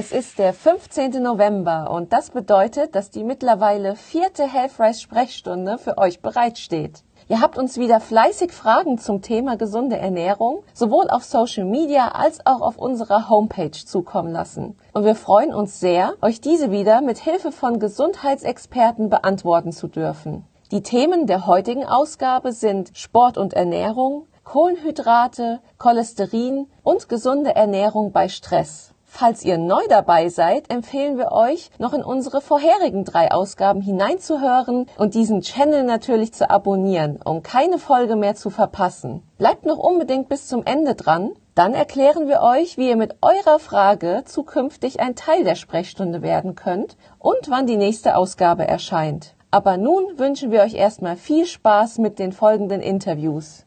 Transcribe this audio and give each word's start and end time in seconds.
Es 0.00 0.12
ist 0.12 0.38
der 0.38 0.52
15. 0.52 1.20
November 1.20 1.90
und 1.90 2.12
das 2.12 2.30
bedeutet, 2.30 2.94
dass 2.94 3.10
die 3.10 3.24
mittlerweile 3.24 3.96
vierte 3.96 4.44
Healthrise 4.44 5.00
Sprechstunde 5.00 5.76
für 5.76 5.98
euch 5.98 6.22
bereitsteht. 6.22 7.02
Ihr 7.26 7.40
habt 7.40 7.58
uns 7.58 7.78
wieder 7.78 7.98
fleißig 7.98 8.52
Fragen 8.52 8.98
zum 8.98 9.22
Thema 9.22 9.56
gesunde 9.56 9.96
Ernährung 9.96 10.62
sowohl 10.72 11.10
auf 11.10 11.24
Social 11.24 11.64
Media 11.64 12.12
als 12.12 12.46
auch 12.46 12.60
auf 12.60 12.78
unserer 12.78 13.28
Homepage 13.28 13.72
zukommen 13.72 14.30
lassen. 14.30 14.76
Und 14.92 15.04
wir 15.04 15.16
freuen 15.16 15.52
uns 15.52 15.80
sehr, 15.80 16.14
euch 16.22 16.40
diese 16.40 16.70
wieder 16.70 17.00
mit 17.00 17.18
Hilfe 17.18 17.50
von 17.50 17.80
Gesundheitsexperten 17.80 19.10
beantworten 19.10 19.72
zu 19.72 19.88
dürfen. 19.88 20.44
Die 20.70 20.84
Themen 20.84 21.26
der 21.26 21.48
heutigen 21.48 21.84
Ausgabe 21.84 22.52
sind 22.52 22.92
Sport 22.96 23.36
und 23.36 23.52
Ernährung, 23.52 24.28
Kohlenhydrate, 24.44 25.58
Cholesterin 25.76 26.68
und 26.84 27.08
gesunde 27.08 27.56
Ernährung 27.56 28.12
bei 28.12 28.28
Stress. 28.28 28.94
Falls 29.10 29.42
ihr 29.42 29.56
neu 29.56 29.80
dabei 29.88 30.28
seid, 30.28 30.70
empfehlen 30.70 31.16
wir 31.16 31.32
euch, 31.32 31.70
noch 31.78 31.94
in 31.94 32.04
unsere 32.04 32.40
vorherigen 32.42 33.04
drei 33.04 33.32
Ausgaben 33.32 33.80
hineinzuhören 33.80 34.86
und 34.98 35.14
diesen 35.14 35.40
Channel 35.40 35.82
natürlich 35.82 36.34
zu 36.34 36.48
abonnieren, 36.48 37.18
um 37.24 37.42
keine 37.42 37.78
Folge 37.78 38.16
mehr 38.16 38.36
zu 38.36 38.50
verpassen. 38.50 39.22
Bleibt 39.38 39.64
noch 39.64 39.78
unbedingt 39.78 40.28
bis 40.28 40.46
zum 40.46 40.64
Ende 40.64 40.94
dran, 40.94 41.32
dann 41.54 41.74
erklären 41.74 42.28
wir 42.28 42.42
euch, 42.42 42.76
wie 42.76 42.90
ihr 42.90 42.96
mit 42.96 43.16
eurer 43.22 43.58
Frage 43.58 44.22
zukünftig 44.26 45.00
ein 45.00 45.16
Teil 45.16 45.42
der 45.42 45.56
Sprechstunde 45.56 46.22
werden 46.22 46.54
könnt 46.54 46.96
und 47.18 47.48
wann 47.48 47.66
die 47.66 47.78
nächste 47.78 48.14
Ausgabe 48.14 48.68
erscheint. 48.68 49.34
Aber 49.50 49.78
nun 49.78 50.18
wünschen 50.18 50.52
wir 50.52 50.60
euch 50.60 50.74
erstmal 50.74 51.16
viel 51.16 51.46
Spaß 51.46 51.98
mit 51.98 52.18
den 52.18 52.32
folgenden 52.32 52.82
Interviews. 52.82 53.64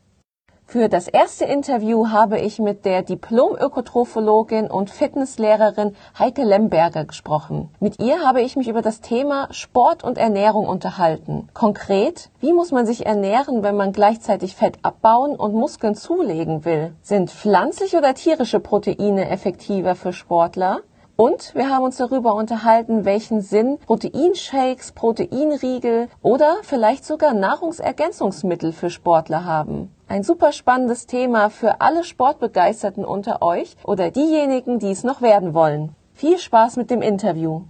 Für 0.71 0.87
das 0.87 1.09
erste 1.09 1.43
Interview 1.43 2.11
habe 2.11 2.39
ich 2.39 2.57
mit 2.57 2.85
der 2.85 3.01
Diplom-Ökotrophologin 3.01 4.71
und 4.71 4.89
Fitnesslehrerin 4.89 5.97
Heike 6.17 6.43
Lemberger 6.45 7.03
gesprochen. 7.03 7.69
Mit 7.81 8.01
ihr 8.01 8.21
habe 8.25 8.41
ich 8.41 8.55
mich 8.55 8.69
über 8.69 8.81
das 8.81 9.01
Thema 9.01 9.49
Sport 9.51 10.01
und 10.01 10.17
Ernährung 10.17 10.65
unterhalten. 10.65 11.49
Konkret, 11.53 12.29
wie 12.39 12.53
muss 12.53 12.71
man 12.71 12.85
sich 12.85 13.05
ernähren, 13.05 13.63
wenn 13.63 13.75
man 13.75 13.91
gleichzeitig 13.91 14.55
Fett 14.55 14.79
abbauen 14.81 15.35
und 15.35 15.53
Muskeln 15.53 15.95
zulegen 15.95 16.63
will? 16.63 16.93
Sind 17.01 17.31
pflanzliche 17.31 17.97
oder 17.97 18.13
tierische 18.13 18.61
Proteine 18.61 19.27
effektiver 19.29 19.95
für 19.95 20.13
Sportler? 20.13 20.83
Und 21.17 21.53
wir 21.53 21.69
haben 21.69 21.83
uns 21.83 21.97
darüber 21.97 22.33
unterhalten, 22.33 23.03
welchen 23.03 23.41
Sinn 23.41 23.77
Proteinshakes, 23.85 24.93
Proteinriegel 24.93 26.07
oder 26.23 26.55
vielleicht 26.63 27.03
sogar 27.05 27.33
Nahrungsergänzungsmittel 27.33 28.71
für 28.71 28.89
Sportler 28.89 29.43
haben. 29.43 29.93
Ein 30.11 30.23
super 30.23 30.51
spannendes 30.51 31.07
Thema 31.07 31.49
für 31.49 31.79
alle 31.79 32.03
Sportbegeisterten 32.03 33.05
unter 33.05 33.41
euch 33.41 33.77
oder 33.85 34.11
diejenigen, 34.11 34.77
die 34.77 34.91
es 34.91 35.05
noch 35.05 35.21
werden 35.21 35.53
wollen. 35.53 35.95
Viel 36.13 36.37
Spaß 36.37 36.75
mit 36.75 36.91
dem 36.91 37.01
Interview. 37.01 37.61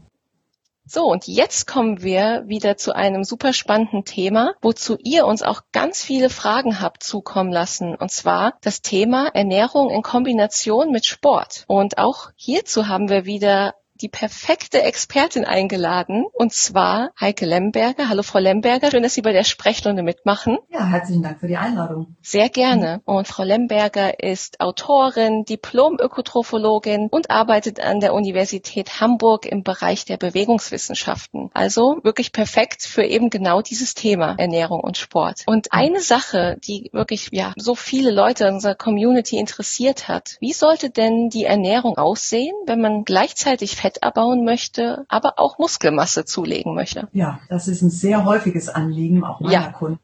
So, 0.84 1.04
und 1.04 1.28
jetzt 1.28 1.68
kommen 1.68 2.02
wir 2.02 2.48
wieder 2.48 2.78
zu 2.78 2.96
einem 2.96 3.24
super 3.24 3.54
spannenden 3.54 4.06
Thema, 4.06 4.56
wozu 4.60 4.98
ihr 5.04 5.28
uns 5.28 5.44
auch 5.44 5.62
ganz 5.72 6.04
viele 6.04 6.32
Fragen 6.32 6.82
habt 6.82 7.04
zukommen 7.04 7.52
lassen. 7.52 7.94
Und 7.94 8.10
zwar 8.10 8.56
das 8.62 8.82
Thema 8.82 9.28
Ernährung 9.28 9.92
in 9.92 10.02
Kombination 10.02 10.90
mit 10.90 11.06
Sport. 11.06 11.66
Und 11.68 12.00
auch 12.00 12.32
hierzu 12.36 12.88
haben 12.88 13.08
wir 13.08 13.26
wieder 13.26 13.76
die 14.02 14.10
perfekte 14.10 14.82
Expertin 14.82 15.46
eingeladen, 15.46 16.26
und 16.34 16.54
zwar 16.54 17.12
Heike 17.20 17.46
Lemberger. 17.46 18.10
Hallo 18.10 18.24
Frau 18.24 18.40
Lemberger, 18.40 18.90
schön, 18.90 19.04
dass 19.04 19.14
Sie 19.14 19.22
bei 19.22 19.32
der 19.32 19.44
Sprechstunde 19.44 20.02
mitmachen. 20.02 20.58
Ja, 20.70 20.86
herzlichen 20.86 21.22
Dank 21.22 21.40
für 21.40 21.48
die 21.48 21.58
Einladung. 21.58 22.16
Sehr 22.22 22.50
gerne. 22.50 23.02
Und 23.06 23.28
Frau 23.28 23.44
Lemberger 23.44 24.24
ist 24.24 24.60
Autorin, 24.60 25.46
Diplom-Ökotrophologin 25.46 27.10
und 27.12 27.30
arbeitet 27.30 27.80
an 27.80 28.00
der 28.00 28.14
Universität 28.14 29.00
Hamburg 29.00 29.46
im 29.46 29.64
Bereich 29.64 30.06
der 30.06 30.18
Bewegungswissenschaften. 30.18 31.52
Also 31.54 32.00
wirklich 32.04 32.32
perfekt 32.32 32.84
für 32.84 33.04
eben 33.04 33.30
genau 33.30 33.62
dieses 33.62 33.94
Thema 33.94 34.36
Ernährung 34.38 34.80
und 34.80 34.98
Sport. 34.98 35.44
Und 35.46 35.74
eine 35.74 36.02
Sache, 36.02 36.58
die 36.66 36.90
wirklich 36.92 37.30
ja 37.32 37.54
so 37.56 37.76
viele 37.76 38.12
Leute 38.12 38.46
in 38.46 38.56
unserer 38.56 38.76
Community 38.76 39.38
interessiert 39.38 40.08
hat, 40.08 40.38
wie 40.40 40.54
sollte 40.54 40.90
denn 40.90 41.30
die 41.30 41.46
Ernährung 41.46 41.98
aussehen, 41.98 42.56
wenn 42.66 42.82
man 42.82 43.04
gleichzeitig 43.04 43.76
Fett 43.76 43.91
Fett 43.92 44.04
abbauen 44.04 44.46
möchte, 44.46 45.06
aber 45.10 45.34
auch 45.38 45.58
Muskelmasse 45.58 46.26
zulegen 46.26 46.76
möchte. 46.76 47.08
Ja, 47.12 47.40
das 47.50 47.68
ist 47.68 47.82
ein 47.82 47.90
sehr 47.90 48.26
häufiges 48.26 48.70
Anliegen 48.70 49.24
auch 49.24 49.40
meiner 49.40 49.54
ja. 49.54 49.72
Kunden. 49.72 50.00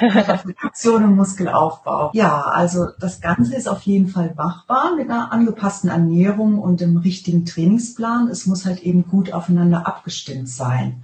Reduktion 0.00 1.04
und 1.04 1.16
Muskelaufbau. 1.16 2.10
Ja, 2.12 2.42
also 2.42 2.86
das 2.98 3.20
Ganze 3.20 3.56
ist 3.56 3.68
auf 3.68 3.82
jeden 3.82 4.08
Fall 4.08 4.34
machbar 4.36 4.94
mit 4.96 5.10
einer 5.10 5.32
angepassten 5.32 5.90
Ernährung 5.90 6.58
und 6.58 6.80
dem 6.80 6.96
richtigen 6.98 7.44
Trainingsplan. 7.44 8.28
Es 8.28 8.46
muss 8.46 8.64
halt 8.64 8.80
eben 8.80 9.08
gut 9.08 9.32
aufeinander 9.32 9.86
abgestimmt 9.86 10.48
sein. 10.48 11.02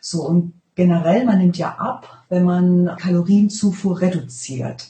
So 0.00 0.22
und 0.22 0.54
generell, 0.74 1.24
man 1.24 1.38
nimmt 1.38 1.58
ja 1.58 1.76
ab, 1.78 2.24
wenn 2.28 2.44
man 2.44 2.96
Kalorienzufuhr 2.96 4.00
reduziert. 4.00 4.88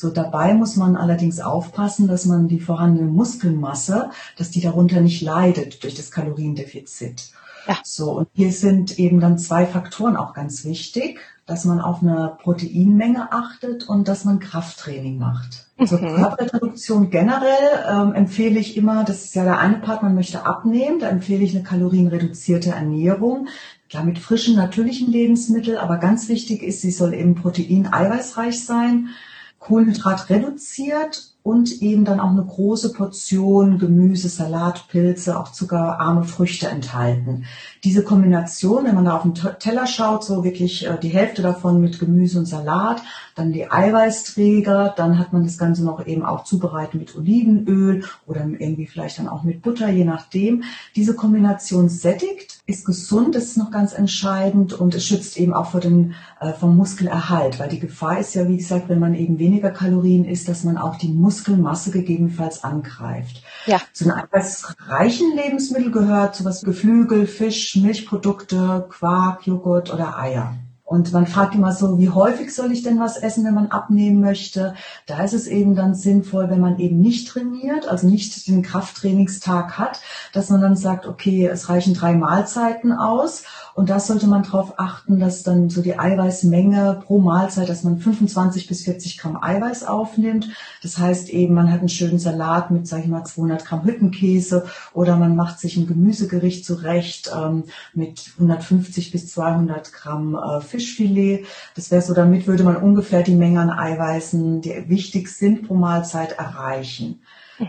So 0.00 0.10
dabei 0.10 0.54
muss 0.54 0.76
man 0.76 0.94
allerdings 0.94 1.40
aufpassen, 1.40 2.06
dass 2.06 2.24
man 2.24 2.46
die 2.46 2.60
vorhandene 2.60 3.10
Muskelmasse, 3.10 4.10
dass 4.36 4.52
die 4.52 4.60
darunter 4.60 5.00
nicht 5.00 5.22
leidet 5.22 5.82
durch 5.82 5.96
das 5.96 6.12
Kaloriendefizit. 6.12 7.32
Ja. 7.66 7.78
So, 7.82 8.12
und 8.12 8.28
hier 8.32 8.52
sind 8.52 9.00
eben 9.00 9.18
dann 9.18 9.38
zwei 9.38 9.66
Faktoren 9.66 10.16
auch 10.16 10.34
ganz 10.34 10.64
wichtig, 10.64 11.18
dass 11.46 11.64
man 11.64 11.80
auf 11.80 12.00
eine 12.00 12.38
Proteinmenge 12.40 13.32
achtet 13.32 13.88
und 13.88 14.06
dass 14.06 14.24
man 14.24 14.38
Krafttraining 14.38 15.18
macht. 15.18 15.66
Mhm. 15.78 15.86
Zur 15.88 15.98
Körperreduktion 15.98 17.10
generell 17.10 17.84
ähm, 17.90 18.12
empfehle 18.12 18.60
ich 18.60 18.76
immer, 18.76 19.02
das 19.02 19.24
ist 19.24 19.34
ja 19.34 19.42
der 19.42 19.58
eine 19.58 19.78
Part, 19.78 20.04
man 20.04 20.14
möchte 20.14 20.46
abnehmen, 20.46 21.00
da 21.00 21.08
empfehle 21.08 21.42
ich 21.42 21.56
eine 21.56 21.64
kalorienreduzierte 21.64 22.70
Ernährung. 22.70 23.48
Klar, 23.90 24.04
mit 24.04 24.20
frischen, 24.20 24.54
natürlichen 24.54 25.10
Lebensmitteln, 25.10 25.76
aber 25.76 25.96
ganz 25.96 26.28
wichtig 26.28 26.62
ist, 26.62 26.82
sie 26.82 26.92
soll 26.92 27.14
eben 27.14 27.34
protein-eiweißreich 27.34 28.64
sein. 28.64 29.08
Kohlenhydrat 29.58 30.30
reduziert 30.30 31.34
und 31.42 31.80
eben 31.80 32.04
dann 32.04 32.20
auch 32.20 32.30
eine 32.30 32.44
große 32.44 32.92
Portion 32.92 33.78
Gemüse, 33.78 34.28
Salat, 34.28 34.86
Pilze, 34.88 35.38
auch 35.38 35.50
zuckerarme 35.50 36.24
Früchte 36.24 36.68
enthalten. 36.68 37.46
Diese 37.84 38.04
Kombination, 38.04 38.84
wenn 38.84 38.94
man 38.94 39.06
da 39.06 39.16
auf 39.16 39.22
den 39.22 39.34
Teller 39.34 39.86
schaut, 39.86 40.24
so 40.24 40.44
wirklich 40.44 40.86
äh, 40.86 40.98
die 41.00 41.08
Hälfte 41.08 41.40
davon 41.40 41.80
mit 41.80 41.98
Gemüse 41.98 42.38
und 42.38 42.44
Salat, 42.44 43.02
dann 43.34 43.52
die 43.52 43.70
Eiweißträger, 43.70 44.92
dann 44.96 45.18
hat 45.18 45.32
man 45.32 45.44
das 45.44 45.56
Ganze 45.56 45.84
noch 45.84 46.06
eben 46.06 46.24
auch 46.24 46.44
zubereitet 46.44 46.94
mit 46.94 47.16
Olivenöl 47.16 48.04
oder 48.26 48.44
irgendwie 48.46 48.86
vielleicht 48.86 49.18
dann 49.18 49.28
auch 49.28 49.42
mit 49.42 49.62
Butter, 49.62 49.88
je 49.88 50.04
nachdem. 50.04 50.64
Diese 50.96 51.14
Kombination 51.14 51.88
sättigt, 51.88 52.57
ist 52.68 52.84
gesund, 52.84 53.34
das 53.34 53.44
ist 53.44 53.56
noch 53.56 53.70
ganz 53.70 53.94
entscheidend 53.94 54.74
und 54.74 54.94
es 54.94 55.06
schützt 55.06 55.38
eben 55.38 55.54
auch 55.54 55.70
vor 55.70 55.80
den, 55.80 56.14
äh, 56.38 56.52
vom 56.52 56.76
Muskelerhalt, 56.76 57.58
weil 57.58 57.70
die 57.70 57.80
Gefahr 57.80 58.18
ist 58.18 58.34
ja, 58.34 58.46
wie 58.46 58.58
gesagt, 58.58 58.90
wenn 58.90 58.98
man 58.98 59.14
eben 59.14 59.38
weniger 59.38 59.70
Kalorien 59.70 60.26
isst, 60.26 60.50
dass 60.50 60.64
man 60.64 60.76
auch 60.76 60.96
die 60.96 61.08
Muskelmasse 61.08 61.90
gegebenenfalls 61.90 62.62
angreift. 62.62 63.42
Ja. 63.64 63.80
Zu 63.94 64.04
den 64.04 64.12
eiweißreichen 64.12 65.34
Lebensmitteln 65.34 65.92
gehört 65.92 66.36
sowas 66.36 66.60
Geflügel, 66.60 67.26
Fisch, 67.26 67.74
Milchprodukte, 67.76 68.86
Quark, 68.90 69.46
Joghurt 69.46 69.90
oder 69.90 70.18
Eier. 70.18 70.54
Und 70.88 71.12
man 71.12 71.26
fragt 71.26 71.54
immer 71.54 71.72
so, 71.72 71.98
wie 71.98 72.08
häufig 72.08 72.54
soll 72.54 72.72
ich 72.72 72.82
denn 72.82 72.98
was 72.98 73.18
essen, 73.18 73.44
wenn 73.44 73.52
man 73.52 73.70
abnehmen 73.70 74.22
möchte? 74.22 74.72
Da 75.04 75.22
ist 75.22 75.34
es 75.34 75.46
eben 75.46 75.74
dann 75.74 75.94
sinnvoll, 75.94 76.48
wenn 76.48 76.62
man 76.62 76.78
eben 76.78 76.98
nicht 76.98 77.28
trainiert, 77.28 77.86
also 77.86 78.06
nicht 78.06 78.48
den 78.48 78.62
Krafttrainingstag 78.62 79.76
hat, 79.76 80.00
dass 80.32 80.48
man 80.48 80.62
dann 80.62 80.76
sagt, 80.76 81.06
okay, 81.06 81.46
es 81.46 81.68
reichen 81.68 81.92
drei 81.92 82.14
Mahlzeiten 82.14 82.92
aus 82.92 83.44
und 83.78 83.90
da 83.90 84.00
sollte 84.00 84.26
man 84.26 84.42
darauf 84.42 84.80
achten, 84.80 85.20
dass 85.20 85.44
dann 85.44 85.70
so 85.70 85.82
die 85.82 85.96
Eiweißmenge 85.96 87.00
pro 87.04 87.20
Mahlzeit, 87.20 87.68
dass 87.68 87.84
man 87.84 87.98
25 87.98 88.66
bis 88.66 88.82
40 88.82 89.18
Gramm 89.18 89.40
Eiweiß 89.40 89.84
aufnimmt. 89.86 90.48
Das 90.82 90.98
heißt 90.98 91.28
eben, 91.28 91.54
man 91.54 91.70
hat 91.70 91.78
einen 91.78 91.88
schönen 91.88 92.18
Salat 92.18 92.72
mit, 92.72 92.88
sage 92.88 93.04
ich 93.04 93.08
mal, 93.08 93.22
200 93.22 93.64
Gramm 93.64 93.84
Hüttenkäse 93.84 94.66
oder 94.94 95.16
man 95.16 95.36
macht 95.36 95.60
sich 95.60 95.76
ein 95.76 95.86
Gemüsegericht 95.86 96.64
zurecht 96.64 97.30
ähm, 97.32 97.66
mit 97.94 98.32
150 98.34 99.12
bis 99.12 99.28
200 99.28 99.92
Gramm 99.92 100.34
äh, 100.34 100.60
Fischfilet. 100.60 101.46
Das 101.76 101.92
wäre 101.92 102.02
so, 102.02 102.14
damit 102.14 102.48
würde 102.48 102.64
man 102.64 102.78
ungefähr 102.78 103.22
die 103.22 103.36
Menge 103.36 103.60
an 103.60 103.70
Eiweißen, 103.70 104.60
die 104.60 104.88
wichtig 104.88 105.28
sind 105.28 105.68
pro 105.68 105.74
Mahlzeit, 105.74 106.32
erreichen. 106.32 107.20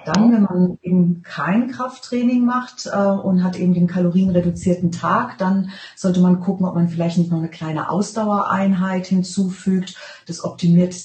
Dann, 0.06 0.32
wenn 0.32 0.44
man 0.44 0.78
eben 0.82 1.24
kein 1.24 1.72
Krafttraining 1.72 2.46
macht 2.46 2.86
äh, 2.86 2.98
und 2.98 3.44
hat 3.44 3.56
eben 3.56 3.74
den 3.74 3.88
kalorienreduzierten 3.88 4.92
Tag, 4.92 5.38
dann 5.38 5.72
sollte 5.96 6.20
man 6.20 6.40
gucken, 6.40 6.66
ob 6.66 6.76
man 6.76 6.90
vielleicht 6.90 7.18
nicht 7.18 7.32
noch 7.32 7.40
eine 7.40 7.50
kleine 7.50 7.90
Ausdauereinheit 7.90 9.08
hinzufügt. 9.08 9.96
Das 10.28 10.44
optimiert 10.44 10.96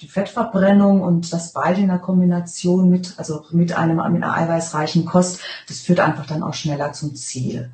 die 0.00 0.08
Fettverbrennung 0.08 1.00
und 1.02 1.32
das 1.32 1.52
beide 1.52 1.80
in 1.80 1.88
der 1.88 1.98
Kombination 1.98 2.90
mit, 2.90 3.14
also 3.16 3.44
mit 3.50 3.76
einem, 3.76 3.96
mit 3.96 4.22
einer 4.22 4.34
eiweißreichen 4.34 5.04
Kost, 5.04 5.40
das 5.68 5.80
führt 5.80 6.00
einfach 6.00 6.26
dann 6.26 6.42
auch 6.42 6.54
schneller 6.54 6.92
zum 6.92 7.14
Ziel. 7.14 7.70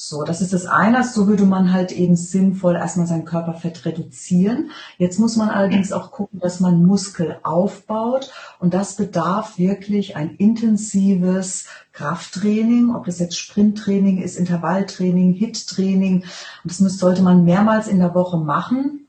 So, 0.00 0.22
das 0.22 0.40
ist 0.40 0.52
das 0.52 0.66
eine. 0.66 1.02
So 1.02 1.26
würde 1.26 1.44
man 1.44 1.72
halt 1.72 1.90
eben 1.90 2.14
sinnvoll 2.14 2.76
erstmal 2.76 3.08
sein 3.08 3.24
Körperfett 3.24 3.84
reduzieren. 3.84 4.70
Jetzt 4.96 5.18
muss 5.18 5.34
man 5.34 5.48
allerdings 5.48 5.90
auch 5.90 6.12
gucken, 6.12 6.38
dass 6.38 6.60
man 6.60 6.84
Muskel 6.84 7.40
aufbaut. 7.42 8.30
Und 8.60 8.74
das 8.74 8.94
bedarf 8.94 9.58
wirklich 9.58 10.14
ein 10.14 10.36
intensives 10.36 11.66
Krafttraining, 11.92 12.94
ob 12.94 13.06
das 13.06 13.18
jetzt 13.18 13.36
Sprinttraining 13.36 14.22
ist, 14.22 14.36
Intervalltraining, 14.36 15.32
Hit-Training. 15.32 16.22
Und 16.62 16.70
das 16.70 16.78
sollte 16.78 17.22
man 17.22 17.42
mehrmals 17.42 17.88
in 17.88 17.98
der 17.98 18.14
Woche 18.14 18.38
machen 18.38 19.07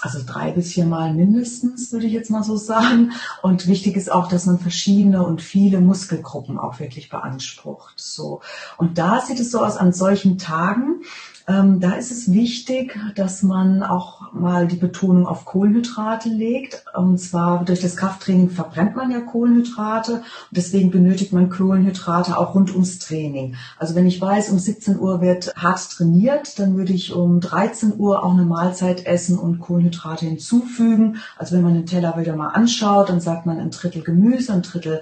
also 0.00 0.20
drei 0.24 0.52
bis 0.52 0.72
viermal 0.72 1.12
mindestens, 1.12 1.92
würde 1.92 2.06
ich 2.06 2.12
jetzt 2.12 2.30
mal 2.30 2.42
so 2.42 2.56
sagen. 2.56 3.12
Und 3.42 3.66
wichtig 3.66 3.96
ist 3.96 4.10
auch, 4.10 4.28
dass 4.28 4.46
man 4.46 4.58
verschiedene 4.58 5.24
und 5.24 5.42
viele 5.42 5.80
Muskelgruppen 5.80 6.58
auch 6.58 6.78
wirklich 6.80 7.08
beansprucht. 7.08 7.98
So. 7.98 8.40
Und 8.76 8.98
da 8.98 9.20
sieht 9.20 9.40
es 9.40 9.50
so 9.50 9.64
aus 9.64 9.76
an 9.76 9.92
solchen 9.92 10.38
Tagen, 10.38 11.02
ähm, 11.48 11.80
da 11.80 11.92
ist 11.92 12.10
es 12.10 12.30
wichtig, 12.30 12.98
dass 13.14 13.42
man 13.42 13.82
auch 13.82 14.32
mal 14.34 14.66
die 14.66 14.76
Betonung 14.76 15.26
auf 15.26 15.46
Kohlenhydrate 15.46 16.28
legt. 16.28 16.84
Und 16.94 17.18
zwar 17.18 17.64
durch 17.64 17.80
das 17.80 17.96
Krafttraining 17.96 18.50
verbrennt 18.50 18.96
man 18.96 19.10
ja 19.10 19.20
Kohlenhydrate 19.20 20.12
und 20.16 20.22
deswegen 20.50 20.90
benötigt 20.90 21.32
man 21.32 21.48
Kohlenhydrate 21.48 22.36
auch 22.36 22.54
rund 22.54 22.72
ums 22.74 22.98
Training. 22.98 23.56
Also 23.78 23.94
wenn 23.94 24.06
ich 24.06 24.20
weiß, 24.20 24.50
um 24.50 24.58
17 24.58 24.98
Uhr 24.98 25.22
wird 25.22 25.54
hart 25.56 25.90
trainiert, 25.90 26.58
dann 26.58 26.76
würde 26.76 26.92
ich 26.92 27.14
um 27.14 27.40
13 27.40 27.94
Uhr 27.98 28.22
auch 28.22 28.34
eine 28.34 28.44
Mahlzeit 28.44 29.06
essen 29.06 29.38
und 29.38 29.58
Kohlenhydrate 29.58 30.26
hinzufügen. 30.26 31.16
Also 31.38 31.56
wenn 31.56 31.62
man 31.62 31.74
den 31.74 31.86
Teller 31.86 32.18
wieder 32.18 32.36
mal 32.36 32.48
anschaut, 32.48 33.08
dann 33.08 33.20
sagt 33.20 33.46
man 33.46 33.58
ein 33.58 33.70
Drittel 33.70 34.02
Gemüse, 34.02 34.52
ein 34.52 34.62
Drittel 34.62 35.00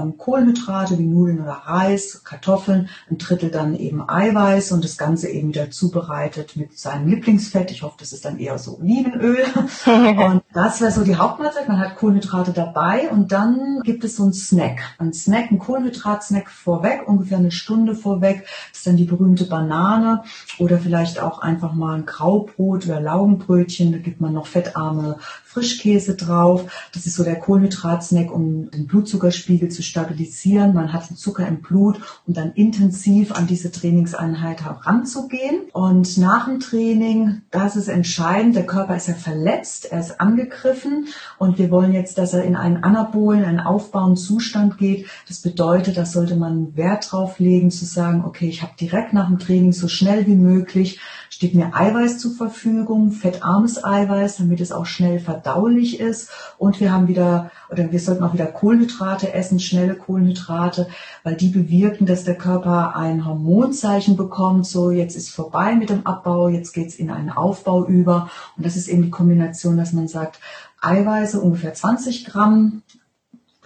ähm, 0.00 0.18
Kohlenhydrate 0.18 0.98
wie 0.98 1.06
Nudeln 1.06 1.40
oder 1.40 1.62
Reis, 1.64 2.22
Kartoffeln, 2.24 2.88
ein 3.10 3.18
Drittel 3.18 3.50
dann 3.50 3.74
eben 3.74 4.08
Eiweiß 4.08 4.72
und 4.72 4.84
das 4.84 4.96
Ganze 4.96 5.28
eben 5.28 5.48
wieder 5.48 5.70
zubereitet 5.70 6.56
mit 6.56 6.78
seinem 6.78 7.08
Lieblingsfett. 7.08 7.70
Ich 7.70 7.82
hoffe, 7.82 7.96
das 7.98 8.12
ist 8.12 8.24
dann 8.24 8.38
eher 8.38 8.58
so 8.58 8.78
Olivenöl. 8.78 9.44
und 9.86 10.42
das 10.52 10.80
wäre 10.80 10.92
so 10.92 11.04
die 11.04 11.16
Hauptmahlzeit. 11.16 11.68
Man 11.68 11.78
hat 11.78 11.96
Kohlenhydrate 11.96 12.52
dabei 12.52 13.08
und 13.10 13.32
dann 13.32 13.80
gibt 13.82 14.04
es 14.04 14.16
so 14.16 14.24
einen 14.24 14.32
Snack. 14.32 14.80
Ein 14.98 15.12
Snack, 15.12 15.50
ein 15.50 15.58
Kohlenhydratsnack 15.58 16.50
vorweg, 16.50 17.06
ungefähr 17.06 17.38
eine 17.38 17.50
Stunde 17.50 17.94
vorweg. 17.94 18.46
Das 18.70 18.78
ist 18.78 18.86
dann 18.86 18.96
die 18.96 19.04
berühmte 19.04 19.44
Banane 19.44 20.22
oder 20.58 20.78
vielleicht 20.78 21.20
auch 21.20 21.40
einfach 21.40 21.72
mal 21.72 21.96
ein 21.96 22.06
Graubrot 22.06 22.86
oder 22.86 23.00
Laugenbrötchen. 23.00 23.92
Da 23.92 23.98
gibt 23.98 24.20
man 24.20 24.32
noch 24.32 24.46
fettarme 24.46 25.18
Frischkäse 25.56 26.16
drauf. 26.16 26.66
Das 26.92 27.06
ist 27.06 27.14
so 27.14 27.24
der 27.24 27.36
Kohlenhydratsnack, 27.36 28.30
um 28.30 28.70
den 28.70 28.86
Blutzuckerspiegel 28.86 29.70
zu 29.70 29.82
stabilisieren. 29.82 30.74
Man 30.74 30.92
hat 30.92 31.08
den 31.08 31.16
Zucker 31.16 31.48
im 31.48 31.62
Blut, 31.62 31.98
um 32.26 32.34
dann 32.34 32.52
intensiv 32.52 33.32
an 33.32 33.46
diese 33.46 33.72
Trainingseinheit 33.72 34.62
heranzugehen. 34.62 35.62
Und 35.72 36.18
nach 36.18 36.44
dem 36.46 36.60
Training, 36.60 37.40
das 37.50 37.74
ist 37.74 37.88
entscheidend, 37.88 38.54
der 38.54 38.66
Körper 38.66 38.96
ist 38.96 39.08
ja 39.08 39.14
verletzt, 39.14 39.90
er 39.90 40.00
ist 40.00 40.20
angegriffen 40.20 41.08
und 41.38 41.56
wir 41.56 41.70
wollen 41.70 41.92
jetzt, 41.94 42.18
dass 42.18 42.34
er 42.34 42.44
in 42.44 42.54
einen 42.54 42.84
anabolen, 42.84 43.42
einen 43.42 43.60
aufbauenden 43.60 44.18
Zustand 44.18 44.76
geht. 44.76 45.06
Das 45.26 45.40
bedeutet, 45.40 45.96
da 45.96 46.04
sollte 46.04 46.36
man 46.36 46.76
Wert 46.76 47.10
drauf 47.10 47.38
legen, 47.38 47.70
zu 47.70 47.86
sagen, 47.86 48.24
okay, 48.26 48.46
ich 48.46 48.60
habe 48.60 48.72
direkt 48.78 49.14
nach 49.14 49.28
dem 49.28 49.38
Training 49.38 49.72
so 49.72 49.88
schnell 49.88 50.26
wie 50.26 50.36
möglich 50.36 51.00
steht 51.36 51.54
mir 51.54 51.74
Eiweiß 51.74 52.16
zur 52.18 52.30
Verfügung, 52.30 53.10
fettarmes 53.12 53.84
Eiweiß, 53.84 54.38
damit 54.38 54.58
es 54.62 54.72
auch 54.72 54.86
schnell 54.86 55.20
verdaulich 55.20 56.00
ist. 56.00 56.30
Und 56.56 56.80
wir 56.80 56.90
haben 56.90 57.08
wieder, 57.08 57.50
oder 57.70 57.92
wir 57.92 58.00
sollten 58.00 58.24
auch 58.24 58.32
wieder 58.32 58.46
Kohlenhydrate 58.46 59.34
essen, 59.34 59.60
schnelle 59.60 59.96
Kohlenhydrate, 59.96 60.88
weil 61.24 61.34
die 61.34 61.50
bewirken, 61.50 62.06
dass 62.06 62.24
der 62.24 62.36
Körper 62.38 62.96
ein 62.96 63.26
Hormonzeichen 63.26 64.16
bekommt, 64.16 64.66
so 64.66 64.90
jetzt 64.90 65.14
ist 65.14 65.28
vorbei 65.28 65.74
mit 65.74 65.90
dem 65.90 66.06
Abbau, 66.06 66.48
jetzt 66.48 66.72
geht's 66.72 66.94
in 66.94 67.10
einen 67.10 67.28
Aufbau 67.28 67.84
über. 67.84 68.30
Und 68.56 68.64
das 68.64 68.76
ist 68.76 68.88
eben 68.88 69.02
die 69.02 69.10
Kombination, 69.10 69.76
dass 69.76 69.92
man 69.92 70.08
sagt, 70.08 70.40
Eiweiße 70.80 71.38
ungefähr 71.38 71.74
20 71.74 72.24
Gramm, 72.24 72.82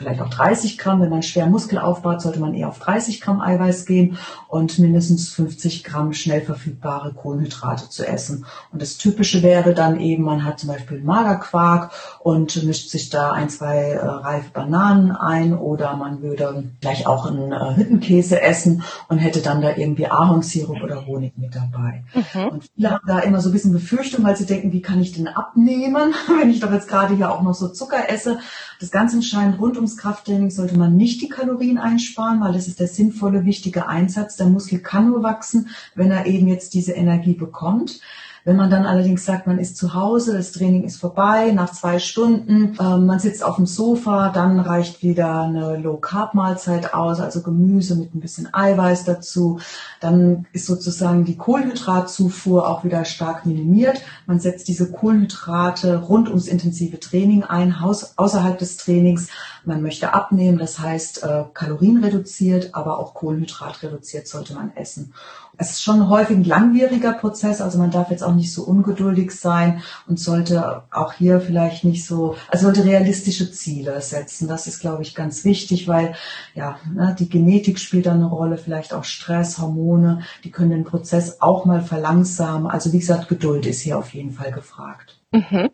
vielleicht 0.01 0.23
auch 0.23 0.31
30 0.31 0.79
Gramm. 0.79 1.01
Wenn 1.01 1.11
man 1.11 1.23
schwer 1.23 1.47
Muskel 1.47 1.79
aufbaut, 1.79 2.23
sollte 2.23 2.41
man 2.41 2.55
eher 2.55 2.69
auf 2.69 2.79
30 2.79 3.21
Gramm 3.21 3.41
Eiweiß 3.41 3.85
gehen 3.85 4.17
und 4.49 4.79
mindestens 4.79 5.29
50 5.29 5.85
Gramm 5.85 6.15
schnell 6.15 6.41
verfügbare 6.41 7.13
Kohlenhydrate 7.13 7.91
zu 7.91 8.07
essen. 8.07 8.47
Und 8.73 8.81
das 8.81 8.97
Typische 8.97 9.43
wäre 9.43 9.75
dann 9.75 10.01
eben, 10.01 10.25
man 10.25 10.45
hat 10.45 10.59
zum 10.59 10.71
Beispiel 10.71 11.03
Magerquark 11.03 11.93
und 12.21 12.65
mischt 12.65 12.89
sich 12.89 13.11
da 13.11 13.33
ein, 13.33 13.51
zwei 13.51 13.77
äh, 13.77 14.07
reife 14.07 14.51
Bananen 14.53 15.13
ein 15.13 15.57
oder 15.57 15.95
man 15.97 16.23
würde 16.23 16.65
gleich 16.81 17.07
auch 17.07 17.27
einen 17.27 17.53
äh, 17.53 17.77
Hüttenkäse 17.77 18.41
essen 18.41 18.83
und 19.09 19.19
hätte 19.19 19.43
dann 19.43 19.61
da 19.61 19.77
irgendwie 19.77 20.07
Ahornsirup 20.07 20.83
oder 20.83 21.07
Honig 21.07 21.37
mit 21.37 21.55
dabei. 21.55 22.05
Mhm. 22.15 22.49
Und 22.49 22.65
viele 22.75 22.91
haben 22.91 23.07
da 23.07 23.19
immer 23.19 23.41
so 23.41 23.51
ein 23.51 23.53
bisschen 23.53 23.73
Befürchtung, 23.73 24.25
weil 24.25 24.37
sie 24.37 24.47
denken, 24.47 24.73
wie 24.73 24.83
kann 24.83 25.01
ich 25.01 25.13
denn 25.13 25.29
abnehmen, 25.29 26.15
wenn 26.41 26.51
ich 26.51 26.61
doch 26.61 26.73
jetzt 26.73 26.89
gerade 26.89 27.15
hier 27.15 27.31
auch 27.31 27.43
noch 27.43 27.55
so 27.55 27.69
Zucker 27.69 28.09
esse. 28.09 28.39
Das 28.81 28.91
ganz 28.91 29.13
entscheidend 29.13 29.61
rund 29.61 29.77
ums 29.77 29.90
Krafttraining 29.97 30.51
sollte 30.51 30.77
man 30.79 30.97
nicht 30.97 31.21
die 31.23 31.29
Kalorien 31.29 31.79
einsparen, 31.79 32.41
weil 32.41 32.53
das 32.53 32.69
ist 32.69 32.81
der 32.81 32.89
sinnvolle, 32.89 33.45
wichtige 33.45 33.87
Einsatz. 33.87 34.37
Der 34.37 34.47
Muskel 34.47 34.81
kann 34.81 35.09
nur 35.09 35.23
wachsen, 35.23 35.69
wenn 35.95 36.11
er 36.11 36.27
eben 36.27 36.49
jetzt 36.49 36.75
diese 36.75 36.93
Energie 36.93 37.35
bekommt. 37.35 38.01
Wenn 38.45 38.57
man 38.57 38.71
dann 38.71 38.87
allerdings 38.87 39.25
sagt, 39.25 39.47
man 39.47 39.59
ist 39.59 39.77
zu 39.77 39.95
Hause, 39.95 40.37
das 40.37 40.53
Training 40.53 40.85
ist 40.85 40.99
vorbei, 40.99 41.53
nach 41.53 41.73
zwei 41.73 41.99
Stunden, 41.99 42.77
äh, 42.79 42.97
man 42.97 43.19
sitzt 43.19 43.45
auf 43.45 43.57
dem 43.57 43.67
Sofa, 43.67 44.31
dann 44.31 44.59
reicht 44.61 45.03
wieder 45.03 45.43
eine 45.43 45.77
Low-Carb-Mahlzeit 45.77 46.95
aus, 46.95 47.21
also 47.21 47.43
Gemüse 47.43 47.97
mit 47.97 48.15
ein 48.15 48.21
bisschen 48.21 48.49
Eiweiß 48.53 49.05
dazu. 49.05 49.61
Dann 50.01 50.47
ist 50.53 50.67
sozusagen 50.67 51.25
die 51.25 51.37
Kohlenhydratzufuhr 51.37 52.69
auch 52.69 52.85
wieder 52.85 53.05
stark 53.05 53.45
minimiert. 53.45 54.01
Man 54.27 54.41
setzt 54.41 54.69
diese 54.69 54.91
Kohlenhydrate 54.91 55.97
rund 55.99 56.29
ums 56.29 56.49
intensive 56.49 56.99
Training 56.99 57.45
ein, 57.45 57.75
außerhalb 57.75 58.59
des 58.59 58.79
Trainings. 58.79 59.29
Man 59.65 59.83
möchte 59.83 60.15
abnehmen, 60.15 60.59
das 60.59 60.79
heißt 60.79 61.23
äh, 61.23 61.45
Kalorien 61.53 62.03
reduziert, 62.03 62.75
aber 62.75 62.99
auch 62.99 63.13
Kohlenhydrat 63.13 63.83
reduziert 63.83 64.27
sollte 64.27 64.55
man 64.55 64.75
essen. 64.75 65.13
Es 65.61 65.73
ist 65.73 65.83
schon 65.83 66.09
häufig 66.09 66.39
ein 66.39 66.45
langwieriger 66.45 67.13
Prozess, 67.13 67.61
also 67.61 67.77
man 67.77 67.91
darf 67.91 68.11
jetzt 68.11 68.23
auch 68.23 68.35
nicht 68.35 68.51
so 68.51 68.65
ungeduldig 68.65 69.31
sein 69.31 69.83
und 70.09 70.19
sollte 70.19 70.85
auch 70.91 71.13
hier 71.13 71.39
vielleicht 71.39 71.85
nicht 71.85 72.07
so, 72.07 72.37
also 72.49 72.65
sollte 72.65 72.87
realistische 72.87 73.53
Ziele 73.53 74.01
setzen. 74.01 74.49
Das 74.49 74.67
ist, 74.67 74.81
glaube 74.81 75.03
ich, 75.03 75.15
ganz 75.15 75.45
wichtig, 75.45 75.87
weil 75.87 76.15
ja, 76.55 76.79
ne, 76.91 77.15
die 77.19 77.29
Genetik 77.29 77.79
spielt 77.79 78.07
da 78.07 78.13
eine 78.13 78.25
Rolle, 78.25 78.57
vielleicht 78.57 78.95
auch 78.95 79.05
Stress, 79.05 79.59
Hormone, 79.59 80.23
die 80.45 80.51
können 80.51 80.71
den 80.71 80.85
Prozess 80.85 81.43
auch 81.43 81.67
mal 81.67 81.83
verlangsamen. 81.83 82.71
Also 82.71 82.95
wie 82.95 83.01
gesagt, 83.01 83.29
Geduld 83.29 83.67
ist 83.67 83.83
hier 83.83 83.99
auf 83.99 84.15
jeden 84.15 84.33
Fall 84.33 84.53
gefragt. 84.53 85.21
Mhm. 85.31 85.69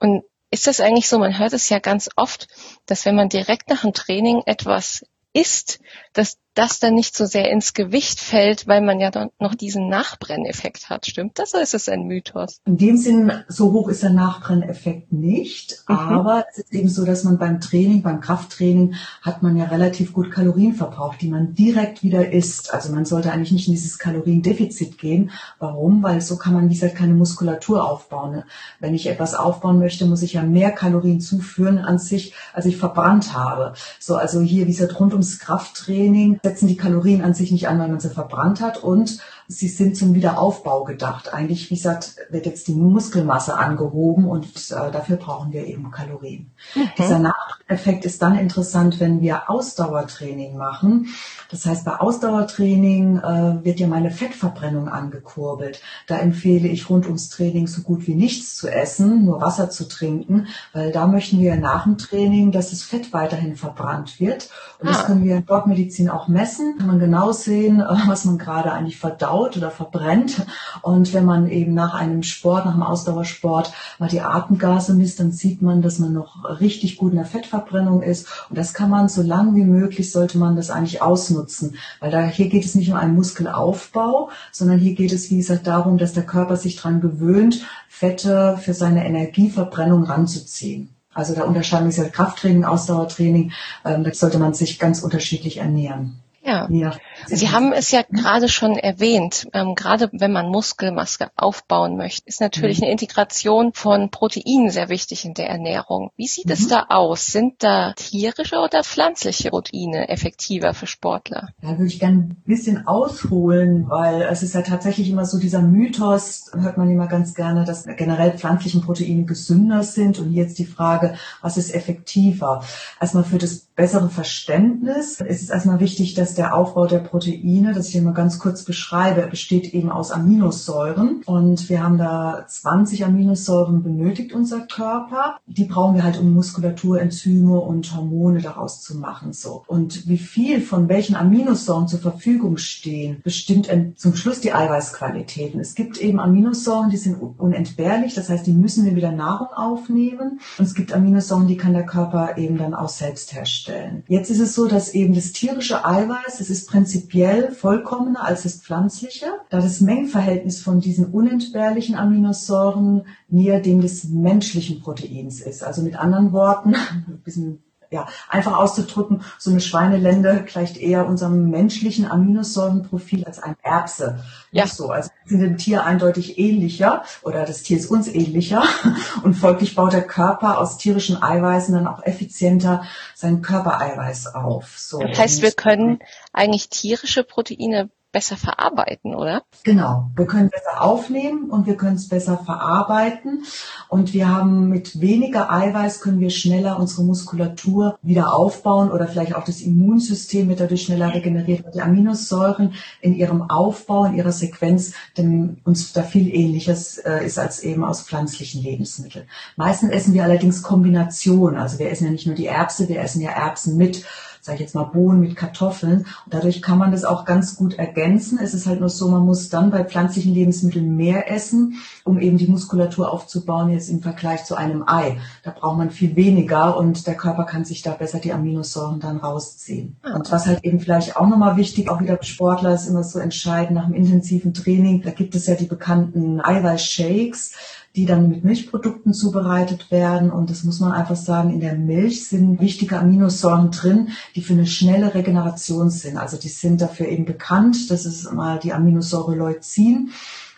Und 0.00 0.22
ist 0.50 0.66
das 0.66 0.80
eigentlich 0.80 1.08
so, 1.08 1.18
man 1.18 1.38
hört 1.38 1.54
es 1.54 1.70
ja 1.70 1.78
ganz 1.78 2.10
oft, 2.16 2.46
dass 2.84 3.06
wenn 3.06 3.16
man 3.16 3.30
direkt 3.30 3.70
nach 3.70 3.80
dem 3.80 3.94
Training 3.94 4.42
etwas 4.44 5.06
isst, 5.32 5.80
dass 6.18 6.36
das 6.54 6.80
dann 6.80 6.94
nicht 6.94 7.16
so 7.16 7.24
sehr 7.24 7.52
ins 7.52 7.72
Gewicht 7.72 8.18
fällt, 8.18 8.66
weil 8.66 8.80
man 8.80 8.98
ja 8.98 9.12
dann 9.12 9.30
noch 9.38 9.54
diesen 9.54 9.88
Nachbrenneffekt 9.88 10.90
hat. 10.90 11.06
Stimmt 11.06 11.38
das 11.38 11.54
oder 11.54 11.62
ist 11.62 11.74
es 11.74 11.88
ein 11.88 12.02
Mythos? 12.02 12.60
In 12.64 12.76
dem 12.76 12.96
Sinn, 12.96 13.30
so 13.46 13.70
hoch 13.70 13.88
ist 13.88 14.02
der 14.02 14.10
Nachbrenneffekt 14.10 15.12
nicht. 15.12 15.84
Mhm. 15.86 15.94
Aber 15.94 16.46
es 16.50 16.58
ist 16.58 16.74
eben 16.74 16.88
so, 16.88 17.04
dass 17.04 17.22
man 17.22 17.38
beim 17.38 17.60
Training, 17.60 18.02
beim 18.02 18.20
Krafttraining, 18.20 18.96
hat 19.22 19.44
man 19.44 19.56
ja 19.56 19.66
relativ 19.66 20.12
gut 20.12 20.32
Kalorien 20.32 20.74
verbraucht, 20.74 21.20
die 21.20 21.28
man 21.28 21.54
direkt 21.54 22.02
wieder 22.02 22.32
isst. 22.32 22.74
Also 22.74 22.92
man 22.92 23.04
sollte 23.04 23.30
eigentlich 23.30 23.52
nicht 23.52 23.68
in 23.68 23.74
dieses 23.74 24.00
Kaloriendefizit 24.00 24.98
gehen. 24.98 25.30
Warum? 25.60 26.02
Weil 26.02 26.20
so 26.20 26.36
kann 26.36 26.54
man, 26.54 26.68
wie 26.68 26.74
gesagt, 26.74 26.96
keine 26.96 27.14
Muskulatur 27.14 27.88
aufbauen. 27.88 28.42
Wenn 28.80 28.94
ich 28.96 29.06
etwas 29.06 29.36
aufbauen 29.36 29.78
möchte, 29.78 30.06
muss 30.06 30.22
ich 30.22 30.32
ja 30.32 30.42
mehr 30.42 30.72
Kalorien 30.72 31.20
zuführen 31.20 31.78
an 31.78 32.00
sich, 32.00 32.34
als 32.52 32.66
ich 32.66 32.78
verbrannt 32.78 33.32
habe. 33.32 33.74
So, 34.00 34.16
also 34.16 34.40
hier, 34.40 34.66
wie 34.66 34.72
gesagt, 34.72 34.98
rund 34.98 35.12
ums 35.12 35.38
Krafttraining 35.38 36.07
setzen 36.42 36.68
die 36.68 36.76
Kalorien 36.76 37.22
an 37.22 37.34
sich 37.34 37.50
nicht 37.52 37.68
an, 37.68 37.78
weil 37.78 37.88
man 37.88 38.00
sie 38.00 38.10
verbrannt 38.10 38.60
hat. 38.60 38.82
Und 38.82 39.20
sie 39.50 39.68
sind 39.68 39.96
zum 39.96 40.14
Wiederaufbau 40.14 40.84
gedacht. 40.84 41.32
Eigentlich, 41.32 41.70
wie 41.70 41.74
gesagt, 41.74 42.16
wird 42.28 42.44
jetzt 42.44 42.68
die 42.68 42.74
Muskelmasse 42.74 43.56
angehoben 43.56 44.26
und 44.26 44.44
äh, 44.44 44.90
dafür 44.92 45.16
brauchen 45.16 45.52
wir 45.52 45.66
eben 45.66 45.90
Kalorien. 45.90 46.50
Mhm. 46.74 46.88
Dieser 46.98 47.18
Nacheffekt 47.18 48.04
ist 48.04 48.20
dann 48.20 48.38
interessant, 48.38 49.00
wenn 49.00 49.22
wir 49.22 49.48
Ausdauertraining 49.48 50.58
machen. 50.58 51.06
Das 51.50 51.64
heißt, 51.64 51.86
bei 51.86 51.98
Ausdauertraining 51.98 53.18
äh, 53.20 53.64
wird 53.64 53.80
ja 53.80 53.86
meine 53.86 54.10
Fettverbrennung 54.10 54.90
angekurbelt. 54.90 55.80
Da 56.06 56.18
empfehle 56.18 56.68
ich 56.68 56.90
rund 56.90 57.06
ums 57.06 57.30
Training 57.30 57.66
so 57.66 57.80
gut 57.80 58.06
wie 58.06 58.14
nichts 58.14 58.54
zu 58.54 58.68
essen, 58.68 59.24
nur 59.24 59.40
Wasser 59.40 59.70
zu 59.70 59.88
trinken, 59.88 60.48
weil 60.74 60.92
da 60.92 61.06
möchten 61.06 61.40
wir 61.40 61.56
nach 61.56 61.84
dem 61.84 61.96
Training, 61.96 62.52
dass 62.52 62.68
das 62.68 62.82
Fett 62.82 63.14
weiterhin 63.14 63.56
verbrannt 63.56 64.20
wird. 64.20 64.50
Und 64.78 64.88
ah. 64.88 64.92
das 64.92 65.06
können 65.06 65.24
wir 65.24 65.36
in 65.36 65.42
Sportmedizin 65.42 66.10
auch 66.10 66.28
messen. 66.28 66.76
Kann 66.76 66.86
man 66.86 66.98
genau 66.98 67.32
sehen, 67.32 67.80
äh, 67.80 67.96
was 68.06 68.26
man 68.26 68.36
gerade 68.36 68.72
eigentlich 68.72 68.98
verdaut 68.98 69.37
verstaut 69.38 69.56
oder 69.56 69.70
verbrennt. 69.70 70.46
Und 70.82 71.12
wenn 71.14 71.24
man 71.24 71.48
eben 71.48 71.74
nach 71.74 71.94
einem 71.94 72.22
Sport, 72.22 72.64
nach 72.64 72.74
einem 72.74 72.82
Ausdauersport 72.82 73.72
mal 73.98 74.08
die 74.08 74.20
Atemgase 74.20 74.94
misst, 74.94 75.20
dann 75.20 75.32
sieht 75.32 75.62
man, 75.62 75.82
dass 75.82 75.98
man 75.98 76.12
noch 76.12 76.60
richtig 76.60 76.96
gut 76.96 77.12
in 77.12 77.18
der 77.18 77.26
Fettverbrennung 77.26 78.02
ist. 78.02 78.26
Und 78.48 78.58
das 78.58 78.74
kann 78.74 78.90
man 78.90 79.08
so 79.08 79.22
lang 79.22 79.54
wie 79.54 79.64
möglich, 79.64 80.10
sollte 80.10 80.38
man 80.38 80.56
das 80.56 80.70
eigentlich 80.70 81.02
ausnutzen. 81.02 81.76
Weil 82.00 82.10
da, 82.10 82.24
hier 82.24 82.48
geht 82.48 82.64
es 82.64 82.74
nicht 82.74 82.90
um 82.90 82.96
einen 82.96 83.14
Muskelaufbau, 83.14 84.30
sondern 84.52 84.78
hier 84.78 84.94
geht 84.94 85.12
es, 85.12 85.30
wie 85.30 85.38
gesagt, 85.38 85.66
darum, 85.66 85.98
dass 85.98 86.12
der 86.12 86.26
Körper 86.26 86.56
sich 86.56 86.76
daran 86.76 87.00
gewöhnt, 87.00 87.64
Fette 87.88 88.58
für 88.60 88.74
seine 88.74 89.06
Energieverbrennung 89.06 90.04
ranzuziehen. 90.04 90.90
Also 91.14 91.34
da 91.34 91.42
unterscheiden 91.44 91.90
sich 91.90 92.04
ja 92.04 92.08
Krafttraining, 92.08 92.64
Ausdauertraining. 92.64 93.52
Ähm, 93.84 94.04
da 94.04 94.14
sollte 94.14 94.38
man 94.38 94.54
sich 94.54 94.78
ganz 94.78 95.02
unterschiedlich 95.02 95.56
ernähren. 95.56 96.20
Ja. 96.48 96.66
ja. 96.70 96.96
Sie 97.26 97.50
haben 97.50 97.72
es 97.72 97.90
ja 97.90 98.02
gerade 98.10 98.48
schon 98.48 98.76
erwähnt. 98.76 99.48
Ähm, 99.52 99.74
gerade 99.74 100.08
wenn 100.12 100.32
man 100.32 100.48
Muskelmaske 100.48 101.30
aufbauen 101.36 101.96
möchte, 101.96 102.26
ist 102.26 102.40
natürlich 102.40 102.78
mhm. 102.78 102.84
eine 102.84 102.92
Integration 102.92 103.72
von 103.74 104.10
Proteinen 104.10 104.70
sehr 104.70 104.88
wichtig 104.88 105.26
in 105.26 105.34
der 105.34 105.48
Ernährung. 105.48 106.10
Wie 106.16 106.26
sieht 106.26 106.46
mhm. 106.46 106.52
es 106.52 106.68
da 106.68 106.86
aus? 106.88 107.26
Sind 107.26 107.62
da 107.62 107.92
tierische 107.92 108.56
oder 108.56 108.82
pflanzliche 108.82 109.50
Proteine 109.50 110.08
effektiver 110.08 110.72
für 110.72 110.86
Sportler? 110.86 111.48
Da 111.60 111.70
würde 111.70 111.86
ich 111.86 112.00
gerne 112.00 112.16
ein 112.16 112.42
bisschen 112.46 112.86
ausholen, 112.86 113.88
weil 113.88 114.22
es 114.22 114.42
ist 114.42 114.54
ja 114.54 114.62
tatsächlich 114.62 115.10
immer 115.10 115.26
so 115.26 115.38
dieser 115.38 115.60
Mythos, 115.60 116.50
hört 116.54 116.78
man 116.78 116.90
immer 116.90 117.08
ganz 117.08 117.34
gerne, 117.34 117.64
dass 117.64 117.84
generell 117.84 118.38
pflanzliche 118.38 118.80
Proteine 118.80 119.24
gesünder 119.24 119.82
sind. 119.82 120.18
Und 120.18 120.32
jetzt 120.32 120.58
die 120.58 120.66
Frage, 120.66 121.14
was 121.42 121.58
ist 121.58 121.74
effektiver? 121.74 122.64
Erstmal 123.00 123.24
für 123.24 123.38
das 123.38 123.67
bessere 123.78 124.10
Verständnis 124.10 125.20
ist 125.20 125.40
es 125.40 125.50
erstmal 125.50 125.78
wichtig, 125.78 126.14
dass 126.14 126.34
der 126.34 126.56
Aufbau 126.56 126.86
der 126.86 126.98
Proteine, 126.98 127.72
das 127.72 127.86
ich 127.86 127.92
hier 127.92 128.02
mal 128.02 128.12
ganz 128.12 128.40
kurz 128.40 128.64
beschreibe, 128.64 129.28
besteht 129.28 129.72
eben 129.72 129.88
aus 129.88 130.10
Aminosäuren. 130.10 131.22
Und 131.26 131.68
wir 131.68 131.80
haben 131.80 131.96
da 131.96 132.44
20 132.48 133.04
Aminosäuren 133.04 133.84
benötigt, 133.84 134.32
unser 134.32 134.62
Körper. 134.62 135.38
Die 135.46 135.64
brauchen 135.64 135.94
wir 135.94 136.02
halt, 136.02 136.18
um 136.18 136.34
Muskulatur, 136.34 137.00
Enzyme 137.00 137.60
und 137.60 137.94
Hormone 137.94 138.42
daraus 138.42 138.82
zu 138.82 138.98
machen. 138.98 139.32
So. 139.32 139.62
Und 139.68 140.08
wie 140.08 140.18
viel 140.18 140.60
von 140.60 140.88
welchen 140.88 141.14
Aminosäuren 141.14 141.86
zur 141.86 142.00
Verfügung 142.00 142.56
stehen, 142.56 143.20
bestimmt 143.22 143.70
zum 143.94 144.16
Schluss 144.16 144.40
die 144.40 144.52
Eiweißqualitäten. 144.52 145.60
Es 145.60 145.76
gibt 145.76 145.98
eben 145.98 146.18
Aminosäuren, 146.18 146.90
die 146.90 146.96
sind 146.96 147.14
unentbehrlich. 147.14 148.16
Das 148.16 148.28
heißt, 148.28 148.44
die 148.44 148.52
müssen 148.52 148.84
wir 148.84 148.96
wieder 148.96 149.12
Nahrung 149.12 149.52
aufnehmen. 149.54 150.40
Und 150.58 150.64
es 150.64 150.74
gibt 150.74 150.92
Aminosäuren, 150.92 151.46
die 151.46 151.56
kann 151.56 151.74
der 151.74 151.86
Körper 151.86 152.36
eben 152.38 152.58
dann 152.58 152.74
auch 152.74 152.88
selbst 152.88 153.32
herstellen. 153.34 153.67
Jetzt 154.08 154.30
ist 154.30 154.40
es 154.40 154.54
so, 154.54 154.66
dass 154.66 154.94
eben 154.94 155.14
das 155.14 155.32
tierische 155.32 155.84
Eiweiß 155.84 156.08
Eiweiß, 156.08 156.40
es 156.40 156.50
ist 156.50 156.68
prinzipiell 156.68 157.50
vollkommener 157.52 158.24
als 158.24 158.42
das 158.42 158.56
pflanzliche, 158.56 159.26
da 159.50 159.60
das 159.60 159.80
Mengenverhältnis 159.80 160.60
von 160.60 160.80
diesen 160.80 161.06
unentbehrlichen 161.06 161.94
Aminosäuren 161.94 163.06
näher 163.28 163.60
dem 163.60 163.80
des 163.80 164.04
menschlichen 164.04 164.80
Proteins 164.80 165.40
ist. 165.40 165.62
Also 165.62 165.82
mit 165.82 165.96
anderen 165.96 166.32
Worten, 166.32 166.74
ein 167.06 167.20
bisschen 167.24 167.62
ja, 167.90 168.06
einfach 168.28 168.56
auszudrücken, 168.56 169.22
so 169.38 169.50
eine 169.50 169.60
Schweinelende 169.60 170.44
gleicht 170.44 170.76
eher 170.76 171.06
unserem 171.06 171.50
menschlichen 171.50 172.10
Aminosäurenprofil 172.10 173.24
als 173.24 173.42
ein 173.42 173.56
Erbse. 173.62 174.24
Ja. 174.50 174.64
Nicht 174.64 174.74
so. 174.74 174.90
Also 174.90 175.10
wir 175.24 175.38
sind 175.38 175.40
dem 175.40 175.58
Tier 175.58 175.84
eindeutig 175.84 176.38
ähnlicher 176.38 177.04
oder 177.22 177.44
das 177.44 177.62
Tier 177.62 177.78
ist 177.78 177.90
uns 177.90 178.08
ähnlicher 178.08 178.62
und 179.22 179.34
folglich 179.34 179.74
baut 179.74 179.92
der 179.92 180.06
Körper 180.06 180.58
aus 180.58 180.78
tierischen 180.78 181.22
Eiweißen 181.22 181.74
dann 181.74 181.86
auch 181.86 182.04
effizienter 182.04 182.84
sein 183.14 183.42
Körpereiweiß 183.42 184.34
auf. 184.34 184.78
So. 184.78 184.98
Das 185.00 185.18
heißt, 185.18 185.42
wir 185.42 185.52
können 185.52 185.98
eigentlich 186.32 186.68
tierische 186.68 187.24
Proteine 187.24 187.90
besser 188.12 188.36
verarbeiten, 188.36 189.14
oder? 189.14 189.42
Genau. 189.64 190.10
Wir 190.16 190.26
können 190.26 190.48
besser 190.48 190.82
aufnehmen 190.82 191.50
und 191.50 191.66
wir 191.66 191.76
können 191.76 191.96
es 191.96 192.08
besser 192.08 192.38
verarbeiten. 192.38 193.44
Und 193.88 194.14
wir 194.14 194.28
haben 194.28 194.68
mit 194.68 195.00
weniger 195.00 195.52
Eiweiß 195.52 196.00
können 196.00 196.20
wir 196.20 196.30
schneller 196.30 196.78
unsere 196.78 197.02
Muskulatur 197.02 197.98
wieder 198.02 198.34
aufbauen 198.34 198.90
oder 198.90 199.08
vielleicht 199.08 199.34
auch 199.34 199.44
das 199.44 199.60
Immunsystem 199.60 200.48
wird 200.48 200.60
dadurch 200.60 200.82
schneller 200.82 201.12
regeneriert, 201.12 201.64
weil 201.64 201.72
die 201.72 201.82
Aminosäuren 201.82 202.74
in 203.00 203.14
ihrem 203.14 203.50
Aufbau, 203.50 204.06
in 204.06 204.14
ihrer 204.14 204.32
Sequenz 204.32 204.94
dem, 205.16 205.58
uns 205.64 205.92
da 205.92 206.02
viel 206.02 206.34
ähnliches 206.34 206.98
äh, 206.98 207.24
ist 207.26 207.38
als 207.38 207.62
eben 207.62 207.84
aus 207.84 208.02
pflanzlichen 208.02 208.62
Lebensmitteln. 208.62 209.26
Meistens 209.56 209.90
essen 209.90 210.14
wir 210.14 210.24
allerdings 210.24 210.62
Kombinationen. 210.62 211.58
Also 211.58 211.78
wir 211.78 211.90
essen 211.90 212.06
ja 212.06 212.10
nicht 212.10 212.26
nur 212.26 212.36
die 212.36 212.46
Erbse, 212.46 212.88
wir 212.88 213.00
essen 213.00 213.20
ja 213.20 213.30
Erbsen 213.30 213.76
mit 213.76 214.04
sage 214.48 214.56
ich 214.56 214.60
jetzt 214.62 214.74
mal, 214.74 214.84
Bohnen 214.84 215.20
mit 215.20 215.36
Kartoffeln. 215.36 215.98
Und 215.98 216.34
dadurch 216.34 216.62
kann 216.62 216.78
man 216.78 216.90
das 216.90 217.04
auch 217.04 217.26
ganz 217.26 217.56
gut 217.56 217.74
ergänzen. 217.74 218.38
Es 218.42 218.54
ist 218.54 218.66
halt 218.66 218.80
nur 218.80 218.88
so, 218.88 219.08
man 219.08 219.26
muss 219.26 219.50
dann 219.50 219.70
bei 219.70 219.84
pflanzlichen 219.84 220.32
Lebensmitteln 220.32 220.96
mehr 220.96 221.30
essen, 221.30 221.74
um 222.02 222.18
eben 222.18 222.38
die 222.38 222.46
Muskulatur 222.46 223.12
aufzubauen, 223.12 223.70
jetzt 223.70 223.90
im 223.90 224.00
Vergleich 224.00 224.44
zu 224.44 224.54
einem 224.54 224.84
Ei. 224.86 225.18
Da 225.42 225.50
braucht 225.50 225.76
man 225.76 225.90
viel 225.90 226.16
weniger 226.16 226.78
und 226.78 227.06
der 227.06 227.14
Körper 227.14 227.44
kann 227.44 227.66
sich 227.66 227.82
da 227.82 227.92
besser 227.92 228.20
die 228.20 228.32
Aminosäuren 228.32 229.00
dann 229.00 229.18
rausziehen. 229.18 229.96
Ah. 230.02 230.16
Und 230.16 230.32
was 230.32 230.46
halt 230.46 230.64
eben 230.64 230.80
vielleicht 230.80 231.16
auch 231.16 231.28
nochmal 231.28 231.58
wichtig, 231.58 231.90
auch 231.90 232.00
wieder 232.00 232.18
Sportler 232.22 232.72
ist 232.72 232.88
immer 232.88 233.04
so 233.04 233.18
entscheidend 233.18 233.74
nach 233.74 233.84
einem 233.84 233.94
intensiven 233.94 234.54
Training, 234.54 235.02
da 235.02 235.10
gibt 235.10 235.34
es 235.34 235.46
ja 235.46 235.56
die 235.56 235.66
bekannten 235.66 236.40
Eiweißshakes 236.40 237.52
die 237.98 238.06
dann 238.06 238.28
mit 238.28 238.44
Milchprodukten 238.44 239.12
zubereitet 239.12 239.90
werden. 239.90 240.30
Und 240.30 240.50
das 240.50 240.62
muss 240.62 240.78
man 240.78 240.92
einfach 240.92 241.16
sagen, 241.16 241.50
in 241.50 241.58
der 241.58 241.74
Milch 241.74 242.28
sind 242.28 242.60
wichtige 242.60 242.96
Aminosäuren 242.96 243.72
drin, 243.72 244.10
die 244.36 244.40
für 244.40 244.52
eine 244.52 244.68
schnelle 244.68 245.16
Regeneration 245.16 245.90
sind. 245.90 246.16
Also 246.16 246.36
die 246.36 246.48
sind 246.48 246.80
dafür 246.80 247.08
eben 247.08 247.24
bekannt. 247.24 247.90
Das 247.90 248.06
ist 248.06 248.32
mal 248.32 248.60
die 248.60 248.72
Aminosäure 248.72 249.34
Leucin. 249.34 250.10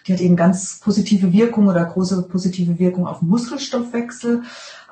Die 0.07 0.13
hat 0.13 0.21
eben 0.21 0.37
ganz 0.37 0.81
positive 0.83 1.33
Wirkung 1.33 1.69
oder 1.69 1.85
große 1.85 2.23
positive 2.23 2.79
Wirkung 2.79 3.07
auf 3.07 3.23
Muskelstoffwechsel. 3.23 4.43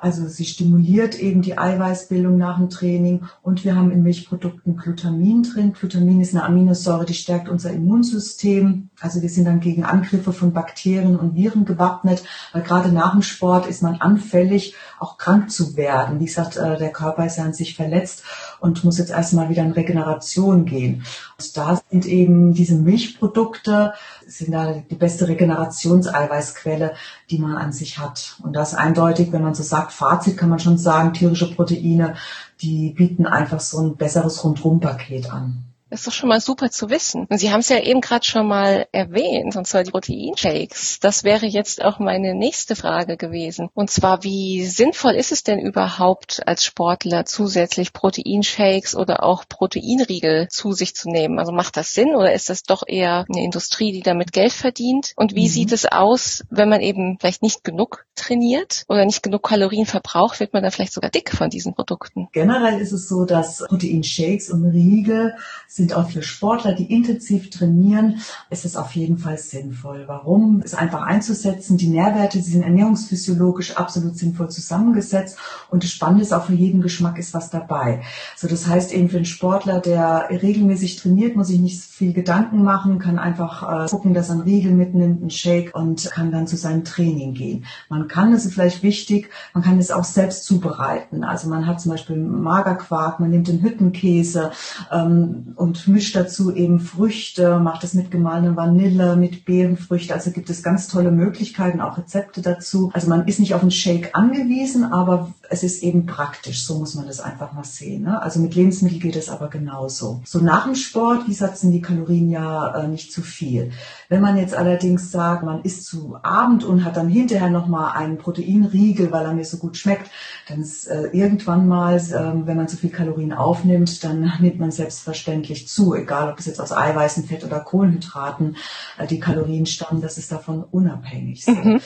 Also 0.01 0.27
sie 0.27 0.45
stimuliert 0.45 1.19
eben 1.19 1.41
die 1.41 1.57
Eiweißbildung 1.57 2.37
nach 2.37 2.57
dem 2.57 2.69
Training 2.69 3.23
und 3.41 3.65
wir 3.65 3.75
haben 3.75 3.91
in 3.91 4.01
Milchprodukten 4.01 4.77
Glutamin 4.77 5.43
drin. 5.43 5.73
Glutamin 5.73 6.21
ist 6.21 6.33
eine 6.33 6.45
Aminosäure, 6.45 7.05
die 7.05 7.13
stärkt 7.13 7.49
unser 7.49 7.71
Immunsystem. 7.71 8.89
Also 9.01 9.21
wir 9.21 9.29
sind 9.29 9.45
dann 9.45 9.59
gegen 9.59 9.83
Angriffe 9.83 10.31
von 10.31 10.53
Bakterien 10.53 11.17
und 11.17 11.35
Viren 11.35 11.65
gewappnet, 11.65 12.23
weil 12.53 12.63
gerade 12.63 12.93
nach 12.93 13.11
dem 13.11 13.23
Sport 13.23 13.67
ist 13.67 13.83
man 13.83 13.95
anfällig, 13.95 14.73
auch 14.99 15.17
krank 15.17 15.51
zu 15.51 15.75
werden. 15.75 16.19
Wie 16.21 16.25
gesagt, 16.25 16.55
äh, 16.55 16.77
der 16.77 16.91
Körper 16.91 17.25
ist 17.25 17.37
ja 17.37 17.43
an 17.43 17.53
sich 17.53 17.75
verletzt 17.75 18.23
und 18.61 18.83
muss 18.85 18.99
jetzt 18.99 19.11
erstmal 19.11 19.49
wieder 19.49 19.63
in 19.63 19.71
Regeneration 19.71 20.65
gehen. 20.65 21.03
Und 21.37 21.57
da 21.57 21.81
sind 21.89 22.05
eben 22.05 22.53
diese 22.53 22.75
Milchprodukte, 22.75 23.93
sind 24.29 24.51
da 24.51 24.73
die 24.73 24.95
beste 24.95 25.27
Regenerationseiweißquelle, 25.27 26.93
die 27.29 27.39
man 27.39 27.57
an 27.57 27.73
sich 27.73 27.97
hat. 27.97 28.37
Und 28.43 28.53
das 28.53 28.73
eindeutig, 28.75 29.31
wenn 29.31 29.41
man 29.41 29.55
so 29.55 29.63
sagt, 29.63 29.91
Fazit 29.91 30.37
kann 30.37 30.49
man 30.49 30.59
schon 30.59 30.77
sagen, 30.77 31.13
tierische 31.13 31.53
Proteine, 31.53 32.15
die 32.61 32.91
bieten 32.91 33.25
einfach 33.25 33.59
so 33.59 33.79
ein 33.79 33.95
besseres 33.95 34.43
Rundrumpaket 34.43 35.31
an. 35.31 35.68
Das 35.89 36.01
ist 36.01 36.07
doch 36.07 36.13
schon 36.13 36.29
mal 36.29 36.39
super 36.39 36.69
zu 36.69 36.89
wissen. 36.89 37.25
Und 37.29 37.39
Sie 37.39 37.51
haben 37.51 37.61
es 37.61 37.69
ja 37.69 37.79
eben 37.79 38.01
gerade 38.01 38.25
schon 38.25 38.47
mal 38.47 38.87
erwähnt, 38.91 39.55
und 39.55 39.65
zwar 39.65 39.83
die 39.83 39.91
Proteinshakes. 39.91 40.99
Das 40.99 41.23
wäre 41.23 41.47
jetzt 41.47 41.83
auch 41.83 41.99
meine 41.99 42.35
nächste 42.35 42.75
Frage 42.75 43.17
gewesen. 43.17 43.69
Und 43.73 43.89
zwar, 43.89 44.23
wie 44.23 44.65
sinnvoll 44.65 45.13
ist 45.13 45.31
es 45.31 45.43
denn 45.43 45.59
überhaupt 45.59 46.41
als 46.45 46.63
Sportler 46.63 47.25
zusätzlich 47.25 47.91
Proteinshakes 47.91 48.95
oder 48.95 49.23
auch 49.23 49.45
Proteinriegel 49.49 50.47
zu 50.49 50.73
sich 50.73 50.95
zu 50.95 51.09
nehmen? 51.09 51.39
Also 51.39 51.51
macht 51.51 51.75
das 51.75 51.93
Sinn 51.93 52.15
oder 52.15 52.33
ist 52.33 52.49
das 52.49 52.63
doch 52.63 52.83
eher 52.85 53.25
eine 53.27 53.43
Industrie, 53.43 53.91
die 53.91 54.03
damit 54.03 54.31
Geld 54.31 54.53
verdient? 54.53 55.13
Und 55.15 55.33
wie 55.33 55.47
mhm. 55.47 55.51
sieht 55.51 55.71
es 55.71 55.85
aus, 55.85 56.43
wenn 56.51 56.69
man 56.69 56.81
eben 56.81 57.17
vielleicht 57.19 57.41
nicht 57.41 57.63
genug 57.63 58.05
trainiert 58.15 58.85
oder 58.89 59.05
nicht 59.05 59.23
genug 59.23 59.43
Kalorien 59.43 59.87
verbraucht, 59.87 60.39
wird 60.39 60.53
man 60.53 60.61
dann 60.61 60.71
vielleicht 60.71 60.93
sogar 60.93 61.09
dick 61.09 61.31
von 61.31 61.49
diesen 61.49 61.73
Produkten? 61.73 62.27
Generell 62.31 62.79
ist 62.79 62.91
es 62.91 63.07
so, 63.07 63.25
dass 63.25 63.65
Proteinshakes 63.67 64.51
und 64.51 64.65
Riegel 64.65 65.33
sind 65.79 65.93
auch 65.93 66.09
für 66.09 66.21
Sportler, 66.21 66.73
die 66.73 66.93
intensiv 66.93 67.49
trainieren, 67.49 68.19
ist 68.49 68.65
es 68.65 68.75
auf 68.75 68.95
jeden 68.95 69.17
Fall 69.17 69.37
sinnvoll. 69.37 70.03
Warum? 70.07 70.61
Es 70.63 70.73
einfach 70.73 71.03
einzusetzen. 71.03 71.77
Die 71.77 71.87
Nährwerte, 71.87 72.41
sie 72.41 72.51
sind 72.51 72.63
ernährungsphysiologisch 72.63 73.77
absolut 73.77 74.17
sinnvoll 74.17 74.49
zusammengesetzt 74.49 75.37
und 75.69 75.83
das 75.83 75.91
Spannende 75.91 76.23
ist 76.23 76.33
auch 76.33 76.45
für 76.45 76.53
jeden 76.53 76.81
Geschmack 76.81 77.17
ist 77.17 77.33
was 77.33 77.49
dabei. 77.49 78.01
So, 78.35 78.49
das 78.49 78.67
heißt 78.67 78.93
eben 78.93 79.09
für 79.09 79.17
einen 79.17 79.25
Sportler, 79.25 79.79
der 79.79 80.27
regelmäßig 80.29 80.97
trainiert, 80.97 81.37
muss 81.37 81.49
ich 81.49 81.61
nicht 81.61 81.79
viel 81.81 82.11
Gedanken 82.11 82.61
machen, 82.63 82.99
kann 82.99 83.17
einfach 83.17 83.85
äh, 83.85 83.89
gucken, 83.89 84.13
dass 84.13 84.27
er 84.27 84.33
einen 84.33 84.41
Riegel 84.41 84.73
mitnimmt, 84.73 85.21
einen 85.21 85.29
Shake 85.29 85.73
und 85.73 86.11
kann 86.11 86.31
dann 86.31 86.45
zu 86.45 86.57
seinem 86.57 86.83
Training 86.83 87.33
gehen. 87.33 87.65
Man 87.87 88.09
kann, 88.09 88.33
das 88.33 88.45
ist 88.45 88.53
vielleicht 88.53 88.83
wichtig, 88.83 89.29
man 89.53 89.63
kann 89.63 89.79
es 89.79 89.91
auch 89.91 90.03
selbst 90.03 90.43
zubereiten. 90.43 91.23
Also 91.23 91.47
man 91.47 91.67
hat 91.67 91.79
zum 91.79 91.91
Beispiel 91.91 92.17
Magerquark, 92.17 93.21
man 93.21 93.29
nimmt 93.29 93.47
den 93.47 93.61
Hüttenkäse 93.61 94.51
ähm, 94.91 95.53
und 95.55 95.68
und 95.69 95.87
mischt 95.87 96.15
dazu 96.15 96.51
eben 96.51 96.79
Früchte, 96.79 97.59
macht 97.59 97.83
es 97.83 97.93
mit 97.93 98.09
gemahlener 98.09 98.55
Vanille, 98.55 99.15
mit 99.15 99.45
Beerenfrüchte. 99.45 100.15
Also 100.15 100.31
gibt 100.31 100.49
es 100.49 100.63
ganz 100.63 100.87
tolle 100.87 101.11
Möglichkeiten, 101.11 101.79
auch 101.79 101.99
Rezepte 101.99 102.41
dazu. 102.41 102.89
Also 102.95 103.07
man 103.07 103.27
ist 103.27 103.39
nicht 103.39 103.53
auf 103.53 103.61
einen 103.61 103.69
Shake 103.69 104.09
angewiesen, 104.13 104.83
aber 104.83 105.31
es 105.49 105.63
ist 105.63 105.83
eben 105.83 106.05
praktisch, 106.05 106.63
so 106.63 106.77
muss 106.77 106.95
man 106.95 107.07
das 107.07 107.19
einfach 107.19 107.53
mal 107.53 107.63
sehen. 107.63 108.03
Ne? 108.03 108.21
Also 108.21 108.39
mit 108.39 108.55
Lebensmitteln 108.55 109.01
geht 109.01 109.15
es 109.15 109.29
aber 109.29 109.49
genauso. 109.49 110.21
So 110.25 110.39
nach 110.39 110.65
dem 110.65 110.75
Sport, 110.75 111.25
wie 111.25 111.31
gesagt, 111.31 111.57
sind 111.57 111.71
die 111.71 111.81
Kalorien 111.81 112.29
ja 112.29 112.75
äh, 112.75 112.87
nicht 112.87 113.11
zu 113.11 113.21
viel. 113.21 113.71
Wenn 114.09 114.21
man 114.21 114.37
jetzt 114.37 114.53
allerdings 114.53 115.11
sagt, 115.11 115.43
man 115.43 115.63
isst 115.63 115.85
zu 115.85 116.17
Abend 116.21 116.63
und 116.63 116.85
hat 116.85 116.97
dann 116.97 117.09
hinterher 117.09 117.49
nochmal 117.49 117.97
einen 117.97 118.17
Proteinriegel, 118.17 119.11
weil 119.11 119.25
er 119.25 119.33
mir 119.33 119.45
so 119.45 119.57
gut 119.57 119.77
schmeckt, 119.77 120.09
dann 120.47 120.61
ist 120.61 120.87
äh, 120.87 121.07
irgendwann 121.07 121.67
mal, 121.67 121.97
äh, 121.97 122.47
wenn 122.47 122.57
man 122.57 122.67
zu 122.67 122.77
viel 122.77 122.91
Kalorien 122.91 123.33
aufnimmt, 123.33 124.03
dann 124.03 124.31
nimmt 124.39 124.59
man 124.59 124.71
selbstverständlich 124.71 125.67
zu, 125.67 125.95
egal 125.95 126.31
ob 126.31 126.39
es 126.39 126.45
jetzt 126.45 126.61
aus 126.61 126.71
Eiweißen, 126.71 127.25
Fett 127.25 127.43
oder 127.43 127.59
Kohlenhydraten 127.59 128.55
äh, 128.97 129.07
die 129.07 129.19
Kalorien 129.19 129.65
stammen, 129.65 130.01
das 130.01 130.17
ist 130.17 130.31
davon 130.31 130.63
unabhängig. 130.63 131.45
So. 131.45 131.51
Mhm. 131.51 131.79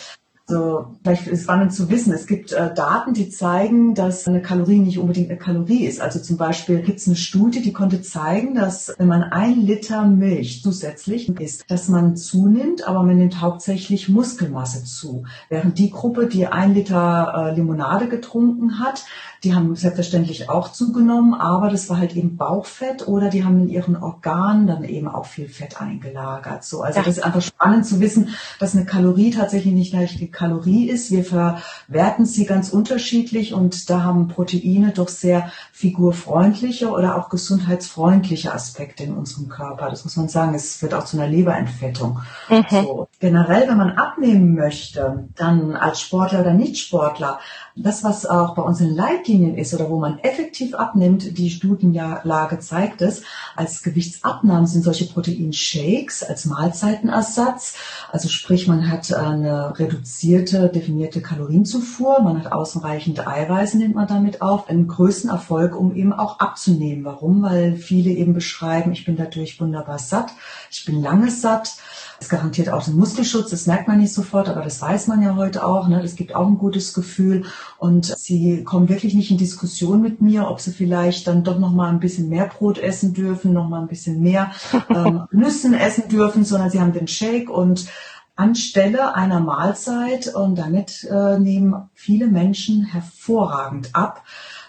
So, 0.46 0.88
vielleicht 1.02 1.28
ist 1.28 1.44
spannend 1.44 1.74
zu 1.74 1.90
wissen, 1.90 2.12
es 2.12 2.28
gibt 2.28 2.52
äh, 2.52 2.74
Daten, 2.74 3.14
die 3.14 3.30
zeigen, 3.30 3.96
dass 3.96 4.28
eine 4.28 4.42
Kalorie 4.42 4.80
nicht 4.80 5.00
unbedingt 5.00 5.30
eine 5.30 5.40
Kalorie 5.40 5.86
ist. 5.86 6.02
Also 6.02 6.20
zum 6.20 6.36
Beispiel 6.36 6.82
gibt 6.82 7.00
es 7.00 7.08
eine 7.08 7.16
Studie, 7.16 7.62
die 7.62 7.72
konnte 7.72 8.02
zeigen, 8.02 8.54
dass 8.54 8.94
wenn 8.98 9.08
man 9.08 9.24
ein 9.24 9.62
Liter 9.62 10.06
Milch 10.06 10.62
zusätzlich 10.62 11.30
isst, 11.40 11.64
dass 11.72 11.88
man 11.88 12.18
zunimmt, 12.18 12.86
aber 12.86 13.04
man 13.04 13.20
nimmt 13.20 13.40
hauptsächlich 13.40 14.10
Muskelmasse 14.10 14.84
zu. 14.84 15.24
Während 15.48 15.80
die 15.80 15.92
Gruppe, 15.92 16.28
die 16.28 16.46
ein 16.46 16.74
Liter 16.74 17.52
äh, 17.52 17.56
Limonade 17.56 18.10
getrunken 18.10 18.80
hat, 18.80 19.06
die 19.44 19.54
haben 19.54 19.76
selbstverständlich 19.76 20.50
auch 20.50 20.72
zugenommen, 20.72 21.34
aber 21.34 21.70
das 21.70 21.90
war 21.90 21.98
halt 21.98 22.16
eben 22.16 22.38
Bauchfett 22.38 23.08
oder 23.08 23.30
die 23.30 23.44
haben 23.44 23.64
in 23.64 23.70
ihren 23.70 23.98
Organen 23.98 24.68
dann 24.68 24.86
eben 24.86 25.10
auch 25.10 25.26
viel 25.26 25.50
Fett 25.50 25.82
eingelagert. 25.82 26.64
So, 26.64 26.82
also 26.82 27.00
ja. 27.00 27.06
das 27.06 27.18
ist 27.18 27.24
einfach 27.24 27.42
spannend 27.42 27.86
zu 27.86 28.00
wissen, 28.00 28.30
dass 28.60 28.74
eine 28.74 28.86
Kalorie 28.86 29.32
tatsächlich 29.32 29.74
nicht 29.74 29.92
gleich 29.92 30.16
die 30.18 30.32
Kalorie 30.32 30.90
ist. 30.90 31.12
Wir 31.12 31.26
verwerten 31.26 32.26
sie 32.26 32.46
ganz 32.46 32.70
unterschiedlich 32.70 33.54
und 33.54 33.90
da 33.90 34.04
haben 34.04 34.30
Proteine 34.30 34.92
doch 34.92 35.10
sehr 35.10 35.52
figurfreundliche 35.74 36.90
oder 36.90 37.18
auch 37.18 37.28
gesundheitsfreundliche 37.28 38.54
Aspekte 38.54 39.04
in 39.04 39.14
unserem 39.14 39.50
Körper. 39.50 39.90
Das 39.90 40.06
muss 40.06 40.16
man 40.16 40.30
sagen. 40.30 40.54
Es 40.56 40.82
wird 40.82 40.94
auch 40.94 41.04
zu 41.04 41.18
einer 41.18 41.28
Leberentfettung. 41.28 42.20
Mhm. 42.50 42.66
So. 42.70 43.08
Generell, 43.20 43.68
wenn 43.68 43.78
man 43.78 43.92
abnehmen 43.98 44.56
möchte, 44.56 45.28
dann 45.36 45.76
als 45.76 46.00
Sportler 46.00 46.42
oder 46.42 46.54
Nicht-Sportler, 46.54 47.40
das, 47.76 48.04
was 48.04 48.26
auch 48.26 48.56
bei 48.56 48.62
uns 48.62 48.80
in 48.80 48.94
Leitlinien 48.96 49.33
ist 49.42 49.74
oder 49.74 49.90
wo 49.90 50.00
man 50.00 50.20
effektiv 50.20 50.76
abnimmt, 50.76 51.38
die 51.38 51.50
Studienlage 51.50 52.60
zeigt 52.60 53.02
es, 53.02 53.24
als 53.56 53.82
Gewichtsabnahmen 53.82 54.68
sind 54.68 54.84
solche 54.84 55.06
Proteinshakes 55.06 56.24
als 56.24 56.46
Mahlzeitenersatz. 56.46 57.76
Also 58.12 58.30
sprich, 58.30 58.68
man 58.68 58.90
hat 58.92 59.12
eine 59.14 59.78
reduzierte, 59.80 60.70
definierte 60.70 61.22
Kalorienzufuhr, 61.22 62.22
man 62.22 62.44
hat 62.44 62.52
ausreichend 62.52 63.28
Eiweiß, 63.28 63.74
nimmt 63.74 63.96
man 63.96 64.08
damit 64.08 64.42
auf, 64.42 64.70
einen 64.70 64.88
größten 64.88 65.30
Erfolg, 65.30 65.76
um 65.76 65.96
eben 65.96 66.14
auch 66.14 66.40
abzunehmen. 66.40 67.04
Warum? 67.04 67.42
Weil 67.42 67.76
viele 67.76 68.12
eben 68.12 68.34
beschreiben, 68.34 68.92
ich 68.92 69.06
bin 69.06 69.16
dadurch 69.16 69.60
wunderbar 69.60 69.98
satt, 69.98 70.32
ich 70.70 70.86
bin 70.86 71.02
lange 71.02 71.32
satt, 71.32 71.78
es 72.24 72.30
garantiert 72.30 72.70
auch 72.70 72.86
den 72.86 72.96
Muskelschutz, 72.96 73.52
das 73.52 73.68
merkt 73.68 73.90
man 73.90 74.00
nicht 74.00 74.14
sofort, 74.14 74.48
aber 74.48 74.62
das 74.62 74.82
weiß 74.82 75.08
man 75.08 75.22
ja 75.22 75.36
heute 75.36 75.66
auch. 75.66 75.90
Ne? 75.90 76.02
Das 76.02 76.16
gibt 76.16 76.34
auch 76.34 76.48
ein 76.48 76.58
gutes 76.58 76.94
Gefühl. 76.94 77.44
Und 77.78 78.06
sie 78.06 78.64
kommen 78.64 78.88
wirklich 78.88 79.14
nicht 79.14 79.30
in 79.30 79.38
Diskussion 79.38 80.02
mit 80.02 80.22
mir, 80.22 80.48
ob 80.48 80.62
sie 80.62 80.72
vielleicht 80.72 81.28
dann 81.28 81.44
doch 81.44 81.60
noch 81.60 81.74
mal 81.74 81.90
ein 81.90 82.00
bisschen 82.00 82.30
mehr 82.30 82.46
Brot 82.46 82.78
essen 82.78 83.14
dürfen, 83.14 83.52
noch 83.52 83.68
mal 83.68 83.82
ein 83.82 83.88
bisschen 83.88 84.22
mehr 84.22 84.52
ähm, 84.90 85.24
Nüssen 85.32 85.74
essen 85.74 86.08
dürfen, 86.08 86.46
sondern 86.46 86.70
sie 86.70 86.80
haben 86.80 86.94
den 86.94 87.10
Shake 87.10 87.50
und 87.50 87.88
anstelle 88.36 89.16
einer 89.16 89.42
Mahlzeit 89.42 90.34
und 90.34 90.56
damit 90.56 91.04
äh, 91.04 91.38
nehmen 91.38 91.90
viele 91.94 92.28
Menschen 92.28 92.86
hervorragend 92.86 93.90
ab. 93.94 94.24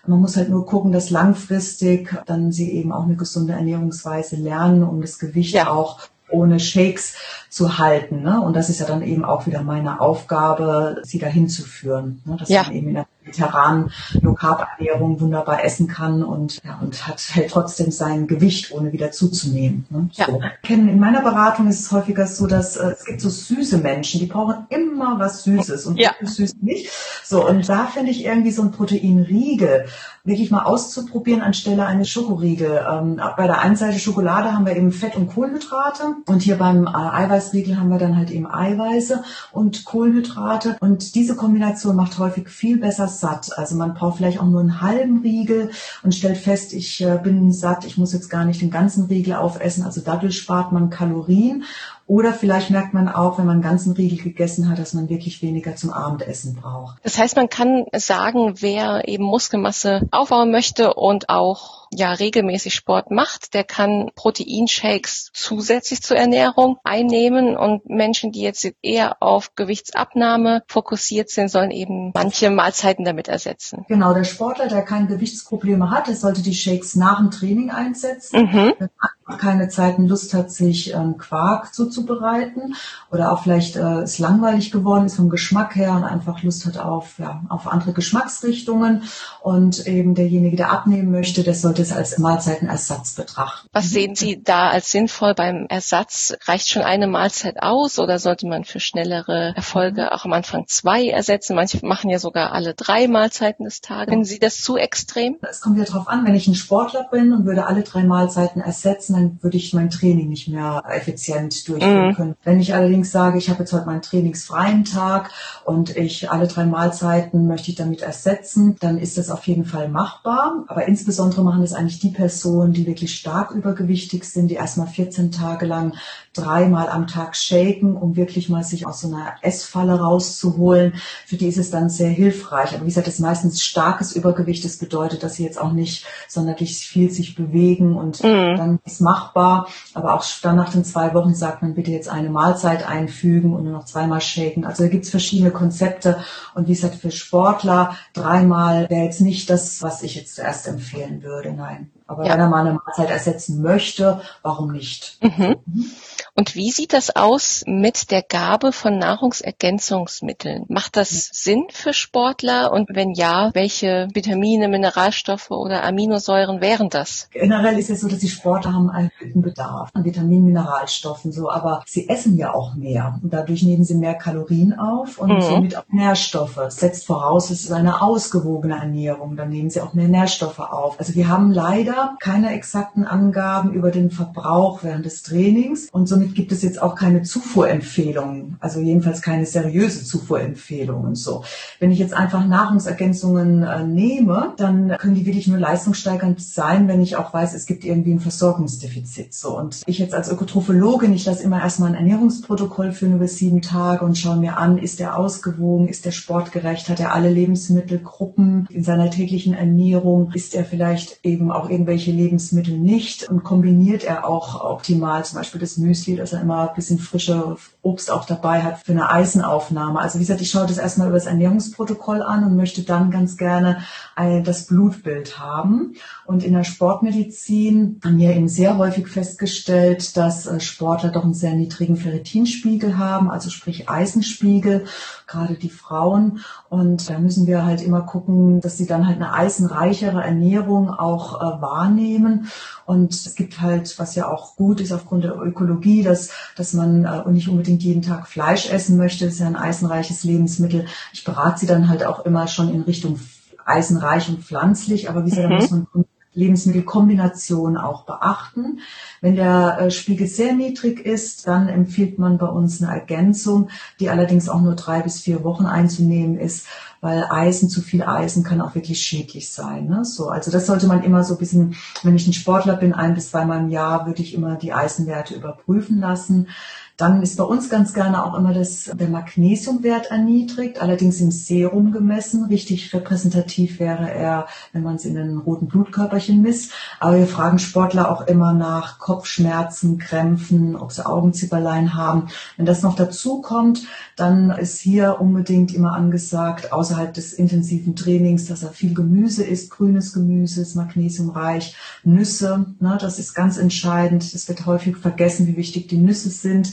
Man 0.06 0.20
muss 0.20 0.36
halt 0.36 0.50
nur 0.50 0.66
gucken, 0.66 0.90
dass 0.90 1.10
langfristig 1.10 2.14
dann 2.26 2.50
sie 2.50 2.72
eben 2.72 2.92
auch 2.92 3.04
eine 3.04 3.16
gesunde 3.16 3.54
Ernährungsweise 3.54 4.36
lernen, 4.36 4.82
um 4.82 5.00
das 5.00 5.18
Gewicht 5.18 5.54
ja. 5.54 5.70
auch 5.70 6.00
ohne 6.34 6.60
Shakes 6.60 7.16
zu 7.48 7.78
halten. 7.78 8.22
Ne? 8.22 8.40
Und 8.40 8.54
das 8.54 8.68
ist 8.68 8.80
ja 8.80 8.86
dann 8.86 9.02
eben 9.02 9.24
auch 9.24 9.46
wieder 9.46 9.62
meine 9.62 10.00
Aufgabe, 10.00 11.00
sie 11.04 11.18
dahin 11.18 11.48
zu 11.48 11.62
führen. 11.62 12.20
Ne? 12.24 12.36
Dass 12.36 12.48
ja. 12.48 12.64
man 12.64 12.72
eben 12.72 12.88
in 12.88 12.94
der 12.94 13.06
mediterranen 13.24 13.90
Low 14.20 14.34
Carb 14.34 14.66
Ernährung 14.78 15.20
wunderbar 15.20 15.64
essen 15.64 15.88
kann 15.88 16.22
und 16.22 16.60
ja, 16.64 16.78
und 16.80 17.06
hat 17.06 17.22
hält 17.32 17.50
trotzdem 17.50 17.90
sein 17.90 18.26
Gewicht 18.26 18.72
ohne 18.72 18.92
wieder 18.92 19.10
zuzunehmen. 19.10 19.86
Ne? 19.90 20.08
Ja. 20.12 20.26
So. 20.26 20.40
In 20.68 20.98
meiner 21.00 21.22
Beratung 21.22 21.68
ist 21.68 21.80
es 21.80 21.92
häufiger 21.92 22.26
so, 22.26 22.46
dass 22.46 22.76
äh, 22.76 22.92
es 22.92 23.04
gibt 23.04 23.20
so 23.20 23.30
süße 23.30 23.78
Menschen, 23.78 24.20
die 24.20 24.26
brauchen 24.26 24.66
immer 24.68 25.18
was 25.18 25.44
Süßes 25.44 25.86
und 25.86 25.96
ja. 25.96 26.12
süß 26.22 26.56
nicht. 26.60 26.90
So 27.24 27.48
und 27.48 27.68
da 27.68 27.86
finde 27.86 28.10
ich 28.10 28.24
irgendwie 28.24 28.50
so 28.50 28.62
ein 28.62 28.70
Proteinriegel 28.70 29.86
wirklich 30.24 30.50
mal 30.50 30.62
auszuprobieren 30.64 31.42
anstelle 31.42 31.86
eines 31.86 32.08
Schokoriegel. 32.08 32.84
Ähm, 32.90 33.20
bei 33.36 33.46
der 33.46 33.60
einen 33.60 33.76
Seite 33.76 33.98
Schokolade 33.98 34.52
haben 34.52 34.64
wir 34.64 34.74
eben 34.74 34.90
Fett 34.90 35.16
und 35.16 35.28
Kohlenhydrate 35.28 36.16
und 36.26 36.42
hier 36.42 36.56
beim 36.56 36.86
äh, 36.86 36.90
Eiweißriegel 36.90 37.78
haben 37.78 37.90
wir 37.90 37.98
dann 37.98 38.16
halt 38.16 38.30
eben 38.30 38.46
Eiweiße 38.46 39.22
und 39.52 39.84
Kohlenhydrate 39.84 40.76
und 40.80 41.14
diese 41.14 41.36
Kombination 41.36 41.96
macht 41.96 42.18
häufig 42.18 42.48
viel 42.48 42.78
besser 42.78 43.08
satt. 43.20 43.56
Also 43.56 43.76
man 43.76 43.94
braucht 43.94 44.18
vielleicht 44.18 44.40
auch 44.40 44.46
nur 44.46 44.60
einen 44.60 44.80
halben 44.80 45.22
Riegel 45.22 45.70
und 46.02 46.14
stellt 46.14 46.38
fest, 46.38 46.72
ich 46.72 47.00
äh, 47.00 47.18
bin 47.22 47.52
satt, 47.52 47.84
ich 47.84 47.96
muss 47.96 48.12
jetzt 48.12 48.28
gar 48.28 48.44
nicht 48.44 48.60
den 48.60 48.70
ganzen 48.70 49.06
Riegel 49.06 49.34
aufessen. 49.34 49.84
Also 49.84 50.00
dadurch 50.04 50.38
spart 50.38 50.72
man 50.72 50.90
Kalorien 50.90 51.64
oder 52.06 52.34
vielleicht 52.34 52.70
merkt 52.70 52.92
man 52.92 53.08
auch, 53.08 53.38
wenn 53.38 53.46
man 53.46 53.54
einen 53.54 53.62
ganzen 53.62 53.92
Riegel 53.92 54.18
gegessen 54.18 54.68
hat, 54.68 54.78
dass 54.78 54.92
man 54.92 55.08
wirklich 55.08 55.40
weniger 55.40 55.74
zum 55.74 55.90
Abendessen 55.90 56.54
braucht. 56.54 56.98
Das 57.02 57.18
heißt, 57.18 57.36
man 57.36 57.48
kann 57.48 57.86
sagen, 57.94 58.56
wer 58.60 59.08
eben 59.08 59.24
Muskelmasse 59.24 60.02
aufbauen 60.10 60.50
möchte 60.50 60.92
und 60.94 61.30
auch 61.30 61.83
ja 61.96 62.12
regelmäßig 62.12 62.74
Sport 62.74 63.10
macht, 63.10 63.54
der 63.54 63.64
kann 63.64 64.10
Proteinshakes 64.14 65.30
zusätzlich 65.32 66.02
zur 66.02 66.16
Ernährung 66.16 66.78
einnehmen 66.84 67.56
und 67.56 67.88
Menschen, 67.88 68.32
die 68.32 68.42
jetzt 68.42 68.66
eher 68.82 69.22
auf 69.22 69.54
Gewichtsabnahme 69.54 70.62
fokussiert 70.66 71.30
sind, 71.30 71.50
sollen 71.50 71.70
eben 71.70 72.12
manche 72.14 72.50
Mahlzeiten 72.50 73.04
damit 73.04 73.28
ersetzen. 73.28 73.84
Genau, 73.88 74.14
der 74.14 74.24
Sportler, 74.24 74.68
der 74.68 74.82
keine 74.82 75.06
Gewichtsprobleme 75.06 75.90
hat, 75.90 76.08
der 76.08 76.16
sollte 76.16 76.42
die 76.42 76.54
Shakes 76.54 76.96
nach 76.96 77.18
dem 77.18 77.30
Training 77.30 77.70
einsetzen. 77.70 78.42
Mhm. 78.42 78.74
Wenn 78.78 78.90
man 79.26 79.38
keine 79.38 79.68
Zeit 79.68 79.98
und 79.98 80.08
Lust 80.08 80.34
hat, 80.34 80.50
sich 80.50 80.92
ähm, 80.92 81.16
Quark 81.16 81.74
zuzubereiten 81.74 82.74
oder 83.10 83.32
auch 83.32 83.42
vielleicht 83.42 83.76
äh, 83.76 84.02
es 84.02 84.18
langweilig 84.18 84.70
geworden 84.70 85.06
ist 85.06 85.16
vom 85.16 85.30
Geschmack 85.30 85.76
her 85.76 85.92
und 85.92 86.04
einfach 86.04 86.42
Lust 86.42 86.66
hat 86.66 86.78
auf, 86.78 87.18
ja, 87.18 87.42
auf 87.48 87.66
andere 87.66 87.92
Geschmacksrichtungen 87.92 89.04
und 89.42 89.86
eben 89.86 90.14
derjenige, 90.14 90.56
der 90.56 90.72
abnehmen 90.72 91.10
möchte, 91.10 91.42
der 91.42 91.54
sollte 91.54 91.83
es 91.84 91.92
als 91.92 92.18
Mahlzeitenersatz 92.18 93.14
betrachten. 93.14 93.68
Was 93.72 93.90
sehen 93.90 94.14
Sie 94.14 94.42
da 94.42 94.70
als 94.70 94.90
sinnvoll 94.90 95.34
beim 95.34 95.66
Ersatz? 95.68 96.36
Reicht 96.46 96.68
schon 96.68 96.82
eine 96.82 97.06
Mahlzeit 97.06 97.62
aus 97.62 97.98
oder 97.98 98.18
sollte 98.18 98.46
man 98.46 98.64
für 98.64 98.80
schnellere 98.80 99.52
Erfolge 99.54 100.12
auch 100.12 100.24
am 100.24 100.32
Anfang 100.32 100.66
zwei 100.66 101.08
ersetzen? 101.08 101.54
Manche 101.54 101.84
machen 101.84 102.10
ja 102.10 102.18
sogar 102.18 102.52
alle 102.52 102.74
drei 102.74 103.08
Mahlzeiten 103.08 103.64
des 103.64 103.80
Tages. 103.80 104.10
Finden 104.10 104.24
Sie 104.24 104.38
das 104.38 104.60
zu 104.60 104.76
extrem? 104.76 105.36
Es 105.48 105.60
kommt 105.60 105.78
ja 105.78 105.84
darauf 105.84 106.08
an, 106.08 106.26
wenn 106.26 106.34
ich 106.34 106.48
ein 106.48 106.54
Sportler 106.54 107.06
bin 107.10 107.32
und 107.32 107.44
würde 107.44 107.66
alle 107.66 107.82
drei 107.82 108.02
Mahlzeiten 108.02 108.60
ersetzen, 108.60 109.14
dann 109.14 109.38
würde 109.42 109.56
ich 109.56 109.74
mein 109.74 109.90
Training 109.90 110.28
nicht 110.28 110.48
mehr 110.48 110.82
effizient 110.88 111.68
durchführen 111.68 112.08
mhm. 112.08 112.14
können. 112.14 112.36
Wenn 112.44 112.60
ich 112.60 112.74
allerdings 112.74 113.12
sage, 113.12 113.38
ich 113.38 113.50
habe 113.50 113.60
jetzt 113.60 113.72
heute 113.72 113.86
meinen 113.86 114.02
trainingsfreien 114.02 114.84
Tag 114.84 115.30
und 115.64 115.96
ich 115.96 116.30
alle 116.30 116.46
drei 116.46 116.64
Mahlzeiten 116.64 117.46
möchte 117.46 117.70
ich 117.70 117.76
damit 117.76 118.02
ersetzen, 118.02 118.76
dann 118.80 118.98
ist 118.98 119.18
das 119.18 119.30
auf 119.30 119.46
jeden 119.46 119.64
Fall 119.64 119.88
machbar. 119.88 120.64
Aber 120.66 120.86
insbesondere 120.86 121.42
machen 121.42 121.62
das 121.74 121.80
eigentlich 121.80 121.98
die 121.98 122.10
Personen, 122.10 122.72
die 122.72 122.86
wirklich 122.86 123.14
stark 123.16 123.50
übergewichtig 123.50 124.24
sind, 124.24 124.48
die 124.48 124.54
erstmal 124.54 124.86
14 124.86 125.32
Tage 125.32 125.66
lang 125.66 125.94
dreimal 126.32 126.88
am 126.88 127.06
Tag 127.06 127.36
shaken, 127.36 127.96
um 127.96 128.16
wirklich 128.16 128.48
mal 128.48 128.64
sich 128.64 128.86
aus 128.86 129.00
so 129.00 129.08
einer 129.08 129.34
Essfalle 129.42 130.00
rauszuholen. 130.00 130.94
Für 131.26 131.36
die 131.36 131.46
ist 131.46 131.58
es 131.58 131.70
dann 131.70 131.88
sehr 131.90 132.10
hilfreich. 132.10 132.74
Aber 132.74 132.82
wie 132.82 132.88
gesagt, 132.88 133.06
das 133.06 133.14
ist 133.14 133.20
meistens 133.20 133.62
starkes 133.62 134.14
Übergewicht. 134.14 134.64
Das 134.64 134.78
bedeutet, 134.78 135.22
dass 135.22 135.34
sie 135.34 135.44
jetzt 135.44 135.60
auch 135.60 135.72
nicht 135.72 136.04
sonderlich 136.28 136.76
viel 136.76 137.10
sich 137.10 137.34
bewegen 137.34 137.96
und 137.96 138.22
mhm. 138.22 138.56
dann 138.56 138.78
ist 138.84 139.00
machbar. 139.00 139.68
Aber 139.94 140.14
auch 140.14 140.24
dann 140.42 140.56
nach 140.56 140.70
den 140.70 140.84
zwei 140.84 141.14
Wochen 141.14 141.34
sagt 141.34 141.62
man 141.62 141.74
bitte 141.74 141.92
jetzt 141.92 142.08
eine 142.08 142.30
Mahlzeit 142.30 142.86
einfügen 142.86 143.54
und 143.54 143.64
nur 143.64 143.72
noch 143.72 143.84
zweimal 143.84 144.20
shaken. 144.20 144.64
Also 144.64 144.84
da 144.84 144.88
gibt 144.88 145.04
es 145.04 145.10
verschiedene 145.10 145.52
Konzepte. 145.52 146.18
Und 146.54 146.66
wie 146.66 146.74
gesagt, 146.74 146.96
für 146.96 147.12
Sportler 147.12 147.96
dreimal 148.12 148.90
wäre 148.90 149.04
jetzt 149.04 149.20
nicht 149.20 149.50
das, 149.50 149.82
was 149.82 150.02
ich 150.02 150.16
jetzt 150.16 150.34
zuerst 150.34 150.66
empfehlen 150.66 151.22
würde. 151.22 151.52
Nein. 151.64 151.93
Aber 152.14 152.24
ja. 152.24 152.32
wenn 152.32 152.40
er 152.40 152.48
mal 152.48 152.66
eine 152.66 152.80
Mahlzeit 152.84 153.10
ersetzen 153.10 153.60
möchte, 153.60 154.20
warum 154.42 154.70
nicht? 154.72 155.18
Mhm. 155.20 155.56
Mhm. 155.66 155.90
Und 156.36 156.56
wie 156.56 156.72
sieht 156.72 156.92
das 156.92 157.14
aus 157.14 157.62
mit 157.66 158.10
der 158.10 158.22
Gabe 158.22 158.72
von 158.72 158.98
Nahrungsergänzungsmitteln? 158.98 160.64
Macht 160.68 160.96
das 160.96 161.28
Sinn 161.32 161.66
für 161.70 161.92
Sportler? 161.92 162.72
Und 162.72 162.88
wenn 162.92 163.12
ja, 163.12 163.50
welche 163.54 164.08
Vitamine, 164.12 164.66
Mineralstoffe 164.66 165.52
oder 165.52 165.84
Aminosäuren 165.84 166.60
wären 166.60 166.88
das? 166.88 167.28
Generell 167.30 167.78
ist 167.78 167.90
es 167.90 168.00
so, 168.00 168.08
dass 168.08 168.18
die 168.18 168.28
Sportler 168.28 168.72
haben 168.72 168.90
einen 168.90 169.12
erhöhten 169.20 169.42
Bedarf 169.42 169.90
an 169.94 170.04
Vitaminen, 170.04 170.46
Mineralstoffen, 170.46 171.30
so, 171.30 171.50
aber 171.50 171.84
sie 171.86 172.08
essen 172.08 172.36
ja 172.36 172.52
auch 172.52 172.74
mehr. 172.74 173.20
Und 173.22 173.32
dadurch 173.32 173.62
nehmen 173.62 173.84
sie 173.84 173.94
mehr 173.94 174.14
Kalorien 174.14 174.76
auf 174.76 175.18
und 175.18 175.36
mhm. 175.36 175.40
somit 175.40 175.76
auch 175.76 175.84
Nährstoffe. 175.88 176.56
Das 176.56 176.76
setzt 176.76 177.06
voraus, 177.06 177.50
es 177.50 177.62
ist 177.62 177.72
eine 177.72 178.02
ausgewogene 178.02 178.76
Ernährung. 178.76 179.36
Dann 179.36 179.50
nehmen 179.50 179.70
sie 179.70 179.80
auch 179.80 179.94
mehr 179.94 180.08
Nährstoffe 180.08 180.58
auf. 180.58 180.98
Also 180.98 181.14
wir 181.14 181.28
haben 181.28 181.52
leider 181.52 182.03
keine 182.20 182.52
exakten 182.54 183.04
Angaben 183.04 183.72
über 183.72 183.90
den 183.90 184.10
Verbrauch 184.10 184.82
während 184.82 185.04
des 185.04 185.22
Trainings 185.22 185.88
und 185.90 186.06
somit 186.08 186.34
gibt 186.34 186.52
es 186.52 186.62
jetzt 186.62 186.80
auch 186.80 186.94
keine 186.94 187.22
Zufuhrempfehlungen, 187.22 188.56
also 188.60 188.80
jedenfalls 188.80 189.22
keine 189.22 189.46
seriöse 189.46 190.04
Zufuhrempfehlung 190.04 191.04
und 191.04 191.16
so. 191.16 191.44
Wenn 191.80 191.90
ich 191.90 191.98
jetzt 191.98 192.14
einfach 192.14 192.46
Nahrungsergänzungen 192.46 193.62
äh, 193.62 193.84
nehme, 193.84 194.54
dann 194.56 194.96
können 194.98 195.14
die 195.14 195.26
wirklich 195.26 195.48
nur 195.48 195.58
leistungssteigernd 195.58 196.40
sein, 196.40 196.88
wenn 196.88 197.02
ich 197.02 197.16
auch 197.16 197.32
weiß, 197.32 197.54
es 197.54 197.66
gibt 197.66 197.84
irgendwie 197.84 198.12
ein 198.12 198.20
Versorgungsdefizit. 198.20 199.34
So 199.34 199.58
und 199.58 199.82
ich 199.86 199.98
jetzt 199.98 200.14
als 200.14 200.30
Ökotrophologin, 200.30 201.12
ich 201.12 201.26
lasse 201.26 201.42
immer 201.42 201.60
erstmal 201.60 201.90
ein 201.90 201.96
Ernährungsprotokoll 201.96 202.92
führen 202.92 203.16
über 203.16 203.28
sieben 203.28 203.62
Tage 203.62 204.04
und 204.04 204.18
schaue 204.18 204.36
mir 204.36 204.58
an, 204.58 204.78
ist 204.78 205.00
der 205.00 205.16
ausgewogen, 205.16 205.88
ist 205.88 206.04
der 206.04 206.12
sportgerecht, 206.12 206.88
hat 206.88 207.00
er 207.00 207.14
alle 207.14 207.30
Lebensmittelgruppen 207.30 208.66
in 208.70 208.84
seiner 208.84 209.10
täglichen 209.10 209.54
Ernährung, 209.54 210.32
ist 210.32 210.54
er 210.54 210.64
vielleicht 210.64 211.24
eben 211.24 211.50
auch 211.50 211.68
irgendwelche 211.84 212.12
Lebensmittel 212.12 212.78
nicht 212.78 213.28
und 213.28 213.44
kombiniert 213.44 214.04
er 214.04 214.26
auch 214.26 214.64
optimal 214.64 215.24
zum 215.24 215.38
Beispiel 215.38 215.60
das 215.60 215.76
Müsli 215.76 216.16
dass 216.16 216.32
er 216.32 216.40
immer 216.40 216.68
ein 216.70 216.74
bisschen 216.74 216.98
frische 216.98 217.56
Obst 217.82 218.10
auch 218.10 218.24
dabei 218.24 218.62
hat 218.62 218.78
für 218.78 218.92
eine 218.92 219.10
Eisenaufnahme. 219.10 220.00
Also 220.00 220.18
wie 220.18 220.22
gesagt, 220.22 220.40
ich 220.40 220.50
schaue 220.50 220.66
das 220.66 220.78
erstmal 220.78 221.08
über 221.08 221.18
das 221.18 221.26
Ernährungsprotokoll 221.26 222.22
an 222.22 222.44
und 222.44 222.56
möchte 222.56 222.82
dann 222.82 223.10
ganz 223.10 223.36
gerne 223.36 223.82
ein, 224.16 224.42
das 224.42 224.66
Blutbild 224.66 225.38
haben. 225.38 225.94
Und 226.24 226.44
in 226.44 226.54
der 226.54 226.64
Sportmedizin 226.64 228.00
haben 228.02 228.18
wir 228.18 228.34
eben 228.34 228.48
sehr 228.48 228.78
häufig 228.78 229.08
festgestellt, 229.08 230.16
dass 230.16 230.46
äh, 230.46 230.60
Sportler 230.60 231.10
doch 231.10 231.24
einen 231.24 231.34
sehr 231.34 231.54
niedrigen 231.54 231.96
Ferritinspiegel 231.96 232.96
haben, 232.96 233.30
also 233.30 233.50
sprich 233.50 233.90
Eisenspiegel, 233.90 234.86
gerade 235.26 235.54
die 235.54 235.68
Frauen. 235.68 236.40
Und 236.70 237.10
da 237.10 237.18
müssen 237.18 237.46
wir 237.46 237.66
halt 237.66 237.82
immer 237.82 238.02
gucken, 238.02 238.62
dass 238.62 238.78
sie 238.78 238.86
dann 238.86 239.06
halt 239.06 239.16
eine 239.16 239.34
eisenreichere 239.34 240.22
Ernährung 240.22 240.90
auch 240.90 241.40
äh, 241.40 241.60
wahrnehmen. 241.74 242.48
Und 242.86 243.12
es 243.12 243.34
gibt 243.34 243.60
halt, 243.60 243.98
was 243.98 244.14
ja 244.14 244.28
auch 244.28 244.56
gut 244.56 244.80
ist 244.80 244.92
aufgrund 244.92 245.24
der 245.24 245.36
Ökologie, 245.36 246.02
dass, 246.02 246.30
dass 246.56 246.72
man 246.72 247.04
äh, 247.04 247.28
nicht 247.30 247.48
unbedingt 247.48 247.82
jeden 247.82 248.02
Tag 248.02 248.28
Fleisch 248.28 248.70
essen 248.70 248.96
möchte. 248.96 249.24
Das 249.24 249.34
ist 249.34 249.40
ja 249.40 249.46
ein 249.46 249.56
eisenreiches 249.56 250.24
Lebensmittel. 250.24 250.86
Ich 251.12 251.24
berate 251.24 251.60
sie 251.60 251.66
dann 251.66 251.88
halt 251.88 252.04
auch 252.04 252.24
immer 252.24 252.46
schon 252.48 252.72
in 252.72 252.82
Richtung 252.82 253.18
eisenreich 253.64 254.28
und 254.28 254.44
pflanzlich. 254.44 255.08
Aber 255.08 255.24
wie 255.24 255.30
gesagt, 255.30 255.48
mhm. 255.48 255.52
da 255.52 255.60
muss 255.60 255.70
man 255.70 255.86
Lebensmittelkombination 256.34 257.76
auch 257.76 258.04
beachten. 258.04 258.80
Wenn 259.20 259.36
der 259.36 259.78
äh, 259.78 259.90
Spiegel 259.90 260.26
sehr 260.26 260.52
niedrig 260.52 261.00
ist, 261.00 261.46
dann 261.46 261.68
empfiehlt 261.68 262.18
man 262.18 262.38
bei 262.38 262.46
uns 262.46 262.82
eine 262.82 262.92
Ergänzung, 262.92 263.68
die 264.00 264.10
allerdings 264.10 264.48
auch 264.48 264.60
nur 264.60 264.74
drei 264.74 265.00
bis 265.00 265.20
vier 265.20 265.44
Wochen 265.44 265.66
einzunehmen 265.66 266.38
ist, 266.38 266.66
weil 267.04 267.26
Eisen, 267.28 267.68
zu 267.68 267.82
viel 267.82 268.02
Eisen 268.02 268.44
kann 268.44 268.62
auch 268.62 268.74
wirklich 268.74 269.02
schädlich 269.02 269.52
sein. 269.52 269.88
Ne? 269.88 270.06
So, 270.06 270.30
also 270.30 270.50
das 270.50 270.66
sollte 270.66 270.86
man 270.86 271.02
immer 271.02 271.22
so 271.22 271.34
ein 271.34 271.38
bisschen, 271.38 271.76
wenn 272.02 272.16
ich 272.16 272.26
ein 272.26 272.32
Sportler 272.32 272.76
bin, 272.76 272.94
ein 272.94 273.12
bis 273.12 273.30
zweimal 273.30 273.60
im 273.60 273.68
Jahr, 273.68 274.06
würde 274.06 274.22
ich 274.22 274.32
immer 274.32 274.56
die 274.56 274.72
Eisenwerte 274.72 275.34
überprüfen 275.34 276.00
lassen. 276.00 276.48
Dann 276.96 277.22
ist 277.22 277.36
bei 277.36 277.42
uns 277.42 277.70
ganz 277.70 277.92
gerne 277.92 278.24
auch 278.24 278.38
immer 278.38 278.54
das, 278.54 278.84
der 278.84 279.08
Magnesiumwert 279.08 280.12
erniedrigt, 280.12 280.80
allerdings 280.80 281.20
im 281.20 281.32
Serum 281.32 281.90
gemessen. 281.90 282.44
Richtig 282.44 282.94
repräsentativ 282.94 283.80
wäre 283.80 284.08
er, 284.12 284.46
wenn 284.72 284.84
man 284.84 284.94
es 284.94 285.04
in 285.04 285.16
den 285.16 285.38
roten 285.38 285.66
Blutkörperchen 285.66 286.40
misst. 286.40 286.72
Aber 287.00 287.16
wir 287.16 287.26
fragen 287.26 287.58
Sportler 287.58 288.12
auch 288.12 288.28
immer 288.28 288.52
nach 288.52 289.00
Kopfschmerzen, 289.00 289.98
Krämpfen, 289.98 290.76
ob 290.76 290.92
sie 290.92 291.04
Augenzipperlein 291.04 291.94
haben. 291.94 292.28
Wenn 292.56 292.66
das 292.66 292.82
noch 292.82 292.94
dazu 292.94 293.40
kommt, 293.40 293.88
dann 294.14 294.50
ist 294.50 294.78
hier 294.78 295.20
unbedingt 295.20 295.74
immer 295.74 295.94
angesagt, 295.94 296.72
außerhalb 296.94 297.12
des 297.12 297.32
intensiven 297.32 297.96
Trainings, 297.96 298.46
dass 298.46 298.62
er 298.62 298.70
viel 298.70 298.94
Gemüse 298.94 299.42
isst, 299.44 299.70
grünes 299.70 300.12
Gemüse 300.12 300.62
ist 300.62 300.74
magnesiumreich, 300.74 301.74
Nüsse, 302.04 302.66
ne, 302.80 302.98
das 303.00 303.18
ist 303.18 303.34
ganz 303.34 303.58
entscheidend. 303.58 304.22
Es 304.22 304.48
wird 304.48 304.66
häufig 304.66 304.96
vergessen, 304.96 305.46
wie 305.46 305.56
wichtig 305.56 305.88
die 305.88 305.98
Nüsse 305.98 306.30
sind 306.30 306.72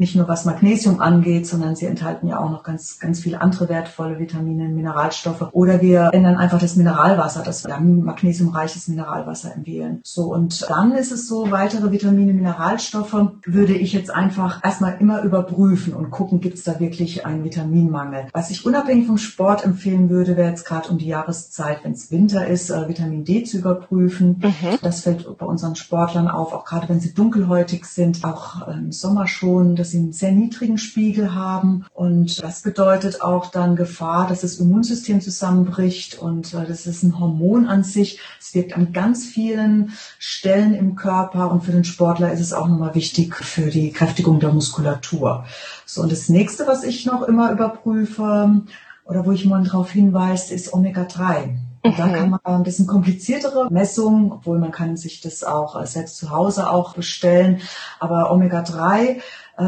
nicht 0.00 0.16
nur 0.16 0.26
was 0.28 0.46
Magnesium 0.46 1.00
angeht, 1.00 1.46
sondern 1.46 1.76
sie 1.76 1.84
enthalten 1.84 2.26
ja 2.26 2.40
auch 2.40 2.50
noch 2.50 2.62
ganz, 2.62 2.98
ganz 2.98 3.20
viele 3.20 3.42
andere 3.42 3.68
wertvolle 3.68 4.18
Vitamine, 4.18 4.68
Mineralstoffe. 4.68 5.48
Oder 5.52 5.82
wir 5.82 6.10
ändern 6.14 6.36
einfach 6.36 6.58
das 6.58 6.74
Mineralwasser, 6.74 7.42
dass 7.42 7.66
wir 7.66 7.78
magnesiumreiches 7.78 8.88
Mineralwasser 8.88 9.54
empfehlen. 9.54 10.00
So, 10.02 10.32
und 10.32 10.68
dann 10.70 10.92
ist 10.92 11.12
es 11.12 11.28
so, 11.28 11.50
weitere 11.50 11.92
Vitamine, 11.92 12.32
Mineralstoffe 12.32 13.14
würde 13.44 13.74
ich 13.74 13.92
jetzt 13.92 14.10
einfach 14.10 14.64
erstmal 14.64 14.96
immer 15.00 15.22
überprüfen 15.22 15.92
und 15.92 16.10
gucken, 16.10 16.40
gibt 16.40 16.56
es 16.56 16.64
da 16.64 16.80
wirklich 16.80 17.26
einen 17.26 17.44
Vitaminmangel. 17.44 18.28
Was 18.32 18.50
ich 18.50 18.64
unabhängig 18.64 19.06
vom 19.06 19.18
Sport 19.18 19.66
empfehlen 19.66 20.08
würde, 20.08 20.38
wäre 20.38 20.48
jetzt 20.48 20.64
gerade 20.64 20.88
um 20.88 20.96
die 20.96 21.08
Jahreszeit, 21.08 21.84
wenn 21.84 21.92
es 21.92 22.10
Winter 22.10 22.46
ist, 22.46 22.70
äh, 22.70 22.88
Vitamin 22.88 23.26
D 23.26 23.44
zu 23.44 23.58
überprüfen. 23.58 24.40
Mhm. 24.42 24.78
Das 24.80 25.02
fällt 25.02 25.36
bei 25.36 25.44
unseren 25.44 25.76
Sportlern 25.76 26.28
auf, 26.28 26.54
auch 26.54 26.64
gerade 26.64 26.88
wenn 26.88 27.00
sie 27.00 27.12
dunkelhäutig 27.12 27.84
sind, 27.84 28.24
auch 28.24 28.66
im 28.66 28.92
Sommer 28.92 29.26
schon. 29.26 29.76
Das 29.76 29.89
sie 29.90 29.98
einen 29.98 30.12
sehr 30.12 30.32
niedrigen 30.32 30.78
Spiegel 30.78 31.34
haben. 31.34 31.86
Und 31.94 32.42
das 32.42 32.62
bedeutet 32.62 33.22
auch 33.22 33.50
dann 33.50 33.76
Gefahr, 33.76 34.28
dass 34.28 34.40
das 34.40 34.56
Immunsystem 34.56 35.20
zusammenbricht. 35.20 36.18
Und 36.18 36.54
äh, 36.54 36.66
das 36.66 36.86
ist 36.86 37.02
ein 37.02 37.18
Hormon 37.18 37.66
an 37.66 37.84
sich. 37.84 38.20
Es 38.40 38.54
wirkt 38.54 38.76
an 38.76 38.92
ganz 38.92 39.26
vielen 39.26 39.92
Stellen 40.18 40.74
im 40.74 40.96
Körper. 40.96 41.50
Und 41.50 41.64
für 41.64 41.72
den 41.72 41.84
Sportler 41.84 42.32
ist 42.32 42.40
es 42.40 42.52
auch 42.52 42.68
nochmal 42.68 42.94
wichtig 42.94 43.34
für 43.34 43.70
die 43.70 43.92
Kräftigung 43.92 44.40
der 44.40 44.52
Muskulatur. 44.52 45.44
So, 45.86 46.02
und 46.02 46.12
das 46.12 46.28
nächste, 46.28 46.66
was 46.66 46.84
ich 46.84 47.06
noch 47.06 47.22
immer 47.22 47.52
überprüfe, 47.52 48.62
oder 49.10 49.26
wo 49.26 49.32
ich 49.32 49.44
mal 49.44 49.64
darauf 49.64 49.90
hinweise, 49.90 50.54
ist 50.54 50.72
Omega-3. 50.72 51.56
Und 51.82 51.98
da 51.98 52.08
kann 52.08 52.30
man 52.30 52.40
ein 52.44 52.62
bisschen 52.62 52.86
kompliziertere 52.86 53.70
Messungen, 53.70 54.32
obwohl 54.32 54.58
man 54.58 54.70
kann 54.70 54.96
sich 54.96 55.20
das 55.20 55.42
auch 55.42 55.80
äh, 55.80 55.86
selbst 55.86 56.18
zu 56.18 56.30
Hause 56.30 56.70
auch 56.70 56.94
bestellen. 56.94 57.60
Aber 57.98 58.30
Omega-3 58.30 58.98
äh, 59.02 59.20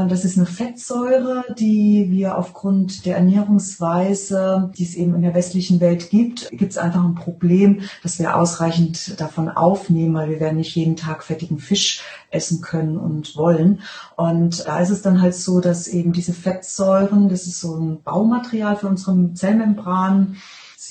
das 0.08 0.24
ist 0.24 0.38
eine 0.38 0.46
Fettsäure, 0.46 1.44
die 1.58 2.06
wir 2.08 2.38
aufgrund 2.38 3.04
der 3.04 3.16
Ernährungsweise, 3.16 4.70
die 4.76 4.84
es 4.84 4.94
eben 4.94 5.14
in 5.14 5.22
der 5.22 5.34
westlichen 5.34 5.80
Welt 5.80 6.08
gibt, 6.08 6.48
gibt 6.50 6.72
es 6.72 6.78
einfach 6.78 7.04
ein 7.04 7.14
Problem, 7.14 7.82
dass 8.02 8.18
wir 8.18 8.36
ausreichend 8.36 9.20
davon 9.20 9.50
aufnehmen, 9.50 10.14
weil 10.14 10.30
wir 10.30 10.40
werden 10.40 10.56
nicht 10.56 10.74
jeden 10.74 10.96
Tag 10.96 11.22
fettigen 11.22 11.58
Fisch 11.58 12.02
essen 12.30 12.62
können 12.62 12.96
und 12.96 13.36
wollen. 13.36 13.82
Und 14.16 14.66
da 14.66 14.80
ist 14.80 14.90
es 14.90 15.02
dann 15.02 15.20
halt 15.20 15.34
so, 15.34 15.60
dass 15.60 15.88
eben 15.88 16.12
diese 16.12 16.32
Fettsäuren, 16.32 17.28
das 17.28 17.46
ist 17.46 17.60
so 17.60 17.76
ein 17.76 18.02
Baumaterial 18.02 18.76
für 18.76 18.88
unsere 18.88 19.34
Zellmembranen, 19.34 20.36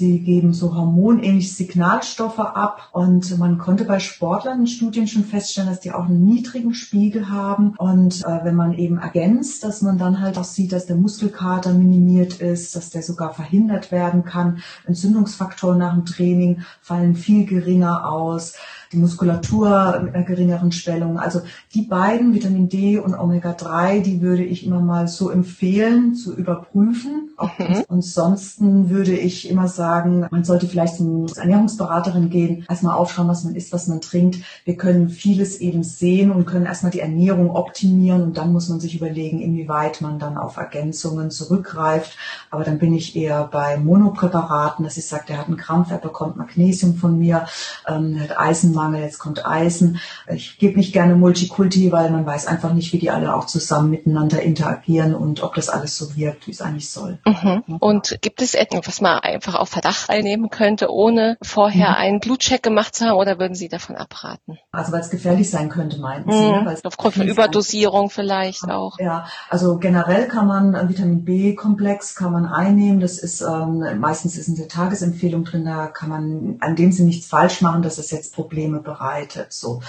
Sie 0.02 0.18
geben 0.18 0.52
so 0.52 0.74
hormonähnliche 0.74 1.54
Signalstoffe 1.54 2.40
ab 2.40 2.90
und 2.92 3.38
man 3.38 3.60
konnte 3.60 3.86
bei 3.86 4.00
Sportlern 4.00 4.62
in 4.62 4.66
Studien 4.66 5.08
schon 5.08 5.24
feststellen, 5.24 5.70
dass 5.70 5.80
die 5.80 5.92
auch 5.92 6.06
einen 6.06 6.26
niedrigen 6.26 6.74
Spiegel 6.74 7.30
haben. 7.30 7.76
Und 7.78 8.26
äh, 8.26 8.40
wenn 8.44 8.56
man 8.56 8.74
eben 8.74 8.98
ergänzt, 8.98 9.64
dass 9.64 9.84
man 9.84 10.00
dann 10.00 10.20
halt 10.20 10.40
auch 10.40 10.44
sieht, 10.44 10.72
dass 10.72 10.88
der 10.88 10.96
Muskelkater 10.96 11.74
minimiert 11.74 12.42
ist, 12.42 12.76
dass 12.76 12.90
der 12.90 13.04
sogar 13.04 13.36
verhindert 13.36 13.92
werden 13.92 14.26
kann. 14.26 14.64
Entzündungsfaktoren 14.88 15.78
nach 15.78 15.94
dem 15.94 16.06
Training 16.06 16.64
fallen 16.82 17.14
viel 17.14 17.46
geringer 17.46 18.10
aus 18.12 18.56
die 18.92 18.98
Muskulatur 18.98 20.00
mit 20.04 20.14
einer 20.14 20.26
geringeren 20.26 20.72
Schwellung. 20.72 21.18
Also 21.20 21.42
die 21.74 21.84
beiden, 21.84 22.34
Vitamin 22.34 22.68
D 22.68 22.98
und 22.98 23.14
Omega-3, 23.14 24.02
die 24.02 24.22
würde 24.22 24.44
ich 24.44 24.66
immer 24.66 24.82
mal 24.82 25.08
so 25.08 25.30
empfehlen 25.30 26.16
zu 26.16 26.36
überprüfen. 26.36 27.30
Mhm. 27.58 27.84
Ansonsten 27.88 28.90
würde 28.90 29.14
ich 29.14 29.50
immer 29.50 29.68
sagen, 29.68 30.28
man 30.30 30.44
sollte 30.44 30.68
vielleicht 30.68 30.98
zur 30.98 31.28
Ernährungsberaterin 31.38 32.30
gehen, 32.30 32.66
erstmal 32.70 32.96
aufschauen, 32.96 33.28
was 33.28 33.44
man 33.44 33.56
isst, 33.56 33.72
was 33.72 33.88
man 33.88 34.02
trinkt. 34.02 34.40
Wir 34.66 34.76
können 34.76 35.10
vieles 35.10 35.60
eben 35.60 35.84
sehen 35.84 36.32
und 36.32 36.46
können 36.46 36.66
erstmal 36.66 36.92
die 36.92 37.00
Ernährung 37.00 37.52
optimieren 37.52 38.24
und 38.24 38.38
dann 38.38 38.52
muss 38.52 38.70
man 38.70 38.80
sich 38.80 38.96
überlegen, 38.96 39.40
inwieweit 39.40 40.02
man 40.02 40.20
dann 40.20 40.38
auf 40.38 40.58
Ergänzungen 40.58 41.32
zurückgreift. 41.32 42.18
Aber 42.50 42.64
dann 42.64 42.78
bin 42.78 42.94
ich 42.94 43.16
eher 43.16 43.46
bei 43.46 43.78
Monopräparaten, 43.78 44.84
dass 44.84 44.98
ich 44.98 45.08
sage, 45.08 45.26
der 45.30 45.38
hat 45.38 45.48
einen 45.48 45.58
Krampf, 45.58 45.92
er 45.92 45.98
bekommt 45.98 46.36
Magnesium 46.36 46.96
von 46.96 47.18
mir, 47.18 47.46
ähm, 47.88 48.18
er 48.18 48.24
hat 48.24 48.40
Eisenmangel 48.40 48.81
Eiweißmangel, 48.82 49.02
jetzt 49.02 49.20
kommt 49.20 49.46
Eisen. 49.46 50.00
Ich 50.28 50.58
gebe 50.58 50.78
nicht 50.78 50.94
gerne 50.94 51.16
Multikulti, 51.16 51.92
weil 51.92 52.10
man 52.12 52.26
weiß 52.26 52.48
einfach 52.48 52.74
nicht, 52.74 52.94
wie 52.94 53.00
die 53.00 53.10
alle 53.10 53.36
auch 53.36 53.46
zusammen 53.46 53.92
miteinander 53.92 54.42
interagieren 54.42 55.14
und 55.14 55.44
ob 55.44 55.56
das 55.56 55.70
alles 55.70 55.98
so 55.98 56.16
wirkt, 56.16 56.48
wie 56.48 56.52
es 56.52 56.62
eigentlich 56.62 56.90
soll. 56.90 57.20
Mhm. 57.26 57.78
Und 57.80 58.18
gibt 58.22 58.42
es 58.42 58.54
etwas, 58.54 58.88
was 58.88 59.02
man 59.02 59.20
einfach 59.20 59.56
auf 59.56 59.70
Verdacht 59.70 60.10
einnehmen 60.10 60.50
könnte, 60.50 60.92
ohne 60.92 61.38
vorher 61.42 61.90
mhm. 61.90 61.96
einen 61.96 62.20
Blutcheck 62.20 62.64
gemacht 62.64 62.96
zu 62.96 63.06
haben 63.06 63.18
oder 63.18 63.40
würden 63.40 63.56
Sie 63.56 63.70
davon 63.70 63.96
abraten? 63.96 64.58
Also 64.72 64.92
weil 64.92 65.02
es 65.02 65.10
gefährlich 65.10 65.50
sein 65.50 65.70
könnte, 65.70 66.00
meinten 66.00 66.32
Sie? 66.32 66.38
Ne? 66.38 66.78
Aufgrund 66.84 67.16
von 67.16 67.28
Überdosierung 67.28 68.10
vielleicht 68.10 68.64
auch. 68.70 68.98
Ja, 69.00 69.28
also 69.50 69.78
generell 69.78 70.28
kann 70.28 70.48
man 70.48 70.90
Vitamin 70.90 71.26
B-Komplex 71.26 72.16
kann 72.16 72.32
man 72.32 72.46
einnehmen. 72.46 73.00
Das 73.00 73.18
ist 73.18 73.42
ähm, 73.42 74.00
meistens 74.00 74.38
ist 74.38 74.50
eine 74.50 74.68
Tagesempfehlung 74.68 75.44
drin, 75.44 75.66
da 75.66 75.88
kann 75.88 76.10
man 76.10 76.58
an 76.60 76.76
dem 76.76 76.92
Sinne 76.92 77.10
nichts 77.10 77.28
falsch 77.28 77.62
machen, 77.62 77.82
dass 77.82 77.98
es 77.98 78.12
jetzt 78.12 78.34
Probleme 78.34 78.71
bereitet. 78.80 79.54
So 79.54 79.82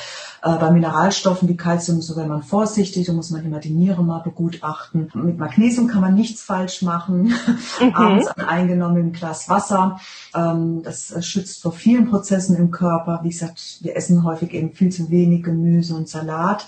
äh, 0.43 0.57
bei 0.57 0.71
Mineralstoffen 0.71 1.49
wie 1.49 1.57
Kalzium 1.57 2.01
so 2.01 2.17
wäre 2.17 2.27
man 2.27 2.43
vorsichtig, 2.43 3.07
da 3.07 3.13
muss 3.13 3.31
man 3.31 3.45
immer 3.45 3.61
die 3.61 3.71
Niere 3.71 4.03
mal 4.03 4.21
begutachten. 4.21 5.11
Mit 5.15 5.39
Magnesium 5.39 5.89
kann 5.89 6.01
man 6.01 6.15
nichts 6.15 6.43
falsch 6.43 6.83
machen. 6.83 7.35
Mhm. 7.81 7.95
Abends 7.95 8.29
eingenommen 8.29 8.99
im 8.99 9.13
Glas 9.13 9.49
Wasser. 9.49 10.01
Ähm, 10.35 10.83
das 10.83 11.15
schützt 11.25 11.63
vor 11.63 11.73
vielen 11.73 12.11
Prozessen 12.11 12.57
im 12.57 12.71
Körper. 12.71 13.21
Wie 13.23 13.31
gesagt, 13.31 13.79
wir 13.83 13.97
essen 13.97 14.25
häufig 14.25 14.53
eben 14.53 14.73
viel 14.73 14.91
zu 14.91 15.11
wenig 15.11 15.43
Gemüse 15.43 15.95
und 15.95 16.09
Salat. 16.09 16.67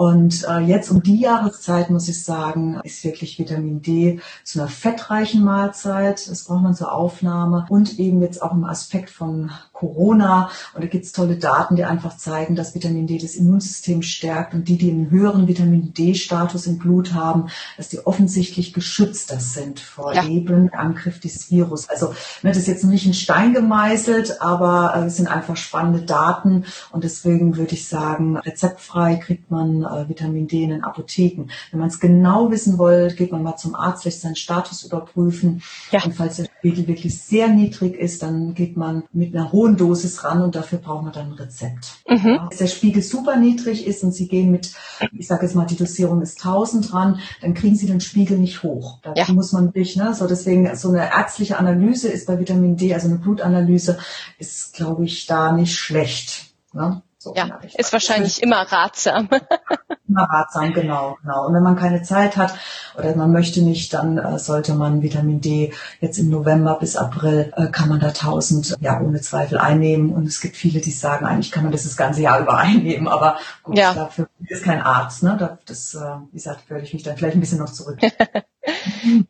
Und 0.00 0.46
äh, 0.48 0.60
jetzt 0.60 0.90
um 0.90 1.02
die 1.02 1.20
Jahreszeit, 1.20 1.90
muss 1.90 2.08
ich 2.08 2.24
sagen, 2.24 2.80
ist 2.84 3.04
wirklich 3.04 3.38
Vitamin 3.38 3.82
D 3.82 4.20
zu 4.44 4.58
einer 4.58 4.70
fettreichen 4.70 5.44
Mahlzeit. 5.44 6.26
Das 6.26 6.44
braucht 6.44 6.62
man 6.62 6.74
zur 6.74 6.94
Aufnahme. 6.94 7.66
Und 7.68 7.98
eben 7.98 8.22
jetzt 8.22 8.42
auch 8.42 8.52
im 8.52 8.64
Aspekt 8.64 9.10
von 9.10 9.50
Corona. 9.74 10.48
Und 10.74 10.82
da 10.82 10.88
gibt 10.88 11.04
es 11.04 11.12
tolle 11.12 11.36
Daten, 11.36 11.76
die 11.76 11.84
einfach 11.84 12.16
zeigen, 12.16 12.56
dass 12.56 12.74
Vitamin 12.74 13.06
D 13.06 13.18
das 13.18 13.34
Immunsystem 13.34 14.00
stärkt 14.00 14.54
und 14.54 14.68
die, 14.68 14.78
die 14.78 14.90
einen 14.90 15.10
höheren 15.10 15.48
Vitamin 15.48 15.92
D-Status 15.92 16.66
im 16.66 16.78
Blut 16.78 17.12
haben, 17.12 17.48
dass 17.76 17.90
die 17.90 18.06
offensichtlich 18.06 18.72
geschützter 18.72 19.38
sind 19.38 19.80
vor 19.80 20.14
ja. 20.14 20.24
eben 20.24 20.72
Angriff 20.72 21.20
des 21.20 21.50
Virus. 21.50 21.90
Also 21.90 22.14
ne, 22.42 22.52
das 22.52 22.56
ist 22.56 22.68
jetzt 22.68 22.84
noch 22.84 22.90
nicht 22.90 23.04
in 23.04 23.12
Stein 23.12 23.52
gemeißelt, 23.52 24.40
aber 24.40 24.94
äh, 24.96 25.04
es 25.04 25.16
sind 25.16 25.28
einfach 25.28 25.58
spannende 25.58 26.00
Daten 26.00 26.64
und 26.90 27.04
deswegen 27.04 27.58
würde 27.58 27.74
ich 27.74 27.86
sagen, 27.86 28.38
rezeptfrei 28.38 29.16
kriegt 29.16 29.50
man 29.50 29.89
äh, 29.90 30.08
Vitamin 30.08 30.46
D 30.46 30.62
in 30.62 30.70
den 30.70 30.84
Apotheken. 30.84 31.48
Wenn 31.70 31.80
man 31.80 31.88
es 31.88 32.00
genau 32.00 32.50
wissen 32.50 32.78
will, 32.78 33.12
geht 33.14 33.32
man 33.32 33.42
mal 33.42 33.56
zum 33.56 33.74
Arzt, 33.74 34.04
lässt 34.04 34.22
seinen 34.22 34.36
Status 34.36 34.84
überprüfen. 34.84 35.62
Ja. 35.90 36.04
Und 36.04 36.14
falls 36.14 36.36
der 36.36 36.46
Spiegel 36.58 36.86
wirklich 36.86 37.20
sehr 37.20 37.48
niedrig 37.48 37.94
ist, 37.94 38.22
dann 38.22 38.54
geht 38.54 38.76
man 38.76 39.04
mit 39.12 39.34
einer 39.34 39.52
hohen 39.52 39.76
Dosis 39.76 40.24
ran 40.24 40.42
und 40.42 40.54
dafür 40.54 40.78
brauchen 40.78 41.06
wir 41.06 41.12
dann 41.12 41.28
ein 41.28 41.32
Rezept. 41.32 42.02
Mhm. 42.08 42.28
Ja, 42.28 42.48
wenn 42.50 42.58
der 42.58 42.66
Spiegel 42.66 43.02
super 43.02 43.36
niedrig 43.36 43.86
ist 43.86 44.04
und 44.04 44.12
Sie 44.12 44.28
gehen 44.28 44.50
mit, 44.50 44.72
ich 45.12 45.26
sage 45.26 45.46
jetzt 45.46 45.54
mal, 45.54 45.66
die 45.66 45.76
Dosierung 45.76 46.22
ist 46.22 46.38
1000 46.38 46.92
ran, 46.92 47.20
dann 47.40 47.54
kriegen 47.54 47.76
Sie 47.76 47.86
den 47.86 48.00
Spiegel 48.00 48.38
nicht 48.38 48.62
hoch. 48.62 48.98
Da 49.02 49.14
ja. 49.14 49.32
muss 49.32 49.52
man 49.52 49.72
durch, 49.72 49.96
ne, 49.96 50.14
so 50.14 50.26
deswegen 50.26 50.74
so 50.76 50.88
eine 50.88 51.10
ärztliche 51.10 51.58
Analyse 51.58 52.08
ist 52.08 52.26
bei 52.26 52.38
Vitamin 52.38 52.76
D, 52.76 52.94
also 52.94 53.08
eine 53.08 53.18
Blutanalyse, 53.18 53.98
ist, 54.38 54.74
glaube 54.74 55.04
ich, 55.04 55.26
da 55.26 55.52
nicht 55.52 55.76
schlecht. 55.76 56.54
Ne? 56.72 57.02
So 57.22 57.34
ja, 57.36 57.60
ist 57.76 57.92
wahrscheinlich 57.92 58.42
immer 58.42 58.62
ratsam. 58.62 59.28
immer 60.08 60.22
ratsam, 60.22 60.72
genau, 60.72 61.18
genau. 61.20 61.46
Und 61.46 61.54
wenn 61.54 61.62
man 61.62 61.76
keine 61.76 62.02
Zeit 62.02 62.38
hat 62.38 62.54
oder 62.96 63.14
man 63.14 63.30
möchte 63.30 63.60
nicht, 63.60 63.92
dann 63.92 64.16
äh, 64.16 64.38
sollte 64.38 64.72
man 64.72 65.02
Vitamin 65.02 65.42
D 65.42 65.74
jetzt 66.00 66.16
im 66.16 66.30
November 66.30 66.78
bis 66.80 66.96
April 66.96 67.52
äh, 67.58 67.66
kann 67.66 67.90
man 67.90 68.00
da 68.00 68.06
1000 68.06 68.78
ja 68.80 68.98
ohne 69.02 69.20
Zweifel 69.20 69.58
einnehmen. 69.58 70.14
Und 70.14 70.24
es 70.28 70.40
gibt 70.40 70.56
viele, 70.56 70.80
die 70.80 70.92
sagen, 70.92 71.26
eigentlich 71.26 71.52
kann 71.52 71.64
man 71.64 71.72
das 71.72 71.82
das 71.82 71.98
ganze 71.98 72.22
Jahr 72.22 72.40
über 72.40 72.56
einnehmen, 72.56 73.06
aber 73.06 73.36
gut, 73.64 73.76
ja. 73.76 73.92
dafür 73.92 74.26
ist 74.46 74.64
kein 74.64 74.80
Arzt. 74.80 75.22
Ne? 75.22 75.58
Das, 75.66 75.94
äh, 75.94 75.98
wie 76.30 76.38
gesagt, 76.38 76.70
würde 76.70 76.84
ich 76.84 76.94
mich 76.94 77.02
dann 77.02 77.18
vielleicht 77.18 77.36
ein 77.36 77.40
bisschen 77.40 77.58
noch 77.58 77.70
zurück. 77.70 77.98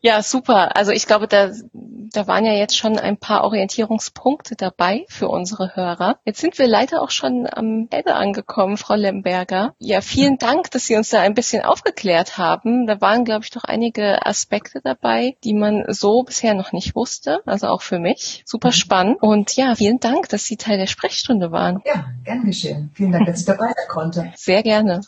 ja, 0.01 0.23
super. 0.23 0.77
Also 0.77 0.93
ich 0.93 1.07
glaube, 1.07 1.29
da 1.29 1.51
da 2.13 2.27
waren 2.27 2.45
ja 2.45 2.53
jetzt 2.53 2.77
schon 2.77 2.99
ein 2.99 3.17
paar 3.17 3.45
Orientierungspunkte 3.45 4.57
dabei 4.57 5.05
für 5.09 5.29
unsere 5.29 5.77
Hörer. 5.77 6.19
Jetzt 6.25 6.41
sind 6.41 6.59
wir 6.59 6.67
leider 6.67 7.03
auch 7.03 7.11
schon 7.11 7.47
am 7.51 7.89
Ende 7.91 8.15
angekommen, 8.15 8.77
Frau 8.77 8.95
Lemberger. 8.95 9.75
Ja, 9.79 10.01
vielen 10.01 10.39
Dank, 10.39 10.71
dass 10.71 10.87
Sie 10.87 10.97
uns 10.97 11.11
da 11.11 11.21
ein 11.21 11.35
bisschen 11.35 11.63
aufgeklärt 11.63 12.39
haben. 12.39 12.87
Da 12.87 13.01
waren, 13.01 13.25
glaube 13.25 13.45
ich, 13.45 13.51
doch 13.51 13.65
einige 13.65 14.27
Aspekte 14.27 14.81
dabei, 14.83 15.37
die 15.45 15.55
man 15.55 15.85
so 15.89 16.23
bisher 16.23 16.55
noch 16.55 16.73
nicht 16.73 16.95
wusste. 16.95 17.41
Also 17.47 17.69
auch 17.69 17.83
für 17.83 17.99
mich. 17.99 18.43
Super 18.47 18.69
mhm. 18.69 18.73
spannend. 18.73 19.23
Und 19.23 19.57
ja, 19.57 19.75
vielen 19.75 20.01
Dank, 20.01 20.29
dass 20.29 20.45
Sie 20.45 20.57
Teil 20.57 20.79
der 20.79 20.87
Sprechstunde 20.87 21.53
waren. 21.53 21.81
Ja, 21.85 22.07
gern 22.25 22.45
geschehen. 22.45 22.91
Vielen 22.95 23.13
Dank, 23.13 23.27
dass 23.27 23.41
ich 23.41 23.47
dabei 23.47 23.67
sein 23.67 23.89
konnte. 23.89 24.33
Sehr 24.37 24.63
gerne. 24.63 25.01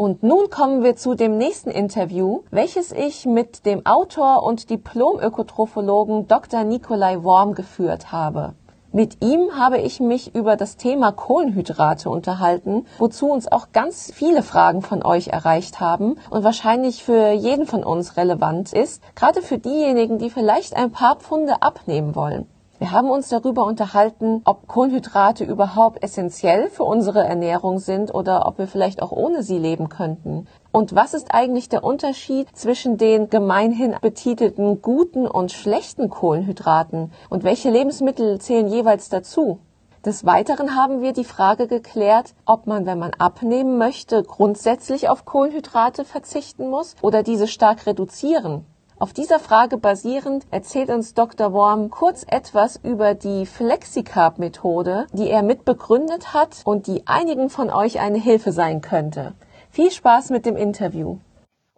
Und 0.00 0.22
nun 0.22 0.48
kommen 0.48 0.82
wir 0.82 0.96
zu 0.96 1.14
dem 1.14 1.36
nächsten 1.36 1.68
Interview, 1.68 2.40
welches 2.50 2.90
ich 2.90 3.26
mit 3.26 3.66
dem 3.66 3.84
Autor 3.84 4.44
und 4.44 4.70
Diplom-Ökotrophologen 4.70 6.26
Dr. 6.26 6.64
Nikolai 6.64 7.22
Worm 7.22 7.52
geführt 7.52 8.10
habe. 8.10 8.54
Mit 8.92 9.22
ihm 9.22 9.58
habe 9.58 9.76
ich 9.76 10.00
mich 10.00 10.34
über 10.34 10.56
das 10.56 10.78
Thema 10.78 11.12
Kohlenhydrate 11.12 12.08
unterhalten, 12.08 12.86
wozu 12.98 13.30
uns 13.30 13.52
auch 13.52 13.72
ganz 13.72 14.10
viele 14.10 14.42
Fragen 14.42 14.80
von 14.80 15.04
euch 15.04 15.28
erreicht 15.28 15.80
haben 15.80 16.16
und 16.30 16.44
wahrscheinlich 16.44 17.04
für 17.04 17.32
jeden 17.32 17.66
von 17.66 17.84
uns 17.84 18.16
relevant 18.16 18.72
ist, 18.72 19.02
gerade 19.14 19.42
für 19.42 19.58
diejenigen, 19.58 20.16
die 20.16 20.30
vielleicht 20.30 20.74
ein 20.74 20.92
paar 20.92 21.16
Pfunde 21.16 21.60
abnehmen 21.60 22.14
wollen. 22.14 22.46
Wir 22.80 22.92
haben 22.92 23.10
uns 23.10 23.28
darüber 23.28 23.66
unterhalten, 23.66 24.40
ob 24.46 24.66
Kohlenhydrate 24.66 25.44
überhaupt 25.44 26.02
essentiell 26.02 26.70
für 26.70 26.84
unsere 26.84 27.22
Ernährung 27.22 27.78
sind 27.78 28.14
oder 28.14 28.46
ob 28.46 28.56
wir 28.56 28.66
vielleicht 28.66 29.02
auch 29.02 29.12
ohne 29.12 29.42
sie 29.42 29.58
leben 29.58 29.90
könnten. 29.90 30.46
Und 30.72 30.94
was 30.94 31.12
ist 31.12 31.34
eigentlich 31.34 31.68
der 31.68 31.84
Unterschied 31.84 32.48
zwischen 32.56 32.96
den 32.96 33.28
gemeinhin 33.28 33.96
betitelten 34.00 34.80
guten 34.80 35.26
und 35.26 35.52
schlechten 35.52 36.08
Kohlenhydraten 36.08 37.12
und 37.28 37.44
welche 37.44 37.68
Lebensmittel 37.68 38.40
zählen 38.40 38.66
jeweils 38.68 39.10
dazu? 39.10 39.58
Des 40.06 40.24
Weiteren 40.24 40.74
haben 40.74 41.02
wir 41.02 41.12
die 41.12 41.24
Frage 41.24 41.66
geklärt, 41.66 42.32
ob 42.46 42.66
man, 42.66 42.86
wenn 42.86 42.98
man 42.98 43.12
abnehmen 43.12 43.76
möchte, 43.76 44.22
grundsätzlich 44.22 45.10
auf 45.10 45.26
Kohlenhydrate 45.26 46.06
verzichten 46.06 46.70
muss 46.70 46.96
oder 47.02 47.22
diese 47.22 47.46
stark 47.46 47.84
reduzieren. 47.84 48.64
Auf 49.00 49.14
dieser 49.14 49.38
Frage 49.38 49.78
basierend 49.78 50.46
erzählt 50.50 50.90
uns 50.90 51.14
Dr. 51.14 51.54
Worm 51.54 51.88
kurz 51.88 52.26
etwas 52.28 52.78
über 52.82 53.14
die 53.14 53.46
Flexicarb-Methode, 53.46 55.06
die 55.14 55.30
er 55.30 55.42
mitbegründet 55.42 56.34
hat 56.34 56.60
und 56.64 56.86
die 56.86 57.06
einigen 57.06 57.48
von 57.48 57.70
euch 57.70 57.98
eine 57.98 58.18
Hilfe 58.18 58.52
sein 58.52 58.82
könnte. 58.82 59.32
Viel 59.70 59.90
Spaß 59.90 60.28
mit 60.28 60.44
dem 60.44 60.54
Interview. 60.54 61.16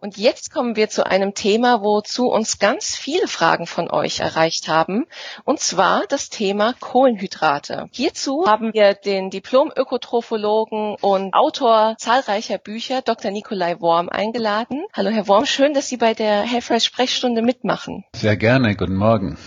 Und 0.03 0.17
jetzt 0.17 0.51
kommen 0.51 0.75
wir 0.75 0.89
zu 0.89 1.05
einem 1.05 1.33
Thema, 1.33 1.81
wozu 1.81 2.27
uns 2.27 2.59
ganz 2.59 2.93
viele 2.93 3.25
Fragen 3.29 3.65
von 3.65 3.89
euch 3.89 4.19
erreicht 4.19 4.67
haben, 4.67 5.05
und 5.45 5.61
zwar 5.61 6.03
das 6.09 6.27
Thema 6.27 6.73
Kohlenhydrate. 6.81 7.87
Hierzu 7.93 8.43
haben 8.45 8.73
wir 8.73 8.95
den 8.95 9.29
Diplom-Ökotrophologen 9.29 10.97
und 10.99 11.33
Autor 11.33 11.95
zahlreicher 11.99 12.57
Bücher, 12.57 13.01
Dr. 13.01 13.31
Nikolai 13.31 13.79
Worm, 13.79 14.09
eingeladen. 14.09 14.83
Hallo, 14.91 15.09
Herr 15.09 15.29
Worm, 15.29 15.45
schön, 15.45 15.73
dass 15.73 15.87
Sie 15.87 15.95
bei 15.95 16.13
der 16.13 16.41
Hellfresh 16.41 16.83
Sprechstunde 16.83 17.41
mitmachen. 17.41 18.03
Sehr 18.13 18.35
gerne, 18.35 18.75
guten 18.75 18.97
Morgen. 18.97 19.37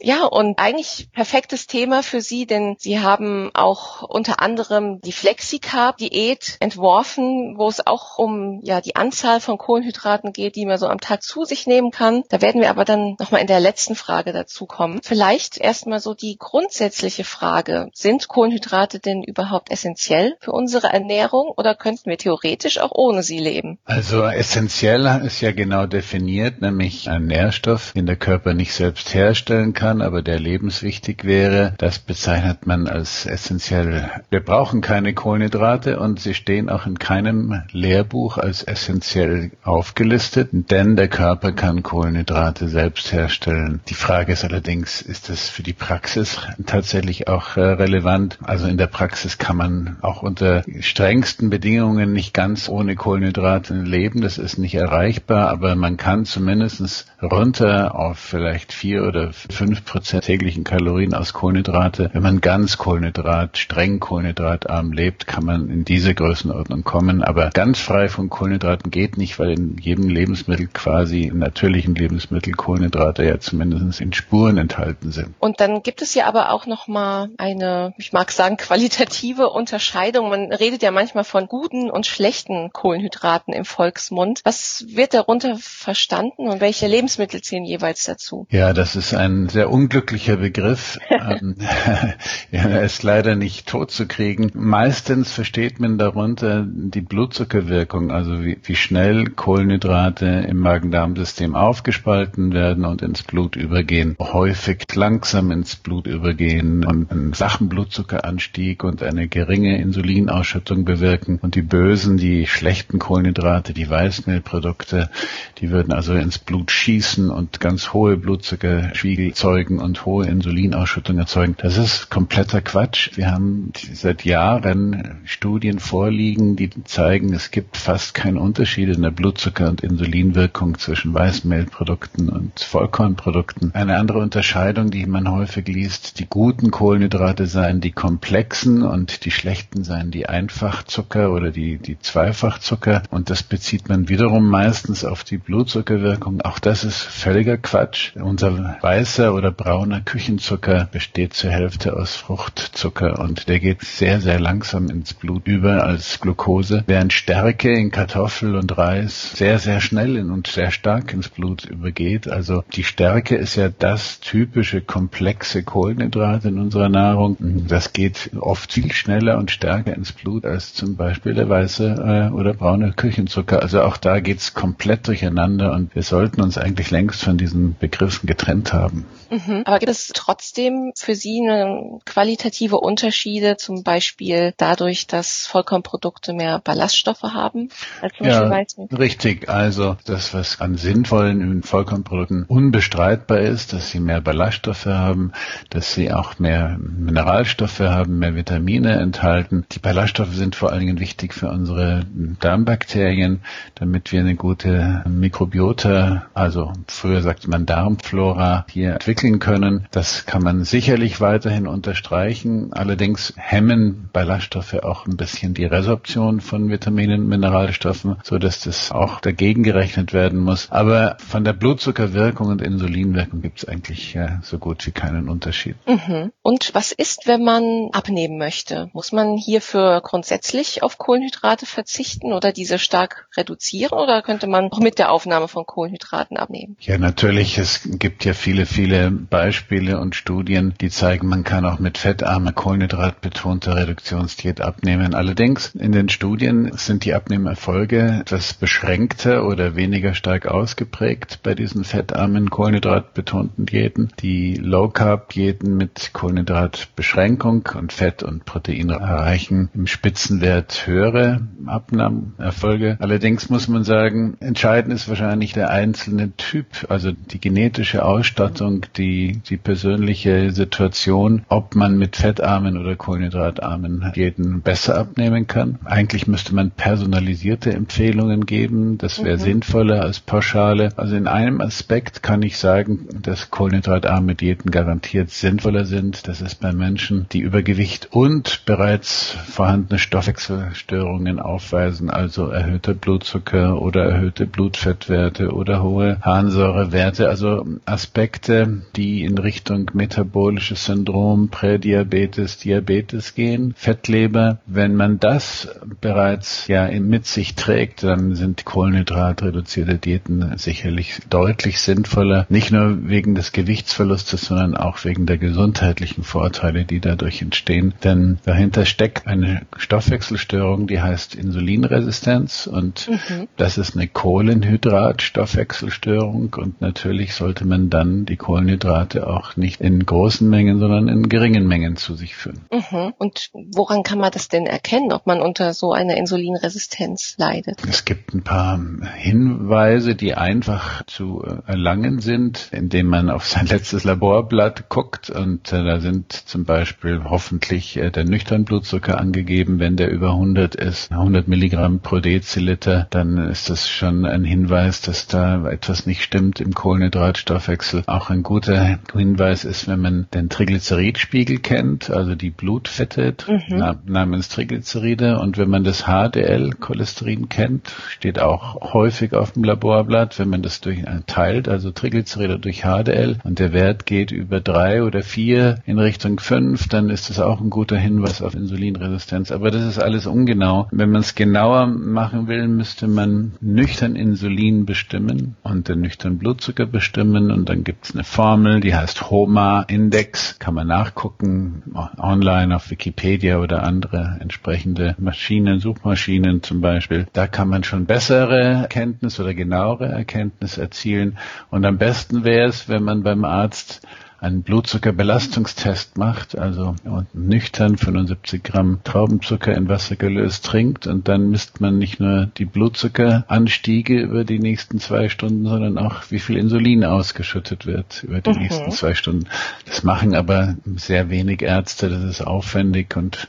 Ja, 0.00 0.24
und 0.24 0.58
eigentlich 0.58 1.08
perfektes 1.12 1.66
Thema 1.66 2.02
für 2.02 2.20
Sie, 2.20 2.46
denn 2.46 2.76
Sie 2.78 3.00
haben 3.00 3.50
auch 3.54 4.02
unter 4.02 4.40
anderem 4.40 5.00
die 5.00 5.12
Flexicarb-Diät 5.12 6.56
entworfen, 6.60 7.58
wo 7.58 7.68
es 7.68 7.84
auch 7.84 8.18
um 8.18 8.60
ja 8.62 8.80
die 8.80 8.94
Anzahl 8.94 9.40
von 9.40 9.58
Kohlenhydraten 9.58 10.32
geht, 10.32 10.54
die 10.54 10.66
man 10.66 10.78
so 10.78 10.86
am 10.86 11.00
Tag 11.00 11.22
zu 11.22 11.44
sich 11.44 11.66
nehmen 11.66 11.90
kann. 11.90 12.22
Da 12.28 12.40
werden 12.40 12.60
wir 12.60 12.70
aber 12.70 12.84
dann 12.84 13.16
nochmal 13.18 13.40
in 13.40 13.48
der 13.48 13.60
letzten 13.60 13.96
Frage 13.96 14.32
dazu 14.32 14.66
kommen. 14.66 15.00
Vielleicht 15.02 15.58
erstmal 15.58 15.98
so 15.98 16.14
die 16.14 16.36
grundsätzliche 16.38 17.24
Frage, 17.24 17.90
sind 17.92 18.28
Kohlenhydrate 18.28 19.00
denn 19.00 19.24
überhaupt 19.24 19.70
essentiell 19.70 20.36
für 20.40 20.52
unsere 20.52 20.88
Ernährung 20.88 21.52
oder 21.56 21.74
könnten 21.74 22.08
wir 22.08 22.18
theoretisch 22.18 22.78
auch 22.78 22.92
ohne 22.92 23.24
sie 23.24 23.38
leben? 23.38 23.78
Also 23.84 24.22
essentiell 24.22 25.22
ist 25.24 25.40
ja 25.40 25.50
genau 25.50 25.86
definiert, 25.86 26.60
nämlich 26.60 27.08
ein 27.08 27.26
Nährstoff, 27.26 27.92
den 27.94 28.06
der 28.06 28.16
Körper 28.16 28.54
nicht 28.54 28.74
selbst 28.74 29.12
herstellen 29.12 29.72
kann 29.74 29.87
kann, 29.88 30.02
aber 30.02 30.20
der 30.20 30.38
lebenswichtig 30.38 31.24
wäre, 31.24 31.72
das 31.78 31.98
bezeichnet 31.98 32.66
man 32.66 32.88
als 32.88 33.24
essentiell. 33.24 34.10
Wir 34.28 34.40
brauchen 34.40 34.82
keine 34.82 35.14
Kohlenhydrate 35.14 35.98
und 35.98 36.20
sie 36.20 36.34
stehen 36.34 36.68
auch 36.68 36.84
in 36.84 36.98
keinem 36.98 37.62
Lehrbuch 37.72 38.36
als 38.36 38.62
essentiell 38.62 39.50
aufgelistet, 39.62 40.50
denn 40.52 40.96
der 40.96 41.08
Körper 41.08 41.52
kann 41.52 41.82
Kohlenhydrate 41.82 42.68
selbst 42.68 43.14
herstellen. 43.14 43.80
Die 43.88 43.94
Frage 43.94 44.34
ist 44.34 44.44
allerdings, 44.44 45.00
ist 45.00 45.30
das 45.30 45.48
für 45.48 45.62
die 45.62 45.72
Praxis 45.72 46.38
tatsächlich 46.66 47.28
auch 47.28 47.56
äh, 47.56 47.60
relevant? 47.60 48.38
Also 48.42 48.66
in 48.66 48.76
der 48.76 48.88
Praxis 48.88 49.38
kann 49.38 49.56
man 49.56 49.96
auch 50.02 50.22
unter 50.22 50.64
strengsten 50.80 51.48
Bedingungen 51.48 52.12
nicht 52.12 52.34
ganz 52.34 52.68
ohne 52.68 52.94
Kohlenhydrate 52.94 53.72
leben. 53.72 54.20
Das 54.20 54.36
ist 54.36 54.58
nicht 54.58 54.74
erreichbar, 54.74 55.48
aber 55.48 55.76
man 55.76 55.96
kann 55.96 56.26
zumindest 56.26 57.06
runter 57.22 57.94
auf 57.94 58.18
vielleicht 58.18 58.74
vier 58.74 59.04
oder 59.04 59.32
fünf 59.32 59.77
fünf 59.78 59.84
Prozent 59.84 60.24
täglichen 60.24 60.64
Kalorien 60.64 61.14
aus 61.14 61.32
Kohlenhydrate. 61.32 62.10
Wenn 62.12 62.22
man 62.22 62.40
ganz 62.40 62.78
Kohlenhydrat, 62.78 63.56
streng 63.58 64.00
kohlenhydratarm 64.00 64.92
lebt, 64.92 65.26
kann 65.26 65.44
man 65.44 65.70
in 65.70 65.84
diese 65.84 66.14
Größenordnung 66.14 66.82
kommen. 66.82 67.22
Aber 67.22 67.50
ganz 67.50 67.78
frei 67.78 68.08
von 68.08 68.28
Kohlenhydraten 68.28 68.90
geht 68.90 69.16
nicht, 69.16 69.38
weil 69.38 69.50
in 69.50 69.78
jedem 69.78 70.08
Lebensmittel 70.08 70.68
quasi, 70.72 71.24
in 71.24 71.38
natürlichen 71.38 71.94
Lebensmitteln 71.94 72.56
Kohlenhydrate 72.56 73.24
ja 73.24 73.38
zumindest 73.38 74.00
in 74.00 74.12
Spuren 74.12 74.58
enthalten 74.58 75.12
sind. 75.12 75.34
Und 75.38 75.60
dann 75.60 75.82
gibt 75.82 76.02
es 76.02 76.14
ja 76.14 76.26
aber 76.26 76.50
auch 76.50 76.66
noch 76.66 76.88
mal 76.88 77.28
eine, 77.38 77.94
ich 77.98 78.12
mag 78.12 78.32
sagen, 78.32 78.56
qualitative 78.56 79.48
Unterscheidung. 79.50 80.28
Man 80.28 80.52
redet 80.52 80.82
ja 80.82 80.90
manchmal 80.90 81.24
von 81.24 81.46
guten 81.46 81.90
und 81.90 82.06
schlechten 82.06 82.70
Kohlenhydraten 82.72 83.54
im 83.54 83.64
Volksmund. 83.64 84.40
Was 84.44 84.84
wird 84.88 85.14
darunter 85.14 85.56
verstanden 85.58 86.48
und 86.48 86.60
welche 86.60 86.88
Lebensmittel 86.88 87.42
zählen 87.42 87.64
jeweils 87.64 88.04
dazu? 88.04 88.46
Ja, 88.50 88.72
das 88.72 88.96
ist 88.96 89.14
ein 89.14 89.48
sehr 89.48 89.67
unglücklicher 89.68 90.36
Begriff. 90.36 90.98
Ähm, 91.10 91.56
er 92.50 92.82
ist 92.82 93.02
leider 93.02 93.36
nicht 93.36 93.68
tot 93.68 93.90
zu 93.90 94.06
kriegen. 94.06 94.50
Meistens 94.54 95.32
versteht 95.32 95.80
man 95.80 95.98
darunter 95.98 96.66
die 96.66 97.00
Blutzuckerwirkung, 97.00 98.10
also 98.10 98.44
wie, 98.44 98.58
wie 98.62 98.76
schnell 98.76 99.26
Kohlenhydrate 99.26 100.26
im 100.48 100.58
Magen-Darm-System 100.58 101.54
aufgespalten 101.54 102.52
werden 102.52 102.84
und 102.84 103.02
ins 103.02 103.22
Blut 103.22 103.56
übergehen. 103.56 104.16
Häufig 104.18 104.84
langsam 104.94 105.50
ins 105.50 105.76
Blut 105.76 106.06
übergehen 106.06 106.84
und 106.84 107.10
einen 107.10 107.34
flachen 107.34 107.68
Blutzuckeranstieg 107.68 108.84
und 108.84 109.02
eine 109.02 109.28
geringe 109.28 109.80
Insulinausschüttung 109.80 110.84
bewirken. 110.84 111.38
Und 111.42 111.54
die 111.54 111.62
bösen, 111.62 112.16
die 112.16 112.46
schlechten 112.46 112.98
Kohlenhydrate, 112.98 113.72
die 113.72 113.88
Weißmehlprodukte, 113.88 115.10
die 115.58 115.70
würden 115.70 115.92
also 115.92 116.14
ins 116.14 116.38
Blut 116.38 116.70
schießen 116.70 117.30
und 117.30 117.60
ganz 117.60 117.92
hohe 117.92 118.16
Blutzuckerspiegel 118.16 119.34
zeugen 119.34 119.57
und 119.66 120.06
hohe 120.06 120.26
Insulinausschüttung 120.26 121.18
erzeugen. 121.18 121.56
Das 121.58 121.76
ist 121.76 122.10
kompletter 122.10 122.60
Quatsch. 122.60 123.10
Wir 123.16 123.30
haben 123.30 123.72
seit 123.92 124.24
Jahren 124.24 125.18
Studien 125.24 125.80
vorliegen, 125.80 126.54
die 126.54 126.70
zeigen, 126.84 127.32
es 127.34 127.50
gibt 127.50 127.76
fast 127.76 128.14
keinen 128.14 128.36
Unterschied 128.36 128.88
in 128.88 129.02
der 129.02 129.10
Blutzucker- 129.10 129.68
und 129.68 129.80
Insulinwirkung 129.80 130.78
zwischen 130.78 131.12
Weißmehlprodukten 131.12 132.28
und 132.28 132.60
Vollkornprodukten. 132.60 133.74
Eine 133.74 133.96
andere 133.96 134.20
Unterscheidung, 134.20 134.90
die 134.90 135.06
man 135.06 135.30
häufig 135.30 135.66
liest, 135.66 136.20
die 136.20 136.26
guten 136.26 136.70
Kohlenhydrate 136.70 137.46
seien 137.46 137.80
die 137.80 137.92
komplexen 137.92 138.82
und 138.82 139.24
die 139.24 139.32
schlechten 139.32 139.82
seien 139.82 140.12
die 140.12 140.28
Einfachzucker 140.28 141.32
oder 141.32 141.50
die, 141.50 141.78
die 141.78 141.98
Zweifachzucker. 141.98 143.02
Und 143.10 143.30
das 143.30 143.42
bezieht 143.42 143.88
man 143.88 144.08
wiederum 144.08 144.48
meistens 144.48 145.04
auf 145.04 145.24
die 145.24 145.38
Blutzuckerwirkung. 145.38 146.42
Auch 146.42 146.60
das 146.60 146.84
ist 146.84 147.02
völliger 147.02 147.56
Quatsch. 147.56 148.14
Unser 148.16 148.76
weißer 148.80 149.34
oder 149.34 149.47
brauner 149.50 150.00
Küchenzucker 150.00 150.88
besteht 150.90 151.34
zur 151.34 151.50
Hälfte 151.50 151.96
aus 151.96 152.16
Fruchtzucker 152.16 153.18
und 153.18 153.48
der 153.48 153.60
geht 153.60 153.82
sehr, 153.82 154.20
sehr 154.20 154.40
langsam 154.40 154.88
ins 154.90 155.14
Blut 155.14 155.46
über 155.46 155.84
als 155.84 156.20
Glucose, 156.20 156.84
während 156.86 157.12
Stärke 157.12 157.72
in 157.72 157.90
Kartoffel 157.90 158.54
und 158.56 158.76
Reis 158.76 159.32
sehr, 159.32 159.58
sehr 159.58 159.80
schnell 159.80 160.18
und 160.30 160.46
sehr 160.46 160.70
stark 160.70 161.12
ins 161.12 161.28
Blut 161.28 161.64
übergeht. 161.64 162.28
Also 162.28 162.64
die 162.72 162.84
Stärke 162.84 163.36
ist 163.36 163.56
ja 163.56 163.68
das 163.68 164.20
typische 164.20 164.80
komplexe 164.80 165.62
Kohlenhydrat 165.62 166.44
in 166.44 166.58
unserer 166.58 166.88
Nahrung. 166.88 167.36
Das 167.68 167.92
geht 167.92 168.30
oft 168.40 168.72
viel 168.72 168.92
schneller 168.92 169.38
und 169.38 169.50
stärker 169.50 169.94
ins 169.94 170.12
Blut 170.12 170.44
als 170.44 170.74
zum 170.74 170.96
Beispiel 170.96 171.34
der 171.34 171.48
weiße 171.48 172.30
äh, 172.30 172.34
oder 172.34 172.54
braune 172.54 172.92
Küchenzucker. 172.92 173.62
Also 173.62 173.82
auch 173.82 173.96
da 173.96 174.20
geht's 174.20 174.54
komplett 174.54 175.06
durcheinander 175.08 175.72
und 175.72 175.94
wir 175.94 176.02
sollten 176.02 176.40
uns 176.40 176.58
eigentlich 176.58 176.90
längst 176.90 177.24
von 177.24 177.38
diesen 177.38 177.76
Begriffen 177.78 178.26
getrennt 178.26 178.72
haben. 178.72 179.04
Mhm. 179.30 179.36
Aber 179.64 179.78
gibt 179.78 179.90
es 179.90 180.08
trotzdem 180.14 180.92
für 180.96 181.14
Sie 181.14 181.40
eine 181.42 181.98
qualitative 182.04 182.78
Unterschiede, 182.78 183.56
zum 183.56 183.82
Beispiel 183.82 184.54
dadurch, 184.56 185.06
dass 185.06 185.46
Vollkornprodukte 185.46 186.32
mehr 186.32 186.58
Ballaststoffe 186.58 187.22
haben 187.22 187.68
als 188.00 188.16
zum 188.16 188.26
ja, 188.26 188.48
Beispiel 188.48 188.86
Richtig. 188.96 189.48
Also 189.48 189.96
das, 190.04 190.34
was 190.34 190.60
an 190.60 190.76
sinnvollen 190.76 191.62
Vollkornprodukten 191.62 192.44
unbestreitbar 192.44 193.40
ist, 193.40 193.72
dass 193.72 193.90
sie 193.90 194.00
mehr 194.00 194.20
Ballaststoffe 194.20 194.86
haben, 194.86 195.32
dass 195.70 195.94
sie 195.94 196.12
auch 196.12 196.38
mehr 196.38 196.78
Mineralstoffe 196.78 197.80
haben, 197.80 198.18
mehr 198.18 198.34
Vitamine 198.34 198.92
enthalten. 198.96 199.66
Die 199.72 199.78
Ballaststoffe 199.78 200.34
sind 200.34 200.56
vor 200.56 200.70
allen 200.70 200.80
Dingen 200.80 201.00
wichtig 201.00 201.34
für 201.34 201.48
unsere 201.48 202.06
Darmbakterien, 202.40 203.40
damit 203.74 204.12
wir 204.12 204.20
eine 204.20 204.34
gute 204.34 205.04
Mikrobiota, 205.08 206.26
also 206.34 206.72
früher 206.86 207.22
sagte 207.22 207.50
man 207.50 207.66
Darmflora, 207.66 208.64
hier 208.70 208.92
entwickeln 208.92 209.27
können. 209.38 209.86
Das 209.90 210.24
kann 210.24 210.42
man 210.42 210.64
sicherlich 210.64 211.20
weiterhin 211.20 211.66
unterstreichen. 211.66 212.72
Allerdings 212.72 213.34
hemmen 213.36 214.08
Ballaststoffe 214.12 214.74
auch 214.74 215.06
ein 215.06 215.18
bisschen 215.18 215.52
die 215.52 215.66
Resorption 215.66 216.40
von 216.40 216.70
Vitaminen 216.70 217.22
und 217.22 217.28
Mineralstoffen, 217.28 218.16
so 218.22 218.38
dass 218.38 218.60
das 218.60 218.90
auch 218.90 219.20
dagegen 219.20 219.62
gerechnet 219.62 220.12
werden 220.14 220.38
muss. 220.38 220.70
Aber 220.70 221.18
von 221.18 221.44
der 221.44 221.52
Blutzuckerwirkung 221.52 222.48
und 222.48 222.62
Insulinwirkung 222.62 223.42
gibt 223.42 223.58
es 223.58 223.68
eigentlich 223.68 224.14
ja, 224.14 224.40
so 224.42 224.58
gut 224.58 224.86
wie 224.86 224.92
keinen 224.92 225.28
Unterschied. 225.28 225.76
Mhm. 225.86 226.32
Und 226.42 226.74
was 226.74 226.92
ist, 226.92 227.26
wenn 227.26 227.44
man 227.44 227.90
abnehmen 227.92 228.38
möchte? 228.38 228.88
Muss 228.94 229.12
man 229.12 229.36
hierfür 229.36 230.00
grundsätzlich 230.02 230.82
auf 230.82 230.96
Kohlenhydrate 230.96 231.66
verzichten 231.66 232.32
oder 232.32 232.52
diese 232.52 232.78
stark 232.78 233.28
reduzieren 233.36 233.98
oder 233.98 234.22
könnte 234.22 234.46
man 234.46 234.70
auch 234.70 234.80
mit 234.80 234.98
der 234.98 235.12
Aufnahme 235.12 235.48
von 235.48 235.66
Kohlenhydraten 235.66 236.36
abnehmen? 236.36 236.76
Ja, 236.80 236.98
natürlich. 236.98 237.58
Es 237.58 237.80
gibt 237.84 238.24
ja 238.24 238.34
viele, 238.34 238.66
viele 238.66 239.07
Beispiele 239.10 239.98
und 239.98 240.14
Studien, 240.14 240.74
die 240.80 240.90
zeigen, 240.90 241.28
man 241.28 241.44
kann 241.44 241.64
auch 241.64 241.78
mit 241.78 241.98
fettarmer, 241.98 242.52
kohlenhydratbetonter 242.52 243.76
Reduktionsdiät 243.76 244.60
abnehmen. 244.60 245.14
Allerdings 245.14 245.74
in 245.74 245.92
den 245.92 246.08
Studien 246.08 246.70
sind 246.74 247.04
die 247.04 247.14
Abnehmerfolge 247.14 248.18
etwas 248.20 248.54
beschränkter 248.54 249.46
oder 249.46 249.76
weniger 249.76 250.14
stark 250.14 250.46
ausgeprägt 250.46 251.40
bei 251.42 251.54
diesen 251.54 251.84
fettarmen, 251.84 252.50
kohlenhydratbetonten 252.50 253.66
Diäten. 253.66 254.08
Die 254.20 254.54
Low-Carb-Diäten 254.54 255.76
mit 255.76 256.10
Kohlenhydratbeschränkung 256.12 257.68
und 257.76 257.92
Fett 257.92 258.22
und 258.22 258.44
Protein 258.44 258.90
erreichen 258.90 259.70
im 259.74 259.86
Spitzenwert 259.86 260.86
höhere 260.86 261.40
Abnahmeerfolge. 261.66 262.96
Allerdings 263.00 263.48
muss 263.50 263.68
man 263.68 263.84
sagen, 263.84 264.36
entscheidend 264.40 264.94
ist 264.94 265.08
wahrscheinlich 265.08 265.52
der 265.52 265.70
einzelne 265.70 266.32
Typ, 266.36 266.66
also 266.88 267.12
die 267.12 267.40
genetische 267.40 268.04
Ausstattung, 268.04 268.86
die, 268.98 269.40
die 269.48 269.56
persönliche 269.56 270.50
Situation, 270.50 271.44
ob 271.48 271.74
man 271.74 271.96
mit 271.96 272.16
fettarmen 272.16 272.76
oder 272.76 272.96
kohlenhydratarmen 272.96 274.12
Diäten 274.14 274.60
besser 274.60 274.98
abnehmen 274.98 275.46
kann. 275.46 275.78
Eigentlich 275.84 276.26
müsste 276.26 276.54
man 276.54 276.70
personalisierte 276.70 277.72
Empfehlungen 277.72 278.44
geben. 278.44 278.98
Das 278.98 279.22
wäre 279.22 279.36
mhm. 279.36 279.42
sinnvoller 279.42 280.02
als 280.02 280.20
pauschale. 280.20 280.90
Also 280.96 281.16
in 281.16 281.26
einem 281.26 281.60
Aspekt 281.60 282.22
kann 282.22 282.42
ich 282.42 282.58
sagen, 282.58 283.08
dass 283.22 283.50
kohlenhydratarme 283.50 284.34
Diäten 284.34 284.70
garantiert 284.70 285.30
sinnvoller 285.30 285.84
sind. 285.84 286.28
Das 286.28 286.40
ist 286.40 286.56
bei 286.56 286.72
Menschen, 286.72 287.26
die 287.32 287.40
Übergewicht 287.40 288.08
und 288.10 288.62
bereits 288.66 289.36
vorhandene 289.48 289.98
Stoffwechselstörungen 289.98 291.38
aufweisen, 291.38 292.10
also 292.10 292.48
erhöhter 292.48 292.94
Blutzucker 292.94 293.80
oder 293.80 294.04
erhöhte 294.04 294.46
Blutfettwerte 294.46 295.52
oder 295.52 295.82
hohe 295.82 296.18
Harnsäurewerte, 296.22 297.28
also 297.28 297.64
Aspekte, 297.84 298.82
die 298.96 299.22
in 299.22 299.38
Richtung 299.38 299.90
metabolisches 299.92 300.86
Syndrom, 300.86 301.48
Prädiabetes, 301.48 302.58
Diabetes 302.58 303.34
gehen, 303.34 303.74
Fettleber. 303.76 304.60
Wenn 304.66 304.94
man 304.94 305.20
das 305.20 305.68
bereits 306.00 306.66
ja 306.66 306.88
mit 307.00 307.26
sich 307.26 307.54
trägt, 307.54 308.02
dann 308.02 308.34
sind 308.34 308.64
kohlenhydratreduzierte 308.64 309.98
Diäten 309.98 310.54
sicherlich 310.56 311.20
deutlich 311.28 311.80
sinnvoller, 311.80 312.46
nicht 312.48 312.72
nur 312.72 313.08
wegen 313.08 313.34
des 313.34 313.52
Gewichtsverlustes, 313.52 314.46
sondern 314.46 314.76
auch 314.76 315.04
wegen 315.04 315.26
der 315.26 315.38
gesundheitlichen 315.38 316.24
Vorteile, 316.24 316.84
die 316.84 317.00
dadurch 317.00 317.42
entstehen. 317.42 317.94
Denn 318.02 318.38
dahinter 318.44 318.86
steckt 318.86 319.26
eine 319.26 319.62
Stoffwechselstörung, 319.76 320.86
die 320.86 321.00
heißt 321.00 321.34
Insulinresistenz 321.34 322.66
und 322.66 323.08
mhm. 323.08 323.48
das 323.56 323.78
ist 323.78 323.96
eine 323.96 324.08
Kohlenhydratstoffwechselstörung 324.08 326.54
und 326.56 326.80
natürlich 326.80 327.34
sollte 327.34 327.66
man 327.66 327.90
dann 327.90 328.24
die 328.24 328.36
Kohlenhydrate 328.36 328.77
auch 328.86 329.56
nicht 329.56 329.80
in 329.80 330.04
großen 330.04 330.48
Mengen, 330.48 330.78
sondern 330.78 331.08
in 331.08 331.28
geringen 331.28 331.66
Mengen 331.66 331.96
zu 331.96 332.14
sich 332.14 332.34
führen. 332.34 332.60
Mhm. 332.72 333.14
Und 333.18 333.50
woran 333.52 334.02
kann 334.02 334.18
man 334.18 334.30
das 334.30 334.48
denn 334.48 334.66
erkennen, 334.66 335.12
ob 335.12 335.26
man 335.26 335.40
unter 335.40 335.74
so 335.74 335.92
einer 335.92 336.16
Insulinresistenz 336.16 337.36
leidet? 337.38 337.82
Es 337.88 338.04
gibt 338.04 338.34
ein 338.34 338.42
paar 338.42 338.78
Hinweise, 339.16 340.14
die 340.14 340.34
einfach 340.34 341.04
zu 341.06 341.42
erlangen 341.66 342.20
sind, 342.20 342.68
indem 342.72 343.06
man 343.06 343.30
auf 343.30 343.46
sein 343.46 343.66
letztes 343.70 344.04
Laborblatt 344.04 344.88
guckt 344.88 345.30
und 345.30 345.72
äh, 345.72 345.84
da 345.84 346.00
sind 346.00 346.32
zum 346.32 346.64
Beispiel 346.64 347.22
hoffentlich 347.24 347.96
äh, 347.96 348.10
der 348.10 348.24
nüchtern 348.24 348.64
Blutzucker 348.64 349.18
angegeben, 349.18 349.78
wenn 349.78 349.96
der 349.96 350.10
über 350.10 350.30
100 350.30 350.74
ist, 350.74 351.10
100 351.10 351.48
Milligramm 351.48 352.00
pro 352.00 352.18
Deziliter, 352.18 353.06
dann 353.10 353.38
ist 353.38 353.70
das 353.70 353.88
schon 353.88 354.24
ein 354.24 354.44
Hinweis, 354.44 355.00
dass 355.00 355.26
da 355.26 355.68
etwas 355.68 356.06
nicht 356.06 356.22
stimmt 356.22 356.60
im 356.60 356.74
Kohlenhydratstoffwechsel. 356.74 358.04
Auch 358.06 358.30
ein 358.30 358.42
guter 358.42 358.67
guter 358.68 358.98
Hinweis 359.14 359.64
ist, 359.64 359.88
wenn 359.88 360.00
man 360.00 360.26
den 360.34 360.48
Triglyceridspiegel 360.48 361.58
kennt, 361.58 362.10
also 362.10 362.34
die 362.34 362.50
Blutfette 362.50 363.34
mhm. 363.48 363.96
namens 364.04 364.48
Triglyceride. 364.50 365.38
Und 365.38 365.56
wenn 365.56 365.70
man 365.70 365.84
das 365.84 366.04
HDL-Cholesterin 366.04 367.48
kennt, 367.48 367.90
steht 368.10 368.38
auch 368.38 368.92
häufig 368.92 369.32
auf 369.34 369.52
dem 369.52 369.64
Laborblatt, 369.64 370.38
wenn 370.38 370.50
man 370.50 370.62
das 370.62 370.80
durch 370.80 370.98
äh, 370.98 371.20
teilt, 371.26 371.68
also 371.68 371.90
Triglyceride 371.90 372.58
durch 372.58 372.82
HDL 372.82 373.38
und 373.44 373.58
der 373.58 373.72
Wert 373.72 374.04
geht 374.06 374.32
über 374.32 374.60
drei 374.60 375.02
oder 375.02 375.22
vier 375.22 375.78
in 375.86 375.98
Richtung 375.98 376.38
fünf, 376.38 376.88
dann 376.88 377.08
ist 377.08 377.30
das 377.30 377.40
auch 377.40 377.60
ein 377.60 377.70
guter 377.70 377.96
Hinweis 377.96 378.42
auf 378.42 378.54
Insulinresistenz. 378.54 379.50
Aber 379.50 379.70
das 379.70 379.84
ist 379.84 379.98
alles 379.98 380.26
ungenau. 380.26 380.88
Wenn 380.90 381.10
man 381.10 381.22
es 381.22 381.34
genauer 381.34 381.86
machen 381.86 382.48
will, 382.48 382.68
müsste 382.68 383.08
man 383.08 383.52
nüchtern 383.60 384.14
Insulin 384.14 384.84
bestimmen 384.84 385.56
und 385.62 385.88
den 385.88 386.00
nüchtern 386.00 386.38
Blutzucker 386.38 386.86
bestimmen 386.86 387.50
und 387.50 387.68
dann 387.68 387.84
gibt 387.84 388.04
es 388.04 388.14
eine 388.14 388.24
Formel, 388.58 388.80
die 388.80 388.92
heißt 388.92 389.30
HOMA-Index, 389.30 390.58
kann 390.58 390.74
man 390.74 390.88
nachgucken, 390.88 391.94
online 392.16 392.74
auf 392.74 392.90
Wikipedia 392.90 393.60
oder 393.60 393.84
andere 393.84 394.38
entsprechende 394.40 395.14
Maschinen, 395.16 395.78
Suchmaschinen 395.78 396.64
zum 396.64 396.80
Beispiel. 396.80 397.28
Da 397.32 397.46
kann 397.46 397.68
man 397.68 397.84
schon 397.84 398.06
bessere 398.06 398.58
Erkenntnis 398.58 399.38
oder 399.38 399.54
genauere 399.54 400.06
Erkenntnis 400.06 400.76
erzielen 400.76 401.38
und 401.70 401.86
am 401.86 401.98
besten 401.98 402.42
wäre 402.42 402.66
es, 402.66 402.88
wenn 402.88 403.04
man 403.04 403.22
beim 403.22 403.44
Arzt 403.44 404.04
einen 404.40 404.62
Blutzuckerbelastungstest 404.62 406.16
macht, 406.16 406.56
also 406.56 406.94
nüchtern 407.32 407.98
75 407.98 408.62
Gramm 408.62 409.00
Traubenzucker 409.02 409.74
in 409.74 409.88
Wasser 409.88 410.14
gelöst 410.14 410.64
trinkt 410.64 411.08
und 411.08 411.26
dann 411.26 411.50
misst 411.50 411.80
man 411.80 411.98
nicht 411.98 412.20
nur 412.20 412.46
die 412.46 412.64
Blutzuckeranstiege 412.64 414.20
über 414.20 414.44
die 414.44 414.60
nächsten 414.60 415.00
zwei 415.00 415.28
Stunden, 415.28 415.66
sondern 415.66 415.98
auch 415.98 416.30
wie 416.30 416.38
viel 416.38 416.56
Insulin 416.56 417.04
ausgeschüttet 417.04 417.86
wird 417.86 418.22
über 418.22 418.40
die 418.40 418.50
mhm. 418.50 418.58
nächsten 418.60 418.90
zwei 418.92 419.14
Stunden. 419.14 419.46
Das 419.86 420.04
machen 420.04 420.34
aber 420.34 420.76
sehr 420.94 421.30
wenig 421.30 421.62
Ärzte, 421.62 422.08
das 422.08 422.22
ist 422.22 422.40
aufwendig 422.42 423.16
und 423.16 423.48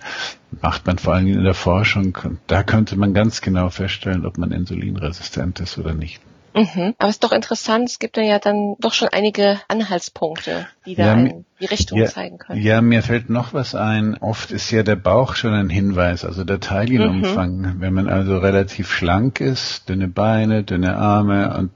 macht 0.61 0.87
man 0.87 0.97
vor 0.97 1.13
allem 1.13 1.27
in 1.27 1.43
der 1.43 1.53
Forschung 1.53 2.17
und 2.23 2.39
da 2.47 2.63
könnte 2.63 2.97
man 2.97 3.13
ganz 3.13 3.41
genau 3.41 3.69
feststellen, 3.69 4.25
ob 4.25 4.39
man 4.39 4.51
insulinresistent 4.51 5.59
ist 5.59 5.77
oder 5.77 5.93
nicht. 5.93 6.19
Mhm. 6.53 6.95
Aber 6.97 7.09
es 7.09 7.15
ist 7.15 7.23
doch 7.23 7.31
interessant, 7.31 7.89
es 7.89 7.99
gibt 7.99 8.17
ja 8.17 8.39
dann 8.39 8.75
doch 8.79 8.93
schon 8.93 9.09
einige 9.09 9.59
Anhaltspunkte, 9.67 10.67
die 10.85 10.95
da 10.95 11.17
ja, 11.17 11.31
die 11.59 11.65
Richtung 11.65 11.99
ja, 11.99 12.05
zeigen 12.05 12.37
können. 12.37 12.61
Ja, 12.61 12.81
mir 12.81 13.01
fällt 13.01 13.29
noch 13.29 13.53
was 13.53 13.75
ein. 13.75 14.17
Oft 14.17 14.51
ist 14.51 14.71
ja 14.71 14.83
der 14.83 14.95
Bauch 14.95 15.35
schon 15.35 15.53
ein 15.53 15.69
Hinweis, 15.69 16.25
also 16.25 16.43
der 16.43 16.59
Taillenumfang. 16.59 17.57
Mhm. 17.57 17.75
Wenn 17.79 17.93
man 17.93 18.09
also 18.09 18.37
relativ 18.37 18.91
schlank 18.91 19.39
ist, 19.39 19.89
dünne 19.89 20.07
Beine, 20.07 20.63
dünne 20.63 20.97
Arme 20.97 21.55
und 21.57 21.71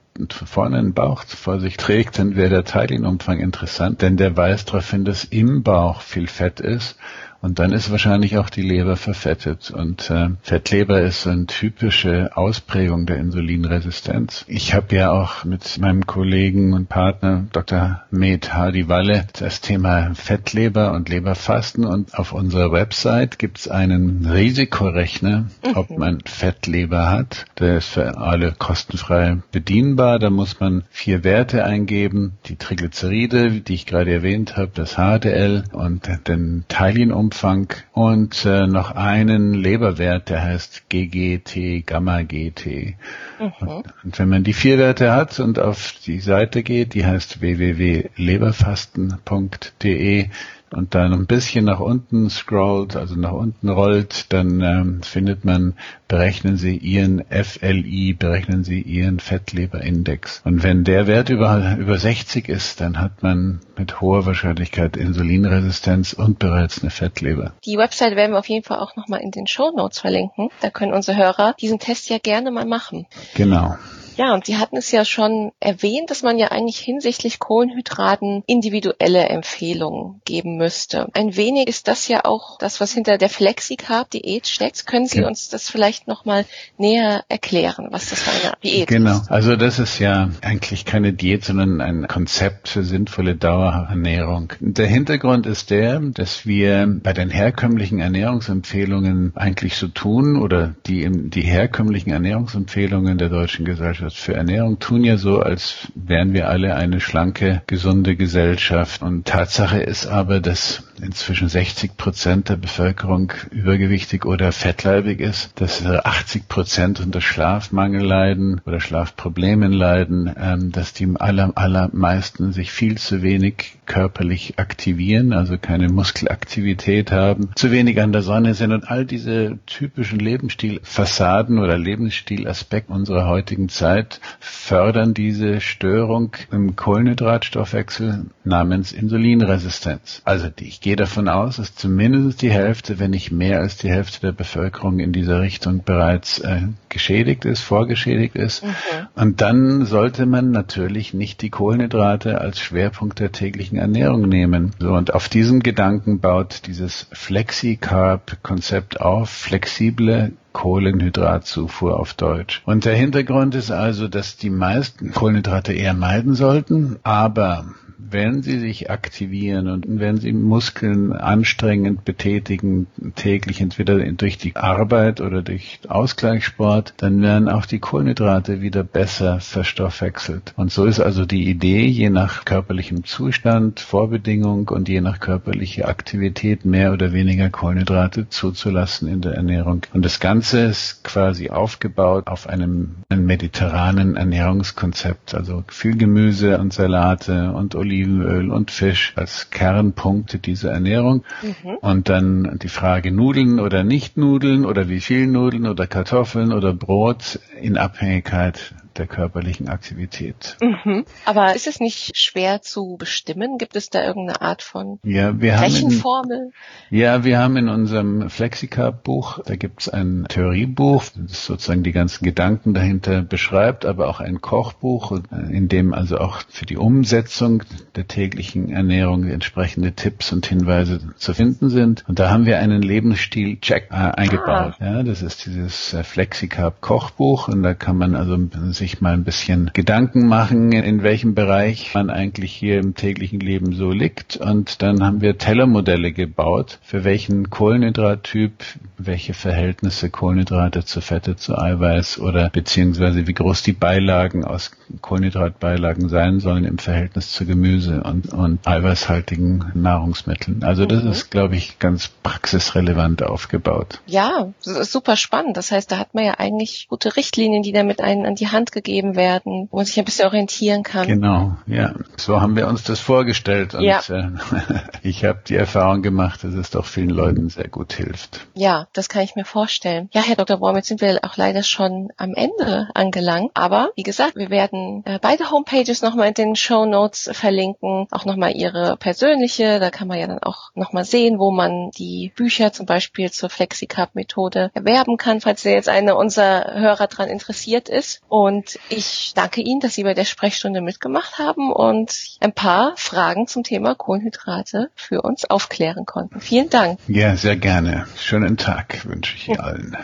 vorne 0.45 0.77
einen 0.77 0.93
Bauch 0.93 1.23
vor 1.25 1.59
sich 1.59 1.77
trägt, 1.77 2.19
dann 2.19 2.35
wäre 2.35 2.49
der 2.49 2.63
Taillenumfang 2.63 3.39
interessant, 3.39 4.01
denn 4.01 4.17
der 4.17 4.37
weist 4.37 4.69
darauf 4.69 4.89
hin, 4.89 5.05
dass 5.05 5.23
im 5.23 5.63
Bauch 5.63 6.01
viel 6.01 6.27
Fett 6.27 6.59
ist 6.59 6.97
und 7.43 7.59
dann 7.59 7.73
ist 7.73 7.91
wahrscheinlich 7.91 8.37
auch 8.37 8.49
die 8.49 8.61
Leber 8.61 8.95
verfettet. 8.95 9.69
Und 9.69 10.09
äh, 10.09 10.29
Fettleber 10.43 11.01
ist 11.01 11.27
eine 11.27 11.45
typische 11.45 12.29
Ausprägung 12.37 13.05
der 13.05 13.17
Insulinresistenz. 13.17 14.45
Ich 14.47 14.73
habe 14.73 14.95
ja 14.95 15.11
auch 15.11 15.43
mit 15.43 15.77
meinem 15.77 16.07
Kollegen 16.07 16.71
und 16.71 16.87
Partner 16.87 17.45
Dr. 17.51 18.01
Med 18.11 18.53
Hardy 18.53 18.87
Walle 18.87 19.25
das 19.37 19.59
Thema 19.59 20.15
Fettleber 20.15 20.93
und 20.93 21.09
Leberfasten. 21.09 21.85
Und 21.85 22.17
auf 22.17 22.31
unserer 22.31 22.71
Website 22.71 23.39
gibt 23.39 23.59
es 23.59 23.67
einen 23.67 24.25
Risikorechner, 24.25 25.47
mhm. 25.67 25.75
ob 25.75 25.89
man 25.97 26.21
Fettleber 26.23 27.11
hat. 27.11 27.45
Der 27.59 27.75
ist 27.75 27.89
für 27.89 28.17
alle 28.19 28.53
kostenfrei 28.57 29.39
bedienbar. 29.51 30.02
Da 30.03 30.29
muss 30.29 30.59
man 30.59 30.83
vier 30.89 31.23
Werte 31.23 31.63
eingeben. 31.63 32.33
Die 32.45 32.57
Triglyceride, 32.57 33.61
die 33.61 33.73
ich 33.73 33.85
gerade 33.85 34.11
erwähnt 34.11 34.57
habe, 34.57 34.71
das 34.73 34.95
HDL 34.95 35.63
und 35.71 36.09
den 36.27 36.65
Teilienumfang 36.67 37.23
Umfang 37.23 37.69
und 37.93 38.43
äh, 38.45 38.67
noch 38.67 38.91
einen 38.91 39.53
Leberwert, 39.53 40.29
der 40.29 40.43
heißt 40.43 40.89
GGT, 40.89 41.85
Gamma-GT. 41.85 42.97
Mhm. 43.39 43.53
Und, 43.59 43.85
und, 44.03 44.19
wenn 44.19 44.27
man 44.29 44.43
die 44.43 44.53
vier 44.53 44.77
Werte 44.77 45.13
hat 45.13 45.39
und 45.39 45.57
auf 45.57 45.93
die 46.05 46.19
Seite 46.19 46.63
geht, 46.63 46.95
die 46.95 47.05
heißt 47.05 47.39
www.leberfasten.de, 47.41 50.29
und 50.73 50.95
dann 50.95 51.13
ein 51.13 51.25
bisschen 51.25 51.65
nach 51.65 51.79
unten 51.79 52.29
scrollt, 52.29 52.95
also 52.95 53.15
nach 53.15 53.31
unten 53.31 53.69
rollt, 53.69 54.31
dann 54.33 54.61
ähm, 54.61 55.03
findet 55.03 55.45
man, 55.45 55.73
berechnen 56.07 56.57
Sie 56.57 56.77
Ihren 56.77 57.23
FLI, 57.29 58.13
berechnen 58.13 58.63
Sie 58.63 58.81
Ihren 58.81 59.19
Fettleberindex. 59.19 60.41
Und 60.43 60.63
wenn 60.63 60.83
der 60.83 61.07
Wert 61.07 61.29
über, 61.29 61.77
über 61.77 61.97
60 61.97 62.49
ist, 62.49 62.81
dann 62.81 62.99
hat 62.99 63.23
man 63.23 63.59
mit 63.77 64.01
hoher 64.01 64.25
Wahrscheinlichkeit 64.25 64.97
Insulinresistenz 64.97 66.13
und 66.13 66.39
bereits 66.39 66.81
eine 66.81 66.91
Fettleber. 66.91 67.53
Die 67.65 67.77
Website 67.77 68.15
werden 68.15 68.33
wir 68.33 68.39
auf 68.39 68.49
jeden 68.49 68.63
Fall 68.63 68.79
auch 68.79 68.95
nochmal 68.95 69.21
in 69.21 69.31
den 69.31 69.47
Show 69.47 69.71
Notes 69.75 69.99
verlinken. 69.99 70.49
Da 70.61 70.69
können 70.69 70.93
unsere 70.93 71.17
Hörer 71.17 71.55
diesen 71.59 71.79
Test 71.79 72.09
ja 72.09 72.17
gerne 72.17 72.51
mal 72.51 72.65
machen. 72.65 73.07
Genau. 73.35 73.75
Ja, 74.17 74.33
und 74.33 74.45
Sie 74.45 74.57
hatten 74.57 74.77
es 74.77 74.91
ja 74.91 75.05
schon 75.05 75.51
erwähnt, 75.59 76.09
dass 76.09 76.23
man 76.23 76.37
ja 76.37 76.49
eigentlich 76.49 76.79
hinsichtlich 76.79 77.39
Kohlenhydraten 77.39 78.43
individuelle 78.47 79.27
Empfehlungen 79.29 80.21
geben 80.25 80.57
müsste. 80.57 81.07
Ein 81.13 81.35
wenig 81.35 81.67
ist 81.67 81.87
das 81.87 82.07
ja 82.07 82.25
auch 82.25 82.57
das, 82.59 82.79
was 82.79 82.93
hinter 82.93 83.17
der 83.17 83.29
Flexicarb-Diät 83.29 84.47
steckt. 84.47 84.85
Können 84.85 85.07
Sie 85.07 85.21
ja. 85.21 85.27
uns 85.27 85.49
das 85.49 85.69
vielleicht 85.69 86.07
nochmal 86.07 86.45
näher 86.77 87.23
erklären, 87.29 87.87
was 87.91 88.09
das 88.09 88.21
für 88.21 88.31
eine 88.31 88.55
Diät 88.63 88.87
genau. 88.87 89.11
ist? 89.11 89.27
Genau, 89.27 89.33
also 89.33 89.55
das 89.55 89.79
ist 89.79 89.99
ja 89.99 90.29
eigentlich 90.41 90.85
keine 90.85 91.13
Diät, 91.13 91.45
sondern 91.45 91.81
ein 91.81 92.07
Konzept 92.07 92.69
für 92.69 92.83
sinnvolle 92.83 93.35
Dauerernährung. 93.35 94.53
Der 94.59 94.87
Hintergrund 94.87 95.45
ist 95.45 95.69
der, 95.69 95.99
dass 95.99 96.45
wir 96.45 96.87
bei 97.01 97.13
den 97.13 97.29
herkömmlichen 97.29 97.99
Ernährungsempfehlungen 97.99 99.33
eigentlich 99.35 99.75
so 99.75 99.87
tun 99.87 100.41
oder 100.41 100.75
die, 100.85 101.09
die 101.29 101.41
herkömmlichen 101.41 102.11
Ernährungsempfehlungen 102.11 103.17
der 103.17 103.29
Deutschen 103.29 103.65
Gesellschaft 103.65 104.02
Gesellschaft 104.03 104.17
für 104.17 104.33
Ernährung 104.33 104.79
tun 104.79 105.03
ja 105.03 105.17
so, 105.17 105.39
als 105.39 105.87
wären 105.95 106.33
wir 106.33 106.49
alle 106.49 106.75
eine 106.75 106.99
schlanke, 106.99 107.61
gesunde 107.67 108.15
Gesellschaft. 108.15 109.01
Und 109.01 109.25
Tatsache 109.25 109.79
ist 109.79 110.07
aber, 110.07 110.39
dass 110.39 110.83
inzwischen 111.01 111.49
60 111.49 111.97
Prozent 111.97 112.49
der 112.49 112.57
Bevölkerung 112.57 113.31
übergewichtig 113.51 114.25
oder 114.25 114.51
fettleibig 114.51 115.19
ist, 115.19 115.59
dass 115.59 115.85
80 115.85 116.47
Prozent 116.47 116.99
unter 116.99 117.21
Schlafmangel 117.21 118.03
leiden 118.03 118.61
oder 118.65 118.79
Schlafproblemen 118.79 119.71
leiden, 119.71 120.33
ähm, 120.37 120.71
dass 120.71 120.93
die 120.93 121.09
aller, 121.17 121.51
allermeisten 121.55 122.53
sich 122.53 122.71
viel 122.71 122.97
zu 122.97 123.21
wenig 123.21 123.77
körperlich 123.85 124.59
aktivieren, 124.59 125.33
also 125.33 125.57
keine 125.57 125.89
Muskelaktivität 125.89 127.11
haben, 127.11 127.49
zu 127.55 127.71
wenig 127.71 128.01
an 128.01 128.11
der 128.11 128.21
Sonne 128.21 128.53
sind 128.53 128.71
und 128.71 128.89
all 128.89 129.05
diese 129.05 129.59
typischen 129.65 130.19
Lebensstilfassaden 130.19 131.59
oder 131.59 131.77
Lebensstilaspekte 131.77 132.93
unserer 132.93 133.27
heutigen 133.27 133.69
Zeit 133.69 134.19
fördern 134.39 135.13
diese 135.13 135.61
Störung 135.61 136.31
im 136.51 136.75
Kohlenhydratstoffwechsel 136.75 138.25
namens 138.43 138.91
Insulinresistenz. 138.91 140.21
Also 140.25 140.49
die, 140.49 140.67
ich 140.67 140.81
gehe 140.93 140.97
davon 140.97 141.27
aus, 141.27 141.55
dass 141.55 141.73
zumindest 141.73 142.43
die 142.43 142.51
Hälfte, 142.51 142.99
wenn 142.99 143.09
nicht 143.09 143.31
mehr 143.31 143.61
als 143.61 143.77
die 143.77 143.89
Hälfte 143.89 144.21
der 144.21 144.31
Bevölkerung 144.31 144.99
in 144.99 145.11
dieser 145.11 145.41
Richtung 145.41 145.83
bereits 145.83 146.37
äh, 146.37 146.67
geschädigt 146.87 147.45
ist, 147.45 147.61
vorgeschädigt 147.61 148.35
ist. 148.35 148.63
Mhm. 148.63 148.69
Und 149.15 149.41
dann 149.41 149.87
sollte 149.87 150.27
man 150.27 150.51
natürlich 150.51 151.15
nicht 151.15 151.41
die 151.41 151.49
Kohlenhydrate 151.49 152.39
als 152.39 152.59
Schwerpunkt 152.59 153.19
der 153.19 153.31
täglichen 153.31 153.79
Ernährung 153.79 154.29
nehmen. 154.29 154.73
So, 154.77 154.93
und 154.93 155.15
auf 155.15 155.29
diesem 155.29 155.63
Gedanken 155.63 156.19
baut 156.19 156.67
dieses 156.67 157.07
Flexi-Carb-Konzept 157.11 159.01
auf, 159.01 159.31
flexible 159.31 160.33
Kohlenhydratzufuhr 160.53 161.99
auf 161.99 162.13
Deutsch. 162.13 162.61
Und 162.65 162.85
der 162.85 162.95
Hintergrund 162.95 163.55
ist 163.55 163.71
also, 163.71 164.07
dass 164.07 164.37
die 164.37 164.49
meisten 164.49 165.11
Kohlenhydrate 165.11 165.73
eher 165.73 165.93
meiden 165.93 166.35
sollten, 166.35 166.99
aber 167.03 167.65
wenn 168.13 168.43
sie 168.43 168.59
sich 168.59 168.89
aktivieren 168.89 169.67
und 169.67 169.85
wenn 169.87 170.17
sie 170.17 170.33
Muskeln 170.33 171.13
anstrengend 171.13 172.05
betätigen, 172.05 172.87
täglich 173.15 173.59
entweder 173.59 173.97
durch 174.13 174.37
die 174.37 174.55
Arbeit 174.55 175.19
oder 175.19 175.41
durch 175.41 175.79
Ausgleichssport, 175.87 176.93
dann 176.97 177.21
werden 177.21 177.49
auch 177.49 177.65
die 177.65 177.79
Kohlenhydrate 177.79 178.61
wieder 178.61 178.83
besser 178.83 179.39
verstoffwechselt. 179.39 180.53
Und 180.55 180.71
so 180.71 180.85
ist 180.85 180.99
also 180.99 181.25
die 181.25 181.49
Idee, 181.49 181.85
je 181.85 182.09
nach 182.09 182.45
körperlichem 182.45 183.03
Zustand, 183.03 183.79
Vorbedingung 183.79 184.69
und 184.69 184.89
je 184.89 185.01
nach 185.01 185.19
körperlicher 185.19 185.87
Aktivität 185.87 186.65
mehr 186.65 186.93
oder 186.93 187.13
weniger 187.13 187.49
Kohlenhydrate 187.49 188.29
zuzulassen 188.29 189.07
in 189.07 189.21
der 189.21 189.33
Ernährung. 189.33 189.81
Und 189.93 190.05
das 190.05 190.19
Ganze 190.19 190.42
ist 190.51 191.05
quasi 191.05 191.51
aufgebaut 191.51 192.27
auf 192.27 192.49
einem, 192.49 193.03
einem 193.07 193.25
mediterranen 193.25 194.17
Ernährungskonzept, 194.17 195.33
also 195.33 195.63
viel 195.69 195.95
Gemüse 195.95 196.57
und 196.57 196.73
Salate 196.73 197.53
und 197.53 197.75
Oliven 197.75 197.93
Olivenöl 197.93 198.51
und 198.51 198.71
Fisch 198.71 199.13
als 199.15 199.49
Kernpunkte 199.49 200.39
dieser 200.39 200.71
Ernährung. 200.71 201.23
Mhm. 201.41 201.77
Und 201.77 202.09
dann 202.09 202.59
die 202.61 202.69
Frage 202.69 203.11
Nudeln 203.11 203.59
oder 203.59 203.83
nicht 203.83 204.17
Nudeln 204.17 204.65
oder 204.65 204.89
wie 204.89 204.99
viel 204.99 205.27
Nudeln 205.27 205.67
oder 205.67 205.87
Kartoffeln 205.87 206.51
oder 206.51 206.73
Brot 206.73 207.39
in 207.61 207.77
Abhängigkeit 207.77 208.73
der 208.97 209.07
körperlichen 209.07 209.67
Aktivität. 209.67 210.57
Mhm. 210.61 211.05
Aber 211.25 211.55
ist 211.55 211.67
es 211.67 211.79
nicht 211.79 212.17
schwer 212.17 212.61
zu 212.61 212.95
bestimmen? 212.97 213.57
Gibt 213.57 213.75
es 213.75 213.89
da 213.89 214.03
irgendeine 214.05 214.41
Art 214.41 214.61
von 214.61 214.99
ja, 215.03 215.39
wir 215.39 215.59
Rechenformel? 215.59 216.51
In, 216.89 216.97
ja, 216.97 217.23
wir 217.23 217.39
haben 217.39 217.57
in 217.57 217.69
unserem 217.69 218.29
Flexicarb-Buch, 218.29 219.39
da 219.45 219.55
gibt 219.55 219.81
es 219.81 219.89
ein 219.89 220.25
Theoriebuch, 220.27 221.03
das 221.15 221.45
sozusagen 221.45 221.83
die 221.83 221.91
ganzen 221.91 222.23
Gedanken 222.23 222.73
dahinter 222.73 223.21
beschreibt, 223.21 223.85
aber 223.85 224.07
auch 224.09 224.19
ein 224.19 224.41
Kochbuch, 224.41 225.19
in 225.49 225.67
dem 225.67 225.93
also 225.93 226.17
auch 226.17 226.41
für 226.49 226.65
die 226.65 226.77
Umsetzung 226.77 227.63
der 227.95 228.07
täglichen 228.07 228.69
Ernährung 228.69 229.27
entsprechende 229.27 229.93
Tipps 229.93 230.31
und 230.31 230.45
Hinweise 230.45 230.99
zu 231.17 231.33
finden 231.33 231.69
sind. 231.69 232.03
Und 232.07 232.19
da 232.19 232.29
haben 232.29 232.45
wir 232.45 232.59
einen 232.59 232.81
Lebensstil-Check 232.81 233.87
äh, 233.91 233.93
eingebaut. 233.93 234.75
Ah. 234.79 234.85
Ja, 234.85 235.03
das 235.03 235.21
ist 235.21 235.45
dieses 235.45 235.93
äh, 235.93 236.03
Flexicarb 236.03 236.81
Kochbuch 236.81 237.47
und 237.47 237.63
da 237.63 237.73
kann 237.73 237.97
man 237.97 238.15
also 238.15 238.37
sich 238.83 238.99
mal 238.99 239.13
ein 239.13 239.23
bisschen 239.23 239.71
Gedanken 239.71 240.27
machen, 240.27 240.73
in 240.73 241.03
welchem 241.03 241.35
Bereich 241.35 241.93
man 241.93 242.09
eigentlich 242.09 242.51
hier 242.51 242.79
im 242.79 242.95
täglichen 242.95 243.39
Leben 243.39 243.73
so 243.73 243.91
liegt. 243.91 244.35
Und 244.35 244.81
dann 244.81 245.01
haben 245.01 245.21
wir 245.21 245.37
Tellermodelle 245.37 246.11
gebaut, 246.11 246.79
für 246.81 247.05
welchen 247.05 247.49
Kohlenhydrattyp, 247.49 248.51
welche 248.97 249.33
Verhältnisse 249.33 250.09
Kohlenhydrate 250.09 250.83
zu 250.83 250.99
Fette, 250.99 251.37
zu 251.37 251.57
Eiweiß 251.57 252.19
oder 252.19 252.49
beziehungsweise 252.49 253.25
wie 253.25 253.33
groß 253.33 253.63
die 253.63 253.71
Beilagen 253.71 254.43
aus 254.43 254.71
Kohlenhydratbeilagen 254.99 256.09
sein 256.09 256.41
sollen 256.41 256.65
im 256.65 256.77
Verhältnis 256.77 257.31
zu 257.31 257.45
Gemüse 257.45 258.03
und, 258.03 258.33
und 258.33 258.67
eiweißhaltigen 258.67 259.71
Nahrungsmitteln. 259.75 260.61
Also 260.65 260.85
das 260.85 261.03
mhm. 261.03 261.11
ist, 261.11 261.31
glaube 261.31 261.55
ich, 261.55 261.79
ganz 261.79 262.09
praxisrelevant 262.09 263.23
aufgebaut. 263.23 264.01
Ja, 264.07 264.51
super 264.59 265.15
spannend. 265.15 265.55
Das 265.55 265.71
heißt, 265.71 265.89
da 265.89 265.99
hat 265.99 266.13
man 266.13 266.25
ja 266.25 266.33
eigentlich 266.37 266.87
gute 266.89 267.15
Richtlinien, 267.15 267.63
die 267.63 267.71
damit 267.71 268.01
einen 268.01 268.25
an 268.25 268.35
die 268.35 268.49
Hand 268.49 268.72
gegeben 268.73 269.15
werden, 269.15 269.69
wo 269.71 269.77
man 269.77 269.85
sich 269.85 269.97
ein 269.97 270.05
bisschen 270.05 270.25
orientieren 270.25 270.83
kann. 270.83 271.07
Genau, 271.07 271.55
ja. 271.67 271.93
So 272.17 272.41
haben 272.41 272.55
wir 272.55 272.67
uns 272.67 272.83
das 272.83 272.99
vorgestellt 272.99 273.73
und 273.73 273.83
ja. 273.83 274.01
äh, 274.09 274.29
ich 275.03 275.23
habe 275.23 275.39
die 275.47 275.55
Erfahrung 275.55 276.01
gemacht, 276.01 276.43
dass 276.43 276.53
es 276.53 276.71
doch 276.71 276.85
vielen 276.85 277.09
Leuten 277.09 277.49
sehr 277.49 277.69
gut 277.69 277.93
hilft. 277.93 278.45
Ja, 278.53 278.87
das 278.93 279.09
kann 279.09 279.23
ich 279.23 279.35
mir 279.35 279.45
vorstellen. 279.45 280.09
Ja, 280.11 280.21
Herr 280.21 280.35
Dr. 280.35 280.57
Baum, 280.57 280.75
jetzt 280.75 280.87
sind 280.87 281.01
wir 281.01 281.19
auch 281.23 281.37
leider 281.37 281.63
schon 281.63 282.09
am 282.17 282.33
Ende 282.33 282.89
angelangt. 282.93 283.51
Aber 283.53 283.91
wie 283.95 284.03
gesagt, 284.03 284.35
wir 284.35 284.49
werden 284.49 285.03
äh, 285.05 285.19
beide 285.21 285.51
Homepages 285.51 286.01
nochmal 286.01 286.29
in 286.29 286.33
den 286.33 286.55
Show 286.55 286.85
Notes 286.85 287.29
verlinken, 287.33 288.07
auch 288.11 288.25
nochmal 288.25 288.55
Ihre 288.55 288.97
persönliche. 288.97 289.79
Da 289.79 289.89
kann 289.89 290.07
man 290.07 290.19
ja 290.19 290.27
dann 290.27 290.39
auch 290.39 290.71
nochmal 290.73 291.05
sehen, 291.05 291.39
wo 291.39 291.51
man 291.51 291.91
die 291.91 292.31
Bücher 292.35 292.73
zum 292.73 292.85
Beispiel 292.85 293.31
zur 293.31 293.49
FlexiCup-Methode 293.49 294.71
erwerben 294.73 295.17
kann, 295.17 295.41
falls 295.41 295.63
jetzt 295.63 295.89
eine 295.89 296.15
unserer 296.15 296.73
Hörer 296.73 297.07
daran 297.07 297.29
interessiert 297.29 297.89
ist. 297.89 298.21
Und 298.27 298.62
ich 298.89 299.33
danke 299.35 299.61
Ihnen, 299.61 299.79
dass 299.79 299.95
Sie 299.95 300.03
bei 300.03 300.13
der 300.13 300.25
Sprechstunde 300.25 300.81
mitgemacht 300.81 301.39
haben 301.39 301.71
und 301.71 302.37
ein 302.39 302.53
paar 302.53 302.93
Fragen 302.97 303.47
zum 303.47 303.63
Thema 303.63 303.95
Kohlenhydrate 303.95 304.89
für 304.95 305.21
uns 305.21 305.45
aufklären 305.45 306.05
konnten. 306.05 306.39
Vielen 306.39 306.69
Dank. 306.69 306.99
Ja, 307.07 307.35
sehr 307.35 307.55
gerne. 307.55 308.07
Schönen 308.17 308.57
Tag 308.57 309.05
wünsche 309.05 309.35
ich 309.35 309.59
allen. 309.59 309.97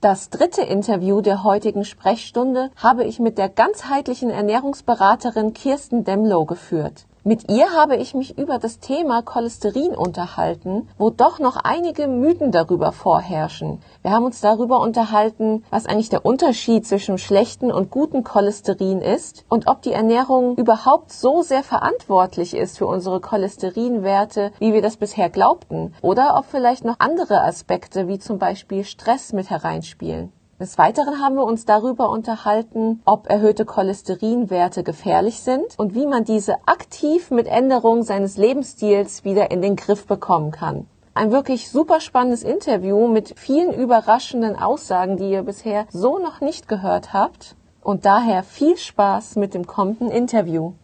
Das 0.00 0.30
dritte 0.30 0.62
Interview 0.62 1.20
der 1.20 1.44
heutigen 1.44 1.84
Sprechstunde 1.84 2.70
habe 2.74 3.04
ich 3.04 3.20
mit 3.20 3.38
der 3.38 3.48
ganzheitlichen 3.48 4.30
Ernährungsberaterin 4.30 5.54
Kirsten 5.54 6.02
Demlow 6.02 6.44
geführt. 6.44 7.06
Mit 7.24 7.52
ihr 7.52 7.70
habe 7.70 7.94
ich 7.94 8.14
mich 8.14 8.36
über 8.36 8.58
das 8.58 8.80
Thema 8.80 9.22
Cholesterin 9.22 9.94
unterhalten, 9.94 10.88
wo 10.98 11.10
doch 11.10 11.38
noch 11.38 11.54
einige 11.54 12.08
Mythen 12.08 12.50
darüber 12.50 12.90
vorherrschen. 12.90 13.80
Wir 14.02 14.10
haben 14.10 14.24
uns 14.24 14.40
darüber 14.40 14.80
unterhalten, 14.80 15.62
was 15.70 15.86
eigentlich 15.86 16.08
der 16.08 16.26
Unterschied 16.26 16.84
zwischen 16.84 17.18
schlechten 17.18 17.70
und 17.70 17.92
guten 17.92 18.24
Cholesterin 18.24 19.00
ist 19.00 19.44
und 19.48 19.68
ob 19.68 19.82
die 19.82 19.92
Ernährung 19.92 20.56
überhaupt 20.56 21.12
so 21.12 21.42
sehr 21.42 21.62
verantwortlich 21.62 22.56
ist 22.56 22.78
für 22.78 22.88
unsere 22.88 23.20
Cholesterinwerte, 23.20 24.50
wie 24.58 24.72
wir 24.72 24.82
das 24.82 24.96
bisher 24.96 25.30
glaubten, 25.30 25.94
oder 26.02 26.34
ob 26.36 26.46
vielleicht 26.46 26.84
noch 26.84 26.96
andere 26.98 27.42
Aspekte 27.42 28.08
wie 28.08 28.18
zum 28.18 28.40
Beispiel 28.40 28.82
Stress 28.82 29.32
mit 29.32 29.48
hereinspielen. 29.48 30.32
Des 30.62 30.78
Weiteren 30.78 31.20
haben 31.20 31.34
wir 31.34 31.42
uns 31.42 31.64
darüber 31.64 32.08
unterhalten, 32.08 33.02
ob 33.04 33.28
erhöhte 33.28 33.64
Cholesterinwerte 33.64 34.84
gefährlich 34.84 35.40
sind 35.40 35.76
und 35.76 35.96
wie 35.96 36.06
man 36.06 36.22
diese 36.22 36.54
aktiv 36.68 37.32
mit 37.32 37.48
Änderung 37.48 38.04
seines 38.04 38.36
Lebensstils 38.36 39.24
wieder 39.24 39.50
in 39.50 39.60
den 39.60 39.74
Griff 39.74 40.06
bekommen 40.06 40.52
kann. 40.52 40.86
Ein 41.14 41.32
wirklich 41.32 41.68
super 41.68 41.98
spannendes 41.98 42.44
Interview 42.44 43.08
mit 43.08 43.36
vielen 43.36 43.74
überraschenden 43.74 44.54
Aussagen, 44.54 45.16
die 45.16 45.32
ihr 45.32 45.42
bisher 45.42 45.88
so 45.90 46.20
noch 46.20 46.40
nicht 46.40 46.68
gehört 46.68 47.12
habt. 47.12 47.56
Und 47.80 48.06
daher 48.06 48.44
viel 48.44 48.76
Spaß 48.76 49.34
mit 49.34 49.54
dem 49.54 49.66
kommenden 49.66 50.12
Interview. 50.12 50.74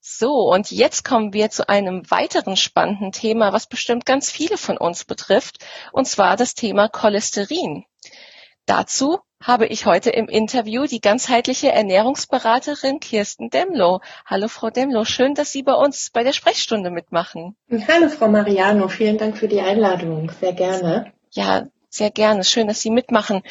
So, 0.00 0.52
und 0.52 0.70
jetzt 0.70 1.04
kommen 1.04 1.32
wir 1.32 1.50
zu 1.50 1.68
einem 1.68 2.08
weiteren 2.12 2.56
spannenden 2.56 3.10
Thema, 3.10 3.52
was 3.52 3.66
bestimmt 3.66 4.06
ganz 4.06 4.30
viele 4.30 4.56
von 4.56 4.78
uns 4.78 5.04
betrifft, 5.04 5.58
und 5.90 6.06
zwar 6.06 6.36
das 6.36 6.54
Thema 6.54 6.88
Cholesterin. 6.88 7.84
Dazu 8.70 9.18
habe 9.42 9.66
ich 9.66 9.84
heute 9.84 10.10
im 10.10 10.28
Interview 10.28 10.86
die 10.86 11.00
ganzheitliche 11.00 11.72
Ernährungsberaterin 11.72 13.00
Kirsten 13.00 13.50
Demlow. 13.50 14.00
Hallo 14.24 14.46
Frau 14.46 14.70
Demlow, 14.70 15.04
schön, 15.04 15.34
dass 15.34 15.50
Sie 15.50 15.64
bei 15.64 15.74
uns 15.74 16.10
bei 16.12 16.22
der 16.22 16.32
Sprechstunde 16.32 16.92
mitmachen. 16.92 17.56
Hallo 17.68 18.08
Frau 18.08 18.28
Mariano, 18.28 18.86
vielen 18.86 19.18
Dank 19.18 19.36
für 19.36 19.48
die 19.48 19.60
Einladung, 19.60 20.30
sehr 20.38 20.52
gerne. 20.52 21.12
Ja, 21.32 21.66
sehr 21.90 22.10
gerne. 22.10 22.44
Schön, 22.44 22.68
dass 22.68 22.80
Sie 22.80 22.90
mitmachen. 22.90 23.42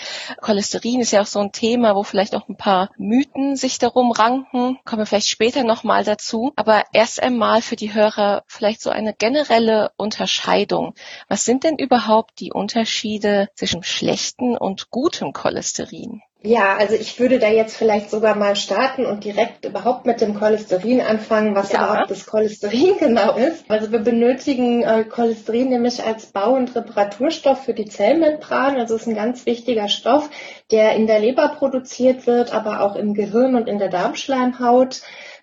Cholesterin 0.42 1.02
ist 1.02 1.12
ja 1.12 1.22
auch 1.22 1.28
so 1.28 1.40
ein 1.40 1.52
Thema, 1.52 1.96
wo 1.96 2.04
vielleicht 2.04 2.36
auch 2.36 2.48
ein 2.48 2.56
paar 2.56 2.90
Mythen 2.98 3.56
sich 3.56 3.78
darum 3.80 4.12
ranken. 4.12 4.80
Kommen 4.86 5.02
wir 5.02 5.06
vielleicht 5.06 5.28
später 5.28 5.64
nochmal 5.64 6.04
dazu. 6.04 6.54
Aber 6.56 6.86
erst 6.94 7.22
einmal 7.22 7.62
für 7.62 7.76
die 7.76 7.94
Hörer 7.94 8.44
vielleicht 8.48 8.82
so 8.82 8.90
eine 8.90 9.14
generelle 9.14 9.92
Unterscheidung. 9.98 10.96
Was 11.28 11.44
sind 11.44 11.66
denn 11.66 11.78
überhaupt 11.78 12.40
die 12.40 12.52
Unterschiede 12.52 13.50
zwischen 13.56 13.84
schlechten 13.84 14.58
und 14.58 14.90
gutem 14.90 15.34
Cholesterin? 15.34 16.22
Ja, 16.42 16.78
also 16.78 16.96
ich 16.96 17.20
würde 17.20 17.38
da 17.38 17.50
jetzt 17.50 17.76
vielleicht 17.76 18.10
sogar 18.10 18.34
mal 18.34 18.56
starten 18.56 19.06
und 19.06 19.26
direkt 19.26 19.66
überhaupt 19.66 20.06
mit 20.06 20.22
dem 20.22 20.40
Cholesterin 20.40 21.02
anfangen, 21.02 21.54
was 21.54 21.74
ja. 21.74 21.84
überhaupt 21.84 22.12
das 22.12 22.26
Cholesterin 22.28 22.98
genau 23.00 23.36
ist. 23.36 23.66
Also 23.68 23.92
wir 23.92 24.00
benötigen 24.00 24.84
äh, 24.84 25.04
Cholesterin 25.04 25.68
nämlich 25.68 26.02
als 26.02 26.28
Bau- 26.28 26.56
und 26.56 26.74
Reparaturstoff 26.74 27.66
für 27.66 27.74
die 27.74 27.88
Zellmembran. 27.88 28.78
Also 28.78 28.96
es 28.96 29.02
ist 29.02 29.08
ein 29.08 29.16
ganz 29.16 29.46
wichtiger 29.46 29.90
Stoff, 29.90 30.30
der 30.72 30.96
in 30.96 31.08
der 31.08 31.20
Leber 31.20 31.50
produziert 31.50 32.26
wird, 32.26 32.54
aber 32.54 32.84
auch 32.84 32.96
im 32.96 33.14
Gehirn 33.14 33.56
und 33.56 33.68
in 33.68 33.78
der 33.78 33.90
Darmschleimhaut. 33.90 35.02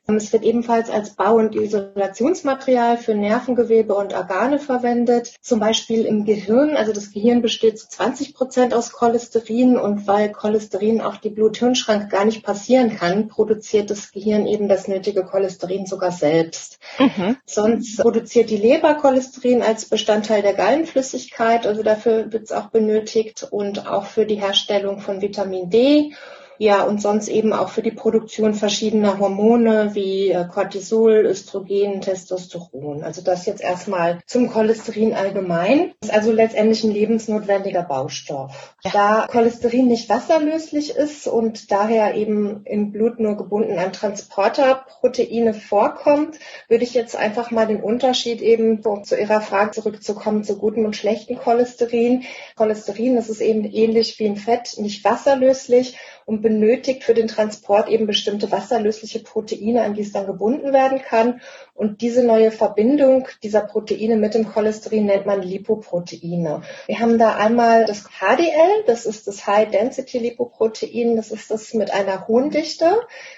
Es 0.09 0.33
wird 0.33 0.45
ebenfalls 0.45 0.89
als 0.89 1.11
Bau- 1.11 1.35
und 1.35 1.57
Isolationsmaterial 1.57 2.97
für 2.97 3.15
Nervengewebe 3.15 3.93
und 3.93 4.15
Organe 4.15 4.61
verwendet, 4.61 5.35
zum 5.41 5.59
Beispiel 5.59 6.07
im 6.07 6.25
Gehirn. 6.25 6.77
Also 6.77 6.93
das 6.93 7.13
Gehirn 7.13 7.43
besteht 7.43 7.81
zu 7.81 7.89
20 7.89 8.35
Prozent 8.35 8.73
aus 8.73 8.93
Cholesterin 8.93 9.77
und 9.77 10.07
weil 10.07 10.31
Cholesterin 10.31 11.01
auch 11.01 11.17
die 11.17 11.31
Blut-Hirn-Schranke 11.31 12.07
gar 12.07 12.25
nicht 12.25 12.45
passieren 12.45 12.97
kann, 12.97 13.27
produziert 13.27 13.91
das 13.91 14.13
Gehirn 14.13 14.47
eben 14.47 14.69
das 14.69 14.87
nötige 14.87 15.25
Cholesterin 15.25 15.87
sogar 15.87 16.13
selbst. 16.13 16.79
Mhm. 17.01 17.37
Sonst 17.45 17.99
produziert 17.99 18.51
die 18.51 18.59
Leber 18.59 18.95
Cholesterin 18.95 19.63
als 19.63 19.87
Bestandteil 19.87 20.43
der 20.43 20.55
Gallenflüssigkeit, 20.55 21.67
also 21.67 21.83
dafür 21.83 22.33
wird 22.33 22.45
es 22.45 22.53
auch 22.53 22.69
benötigt 22.69 23.49
und 23.51 23.89
auch 23.89 24.05
für 24.07 24.25
die 24.25 24.41
Herstellung 24.41 25.01
von 25.01 25.21
Vitamin 25.21 25.69
D 25.69 26.15
ja, 26.59 26.83
und 26.83 27.03
sonst 27.03 27.29
eben 27.29 27.53
auch 27.53 27.69
für 27.69 27.83
die 27.83 27.91
Produktion 27.91 28.55
verschiedener 28.55 29.19
Hormone 29.19 29.95
wie 29.95 30.31
äh, 30.31 30.47
Cortisol, 30.47 31.27
Östrogen, 31.27 32.01
Testosteron. 32.01 33.03
Also 33.03 33.23
das 33.23 33.47
jetzt 33.47 33.63
erstmal 33.63 34.21
zum 34.27 34.51
Cholesterin 34.51 35.15
allgemein. 35.15 35.93
Das 36.01 36.11
ist 36.11 36.17
also 36.17 36.33
letztendlich 36.33 36.85
ein 36.85 36.93
lebensnotwendiger 36.93 37.83
Baustoff. 37.83 38.75
Da 38.93 39.27
Cholesterin 39.31 39.89
nicht 39.89 40.09
wasserlöslich 40.09 40.91
ist 40.97 41.27
und 41.27 41.71
daher 41.71 42.15
eben 42.15 42.65
im 42.65 42.93
Blut 42.93 43.21
nur 43.21 43.37
gebunden 43.37 43.79
an 43.79 43.93
Transporterproteine 43.93 45.55
vorkommt, 45.55 46.39
würde 46.69 46.85
ich 46.85 46.95
jetzt 46.95 47.17
einfach 47.17 47.51
mal 47.51 47.67
den 47.67 47.83
Unterschied 47.83 48.41
eben, 48.41 48.81
um 48.81 49.05
zu 49.05 49.19
Ihrer 49.19 49.41
Frage 49.41 49.73
zurückzukommen, 49.73 50.45
zu 50.45 50.57
gutem 50.57 50.85
und 50.85 50.97
schlechten 50.97 51.37
Cholesterin. 51.37 52.25
Cholesterin, 52.57 53.17
das 53.17 53.29
ist 53.29 53.41
eben 53.41 53.65
ähnlich 53.65 54.19
wie 54.19 54.27
ein 54.27 54.37
Fett, 54.37 54.75
nicht 54.79 55.05
wasserlöslich 55.05 55.97
und 56.27 56.43
benötigt 56.43 57.05
für 57.05 57.15
den 57.15 57.29
Transport 57.29 57.89
eben 57.89 58.07
bestimmte 58.07 58.51
wasserlösliche 58.51 59.21
Proteine, 59.21 59.83
an 59.83 59.95
die 59.95 60.03
es 60.03 60.13
dann 60.13 60.27
gebunden 60.27 60.73
werden 60.73 61.01
kann. 61.01 61.41
Und 61.73 62.01
diese 62.01 62.25
neue 62.25 62.51
Verbindung 62.51 63.29
dieser 63.45 63.61
Proteine 63.61 64.17
mit 64.17 64.35
dem 64.35 64.49
Cholesterin 64.49 65.07
nennt 65.07 65.25
man 65.25 65.41
Lipoproteine. 65.41 66.63
Wir 66.87 66.99
haben 66.99 67.19
da 67.19 67.37
einmal 67.37 67.87
das 67.87 68.09
HDL, 68.09 68.83
das 68.87 69.07
ist 69.07 69.29
das 69.29 69.47
High 69.47 69.71
Density 69.71 70.19
Lipoprotein, 70.19 71.15
das 71.15 71.31
ist 71.31 71.51
das 71.53 71.73
mit 71.75 71.93
einer 71.93 72.27
hohen 72.27 72.51
Dichte. 72.51 72.91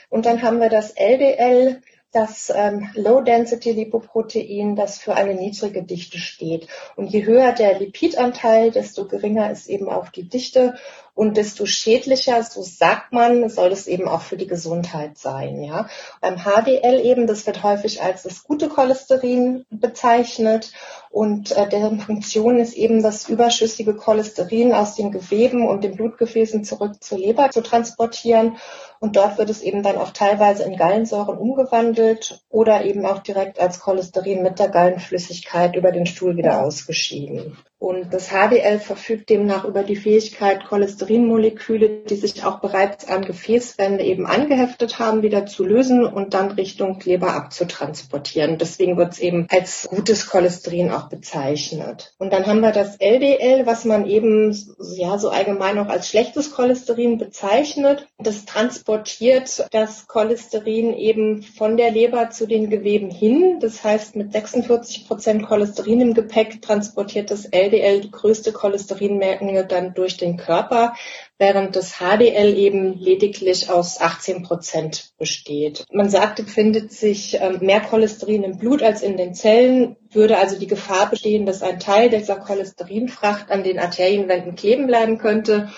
Und 0.08 0.24
dann 0.24 0.40
haben 0.40 0.58
wir 0.58 0.70
das 0.70 0.92
LDL, 0.92 1.82
das 2.18 2.52
ähm, 2.54 2.90
Low-Density-Lipoprotein, 2.94 4.74
das 4.74 4.98
für 4.98 5.14
eine 5.14 5.34
niedrige 5.34 5.84
Dichte 5.84 6.18
steht. 6.18 6.66
Und 6.96 7.06
je 7.06 7.24
höher 7.24 7.52
der 7.52 7.78
Lipidanteil, 7.78 8.70
desto 8.70 9.06
geringer 9.06 9.50
ist 9.50 9.68
eben 9.68 9.88
auch 9.88 10.08
die 10.08 10.28
Dichte 10.28 10.74
Und 11.18 11.36
desto 11.36 11.66
schädlicher, 11.66 12.44
so 12.44 12.62
sagt 12.62 13.12
man, 13.12 13.48
soll 13.48 13.72
es 13.72 13.88
eben 13.88 14.06
auch 14.06 14.20
für 14.20 14.36
die 14.36 14.46
Gesundheit 14.46 15.18
sein. 15.18 15.64
Ja? 15.64 15.88
Beim 16.20 16.36
HDL 16.36 17.00
eben, 17.04 17.26
das 17.26 17.44
wird 17.44 17.64
häufig 17.64 18.00
als 18.00 18.22
das 18.22 18.44
gute 18.44 18.68
Cholesterin 18.68 19.66
bezeichnet. 19.68 20.70
Und 21.10 21.50
äh, 21.56 21.68
deren 21.68 21.98
Funktion 21.98 22.60
ist 22.60 22.74
eben, 22.74 23.02
das 23.02 23.28
überschüssige 23.28 23.96
Cholesterin 23.96 24.72
aus 24.72 24.94
den 24.94 25.10
Geweben 25.10 25.66
und 25.66 25.82
den 25.82 25.96
Blutgefäßen 25.96 26.62
zurück 26.62 27.02
zur 27.02 27.18
Leber 27.18 27.50
zu 27.50 27.62
transportieren. 27.62 28.56
Und 29.00 29.16
dort 29.16 29.38
wird 29.38 29.50
es 29.50 29.62
eben 29.62 29.82
dann 29.82 29.96
auch 29.96 30.10
teilweise 30.10 30.64
in 30.64 30.76
Gallensäuren 30.76 31.38
umgewandelt 31.38 32.44
oder 32.48 32.84
eben 32.84 33.06
auch 33.06 33.20
direkt 33.20 33.60
als 33.60 33.80
Cholesterin 33.80 34.42
mit 34.42 34.58
der 34.58 34.68
Gallenflüssigkeit 34.68 35.76
über 35.76 35.92
den 35.92 36.06
Stuhl 36.06 36.36
wieder 36.36 36.62
ausgeschieden. 36.62 37.56
Und 37.80 38.12
das 38.12 38.30
HDL 38.30 38.80
verfügt 38.80 39.30
demnach 39.30 39.64
über 39.64 39.84
die 39.84 39.94
Fähigkeit, 39.94 40.64
Cholesterinmoleküle, 40.64 42.02
die 42.10 42.16
sich 42.16 42.44
auch 42.44 42.58
bereits 42.58 43.06
an 43.06 43.24
Gefäßwände 43.24 44.02
eben 44.02 44.26
angeheftet 44.26 44.98
haben, 44.98 45.22
wieder 45.22 45.46
zu 45.46 45.64
lösen 45.64 46.04
und 46.04 46.34
dann 46.34 46.50
Richtung 46.50 46.98
Leber 47.04 47.34
abzutransportieren. 47.34 48.58
Deswegen 48.58 48.96
wird 48.96 49.12
es 49.12 49.20
eben 49.20 49.46
als 49.50 49.86
gutes 49.88 50.28
Cholesterin 50.28 50.90
auch 50.90 51.08
bezeichnet. 51.08 52.14
Und 52.18 52.32
dann 52.32 52.46
haben 52.46 52.62
wir 52.62 52.72
das 52.72 52.96
LDL, 52.96 53.64
was 53.64 53.84
man 53.84 54.06
eben 54.06 54.56
ja 54.96 55.16
so 55.18 55.28
allgemein 55.28 55.78
auch 55.78 55.88
als 55.88 56.08
schlechtes 56.08 56.50
Cholesterin 56.50 57.16
bezeichnet. 57.16 58.08
Das 58.18 58.44
transportiert 58.44 59.68
das 59.70 60.08
Cholesterin 60.08 60.94
eben 60.94 61.44
von 61.44 61.76
der 61.76 61.92
Leber 61.92 62.30
zu 62.30 62.48
den 62.48 62.70
Geweben 62.70 63.10
hin. 63.10 63.58
Das 63.60 63.84
heißt, 63.84 64.16
mit 64.16 64.32
46 64.32 65.06
Prozent 65.06 65.46
Cholesterin 65.46 66.00
im 66.00 66.14
Gepäck 66.14 66.60
transportiert 66.60 67.30
das 67.30 67.44
LDL 67.44 67.67
LDL 67.68 68.00
die 68.00 68.10
größte 68.10 68.52
Cholesterinmenge 68.52 69.66
dann 69.66 69.94
durch 69.94 70.16
den 70.16 70.36
Körper, 70.36 70.94
während 71.38 71.76
das 71.76 71.98
HDL 71.98 72.56
eben 72.56 72.98
lediglich 72.98 73.70
aus 73.70 74.00
18 74.00 74.42
Prozent 74.42 75.12
besteht. 75.18 75.84
Man 75.92 76.08
sagte, 76.08 76.42
befindet 76.42 76.92
sich 76.92 77.38
ähm, 77.40 77.58
mehr 77.60 77.80
Cholesterin 77.80 78.42
im 78.42 78.58
Blut 78.58 78.82
als 78.82 79.02
in 79.02 79.16
den 79.16 79.34
Zellen, 79.34 79.96
würde 80.10 80.38
also 80.38 80.58
die 80.58 80.66
Gefahr 80.66 81.10
bestehen, 81.10 81.46
dass 81.46 81.62
ein 81.62 81.78
Teil 81.78 82.10
dieser 82.10 82.36
Cholesterinfracht 82.36 83.50
an 83.50 83.62
den 83.62 83.78
Arterienwänden 83.78 84.56
kleben 84.56 84.86
bleiben 84.86 85.18
könnte. 85.18 85.68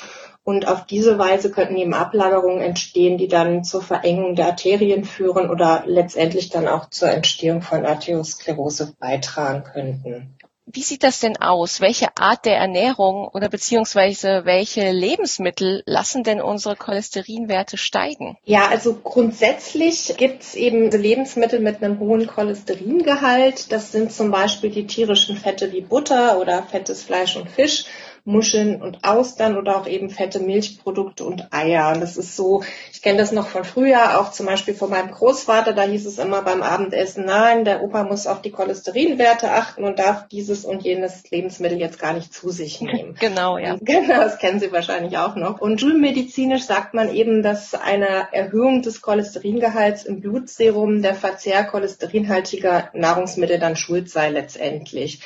Und 0.43 0.66
auf 0.66 0.86
diese 0.86 1.18
Weise 1.18 1.51
könnten 1.51 1.76
eben 1.76 1.93
Ablagerungen 1.93 2.62
entstehen, 2.62 3.18
die 3.18 3.28
dann 3.28 3.62
zur 3.62 3.82
Verengung 3.82 4.34
der 4.34 4.47
Arterien 4.47 5.05
führen 5.05 5.51
oder 5.51 5.84
letztendlich 5.86 6.49
dann 6.49 6.66
auch 6.66 6.88
zur 6.88 7.11
Entstehung 7.11 7.61
von 7.61 7.84
Arteriosklerose 7.84 8.95
beitragen 8.99 9.64
könnten. 9.64 10.34
Wie 10.73 10.83
sieht 10.83 11.03
das 11.03 11.21
denn 11.21 11.37
aus? 11.39 11.81
Welche 11.81 12.16
Art 12.16 12.45
der 12.45 12.57
Ernährung 12.57 13.27
oder 13.29 13.49
beziehungsweise 13.49 14.43
welche 14.45 14.91
Lebensmittel 14.91 15.83
lassen 15.87 16.23
denn 16.23 16.41
unsere 16.41 16.77
Cholesterinwerte 16.77 17.77
steigen? 17.77 18.37
Ja, 18.45 18.68
also 18.68 18.95
grundsätzlich 18.95 20.14
gibt 20.16 20.43
es 20.43 20.55
eben 20.55 20.91
Lebensmittel 20.91 21.61
mit 21.61 21.83
einem 21.83 21.99
hohen 21.99 22.27
Cholesteringehalt. 22.27 23.73
Das 23.73 23.93
sind 23.93 24.12
zum 24.12 24.31
Beispiel 24.31 24.71
die 24.71 24.87
tierischen 24.87 25.37
Fette 25.37 25.73
wie 25.73 25.81
Butter 25.81 26.39
oder 26.39 26.62
fettes 26.62 27.03
Fleisch 27.03 27.37
und 27.37 27.51
Fisch. 27.51 27.85
Muscheln 28.31 28.81
und 28.81 29.05
Austern 29.05 29.57
oder 29.57 29.76
auch 29.76 29.87
eben 29.87 30.11
fette 30.11 30.41
Milchprodukte 30.41 31.24
und 31.24 31.53
Eier. 31.53 31.93
Und 31.93 32.01
das 32.01 32.16
ist 32.16 32.37
so, 32.37 32.62
ich 32.93 33.03
kenne 33.03 33.18
das 33.18 33.33
noch 33.33 33.49
von 33.49 33.64
früher, 33.64 34.20
auch 34.20 34.31
zum 34.31 34.47
Beispiel 34.47 34.74
von 34.74 34.91
meinem 34.91 35.11
Großvater, 35.11 35.72
da 35.72 35.83
hieß 35.83 36.07
es 36.07 36.18
immer 36.18 36.43
beim 36.43 36.62
Abendessen, 36.62 37.24
nein, 37.24 37.64
der 37.64 37.83
Opa 37.83 38.05
muss 38.05 38.26
auf 38.26 38.43
die 38.43 38.51
Cholesterinwerte 38.51 39.51
achten 39.51 39.85
und 39.85 39.99
darf 39.99 40.28
dieses 40.28 40.64
und 40.64 40.83
jenes 40.83 41.31
Lebensmittel 41.31 41.78
jetzt 41.78 41.99
gar 41.99 42.12
nicht 42.12 42.33
zu 42.33 42.51
sich 42.51 42.81
nehmen. 42.81 43.16
genau, 43.18 43.59
ja. 43.59 43.76
Genau, 43.91 44.20
das 44.20 44.39
kennen 44.39 44.61
Sie 44.61 44.72
wahrscheinlich 44.72 45.18
auch 45.18 45.35
noch. 45.35 45.61
Und 45.61 45.81
schulmedizinisch 45.81 46.64
sagt 46.64 46.95
man 46.95 47.12
eben, 47.12 47.43
dass 47.43 47.74
eine 47.74 48.28
Erhöhung 48.33 48.83
des 48.83 49.03
Cholesteringehalts 49.03 50.05
im 50.05 50.20
Blutserum 50.20 51.03
der 51.03 51.14
Verzehr 51.14 51.64
cholesterinhaltiger 51.64 52.91
Nahrungsmittel 52.95 53.59
dann 53.59 53.76
schuld 53.76 54.11
sei 54.11 54.31
letztendlich. 54.31 55.20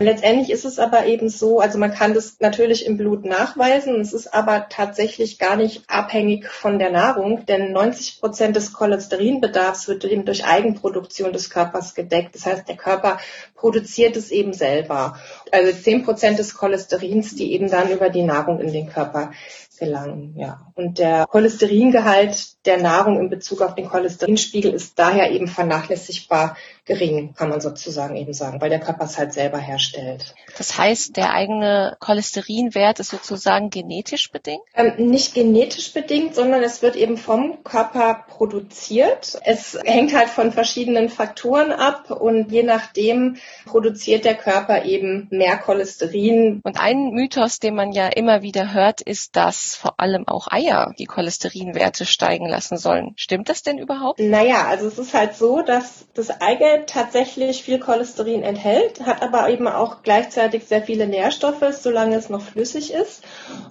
Letztendlich 0.00 0.50
ist 0.50 0.64
es 0.64 0.78
aber 0.78 1.06
eben 1.06 1.28
so, 1.28 1.58
also 1.58 1.76
man 1.76 1.92
kann 1.92 2.14
das 2.14 2.36
natürlich 2.38 2.86
im 2.86 2.96
Blut 2.96 3.24
nachweisen, 3.24 4.00
es 4.00 4.12
ist 4.12 4.32
aber 4.32 4.68
tatsächlich 4.68 5.40
gar 5.40 5.56
nicht 5.56 5.82
abhängig 5.88 6.46
von 6.46 6.78
der 6.78 6.92
Nahrung, 6.92 7.44
denn 7.46 7.72
90 7.72 8.20
Prozent 8.20 8.54
des 8.54 8.72
Cholesterinbedarfs 8.72 9.88
wird 9.88 10.04
eben 10.04 10.24
durch 10.24 10.46
Eigenproduktion 10.46 11.32
des 11.32 11.50
Körpers 11.50 11.96
gedeckt. 11.96 12.36
Das 12.36 12.46
heißt, 12.46 12.68
der 12.68 12.76
Körper 12.76 13.18
produziert 13.56 14.16
es 14.16 14.30
eben 14.30 14.52
selber. 14.52 15.18
Also 15.50 15.72
10 15.72 16.04
Prozent 16.04 16.38
des 16.38 16.54
Cholesterins, 16.54 17.34
die 17.34 17.52
eben 17.52 17.68
dann 17.68 17.90
über 17.90 18.08
die 18.08 18.22
Nahrung 18.22 18.60
in 18.60 18.72
den 18.72 18.88
Körper 18.88 19.32
gelangen. 19.80 20.34
Ja. 20.36 20.70
Und 20.74 20.98
der 20.98 21.26
Cholesteringehalt 21.26 22.57
der 22.68 22.78
Nahrung 22.78 23.18
in 23.18 23.30
Bezug 23.30 23.62
auf 23.62 23.74
den 23.74 23.88
Cholesterinspiegel 23.88 24.74
ist 24.74 24.98
daher 24.98 25.30
eben 25.32 25.48
vernachlässigbar 25.48 26.56
gering, 26.84 27.34
kann 27.34 27.48
man 27.48 27.60
sozusagen 27.60 28.16
eben 28.16 28.32
sagen, 28.32 28.60
weil 28.60 28.70
der 28.70 28.80
Körper 28.80 29.04
es 29.04 29.18
halt 29.18 29.32
selber 29.32 29.58
herstellt. 29.58 30.34
Das 30.56 30.78
heißt, 30.78 31.16
der 31.16 31.32
eigene 31.32 31.96
Cholesterinwert 32.00 33.00
ist 33.00 33.10
sozusagen 33.10 33.70
genetisch 33.70 34.30
bedingt? 34.30 34.62
Ähm, 34.74 34.92
nicht 34.96 35.34
genetisch 35.34 35.92
bedingt, 35.92 36.34
sondern 36.34 36.62
es 36.62 36.82
wird 36.82 36.96
eben 36.96 37.16
vom 37.16 37.62
Körper 37.64 38.24
produziert. 38.28 39.38
Es 39.44 39.78
hängt 39.84 40.14
halt 40.14 40.28
von 40.28 40.52
verschiedenen 40.52 41.08
Faktoren 41.08 41.72
ab 41.72 42.10
und 42.10 42.52
je 42.52 42.62
nachdem 42.62 43.36
produziert 43.66 44.24
der 44.24 44.34
Körper 44.34 44.84
eben 44.84 45.26
mehr 45.30 45.56
Cholesterin. 45.58 46.60
Und 46.64 46.80
ein 46.80 47.10
Mythos, 47.10 47.60
den 47.60 47.74
man 47.74 47.92
ja 47.92 48.08
immer 48.08 48.42
wieder 48.42 48.72
hört, 48.72 49.00
ist, 49.00 49.36
dass 49.36 49.74
vor 49.74 50.00
allem 50.00 50.26
auch 50.26 50.48
Eier 50.50 50.92
die 50.98 51.06
Cholesterinwerte 51.06 52.06
steigen 52.06 52.48
lassen 52.48 52.57
sollen. 52.66 53.12
Stimmt 53.16 53.48
das 53.48 53.62
denn 53.62 53.78
überhaupt? 53.78 54.18
Naja, 54.18 54.66
also 54.66 54.88
es 54.88 54.98
ist 54.98 55.14
halt 55.14 55.36
so, 55.36 55.62
dass 55.62 56.06
das 56.14 56.40
Eigelb 56.40 56.86
tatsächlich 56.86 57.62
viel 57.62 57.78
Cholesterin 57.78 58.42
enthält, 58.42 59.00
hat 59.00 59.22
aber 59.22 59.48
eben 59.48 59.68
auch 59.68 60.02
gleichzeitig 60.02 60.64
sehr 60.64 60.82
viele 60.82 61.06
Nährstoffe, 61.06 61.64
solange 61.72 62.16
es 62.16 62.28
noch 62.28 62.42
flüssig 62.42 62.92
ist. 62.92 63.22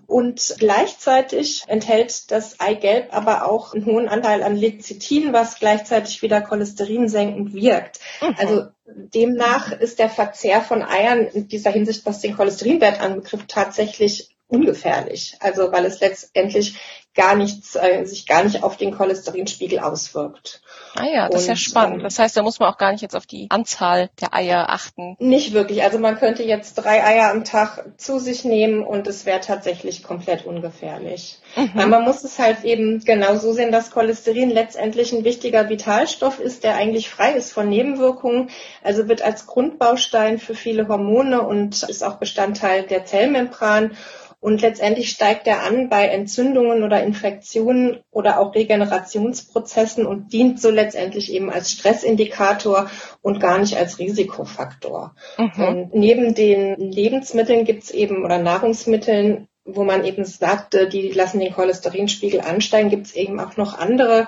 Und 0.05 0.55
gleichzeitig 0.57 1.63
enthält 1.67 2.31
das 2.31 2.59
Eigelb 2.59 3.13
aber 3.15 3.45
auch 3.45 3.73
einen 3.73 3.85
hohen 3.85 4.07
Anteil 4.07 4.43
an 4.43 4.55
Lecithin, 4.55 5.33
was 5.33 5.59
gleichzeitig 5.59 6.21
wieder 6.21 6.41
cholesterinsenkend 6.41 7.53
wirkt. 7.53 7.99
Mhm. 8.21 8.35
Also 8.38 8.67
demnach 8.85 9.71
ist 9.71 9.99
der 9.99 10.09
Verzehr 10.09 10.61
von 10.61 10.81
Eiern 10.83 11.27
in 11.27 11.47
dieser 11.47 11.71
Hinsicht, 11.71 12.05
was 12.05 12.21
den 12.21 12.35
Cholesterinwert 12.35 13.01
anbetrifft, 13.01 13.49
tatsächlich 13.49 14.29
ungefährlich. 14.47 15.35
Also 15.39 15.71
weil 15.71 15.85
es 15.85 15.99
letztendlich 15.99 16.75
gar 17.18 17.36
nichts, 17.36 17.76
äh, 17.76 18.05
sich 18.05 18.28
gar 18.28 18.43
nicht 18.43 18.63
auf 18.63 18.78
den 18.78 18.95
Cholesterinspiegel 18.95 19.80
auswirkt. 19.80 20.61
Ah 20.95 21.05
ja, 21.05 21.28
das 21.28 21.34
und, 21.34 21.39
ist 21.41 21.47
ja 21.47 21.55
spannend. 21.55 21.97
Ähm, 21.97 22.03
das 22.03 22.20
heißt, 22.20 22.38
da 22.38 22.43
muss 22.43 22.59
man 22.59 22.72
auch 22.72 22.78
gar 22.78 22.91
nicht 22.91 23.01
jetzt 23.01 23.15
auf 23.15 23.26
die 23.26 23.47
Anzahl 23.49 24.09
der 24.22 24.34
Eier 24.34 24.70
achten. 24.70 25.18
Nicht 25.20 25.53
wirklich. 25.53 25.84
Also 25.84 25.97
man 25.97 26.18
könnte 26.18 26.43
jetzt 26.43 26.76
drei 26.76 27.03
Eier 27.03 27.32
am 27.32 27.43
Tag 27.43 27.86
zu 27.97 28.20
sich 28.20 28.45
nehmen 28.45 28.84
und 28.84 29.07
es 29.07 29.26
wäre 29.26 29.41
tatsächlich 29.41 30.03
komplett 30.03 30.45
ungefährlich. 30.45 31.39
Mhm. 31.55 31.72
Weil 31.74 31.88
man 31.88 32.03
muss 32.03 32.24
es 32.24 32.38
halt 32.38 32.63
eben 32.63 33.03
genau 33.03 33.36
so 33.38 33.51
sehen, 33.51 33.72
dass 33.72 33.91
Cholesterin 33.91 34.51
letztendlich 34.51 35.11
ein 35.11 35.24
wichtiger 35.24 35.70
Vitalstoff 35.70 36.39
ist, 36.39 36.63
der 36.63 36.76
eigentlich 36.76 37.09
frei 37.09 37.34
ist 37.34 37.51
von 37.51 37.68
Nebenwirkungen. 37.68 38.51
Also 38.84 39.07
wird 39.07 39.24
als 39.24 39.47
Grundbaustein 39.47 40.38
für 40.38 40.53
viele 40.53 40.88
Hormone 40.88 41.41
und 41.41 41.82
ist 41.82 42.03
auch 42.03 42.18
Bestandteil 42.18 42.84
der 42.84 43.05
Zellmembran 43.05 43.97
und 44.39 44.61
letztendlich 44.61 45.09
steigt 45.09 45.47
er 45.47 45.63
an 45.63 45.89
bei 45.89 46.07
Entzündungen 46.07 46.83
oder 46.83 47.01
Infektionen 47.03 48.01
oder 48.11 48.39
auch 48.39 48.53
Regenerationsprozessen 48.53 50.05
und 50.05 50.31
dient 50.31 50.61
so 50.61 50.69
letztendlich 50.69 51.33
eben 51.33 51.49
als 51.49 51.71
Stressindikator 51.71 52.89
und 53.21 53.39
gar 53.39 53.57
nicht 53.57 53.77
als 53.77 53.97
Risikofaktor. 53.97 55.15
Mhm. 55.38 55.63
Und 55.63 55.95
neben 55.95 56.35
den 56.35 56.75
Lebensmitteln 56.75 57.65
gibt 57.65 57.83
es 57.83 57.91
eben 57.91 58.23
oder 58.23 58.38
Nahrungsmitteln, 58.38 59.47
wo 59.65 59.83
man 59.83 60.05
eben 60.05 60.23
sagte, 60.23 60.88
die 60.88 61.09
lassen 61.09 61.39
den 61.39 61.53
Cholesterinspiegel 61.53 62.39
ansteigen, 62.39 62.89
gibt 62.89 63.07
es 63.07 63.15
eben 63.15 63.39
auch 63.39 63.57
noch 63.57 63.77
andere 63.77 64.27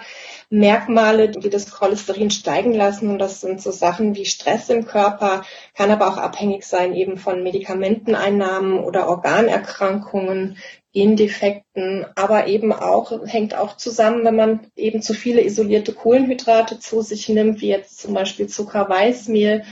Merkmale, 0.49 1.29
die 1.29 1.49
das 1.49 1.69
Cholesterin 1.69 2.31
steigen 2.31 2.73
lassen. 2.73 3.09
Und 3.09 3.19
das 3.19 3.41
sind 3.41 3.61
so 3.61 3.71
Sachen 3.71 4.15
wie 4.15 4.25
Stress 4.25 4.69
im 4.69 4.85
Körper, 4.85 5.43
kann 5.75 5.91
aber 5.91 6.07
auch 6.07 6.17
abhängig 6.17 6.63
sein 6.65 6.95
eben 6.95 7.17
von 7.17 7.43
Medikamenteneinnahmen 7.43 8.79
oder 8.79 9.07
Organerkrankungen, 9.07 10.57
Gendefekten, 10.91 12.07
aber 12.15 12.47
eben 12.47 12.73
auch, 12.73 13.11
hängt 13.27 13.55
auch 13.55 13.77
zusammen, 13.77 14.25
wenn 14.25 14.35
man 14.35 14.59
eben 14.75 15.03
zu 15.03 15.13
viele 15.13 15.43
isolierte 15.43 15.93
Kohlenhydrate 15.93 16.79
zu 16.79 17.01
sich 17.01 17.29
nimmt, 17.29 17.61
wie 17.61 17.69
jetzt 17.69 17.99
zum 17.99 18.15
Beispiel 18.15 18.47
Zuckerweißmehl 18.47 19.65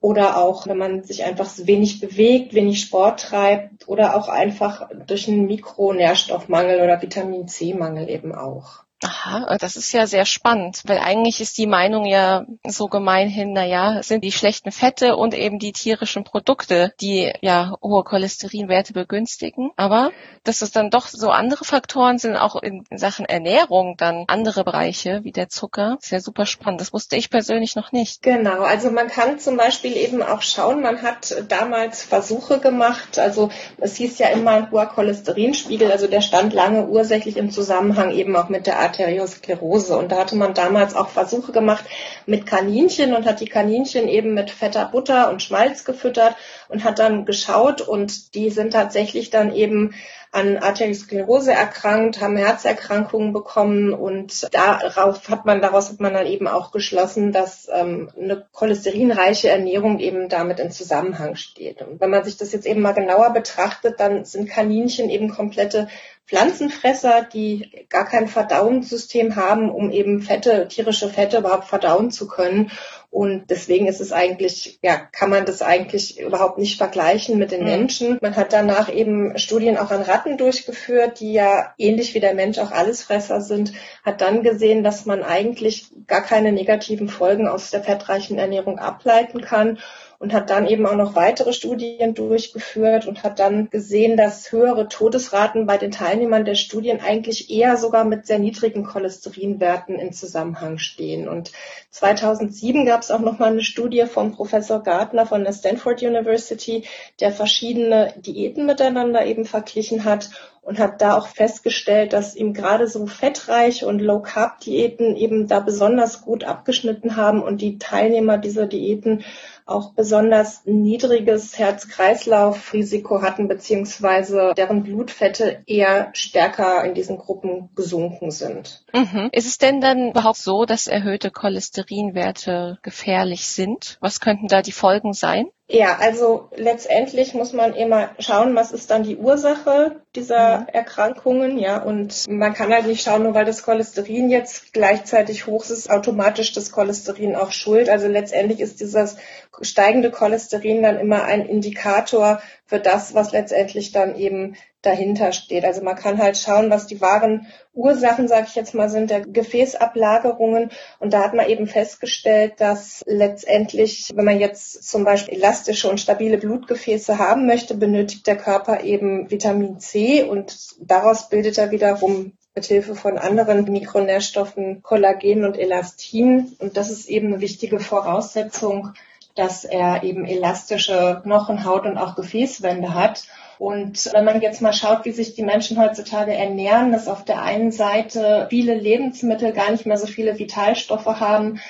oder 0.00 0.38
auch, 0.38 0.66
wenn 0.66 0.78
man 0.78 1.02
sich 1.02 1.24
einfach 1.24 1.50
wenig 1.58 2.00
bewegt, 2.00 2.54
wenig 2.54 2.80
Sport 2.80 3.20
treibt 3.20 3.88
oder 3.88 4.16
auch 4.16 4.28
einfach 4.28 4.88
durch 5.06 5.28
einen 5.28 5.46
Mikronährstoffmangel 5.46 6.80
oder 6.80 7.00
Vitamin 7.02 7.46
C-Mangel 7.46 8.08
eben 8.08 8.34
auch. 8.34 8.83
Aha, 9.04 9.58
das 9.58 9.76
ist 9.76 9.92
ja 9.92 10.06
sehr 10.06 10.24
spannend, 10.24 10.82
weil 10.86 10.98
eigentlich 10.98 11.40
ist 11.42 11.58
die 11.58 11.66
Meinung 11.66 12.06
ja 12.06 12.46
so 12.66 12.86
gemeinhin, 12.86 13.52
na 13.52 13.64
ja, 13.64 14.02
sind 14.02 14.24
die 14.24 14.32
schlechten 14.32 14.72
Fette 14.72 15.16
und 15.16 15.34
eben 15.34 15.58
die 15.58 15.72
tierischen 15.72 16.24
Produkte, 16.24 16.94
die 17.02 17.30
ja 17.42 17.74
hohe 17.82 18.02
Cholesterinwerte 18.02 18.94
begünstigen. 18.94 19.72
Aber 19.76 20.10
dass 20.42 20.62
es 20.62 20.72
dann 20.72 20.88
doch 20.88 21.06
so 21.08 21.28
andere 21.28 21.64
Faktoren 21.64 22.18
sind, 22.18 22.36
auch 22.36 22.56
in, 22.62 22.84
Sachen 22.90 23.26
Ernährung 23.26 23.96
dann 23.98 24.24
andere 24.28 24.64
Bereiche 24.64 25.20
wie 25.22 25.32
der 25.32 25.50
Zucker, 25.50 25.98
ist 26.00 26.10
ja 26.10 26.20
super 26.20 26.46
spannend. 26.46 26.80
Das 26.80 26.94
wusste 26.94 27.16
ich 27.16 27.28
persönlich 27.28 27.76
noch 27.76 27.92
nicht. 27.92 28.22
Genau, 28.22 28.62
also 28.62 28.90
man 28.90 29.08
kann 29.08 29.38
zum 29.38 29.58
Beispiel 29.58 29.96
eben 29.96 30.22
auch 30.22 30.40
schauen, 30.40 30.80
man 30.80 31.02
hat 31.02 31.34
damals 31.48 32.02
Versuche 32.02 32.58
gemacht, 32.58 33.18
also 33.18 33.50
es 33.76 33.96
hieß 33.96 34.18
ja 34.18 34.28
immer 34.28 34.70
hoher 34.70 34.86
Cholesterinspiegel, 34.86 35.92
also 35.92 36.06
der 36.06 36.22
stand 36.22 36.54
lange 36.54 36.86
ursächlich 36.86 37.36
im 37.36 37.50
Zusammenhang 37.50 38.10
eben 38.12 38.34
auch 38.36 38.48
mit 38.48 38.66
der 38.66 38.78
Arteriosklerose. 38.94 39.96
Und 39.96 40.12
da 40.12 40.18
hatte 40.18 40.36
man 40.36 40.54
damals 40.54 40.94
auch 40.94 41.08
Versuche 41.08 41.52
gemacht 41.52 41.84
mit 42.26 42.46
Kaninchen 42.46 43.14
und 43.14 43.26
hat 43.26 43.40
die 43.40 43.48
Kaninchen 43.48 44.08
eben 44.08 44.34
mit 44.34 44.50
fetter 44.50 44.86
Butter 44.86 45.30
und 45.30 45.42
Schmalz 45.42 45.84
gefüttert 45.84 46.36
und 46.74 46.82
hat 46.82 46.98
dann 46.98 47.24
geschaut 47.24 47.80
und 47.80 48.34
die 48.34 48.50
sind 48.50 48.72
tatsächlich 48.72 49.30
dann 49.30 49.54
eben 49.54 49.94
an 50.32 50.56
Arteriosklerose 50.56 51.52
erkrankt, 51.52 52.20
haben 52.20 52.36
Herzerkrankungen 52.36 53.32
bekommen 53.32 53.94
und 53.94 54.52
darauf 54.52 55.28
hat 55.28 55.46
man, 55.46 55.62
daraus 55.62 55.90
hat 55.90 56.00
man 56.00 56.12
dann 56.12 56.26
eben 56.26 56.48
auch 56.48 56.72
geschlossen, 56.72 57.30
dass 57.30 57.68
ähm, 57.72 58.10
eine 58.20 58.44
cholesterinreiche 58.52 59.48
Ernährung 59.48 60.00
eben 60.00 60.28
damit 60.28 60.58
in 60.58 60.72
Zusammenhang 60.72 61.36
steht. 61.36 61.82
Und 61.82 62.00
wenn 62.00 62.10
man 62.10 62.24
sich 62.24 62.36
das 62.36 62.50
jetzt 62.50 62.66
eben 62.66 62.80
mal 62.80 62.94
genauer 62.94 63.32
betrachtet, 63.32 64.00
dann 64.00 64.24
sind 64.24 64.50
Kaninchen 64.50 65.08
eben 65.08 65.28
komplette 65.28 65.86
Pflanzenfresser, 66.26 67.28
die 67.32 67.86
gar 67.90 68.06
kein 68.06 68.26
Verdauungssystem 68.26 69.36
haben, 69.36 69.70
um 69.70 69.90
eben 69.90 70.20
Fette, 70.20 70.66
tierische 70.68 71.10
Fette 71.10 71.38
überhaupt 71.38 71.68
verdauen 71.68 72.10
zu 72.10 72.26
können. 72.26 72.72
Und 73.14 73.48
deswegen 73.48 73.86
ist 73.86 74.00
es 74.00 74.10
eigentlich, 74.10 74.80
ja, 74.82 74.96
kann 74.96 75.30
man 75.30 75.46
das 75.46 75.62
eigentlich 75.62 76.18
überhaupt 76.18 76.58
nicht 76.58 76.78
vergleichen 76.78 77.38
mit 77.38 77.52
den 77.52 77.60
mhm. 77.60 77.66
Menschen. 77.66 78.18
Man 78.20 78.34
hat 78.34 78.52
danach 78.52 78.92
eben 78.92 79.38
Studien 79.38 79.78
auch 79.78 79.92
an 79.92 80.02
Ratten 80.02 80.36
durchgeführt, 80.36 81.20
die 81.20 81.32
ja 81.32 81.74
ähnlich 81.78 82.14
wie 82.14 82.20
der 82.20 82.34
Mensch 82.34 82.58
auch 82.58 82.72
Allesfresser 82.72 83.40
sind, 83.40 83.72
hat 84.04 84.20
dann 84.20 84.42
gesehen, 84.42 84.82
dass 84.82 85.06
man 85.06 85.22
eigentlich 85.22 85.92
gar 86.08 86.22
keine 86.22 86.50
negativen 86.50 87.08
Folgen 87.08 87.46
aus 87.46 87.70
der 87.70 87.84
fettreichen 87.84 88.36
Ernährung 88.36 88.80
ableiten 88.80 89.40
kann 89.42 89.78
und 90.18 90.32
hat 90.32 90.50
dann 90.50 90.66
eben 90.66 90.86
auch 90.86 90.96
noch 90.96 91.14
weitere 91.14 91.52
Studien 91.52 92.14
durchgeführt 92.14 93.06
und 93.06 93.22
hat 93.22 93.38
dann 93.38 93.68
gesehen, 93.70 94.16
dass 94.16 94.52
höhere 94.52 94.88
Todesraten 94.88 95.66
bei 95.66 95.76
den 95.76 95.90
Teilnehmern 95.90 96.44
der 96.44 96.54
Studien 96.54 97.00
eigentlich 97.00 97.50
eher 97.50 97.76
sogar 97.76 98.04
mit 98.04 98.26
sehr 98.26 98.38
niedrigen 98.38 98.84
Cholesterinwerten 98.84 99.98
in 99.98 100.12
Zusammenhang 100.12 100.78
stehen. 100.78 101.28
Und 101.28 101.52
2007 101.90 102.86
gab 102.86 103.02
es 103.02 103.10
auch 103.10 103.20
noch 103.20 103.38
mal 103.38 103.52
eine 103.52 103.62
Studie 103.62 104.04
von 104.06 104.32
Professor 104.32 104.82
Gardner 104.82 105.26
von 105.26 105.44
der 105.44 105.52
Stanford 105.52 106.02
University, 106.02 106.84
der 107.20 107.32
verschiedene 107.32 108.14
Diäten 108.16 108.66
miteinander 108.66 109.24
eben 109.26 109.44
verglichen 109.44 110.04
hat 110.04 110.30
und 110.64 110.78
hat 110.78 111.02
da 111.02 111.16
auch 111.16 111.28
festgestellt, 111.28 112.12
dass 112.12 112.34
ihm 112.34 112.54
gerade 112.54 112.88
so 112.88 113.06
fettreich 113.06 113.84
und 113.84 114.00
Low 114.00 114.20
Carb 114.20 114.60
Diäten 114.60 115.14
eben 115.14 115.46
da 115.46 115.60
besonders 115.60 116.22
gut 116.22 116.44
abgeschnitten 116.44 117.16
haben 117.16 117.42
und 117.42 117.60
die 117.60 117.78
Teilnehmer 117.78 118.38
dieser 118.38 118.66
Diäten 118.66 119.24
auch 119.66 119.94
besonders 119.94 120.62
niedriges 120.66 121.58
Herz-Kreislauf-Risiko 121.58 123.22
hatten, 123.22 123.48
beziehungsweise 123.48 124.52
deren 124.56 124.82
Blutfette 124.82 125.62
eher 125.66 126.10
stärker 126.12 126.84
in 126.84 126.94
diesen 126.94 127.16
Gruppen 127.18 127.70
gesunken 127.74 128.30
sind. 128.30 128.84
Mhm. 128.92 129.30
Ist 129.32 129.46
es 129.46 129.58
denn 129.58 129.80
dann 129.80 130.10
überhaupt 130.10 130.36
so, 130.36 130.66
dass 130.66 130.86
erhöhte 130.86 131.30
Cholesterinwerte 131.30 132.78
gefährlich 132.82 133.48
sind? 133.48 133.96
Was 134.00 134.20
könnten 134.20 134.48
da 134.48 134.60
die 134.60 134.72
Folgen 134.72 135.14
sein? 135.14 135.46
Ja, 135.66 135.96
also 135.98 136.50
letztendlich 136.56 137.32
muss 137.32 137.54
man 137.54 137.74
immer 137.74 138.10
schauen, 138.18 138.54
was 138.54 138.70
ist 138.70 138.90
dann 138.90 139.02
die 139.02 139.16
Ursache 139.16 140.02
dieser 140.14 140.60
mhm. 140.60 140.66
Erkrankungen, 140.68 141.58
ja, 141.58 141.82
und 141.82 142.28
man 142.28 142.52
kann 142.52 142.70
halt 142.70 142.86
nicht 142.86 143.02
schauen, 143.02 143.22
nur 143.22 143.32
weil 143.32 143.46
das 143.46 143.62
Cholesterin 143.62 144.28
jetzt 144.28 144.74
gleichzeitig 144.74 145.46
hoch 145.46 145.64
ist, 145.64 145.90
automatisch 145.90 146.52
das 146.52 146.70
Cholesterin 146.70 147.34
auch 147.34 147.50
schuld. 147.50 147.88
Also 147.88 148.08
letztendlich 148.08 148.60
ist 148.60 148.80
dieses 148.80 149.16
steigende 149.62 150.10
Cholesterin 150.10 150.82
dann 150.82 150.98
immer 150.98 151.24
ein 151.24 151.46
Indikator 151.46 152.42
für 152.66 152.80
das, 152.80 153.14
was 153.14 153.32
letztendlich 153.32 153.92
dann 153.92 154.16
eben 154.16 154.56
dahinter 154.80 155.32
steht. 155.32 155.64
Also 155.64 155.82
man 155.82 155.96
kann 155.96 156.18
halt 156.18 156.36
schauen, 156.36 156.70
was 156.70 156.86
die 156.86 157.00
wahren 157.00 157.46
Ursachen, 157.72 158.28
sage 158.28 158.46
ich 158.48 158.54
jetzt 158.54 158.74
mal, 158.74 158.88
sind 158.88 159.10
der 159.10 159.20
Gefäßablagerungen. 159.20 160.70
Und 160.98 161.12
da 161.12 161.22
hat 161.24 161.34
man 161.34 161.48
eben 161.48 161.66
festgestellt, 161.66 162.54
dass 162.58 163.02
letztendlich, 163.06 164.12
wenn 164.14 164.24
man 164.24 164.40
jetzt 164.40 164.88
zum 164.88 165.04
Beispiel 165.04 165.34
elastische 165.34 165.88
und 165.88 166.00
stabile 166.00 166.38
Blutgefäße 166.38 167.18
haben 167.18 167.46
möchte, 167.46 167.74
benötigt 167.74 168.26
der 168.26 168.36
Körper 168.36 168.82
eben 168.82 169.30
Vitamin 169.30 169.78
C 169.78 170.22
und 170.22 170.56
daraus 170.80 171.28
bildet 171.28 171.58
er 171.58 171.70
wiederum 171.70 172.32
mit 172.54 172.66
Hilfe 172.66 172.94
von 172.94 173.18
anderen 173.18 173.64
Mikronährstoffen 173.64 174.82
Kollagen 174.82 175.44
und 175.44 175.58
Elastin. 175.58 176.54
Und 176.60 176.76
das 176.76 176.90
ist 176.90 177.08
eben 177.08 177.28
eine 177.28 177.40
wichtige 177.40 177.80
Voraussetzung, 177.80 178.92
dass 179.34 179.64
er 179.64 180.02
eben 180.04 180.26
elastische 180.26 181.20
Knochen, 181.22 181.64
Haut 181.64 181.86
und 181.86 181.98
auch 181.98 182.14
Gefäßwände 182.14 182.94
hat. 182.94 183.24
Und 183.58 184.10
wenn 184.12 184.24
man 184.24 184.40
jetzt 184.40 184.62
mal 184.62 184.72
schaut, 184.72 185.04
wie 185.04 185.12
sich 185.12 185.34
die 185.34 185.42
Menschen 185.42 185.78
heutzutage 185.78 186.34
ernähren, 186.34 186.92
dass 186.92 187.08
auf 187.08 187.24
der 187.24 187.42
einen 187.42 187.72
Seite 187.72 188.46
viele 188.50 188.74
Lebensmittel 188.74 189.52
gar 189.52 189.70
nicht 189.70 189.86
mehr 189.86 189.96
so 189.96 190.06
viele 190.06 190.38
Vitalstoffe 190.38 191.06
haben, 191.06 191.60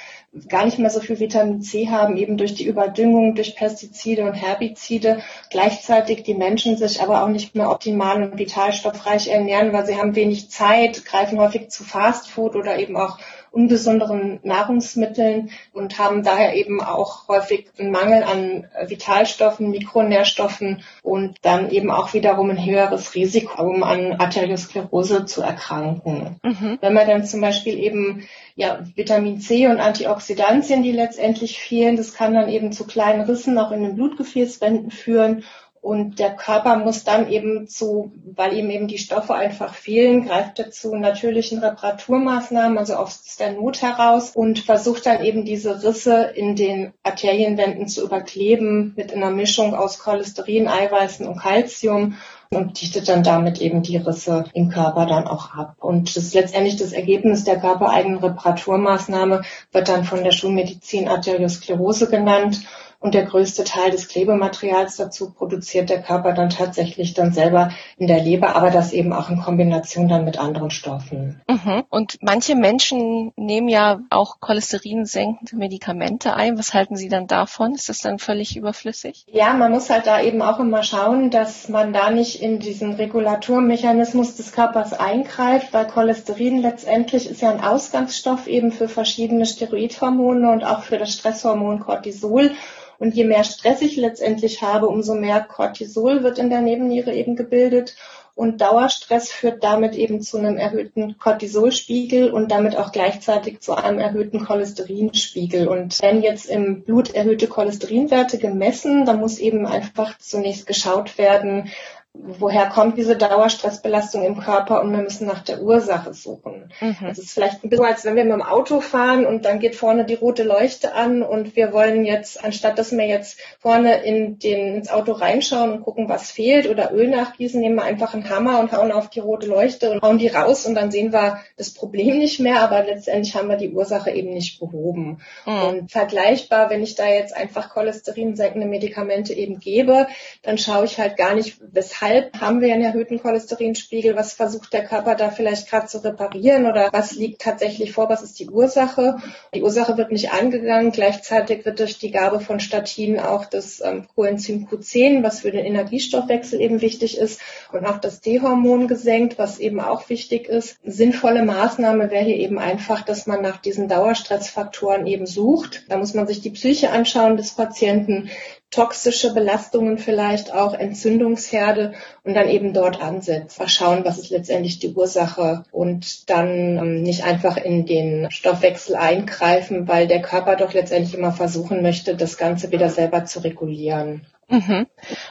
gar 0.48 0.64
nicht 0.64 0.78
mehr 0.78 0.90
so 0.90 1.00
viel 1.00 1.20
Vitamin 1.20 1.62
C 1.62 1.88
haben, 1.88 2.16
eben 2.16 2.36
durch 2.36 2.54
die 2.54 2.66
Überdüngung, 2.66 3.34
durch 3.34 3.54
Pestizide 3.54 4.24
und 4.24 4.34
Herbizide. 4.34 5.22
Gleichzeitig 5.50 6.24
die 6.24 6.34
Menschen 6.34 6.76
sich 6.76 7.00
aber 7.00 7.22
auch 7.22 7.28
nicht 7.28 7.54
mehr 7.54 7.70
optimal 7.70 8.22
und 8.22 8.38
vitalstoffreich 8.38 9.28
ernähren, 9.28 9.72
weil 9.72 9.86
sie 9.86 9.96
haben 9.96 10.16
wenig 10.16 10.50
Zeit, 10.50 11.04
greifen 11.04 11.38
häufig 11.38 11.70
zu 11.70 11.84
Fastfood 11.84 12.56
oder 12.56 12.78
eben 12.78 12.96
auch 12.96 13.18
ungesünderen 13.54 14.40
Nahrungsmitteln 14.42 15.50
und 15.72 15.98
haben 15.98 16.22
daher 16.22 16.54
eben 16.56 16.82
auch 16.82 17.28
häufig 17.28 17.66
einen 17.78 17.92
Mangel 17.92 18.24
an 18.24 18.66
Vitalstoffen, 18.88 19.70
Mikronährstoffen 19.70 20.82
und 21.02 21.38
dann 21.42 21.70
eben 21.70 21.90
auch 21.90 22.12
wiederum 22.14 22.50
ein 22.50 22.64
höheres 22.64 23.14
Risiko, 23.14 23.62
um 23.62 23.84
an 23.84 24.14
Arteriosklerose 24.14 25.24
zu 25.24 25.42
erkranken. 25.42 26.40
Mhm. 26.42 26.78
Wenn 26.80 26.92
man 26.92 27.06
dann 27.06 27.24
zum 27.24 27.40
Beispiel 27.40 27.78
eben 27.78 28.26
ja, 28.56 28.80
Vitamin 28.94 29.40
C 29.40 29.66
und 29.68 29.80
Antioxidantien, 29.80 30.82
die 30.82 30.92
letztendlich 30.92 31.58
fehlen, 31.58 31.96
das 31.96 32.14
kann 32.14 32.34
dann 32.34 32.48
eben 32.48 32.72
zu 32.72 32.86
kleinen 32.86 33.22
Rissen 33.22 33.58
auch 33.58 33.70
in 33.70 33.82
den 33.82 33.96
Blutgefäßwänden 33.96 34.90
führen 34.90 35.44
und 35.84 36.18
der 36.18 36.34
Körper 36.34 36.76
muss 36.76 37.04
dann 37.04 37.28
eben 37.30 37.68
zu, 37.68 38.10
weil 38.34 38.56
ihm 38.56 38.70
eben 38.70 38.88
die 38.88 38.96
Stoffe 38.96 39.34
einfach 39.34 39.74
fehlen, 39.74 40.24
greift 40.24 40.58
er 40.58 40.70
zu 40.70 40.96
natürlichen 40.96 41.58
Reparaturmaßnahmen, 41.58 42.78
also 42.78 42.94
aus 42.94 43.36
der 43.38 43.52
Not 43.52 43.82
heraus 43.82 44.30
und 44.34 44.60
versucht 44.60 45.04
dann 45.04 45.22
eben 45.22 45.44
diese 45.44 45.84
Risse 45.84 46.32
in 46.34 46.56
den 46.56 46.94
Arterienwänden 47.02 47.86
zu 47.86 48.02
überkleben 48.02 48.94
mit 48.96 49.12
einer 49.12 49.28
Mischung 49.30 49.74
aus 49.74 49.98
Cholesterin, 49.98 50.68
Eiweißen 50.68 51.28
und 51.28 51.38
Calcium 51.38 52.16
und 52.48 52.80
dichtet 52.80 53.08
dann 53.10 53.22
damit 53.22 53.60
eben 53.60 53.82
die 53.82 53.98
Risse 53.98 54.44
im 54.54 54.70
Körper 54.70 55.04
dann 55.04 55.26
auch 55.26 55.54
ab. 55.54 55.76
Und 55.80 56.16
das 56.16 56.24
ist 56.24 56.34
letztendlich 56.34 56.76
das 56.76 56.92
Ergebnis 56.92 57.44
der 57.44 57.58
körpereigenen 57.58 58.20
Reparaturmaßnahme, 58.20 59.42
wird 59.72 59.88
dann 59.90 60.04
von 60.04 60.24
der 60.24 60.32
Schulmedizin 60.32 61.08
Arteriosklerose 61.08 62.08
genannt 62.08 62.62
und 63.04 63.12
der 63.12 63.26
größte 63.26 63.64
Teil 63.64 63.90
des 63.90 64.08
Klebematerials 64.08 64.96
dazu 64.96 65.30
produziert 65.30 65.90
der 65.90 66.00
Körper 66.00 66.32
dann 66.32 66.48
tatsächlich 66.48 67.12
dann 67.12 67.34
selber 67.34 67.70
in 67.98 68.06
der 68.06 68.18
Leber, 68.18 68.56
aber 68.56 68.70
das 68.70 68.94
eben 68.94 69.12
auch 69.12 69.28
in 69.28 69.42
Kombination 69.42 70.08
dann 70.08 70.24
mit 70.24 70.38
anderen 70.38 70.70
Stoffen. 70.70 71.42
Mhm. 71.46 71.84
Und 71.90 72.16
manche 72.22 72.54
Menschen 72.54 73.32
nehmen 73.36 73.68
ja 73.68 74.00
auch 74.08 74.40
cholesterinsenkende 74.40 75.54
Medikamente 75.54 76.32
ein. 76.32 76.58
Was 76.58 76.72
halten 76.72 76.96
Sie 76.96 77.10
dann 77.10 77.26
davon? 77.26 77.74
Ist 77.74 77.90
das 77.90 77.98
dann 77.98 78.18
völlig 78.18 78.56
überflüssig? 78.56 79.26
Ja, 79.30 79.52
man 79.52 79.72
muss 79.72 79.90
halt 79.90 80.06
da 80.06 80.22
eben 80.22 80.40
auch 80.40 80.58
immer 80.58 80.82
schauen, 80.82 81.28
dass 81.28 81.68
man 81.68 81.92
da 81.92 82.08
nicht 82.08 82.40
in 82.40 82.58
diesen 82.58 82.94
Regulaturmechanismus 82.94 84.36
des 84.36 84.52
Körpers 84.52 84.94
eingreift, 84.94 85.74
weil 85.74 85.86
Cholesterin 85.88 86.62
letztendlich 86.62 87.28
ist 87.28 87.42
ja 87.42 87.50
ein 87.50 87.62
Ausgangsstoff 87.62 88.46
eben 88.46 88.72
für 88.72 88.88
verschiedene 88.88 89.44
Steroidhormone 89.44 90.50
und 90.50 90.64
auch 90.64 90.80
für 90.84 90.96
das 90.96 91.12
Stresshormon 91.12 91.80
Cortisol. 91.80 92.52
Und 92.98 93.14
je 93.14 93.24
mehr 93.24 93.44
Stress 93.44 93.82
ich 93.82 93.96
letztendlich 93.96 94.62
habe, 94.62 94.88
umso 94.88 95.14
mehr 95.14 95.40
Cortisol 95.40 96.22
wird 96.22 96.38
in 96.38 96.50
der 96.50 96.60
Nebenniere 96.60 97.14
eben 97.14 97.36
gebildet. 97.36 97.96
Und 98.36 98.60
Dauerstress 98.60 99.30
führt 99.30 99.62
damit 99.62 99.94
eben 99.94 100.20
zu 100.20 100.38
einem 100.38 100.56
erhöhten 100.56 101.18
Cortisolspiegel 101.18 102.32
und 102.32 102.50
damit 102.50 102.76
auch 102.76 102.90
gleichzeitig 102.90 103.60
zu 103.60 103.74
einem 103.74 104.00
erhöhten 104.00 104.44
Cholesterinspiegel. 104.44 105.68
Und 105.68 106.02
wenn 106.02 106.20
jetzt 106.20 106.46
im 106.46 106.82
Blut 106.82 107.14
erhöhte 107.14 107.46
Cholesterinwerte 107.46 108.38
gemessen, 108.38 109.04
dann 109.04 109.20
muss 109.20 109.38
eben 109.38 109.66
einfach 109.66 110.18
zunächst 110.18 110.66
geschaut 110.66 111.16
werden, 111.16 111.70
woher 112.16 112.66
kommt 112.66 112.96
diese 112.96 113.16
Dauerstressbelastung 113.16 114.24
im 114.24 114.38
Körper 114.38 114.80
und 114.80 114.92
wir 114.92 115.02
müssen 115.02 115.26
nach 115.26 115.42
der 115.42 115.60
Ursache 115.60 116.14
suchen. 116.14 116.70
Mhm. 116.80 116.96
Das 117.00 117.18
ist 117.18 117.32
vielleicht 117.32 117.64
ein 117.64 117.70
bisschen, 117.70 117.84
als 117.84 118.04
wenn 118.04 118.14
wir 118.14 118.24
mit 118.24 118.34
dem 118.34 118.42
Auto 118.42 118.80
fahren 118.80 119.26
und 119.26 119.44
dann 119.44 119.58
geht 119.58 119.74
vorne 119.74 120.04
die 120.04 120.14
rote 120.14 120.44
Leuchte 120.44 120.94
an 120.94 121.22
und 121.24 121.56
wir 121.56 121.72
wollen 121.72 122.04
jetzt, 122.04 122.42
anstatt 122.42 122.78
dass 122.78 122.92
wir 122.92 123.06
jetzt 123.06 123.40
vorne 123.58 124.04
in 124.04 124.38
den, 124.38 124.76
ins 124.76 124.90
Auto 124.90 125.10
reinschauen 125.10 125.72
und 125.72 125.82
gucken, 125.82 126.08
was 126.08 126.30
fehlt 126.30 126.68
oder 126.68 126.92
Öl 126.92 127.08
nachgießen, 127.08 127.60
nehmen 127.60 127.74
wir 127.74 127.82
einfach 127.82 128.14
einen 128.14 128.30
Hammer 128.30 128.60
und 128.60 128.70
hauen 128.70 128.92
auf 128.92 129.10
die 129.10 129.20
rote 129.20 129.48
Leuchte 129.48 129.90
und 129.90 130.00
hauen 130.00 130.18
die 130.18 130.28
raus 130.28 130.66
und 130.66 130.76
dann 130.76 130.92
sehen 130.92 131.12
wir 131.12 131.40
das 131.56 131.74
Problem 131.74 132.18
nicht 132.18 132.38
mehr, 132.38 132.60
aber 132.60 132.84
letztendlich 132.84 133.34
haben 133.34 133.48
wir 133.48 133.56
die 133.56 133.72
Ursache 133.72 134.12
eben 134.12 134.30
nicht 134.30 134.60
behoben. 134.60 135.20
Mhm. 135.46 135.62
Und 135.62 135.90
vergleichbar, 135.90 136.70
wenn 136.70 136.82
ich 136.82 136.94
da 136.94 137.08
jetzt 137.08 137.36
einfach 137.36 137.70
cholesterinsenkende 137.70 138.68
Medikamente 138.68 139.34
eben 139.34 139.58
gebe, 139.58 140.06
dann 140.42 140.58
schaue 140.58 140.84
ich 140.84 140.98
halt 140.98 141.16
gar 141.16 141.34
nicht, 141.34 141.58
weshalb 141.72 142.03
weshalb 142.04 142.38
haben 142.38 142.60
wir 142.60 142.74
einen 142.74 142.84
erhöhten 142.84 143.18
Cholesterinspiegel? 143.18 144.14
Was 144.14 144.34
versucht 144.34 144.72
der 144.74 144.84
Körper 144.84 145.14
da 145.14 145.30
vielleicht 145.30 145.70
gerade 145.70 145.86
zu 145.86 146.04
reparieren 146.04 146.66
oder 146.66 146.90
was 146.92 147.12
liegt 147.12 147.40
tatsächlich 147.40 147.92
vor? 147.92 148.10
Was 148.10 148.22
ist 148.22 148.38
die 148.38 148.50
Ursache? 148.50 149.16
Die 149.54 149.62
Ursache 149.62 149.96
wird 149.96 150.12
nicht 150.12 150.32
angegangen. 150.32 150.92
Gleichzeitig 150.92 151.64
wird 151.64 151.78
durch 151.78 151.98
die 151.98 152.10
Gabe 152.10 152.40
von 152.40 152.60
Statinen 152.60 153.20
auch 153.20 153.46
das 153.46 153.80
ähm, 153.82 154.06
Coenzym 154.14 154.66
Q10, 154.66 155.22
was 155.22 155.40
für 155.40 155.50
den 155.50 155.64
Energiestoffwechsel 155.64 156.60
eben 156.60 156.82
wichtig 156.82 157.16
ist, 157.16 157.40
und 157.72 157.86
auch 157.86 157.98
das 157.98 158.20
D-Hormon 158.20 158.86
gesenkt, 158.86 159.38
was 159.38 159.58
eben 159.58 159.80
auch 159.80 160.08
wichtig 160.10 160.46
ist. 160.48 160.76
Sinnvolle 160.84 161.42
Maßnahme 161.42 162.10
wäre 162.10 162.24
hier 162.24 162.36
eben 162.36 162.58
einfach, 162.58 163.02
dass 163.02 163.26
man 163.26 163.40
nach 163.40 163.56
diesen 163.56 163.88
Dauerstressfaktoren 163.88 165.06
eben 165.06 165.26
sucht. 165.26 165.84
Da 165.88 165.96
muss 165.96 166.12
man 166.12 166.26
sich 166.26 166.42
die 166.42 166.50
Psyche 166.50 166.90
anschauen 166.90 167.38
des 167.38 167.52
Patienten 167.52 168.28
toxische 168.74 169.32
Belastungen 169.32 169.98
vielleicht 169.98 170.52
auch, 170.52 170.74
Entzündungsherde 170.74 171.92
und 172.24 172.34
dann 172.34 172.48
eben 172.48 172.72
dort 172.72 173.00
ansetzt. 173.00 173.60
Mal 173.60 173.68
schauen, 173.68 174.04
was 174.04 174.18
ist 174.18 174.30
letztendlich 174.30 174.80
die 174.80 174.92
Ursache 174.92 175.64
und 175.70 176.28
dann 176.28 176.78
ähm, 176.78 177.02
nicht 177.02 177.24
einfach 177.24 177.56
in 177.56 177.86
den 177.86 178.30
Stoffwechsel 178.30 178.96
eingreifen, 178.96 179.86
weil 179.86 180.08
der 180.08 180.22
Körper 180.22 180.56
doch 180.56 180.72
letztendlich 180.72 181.14
immer 181.14 181.32
versuchen 181.32 181.82
möchte, 181.82 182.16
das 182.16 182.36
Ganze 182.36 182.72
wieder 182.72 182.90
selber 182.90 183.24
zu 183.24 183.44
regulieren. 183.44 184.26
Mhm. 184.48 184.86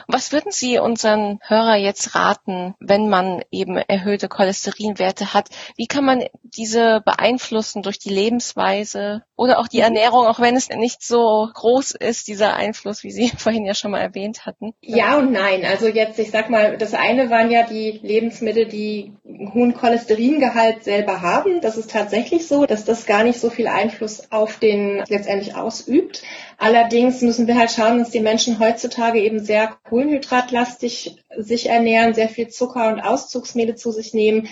Was 0.06 0.32
würden 0.32 0.52
Sie 0.52 0.78
unseren 0.78 1.38
Hörer 1.42 1.76
jetzt 1.76 2.14
raten, 2.14 2.74
wenn 2.80 3.08
man 3.08 3.42
eben 3.50 3.76
erhöhte 3.76 4.28
Cholesterinwerte 4.28 5.34
hat? 5.34 5.48
Wie 5.76 5.86
kann 5.86 6.04
man 6.04 6.24
diese 6.42 7.02
beeinflussen 7.04 7.82
durch 7.82 7.98
die 7.98 8.10
Lebensweise 8.10 9.22
oder 9.36 9.58
auch 9.58 9.68
die 9.68 9.78
mhm. 9.78 9.84
Ernährung, 9.84 10.26
auch 10.26 10.40
wenn 10.40 10.56
es 10.56 10.68
nicht 10.68 11.02
so 11.02 11.48
groß 11.52 11.92
ist, 11.92 12.28
dieser 12.28 12.54
Einfluss, 12.54 13.02
wie 13.04 13.10
Sie 13.10 13.28
vorhin 13.36 13.64
ja 13.64 13.74
schon 13.74 13.90
mal 13.90 14.00
erwähnt 14.00 14.46
hatten? 14.46 14.74
Ja 14.80 15.18
und 15.18 15.32
nein. 15.32 15.64
Also 15.64 15.88
jetzt, 15.88 16.18
ich 16.18 16.30
sag 16.30 16.50
mal, 16.50 16.76
das 16.76 16.94
eine 16.94 17.30
waren 17.30 17.50
ja 17.50 17.64
die 17.64 18.00
Lebensmittel, 18.02 18.66
die 18.66 19.12
hohen 19.52 19.74
Cholesteringehalt 19.74 20.84
selber 20.84 21.22
haben. 21.22 21.60
Das 21.60 21.76
ist 21.76 21.90
tatsächlich 21.90 22.46
so, 22.46 22.66
dass 22.66 22.84
das 22.84 23.06
gar 23.06 23.24
nicht 23.24 23.40
so 23.40 23.50
viel 23.50 23.68
Einfluss 23.68 24.30
auf 24.30 24.58
den 24.58 25.02
letztendlich 25.08 25.54
ausübt. 25.54 26.22
Allerdings 26.58 27.20
müssen 27.20 27.46
wir 27.46 27.58
halt 27.58 27.70
schauen, 27.70 27.98
dass 27.98 28.10
die 28.10 28.20
Menschen 28.20 28.58
heutzutage 28.58 29.20
eben 29.20 29.40
sehr 29.40 29.76
kohlenhydratlastig 29.88 31.22
sich 31.36 31.68
ernähren, 31.68 32.14
sehr 32.14 32.28
viel 32.28 32.48
Zucker 32.48 32.88
und 32.88 33.00
Auszugsmehle 33.00 33.74
zu 33.74 33.90
sich 33.90 34.14
nehmen 34.14 34.48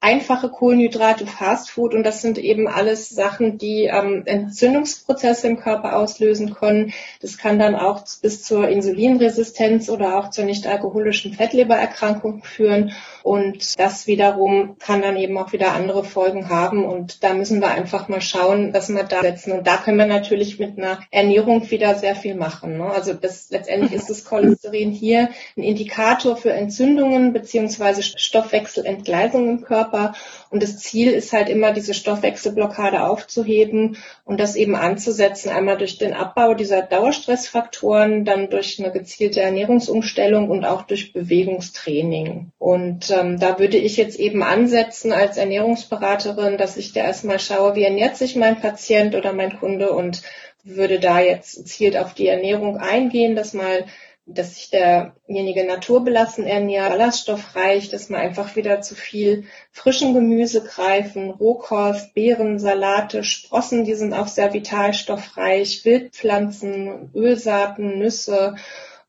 einfache 0.00 0.50
Kohlenhydrate, 0.50 1.26
Fastfood 1.26 1.94
und 1.94 2.04
das 2.04 2.20
sind 2.22 2.38
eben 2.38 2.68
alles 2.68 3.08
Sachen, 3.08 3.58
die 3.58 3.84
ähm, 3.84 4.22
Entzündungsprozesse 4.26 5.48
im 5.48 5.58
Körper 5.58 5.96
auslösen 5.96 6.54
können. 6.54 6.92
Das 7.20 7.38
kann 7.38 7.58
dann 7.58 7.74
auch 7.74 8.04
bis 8.20 8.42
zur 8.42 8.68
Insulinresistenz 8.68 9.88
oder 9.88 10.16
auch 10.16 10.30
zur 10.30 10.44
nicht 10.44 10.66
alkoholischen 10.66 11.32
Fettlebererkrankung 11.32 12.42
führen 12.44 12.92
und 13.26 13.78
das 13.78 14.06
wiederum 14.06 14.76
kann 14.78 15.02
dann 15.02 15.16
eben 15.16 15.38
auch 15.38 15.52
wieder 15.52 15.72
andere 15.72 16.04
Folgen 16.04 16.48
haben 16.48 16.84
und 16.84 17.22
da 17.22 17.34
müssen 17.34 17.60
wir 17.60 17.68
einfach 17.68 18.08
mal 18.08 18.20
schauen, 18.20 18.74
was 18.74 18.88
wir 18.88 19.04
da 19.04 19.22
setzen 19.22 19.52
und 19.52 19.66
da 19.66 19.76
können 19.76 19.98
wir 19.98 20.06
natürlich 20.06 20.58
mit 20.58 20.78
einer 20.78 21.00
Ernährung 21.10 21.70
wieder 21.70 21.94
sehr 21.94 22.16
viel 22.16 22.34
machen. 22.34 22.78
Ne? 22.78 22.90
Also 22.90 23.14
das, 23.14 23.50
letztendlich 23.50 23.92
ist 23.92 24.10
das 24.10 24.24
Cholesterin 24.24 24.90
hier 24.90 25.30
ein 25.56 25.62
Indikator 25.62 26.36
für 26.36 26.52
Entzündungen 26.52 27.32
beziehungsweise 27.32 28.02
Stoffwechselentgleisung 28.02 29.48
im 29.48 29.62
Körper 29.62 29.76
Körper. 29.76 30.14
Und 30.50 30.62
das 30.62 30.78
Ziel 30.78 31.12
ist 31.12 31.32
halt 31.32 31.48
immer, 31.48 31.72
diese 31.72 31.94
Stoffwechselblockade 31.94 33.04
aufzuheben 33.04 33.96
und 34.24 34.40
das 34.40 34.56
eben 34.56 34.74
anzusetzen, 34.74 35.50
einmal 35.50 35.76
durch 35.76 35.98
den 35.98 36.14
Abbau 36.14 36.54
dieser 36.54 36.82
Dauerstressfaktoren, 36.82 38.24
dann 38.24 38.48
durch 38.48 38.78
eine 38.78 38.92
gezielte 38.92 39.40
Ernährungsumstellung 39.40 40.48
und 40.48 40.64
auch 40.64 40.82
durch 40.82 41.12
Bewegungstraining. 41.12 42.52
Und 42.58 43.10
ähm, 43.20 43.38
da 43.38 43.58
würde 43.58 43.76
ich 43.76 43.96
jetzt 43.96 44.18
eben 44.18 44.42
ansetzen 44.42 45.12
als 45.12 45.36
Ernährungsberaterin, 45.36 46.58
dass 46.58 46.76
ich 46.76 46.92
da 46.92 47.00
erstmal 47.00 47.38
schaue, 47.38 47.74
wie 47.74 47.84
ernährt 47.84 48.16
sich 48.16 48.36
mein 48.36 48.60
Patient 48.60 49.14
oder 49.14 49.32
mein 49.32 49.58
Kunde 49.58 49.92
und 49.92 50.22
würde 50.64 50.98
da 50.98 51.20
jetzt 51.20 51.56
gezielt 51.56 51.96
auf 51.96 52.14
die 52.14 52.26
Ernährung 52.26 52.76
eingehen, 52.78 53.36
dass 53.36 53.52
mal 53.52 53.84
dass 54.28 54.56
sich 54.56 54.70
derjenige 54.70 55.64
naturbelassen 55.64 56.48
ernährt, 56.48 56.90
ballaststoffreich, 56.90 57.90
dass 57.90 58.08
man 58.08 58.20
einfach 58.20 58.56
wieder 58.56 58.80
zu 58.80 58.96
viel 58.96 59.44
frischen 59.70 60.14
Gemüse 60.14 60.64
greifen, 60.64 61.30
Rohkost, 61.30 62.12
Beeren, 62.12 62.58
Salate, 62.58 63.22
Sprossen, 63.22 63.84
die 63.84 63.94
sind 63.94 64.12
auch 64.14 64.26
sehr 64.26 64.52
vitalstoffreich, 64.52 65.84
Wildpflanzen, 65.84 67.12
Ölsaaten, 67.14 68.00
Nüsse 68.00 68.56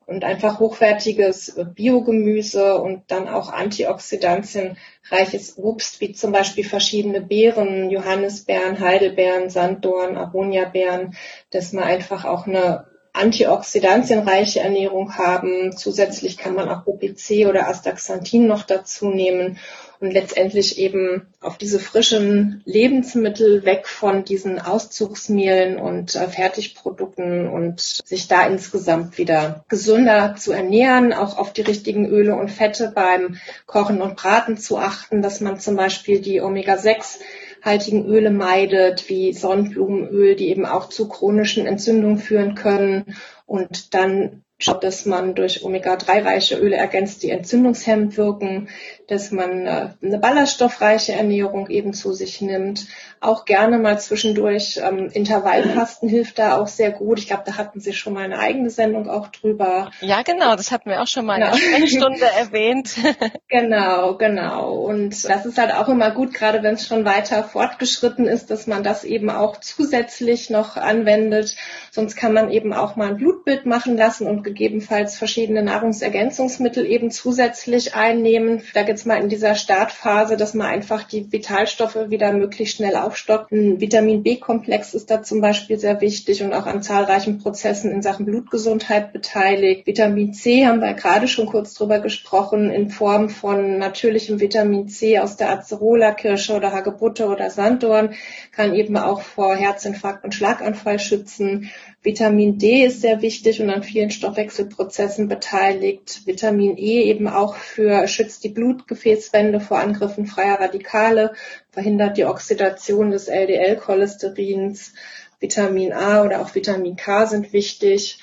und 0.08 0.24
einfach 0.24 0.60
hochwertiges 0.60 1.60
Biogemüse 1.76 2.82
und 2.82 3.04
dann 3.08 3.28
auch 3.28 3.52
antioxidantienreiches 3.52 5.58
Obst, 5.58 6.00
wie 6.00 6.14
zum 6.14 6.32
Beispiel 6.32 6.64
verschiedene 6.64 7.22
Beeren, 7.22 7.92
Johannisbeeren, 7.92 8.80
Heidelbeeren, 8.80 9.50
Sanddorn, 9.50 10.18
Aroniabeeren, 10.18 11.16
dass 11.52 11.74
man 11.74 11.84
einfach 11.84 12.24
auch 12.24 12.48
eine 12.48 12.86
antioxidantienreiche 13.12 14.62
Ernährung 14.62 15.18
haben. 15.18 15.76
Zusätzlich 15.76 16.38
kann 16.38 16.56
man 16.56 16.70
auch 16.70 16.88
OPC 16.88 17.46
oder 17.48 17.68
Astaxanthin 17.68 18.48
noch 18.48 18.64
dazu 18.64 19.10
nehmen 19.10 19.60
und 20.00 20.12
letztendlich 20.12 20.78
eben 20.78 21.28
auf 21.42 21.58
diese 21.58 21.80
frischen 21.80 22.62
Lebensmittel 22.66 23.66
weg 23.66 23.88
von 23.88 24.24
diesen 24.24 24.60
Auszugsmehlen 24.60 25.80
und 25.80 26.16
äh, 26.16 26.28
Fertigprodukten 26.28 27.48
und 27.48 27.80
sich 27.80 28.28
da 28.28 28.46
insgesamt 28.46 29.18
wieder 29.18 29.66
gesünder 29.70 30.36
zu 30.38 30.52
ernähren, 30.52 31.14
auch 31.14 31.38
auf 31.38 31.54
die 31.54 31.62
richtigen 31.62 32.08
Öle 32.08 32.36
und 32.36 32.52
Fette 32.52 32.92
beim 32.94 33.38
Kochen 33.66 34.02
und 34.02 34.16
Braten 34.16 34.58
zu 34.58 34.78
achten, 34.78 35.22
dass 35.22 35.42
man 35.42 35.60
zum 35.60 35.76
Beispiel 35.76 36.22
die 36.22 36.42
Omega-6 36.42 37.20
haltigen 37.64 38.06
Öle 38.06 38.30
meidet, 38.30 39.10
wie 39.10 39.34
Sonnenblumenöl, 39.34 40.36
die 40.36 40.50
eben 40.50 40.66
auch 40.66 40.90
zu 40.90 41.08
chronischen 41.10 41.66
Entzündungen 41.66 42.20
führen 42.20 42.56
können. 42.56 43.16
Und 43.46 43.94
dann 43.94 44.44
dass 44.82 45.06
man 45.06 45.36
durch 45.36 45.64
Omega-3-reiche 45.64 46.58
Öle 46.58 46.78
ergänzt, 46.78 47.22
die 47.22 47.30
entzündungshemmend 47.30 48.18
wirken, 48.18 48.70
dass 49.08 49.32
man 49.32 49.66
äh, 49.66 49.90
eine 50.02 50.20
ballaststoffreiche 50.20 51.14
Ernährung 51.14 51.70
eben 51.70 51.94
zu 51.94 52.12
sich 52.14 52.42
nimmt. 52.42 52.88
Auch 53.22 53.46
gerne 53.46 53.80
mal 53.80 54.00
zwischendurch 54.00 54.80
ähm, 54.84 55.10
Intervallfasten 55.12 56.10
hilft 56.10 56.40
da 56.40 56.58
auch 56.58 56.68
sehr 56.68 56.92
gut. 56.92 57.20
Ich 57.20 57.28
glaube, 57.28 57.44
da 57.46 57.58
hatten 57.58 57.80
Sie 57.80 57.94
schon 57.94 58.14
mal 58.14 58.26
eine 58.26 58.38
eigene 58.38 58.70
Sendung 58.70 59.10
auch 59.10 59.28
drüber. 59.28 59.92
Ja, 60.02 60.22
genau, 60.24 60.56
das 60.56 60.72
hatten 60.72 60.90
wir 60.90 61.02
auch 61.02 61.08
schon 61.08 61.26
mal 61.26 61.40
genau. 61.40 61.56
in 61.76 61.82
der 61.82 61.88
Stunde 61.88 62.26
erwähnt. 62.38 62.96
genau, 63.48 64.18
genau. 64.18 64.74
Und 64.74 65.24
das 65.24 65.46
ist 65.46 65.58
halt 65.58 65.74
auch 65.74 65.88
immer 65.88 66.12
gut, 66.12 66.34
gerade 66.34 66.62
wenn 66.62 66.76
es 66.76 66.86
schon 66.86 67.06
weiter 67.06 67.44
fortgeschritten 67.44 68.26
ist, 68.26 68.52
dass 68.52 68.68
man 68.68 68.84
das 68.84 69.06
eben 69.06 69.30
auch 69.30 69.58
zusätzlich 69.62 70.50
noch 70.50 70.76
anwendet. 70.76 71.56
Sonst 71.92 72.18
kann 72.18 72.34
man 72.34 72.52
eben 72.52 72.74
auch 72.74 72.98
mal 72.98 73.08
ein 73.08 73.18
Blutbild 73.18 73.66
machen 73.66 73.96
lassen 73.96 74.28
und 74.28 74.44
gegebenenfalls 74.44 75.18
verschiedene 75.18 75.64
Nahrungsergänzungsmittel 75.64 76.86
eben 76.86 77.10
zusätzlich 77.10 77.96
einnehmen. 77.96 78.62
Da 78.74 78.84
geht's 78.98 79.06
mal 79.06 79.22
in 79.22 79.30
dieser 79.30 79.54
Startphase, 79.54 80.38
dass 80.38 80.56
man 80.56 80.66
einfach 80.66 81.04
die 81.04 81.32
Vitalstoffe 81.32 82.10
wieder 82.10 82.34
möglichst 82.34 82.78
schnell 82.78 82.96
aufstockt. 82.96 83.52
Ein 83.52 83.80
Vitamin 83.80 84.24
B-Komplex 84.24 84.96
ist 84.96 85.12
da 85.12 85.22
zum 85.22 85.40
Beispiel 85.40 85.78
sehr 85.78 86.02
wichtig 86.02 86.42
und 86.42 86.52
auch 86.52 86.66
an 86.66 86.82
zahlreichen 86.82 87.38
Prozessen 87.38 87.92
in 87.92 88.02
Sachen 88.02 88.26
Blutgesundheit 88.26 89.14
beteiligt. 89.14 89.86
Vitamin 89.86 90.34
C 90.34 90.66
haben 90.66 90.82
wir 90.82 90.96
gerade 90.96 91.28
schon 91.28 91.46
kurz 91.46 91.76
drüber 91.76 92.00
gesprochen, 92.00 92.72
in 92.72 92.90
Form 92.90 93.30
von 93.30 93.78
natürlichem 93.78 94.40
Vitamin 94.40 94.88
C 94.88 95.20
aus 95.20 95.38
der 95.38 95.52
Acerola-Kirsche 95.52 96.56
oder 96.56 96.72
Hagebutte 96.72 97.28
oder 97.28 97.52
Sanddorn, 97.52 98.16
kann 98.52 98.74
eben 98.74 98.98
auch 98.98 99.22
vor 99.22 99.56
Herzinfarkt 99.56 100.24
und 100.24 100.34
Schlaganfall 100.34 100.98
schützen. 100.98 101.70
Vitamin 102.04 102.58
D 102.58 102.86
ist 102.86 103.02
sehr 103.02 103.22
wichtig 103.22 103.62
und 103.62 103.70
an 103.70 103.84
vielen 103.84 104.12
Stoffwechselprozessen 104.12 105.28
beteiligt. 105.28 106.22
Vitamin 106.26 106.78
E 106.78 107.02
eben 107.04 107.28
auch 107.28 107.56
für 107.56 108.08
schützt 108.08 108.44
die 108.44 108.50
Blutgefäßwände 108.50 109.60
vor 109.60 109.80
Angriffen 109.80 110.26
freier 110.26 110.60
Radikale, 110.60 111.34
verhindert 111.72 112.18
die 112.18 112.26
Oxidation 112.26 113.12
des 113.12 113.28
LDL-Cholesterins. 113.28 114.94
Vitamin 115.40 115.94
A 115.94 116.24
oder 116.24 116.42
auch 116.42 116.56
Vitamin 116.56 116.96
K 116.96 117.26
sind 117.26 117.52
wichtig. 117.54 118.20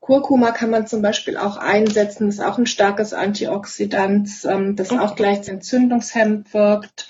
Kurkuma 0.00 0.50
kann 0.50 0.70
man 0.70 0.88
zum 0.88 1.00
Beispiel 1.00 1.36
auch 1.36 1.56
einsetzen, 1.56 2.28
ist 2.28 2.42
auch 2.42 2.58
ein 2.58 2.66
starkes 2.66 3.14
Antioxidant, 3.14 4.28
ähm, 4.44 4.74
das 4.74 4.90
auch 4.90 5.14
gleich 5.14 5.48
entzündungshemmend 5.48 6.52
wirkt. 6.52 7.08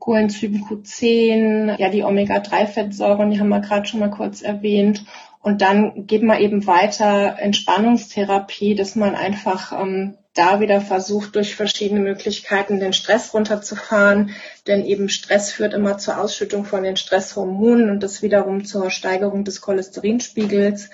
Coenzym 0.00 0.64
Q10, 0.64 1.78
ja 1.78 1.88
die 1.88 2.02
Omega-3-Fettsäuren, 2.02 3.30
die 3.30 3.38
haben 3.38 3.48
wir 3.50 3.60
gerade 3.60 3.86
schon 3.86 4.00
mal 4.00 4.10
kurz 4.10 4.42
erwähnt. 4.42 5.04
Und 5.42 5.60
dann 5.60 6.06
geht 6.06 6.22
man 6.22 6.40
eben 6.40 6.66
weiter 6.66 7.36
Entspannungstherapie, 7.38 8.76
dass 8.76 8.94
man 8.94 9.16
einfach 9.16 9.72
ähm, 9.72 10.16
da 10.34 10.60
wieder 10.60 10.80
versucht, 10.80 11.34
durch 11.34 11.56
verschiedene 11.56 12.00
Möglichkeiten 12.00 12.78
den 12.78 12.92
Stress 12.92 13.34
runterzufahren. 13.34 14.30
Denn 14.68 14.86
eben 14.86 15.08
Stress 15.08 15.50
führt 15.50 15.74
immer 15.74 15.98
zur 15.98 16.18
Ausschüttung 16.18 16.64
von 16.64 16.84
den 16.84 16.96
Stresshormonen 16.96 17.90
und 17.90 18.02
das 18.04 18.22
wiederum 18.22 18.64
zur 18.64 18.90
Steigerung 18.90 19.44
des 19.44 19.60
Cholesterinspiegels. 19.60 20.90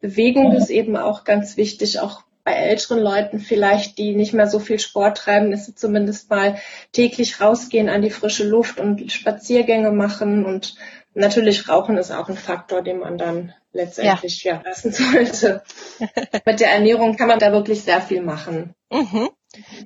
Bewegung 0.00 0.52
ist 0.52 0.70
eben 0.70 0.96
auch 0.96 1.24
ganz 1.24 1.56
wichtig, 1.56 2.00
auch 2.00 2.22
bei 2.42 2.52
älteren 2.52 2.98
Leuten 2.98 3.38
vielleicht, 3.38 3.96
die 3.96 4.14
nicht 4.14 4.34
mehr 4.34 4.48
so 4.48 4.58
viel 4.58 4.78
Sport 4.78 5.16
treiben, 5.16 5.52
ist 5.52 5.64
sie 5.64 5.74
zumindest 5.74 6.28
mal 6.28 6.56
täglich 6.92 7.40
rausgehen 7.40 7.88
an 7.88 8.02
die 8.02 8.10
frische 8.10 8.46
Luft 8.46 8.78
und 8.78 9.10
Spaziergänge 9.10 9.92
machen 9.92 10.44
und 10.44 10.74
natürlich 11.14 11.68
Rauchen 11.70 11.96
ist 11.96 12.10
auch 12.10 12.28
ein 12.28 12.36
Faktor, 12.36 12.82
den 12.82 12.98
man 12.98 13.16
dann 13.16 13.54
letztendlich 13.74 14.44
ja, 14.44 14.54
ja 14.54 14.62
lassen 14.64 14.92
sollte. 14.92 15.62
Mit 16.46 16.60
der 16.60 16.70
Ernährung 16.72 17.16
kann 17.16 17.28
man 17.28 17.38
da 17.38 17.52
wirklich 17.52 17.82
sehr 17.82 18.00
viel 18.00 18.22
machen. 18.22 18.74
Mhm. 18.90 19.30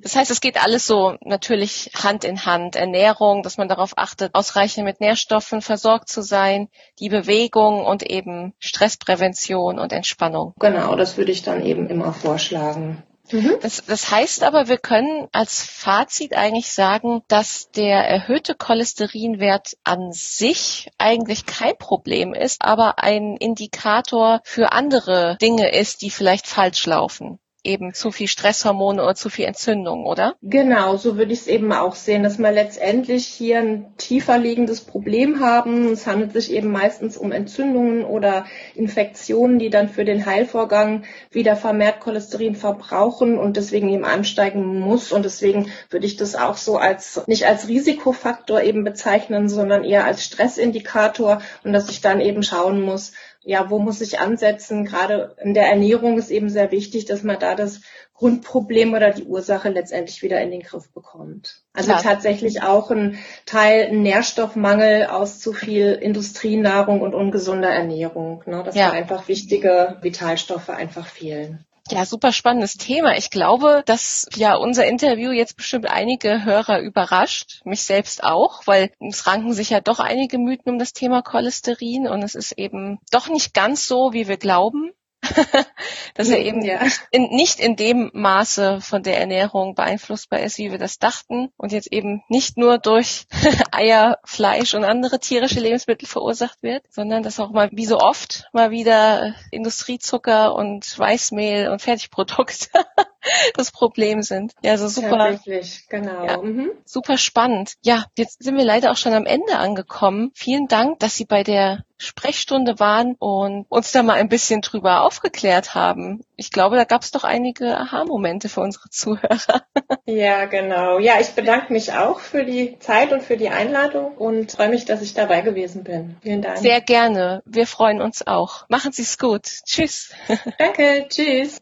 Das 0.01 0.15
heißt, 0.15 0.31
es 0.31 0.41
geht 0.41 0.63
alles 0.63 0.87
so 0.87 1.15
natürlich 1.21 1.91
Hand 1.95 2.23
in 2.23 2.45
Hand. 2.45 2.75
Ernährung, 2.75 3.43
dass 3.43 3.57
man 3.57 3.67
darauf 3.67 3.97
achtet, 3.97 4.33
ausreichend 4.33 4.85
mit 4.85 4.99
Nährstoffen 4.99 5.61
versorgt 5.61 6.09
zu 6.09 6.21
sein, 6.21 6.69
die 6.99 7.09
Bewegung 7.09 7.85
und 7.85 8.03
eben 8.03 8.53
Stressprävention 8.59 9.77
und 9.77 9.93
Entspannung. 9.93 10.53
Genau, 10.59 10.95
das 10.95 11.17
würde 11.17 11.31
ich 11.31 11.43
dann 11.43 11.63
eben 11.63 11.87
immer 11.87 12.13
vorschlagen. 12.13 13.03
Mhm. 13.31 13.57
Das, 13.61 13.83
das 13.85 14.11
heißt 14.11 14.43
aber, 14.43 14.67
wir 14.67 14.77
können 14.77 15.27
als 15.31 15.63
Fazit 15.63 16.35
eigentlich 16.35 16.71
sagen, 16.71 17.21
dass 17.27 17.71
der 17.71 18.07
erhöhte 18.07 18.55
Cholesterinwert 18.55 19.77
an 19.83 20.11
sich 20.11 20.89
eigentlich 20.97 21.45
kein 21.45 21.77
Problem 21.77 22.33
ist, 22.33 22.61
aber 22.61 22.99
ein 23.03 23.37
Indikator 23.37 24.41
für 24.43 24.71
andere 24.71 25.37
Dinge 25.41 25.71
ist, 25.71 26.01
die 26.01 26.09
vielleicht 26.09 26.47
falsch 26.47 26.85
laufen 26.85 27.39
eben 27.69 27.93
zu 27.93 28.11
viel 28.11 28.27
Stresshormone 28.27 29.01
oder 29.01 29.15
zu 29.15 29.29
viel 29.29 29.45
Entzündung, 29.45 30.05
oder? 30.05 30.35
Genau, 30.41 30.97
so 30.97 31.17
würde 31.17 31.31
ich 31.31 31.41
es 31.41 31.47
eben 31.47 31.71
auch 31.71 31.95
sehen, 31.95 32.23
dass 32.23 32.39
wir 32.39 32.51
letztendlich 32.51 33.25
hier 33.25 33.59
ein 33.59 33.93
tiefer 33.97 34.37
liegendes 34.37 34.81
Problem 34.81 35.39
haben. 35.39 35.91
Es 35.91 36.07
handelt 36.07 36.33
sich 36.33 36.51
eben 36.51 36.71
meistens 36.71 37.15
um 37.15 37.31
Entzündungen 37.31 38.03
oder 38.03 38.45
Infektionen, 38.75 39.59
die 39.59 39.69
dann 39.69 39.87
für 39.87 40.03
den 40.03 40.25
Heilvorgang 40.25 41.03
wieder 41.31 41.55
vermehrt 41.55 41.99
Cholesterin 41.99 42.55
verbrauchen 42.55 43.37
und 43.37 43.55
deswegen 43.55 43.89
eben 43.89 44.05
ansteigen 44.05 44.79
muss. 44.79 45.11
Und 45.11 45.23
deswegen 45.23 45.71
würde 45.89 46.07
ich 46.07 46.17
das 46.17 46.35
auch 46.35 46.57
so 46.57 46.77
als 46.77 47.21
nicht 47.27 47.45
als 47.45 47.67
Risikofaktor 47.67 48.61
eben 48.61 48.83
bezeichnen, 48.83 49.47
sondern 49.47 49.83
eher 49.83 50.05
als 50.05 50.25
Stressindikator 50.25 51.41
und 51.63 51.73
dass 51.73 51.89
ich 51.89 52.01
dann 52.01 52.19
eben 52.19 52.41
schauen 52.41 52.81
muss, 52.81 53.11
ja, 53.41 53.69
wo 53.69 53.79
muss 53.79 54.01
ich 54.01 54.19
ansetzen? 54.19 54.85
Gerade 54.85 55.35
in 55.41 55.53
der 55.53 55.67
Ernährung 55.67 56.17
ist 56.17 56.29
eben 56.29 56.49
sehr 56.49 56.71
wichtig, 56.71 57.05
dass 57.05 57.23
man 57.23 57.39
da 57.39 57.55
das 57.55 57.81
Grundproblem 58.13 58.93
oder 58.93 59.11
die 59.11 59.23
Ursache 59.23 59.69
letztendlich 59.69 60.21
wieder 60.21 60.41
in 60.41 60.51
den 60.51 60.61
Griff 60.61 60.91
bekommt. 60.91 61.63
Also 61.71 61.91
Klar. 61.91 62.03
tatsächlich 62.03 62.61
auch 62.63 62.91
ein 62.91 63.17
Teil 63.45 63.95
Nährstoffmangel 63.95 65.05
aus 65.05 65.39
zu 65.39 65.53
viel 65.53 65.93
Industrienahrung 65.93 66.99
und 66.99 67.13
ungesunder 67.13 67.69
Ernährung, 67.69 68.43
ne, 68.45 68.61
dass 68.63 68.75
ja. 68.75 68.89
da 68.89 68.93
einfach 68.93 69.29
wichtige 69.29 69.97
Vitalstoffe 70.01 70.69
einfach 70.69 71.07
fehlen. 71.07 71.65
Ja, 71.91 72.05
super 72.05 72.31
spannendes 72.31 72.75
Thema. 72.75 73.17
Ich 73.17 73.31
glaube, 73.31 73.81
dass 73.85 74.27
ja 74.35 74.55
unser 74.55 74.85
Interview 74.85 75.31
jetzt 75.31 75.57
bestimmt 75.57 75.89
einige 75.89 76.45
Hörer 76.45 76.81
überrascht, 76.81 77.61
mich 77.65 77.81
selbst 77.81 78.23
auch, 78.23 78.67
weil 78.67 78.91
es 78.99 79.25
ranken 79.25 79.53
sich 79.53 79.71
ja 79.71 79.81
doch 79.81 79.99
einige 79.99 80.37
Mythen 80.37 80.73
um 80.73 80.77
das 80.77 80.93
Thema 80.93 81.23
Cholesterin 81.23 82.07
und 82.07 82.21
es 82.21 82.35
ist 82.35 82.51
eben 82.51 82.99
doch 83.09 83.27
nicht 83.27 83.55
ganz 83.55 83.87
so, 83.87 84.13
wie 84.13 84.27
wir 84.27 84.37
glauben. 84.37 84.91
dass 86.15 86.29
er 86.29 86.39
eben 86.39 86.63
ja. 86.63 86.79
in, 87.11 87.29
nicht 87.29 87.59
in 87.59 87.75
dem 87.75 88.09
Maße 88.13 88.79
von 88.81 89.03
der 89.03 89.19
Ernährung 89.19 89.75
beeinflussbar 89.75 90.39
ist, 90.39 90.57
wie 90.57 90.71
wir 90.71 90.77
das 90.77 90.99
dachten 90.99 91.51
und 91.57 91.71
jetzt 91.71 91.91
eben 91.91 92.23
nicht 92.29 92.57
nur 92.57 92.77
durch 92.77 93.25
Eier, 93.71 94.19
Fleisch 94.23 94.73
und 94.73 94.83
andere 94.83 95.19
tierische 95.19 95.59
Lebensmittel 95.59 96.07
verursacht 96.07 96.63
wird, 96.63 96.83
sondern 96.89 97.23
dass 97.23 97.39
auch 97.39 97.51
mal 97.51 97.69
wie 97.71 97.85
so 97.85 97.99
oft 97.99 98.49
mal 98.53 98.71
wieder 98.71 99.35
Industriezucker 99.51 100.55
und 100.55 100.97
Weißmehl 100.97 101.69
und 101.69 101.81
Fertigprodukte 101.81 102.69
das 103.55 103.71
Problem 103.71 104.21
sind. 104.21 104.53
Ja, 104.63 104.71
also 104.71 104.87
super. 104.87 105.17
Tatsächlich, 105.17 105.85
genau. 105.89 106.25
Ja, 106.25 106.37
mhm. 106.37 106.71
Super 106.85 107.17
spannend. 107.17 107.73
Ja, 107.83 108.05
jetzt 108.17 108.43
sind 108.43 108.57
wir 108.57 108.65
leider 108.65 108.91
auch 108.91 108.97
schon 108.97 109.13
am 109.13 109.25
Ende 109.25 109.57
angekommen. 109.57 110.31
Vielen 110.33 110.67
Dank, 110.67 110.99
dass 110.99 111.15
Sie 111.15 111.25
bei 111.25 111.43
der 111.43 111.83
Sprechstunde 111.97 112.79
waren 112.79 113.15
und 113.19 113.65
uns 113.67 113.91
da 113.91 114.03
mal 114.03 114.13
ein 114.13 114.29
bisschen 114.29 114.61
drüber 114.61 115.01
aufgeklärt 115.01 115.75
haben. 115.75 116.21
Ich 116.37 116.49
glaube, 116.49 116.77
da 116.77 116.85
gab 116.85 117.01
es 117.01 117.11
doch 117.11 117.25
einige 117.25 117.77
Aha-Momente 117.77 118.47
für 118.47 118.61
unsere 118.61 118.89
Zuhörer. 118.89 119.63
Ja, 120.05 120.45
genau. 120.45 120.97
Ja, 120.97 121.19
ich 121.19 121.29
bedanke 121.29 121.71
mich 121.71 121.93
auch 121.93 122.19
für 122.19 122.43
die 122.43 122.79
Zeit 122.79 123.11
und 123.11 123.21
für 123.21 123.37
die 123.37 123.49
Einladung 123.49 124.17
und 124.17 124.51
freue 124.51 124.69
mich, 124.69 124.85
dass 124.85 125.03
ich 125.03 125.13
dabei 125.13 125.41
gewesen 125.41 125.83
bin. 125.83 126.17
Vielen 126.23 126.41
Dank. 126.41 126.57
Sehr 126.57 126.81
gerne. 126.81 127.43
Wir 127.45 127.67
freuen 127.67 128.01
uns 128.01 128.25
auch. 128.25 128.67
Machen 128.69 128.91
Sie 128.91 129.03
es 129.03 129.19
gut. 129.19 129.43
Tschüss. 129.65 130.11
Danke. 130.57 131.05
Tschüss. 131.09 131.61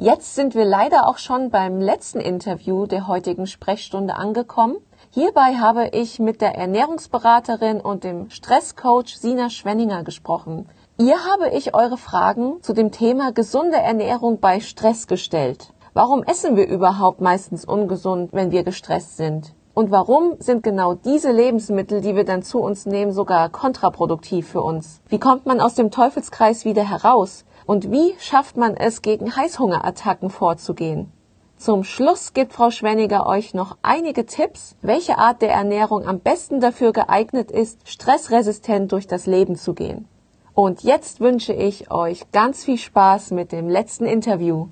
Jetzt 0.00 0.36
sind 0.36 0.54
wir 0.54 0.64
leider 0.64 1.08
auch 1.08 1.18
schon 1.18 1.50
beim 1.50 1.80
letzten 1.80 2.20
Interview 2.20 2.86
der 2.86 3.08
heutigen 3.08 3.48
Sprechstunde 3.48 4.14
angekommen. 4.14 4.76
Hierbei 5.10 5.56
habe 5.56 5.88
ich 5.88 6.20
mit 6.20 6.40
der 6.40 6.54
Ernährungsberaterin 6.54 7.80
und 7.80 8.04
dem 8.04 8.30
Stresscoach 8.30 9.16
Sina 9.16 9.50
Schwenninger 9.50 10.04
gesprochen. 10.04 10.68
Ihr 10.98 11.16
habe 11.24 11.48
ich 11.48 11.74
eure 11.74 11.96
Fragen 11.96 12.62
zu 12.62 12.74
dem 12.74 12.92
Thema 12.92 13.32
gesunde 13.32 13.78
Ernährung 13.78 14.38
bei 14.38 14.60
Stress 14.60 15.08
gestellt. 15.08 15.72
Warum 15.94 16.22
essen 16.22 16.54
wir 16.54 16.68
überhaupt 16.68 17.20
meistens 17.20 17.64
ungesund, 17.64 18.32
wenn 18.32 18.52
wir 18.52 18.62
gestresst 18.62 19.16
sind? 19.16 19.52
Und 19.74 19.90
warum 19.90 20.34
sind 20.38 20.62
genau 20.62 20.94
diese 20.94 21.32
Lebensmittel, 21.32 22.00
die 22.00 22.14
wir 22.14 22.24
dann 22.24 22.42
zu 22.42 22.60
uns 22.60 22.86
nehmen, 22.86 23.12
sogar 23.12 23.48
kontraproduktiv 23.48 24.48
für 24.48 24.62
uns? 24.62 25.00
Wie 25.08 25.18
kommt 25.20 25.46
man 25.46 25.60
aus 25.60 25.74
dem 25.74 25.90
Teufelskreis 25.90 26.64
wieder 26.64 26.82
heraus? 26.82 27.44
Und 27.68 27.90
wie 27.90 28.14
schafft 28.18 28.56
man 28.56 28.78
es, 28.78 29.02
gegen 29.02 29.36
Heißhungerattacken 29.36 30.30
vorzugehen? 30.30 31.12
Zum 31.58 31.84
Schluss 31.84 32.32
gibt 32.32 32.54
Frau 32.54 32.70
Schwenniger 32.70 33.26
euch 33.26 33.52
noch 33.52 33.76
einige 33.82 34.24
Tipps, 34.24 34.74
welche 34.80 35.18
Art 35.18 35.42
der 35.42 35.50
Ernährung 35.50 36.08
am 36.08 36.18
besten 36.18 36.60
dafür 36.60 36.94
geeignet 36.94 37.50
ist, 37.50 37.86
stressresistent 37.86 38.90
durch 38.90 39.06
das 39.06 39.26
Leben 39.26 39.54
zu 39.54 39.74
gehen. 39.74 40.08
Und 40.54 40.82
jetzt 40.82 41.20
wünsche 41.20 41.52
ich 41.52 41.90
euch 41.90 42.32
ganz 42.32 42.64
viel 42.64 42.78
Spaß 42.78 43.32
mit 43.32 43.52
dem 43.52 43.68
letzten 43.68 44.06
Interview. 44.06 44.68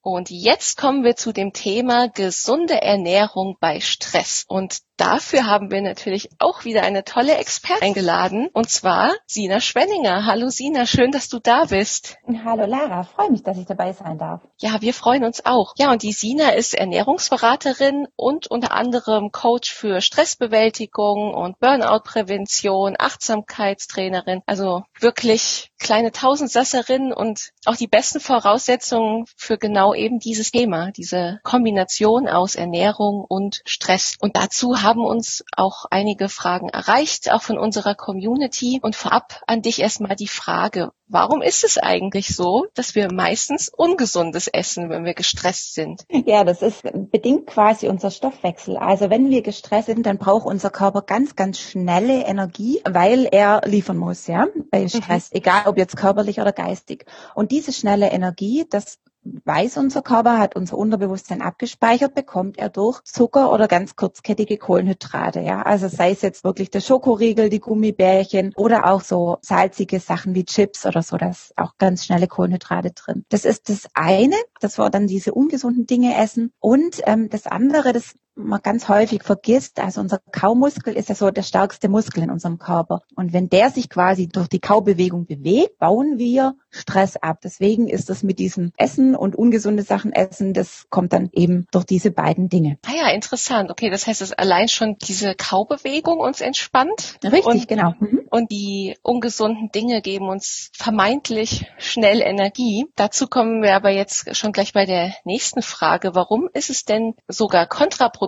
Und 0.00 0.30
jetzt 0.30 0.78
kommen 0.78 1.02
wir 1.02 1.16
zu 1.16 1.32
dem 1.32 1.52
Thema 1.52 2.08
gesunde 2.08 2.80
Ernährung 2.80 3.56
bei 3.58 3.80
Stress. 3.80 4.44
Und 4.46 4.78
dafür 4.98 5.46
haben 5.46 5.70
wir 5.70 5.80
natürlich 5.80 6.28
auch 6.38 6.64
wieder 6.64 6.82
eine 6.82 7.04
tolle 7.04 7.36
Expertin 7.36 7.88
eingeladen, 7.88 8.48
und 8.52 8.68
zwar 8.68 9.12
Sina 9.26 9.60
Schwenninger. 9.60 10.26
Hallo 10.26 10.50
Sina, 10.50 10.86
schön, 10.86 11.10
dass 11.10 11.28
du 11.28 11.38
da 11.38 11.64
bist. 11.64 12.16
Hallo 12.44 12.66
Lara, 12.66 13.04
freue 13.04 13.30
mich, 13.30 13.42
dass 13.42 13.56
ich 13.56 13.66
dabei 13.66 13.92
sein 13.92 14.18
darf. 14.18 14.42
Ja, 14.58 14.80
wir 14.80 14.92
freuen 14.92 15.24
uns 15.24 15.46
auch. 15.46 15.74
Ja, 15.78 15.90
und 15.92 16.02
die 16.02 16.12
Sina 16.12 16.50
ist 16.50 16.74
Ernährungsberaterin 16.74 18.08
und 18.16 18.48
unter 18.48 18.72
anderem 18.72 19.30
Coach 19.30 19.72
für 19.72 20.00
Stressbewältigung 20.00 21.32
und 21.32 21.58
Burnout-Prävention, 21.60 22.96
Achtsamkeitstrainerin. 22.98 24.42
Also 24.46 24.82
wirklich 25.00 25.70
kleine 25.78 26.10
Tausendsasserin 26.10 27.12
und 27.12 27.50
auch 27.64 27.76
die 27.76 27.86
besten 27.86 28.20
Voraussetzungen 28.20 29.26
für 29.36 29.58
genau 29.58 29.94
eben 29.94 30.18
dieses 30.18 30.50
Thema, 30.50 30.90
diese 30.90 31.40
Kombination 31.44 32.28
aus 32.28 32.56
Ernährung 32.56 33.24
und 33.26 33.60
Stress. 33.64 34.16
Und 34.18 34.36
dazu 34.36 34.82
haben 34.82 34.87
uns 34.96 35.44
auch 35.56 35.84
einige 35.90 36.28
Fragen 36.28 36.68
erreicht, 36.68 37.30
auch 37.30 37.42
von 37.42 37.58
unserer 37.58 37.94
Community. 37.94 38.80
Und 38.82 38.96
vorab 38.96 39.42
an 39.46 39.62
dich 39.62 39.80
erstmal 39.80 40.16
die 40.16 40.28
Frage, 40.28 40.92
Warum 41.10 41.40
ist 41.40 41.64
es 41.64 41.78
eigentlich 41.78 42.36
so, 42.36 42.66
dass 42.74 42.94
wir 42.94 43.10
meistens 43.10 43.70
ungesundes 43.74 44.46
essen, 44.46 44.90
wenn 44.90 45.06
wir 45.06 45.14
gestresst 45.14 45.72
sind? 45.74 46.04
Ja, 46.10 46.44
das 46.44 46.60
ist 46.60 46.82
bedingt 47.10 47.46
quasi 47.46 47.88
unser 47.88 48.10
Stoffwechsel. 48.10 48.76
Also 48.76 49.08
wenn 49.08 49.30
wir 49.30 49.40
gestresst 49.40 49.86
sind, 49.86 50.04
dann 50.04 50.18
braucht 50.18 50.44
unser 50.44 50.68
Körper 50.68 51.00
ganz, 51.00 51.34
ganz 51.34 51.58
schnelle 51.58 52.24
Energie, 52.26 52.82
weil 52.84 53.26
er 53.30 53.62
liefern 53.64 53.96
muss, 53.96 54.26
ja, 54.26 54.48
bei 54.70 54.82
mhm. 54.82 54.88
Stress, 54.90 55.30
mhm. 55.30 55.38
egal 55.38 55.62
ob 55.66 55.78
jetzt 55.78 55.96
körperlich 55.96 56.40
oder 56.40 56.52
geistig. 56.52 57.06
Und 57.34 57.52
diese 57.52 57.72
schnelle 57.72 58.10
Energie, 58.10 58.66
das 58.68 58.98
weiß 59.22 59.76
unser 59.76 60.02
Körper, 60.02 60.38
hat 60.38 60.56
unser 60.56 60.78
Unterbewusstsein 60.78 61.42
abgespeichert, 61.42 62.14
bekommt 62.14 62.58
er 62.58 62.68
durch 62.68 63.02
Zucker 63.04 63.52
oder 63.52 63.68
ganz 63.68 63.96
kurzkettige 63.96 64.56
Kohlenhydrate. 64.58 65.40
Ja, 65.40 65.62
also 65.62 65.88
sei 65.88 66.12
es 66.12 66.22
jetzt 66.22 66.44
wirklich 66.44 66.70
der 66.70 66.80
Schokoriegel, 66.80 67.48
die 67.48 67.60
Gummibärchen 67.60 68.52
oder 68.56 68.86
auch 68.86 69.02
so 69.02 69.38
salzige 69.42 70.00
Sachen 70.00 70.34
wie 70.34 70.44
Chips 70.44 70.86
oder 70.86 71.02
so, 71.02 71.16
da 71.16 71.30
ist 71.30 71.52
auch 71.56 71.76
ganz 71.78 72.04
schnelle 72.04 72.26
Kohlenhydrate 72.28 72.92
drin. 72.92 73.24
Das 73.28 73.44
ist 73.44 73.68
das 73.68 73.88
eine, 73.94 74.36
dass 74.60 74.78
wir 74.78 74.90
dann 74.90 75.06
diese 75.06 75.34
ungesunden 75.34 75.86
Dinge 75.86 76.16
essen. 76.16 76.52
Und 76.60 77.00
ähm, 77.06 77.28
das 77.28 77.46
andere, 77.46 77.92
das 77.92 78.14
man 78.38 78.62
ganz 78.62 78.88
häufig 78.88 79.22
vergisst, 79.22 79.80
also 79.80 80.00
unser 80.00 80.18
Kaumuskel 80.32 80.94
ist 80.94 81.08
ja 81.08 81.14
so 81.14 81.30
der 81.30 81.42
stärkste 81.42 81.88
Muskel 81.88 82.22
in 82.22 82.30
unserem 82.30 82.58
Körper. 82.58 83.02
Und 83.16 83.32
wenn 83.32 83.48
der 83.48 83.70
sich 83.70 83.90
quasi 83.90 84.28
durch 84.28 84.48
die 84.48 84.60
Kaubewegung 84.60 85.26
bewegt, 85.26 85.78
bauen 85.78 86.18
wir 86.18 86.54
Stress 86.70 87.16
ab. 87.16 87.38
Deswegen 87.42 87.88
ist 87.88 88.08
das 88.10 88.22
mit 88.22 88.38
diesem 88.38 88.72
Essen 88.76 89.14
und 89.14 89.36
ungesunde 89.36 89.82
Sachen 89.82 90.12
essen, 90.12 90.54
das 90.54 90.86
kommt 90.90 91.12
dann 91.12 91.30
eben 91.32 91.66
durch 91.72 91.84
diese 91.84 92.10
beiden 92.10 92.48
Dinge. 92.48 92.78
Ah 92.86 92.94
ja, 92.96 93.08
interessant. 93.10 93.70
Okay, 93.70 93.90
das 93.90 94.06
heißt, 94.06 94.20
dass 94.20 94.32
allein 94.32 94.68
schon 94.68 94.96
diese 94.98 95.34
Kaubewegung 95.34 96.18
uns 96.18 96.40
entspannt. 96.40 97.18
Richtig, 97.24 97.44
und, 97.44 97.68
genau. 97.68 97.94
Mhm. 97.98 98.28
Und 98.30 98.50
die 98.50 98.96
ungesunden 99.02 99.70
Dinge 99.72 100.02
geben 100.02 100.28
uns 100.28 100.70
vermeintlich 100.74 101.66
schnell 101.78 102.20
Energie. 102.20 102.86
Dazu 102.94 103.26
kommen 103.26 103.62
wir 103.62 103.74
aber 103.74 103.90
jetzt 103.90 104.36
schon 104.36 104.52
gleich 104.52 104.72
bei 104.72 104.84
der 104.84 105.14
nächsten 105.24 105.62
Frage. 105.62 106.14
Warum 106.14 106.48
ist 106.52 106.70
es 106.70 106.84
denn 106.84 107.14
sogar 107.26 107.66
kontraproduktiv, 107.66 108.27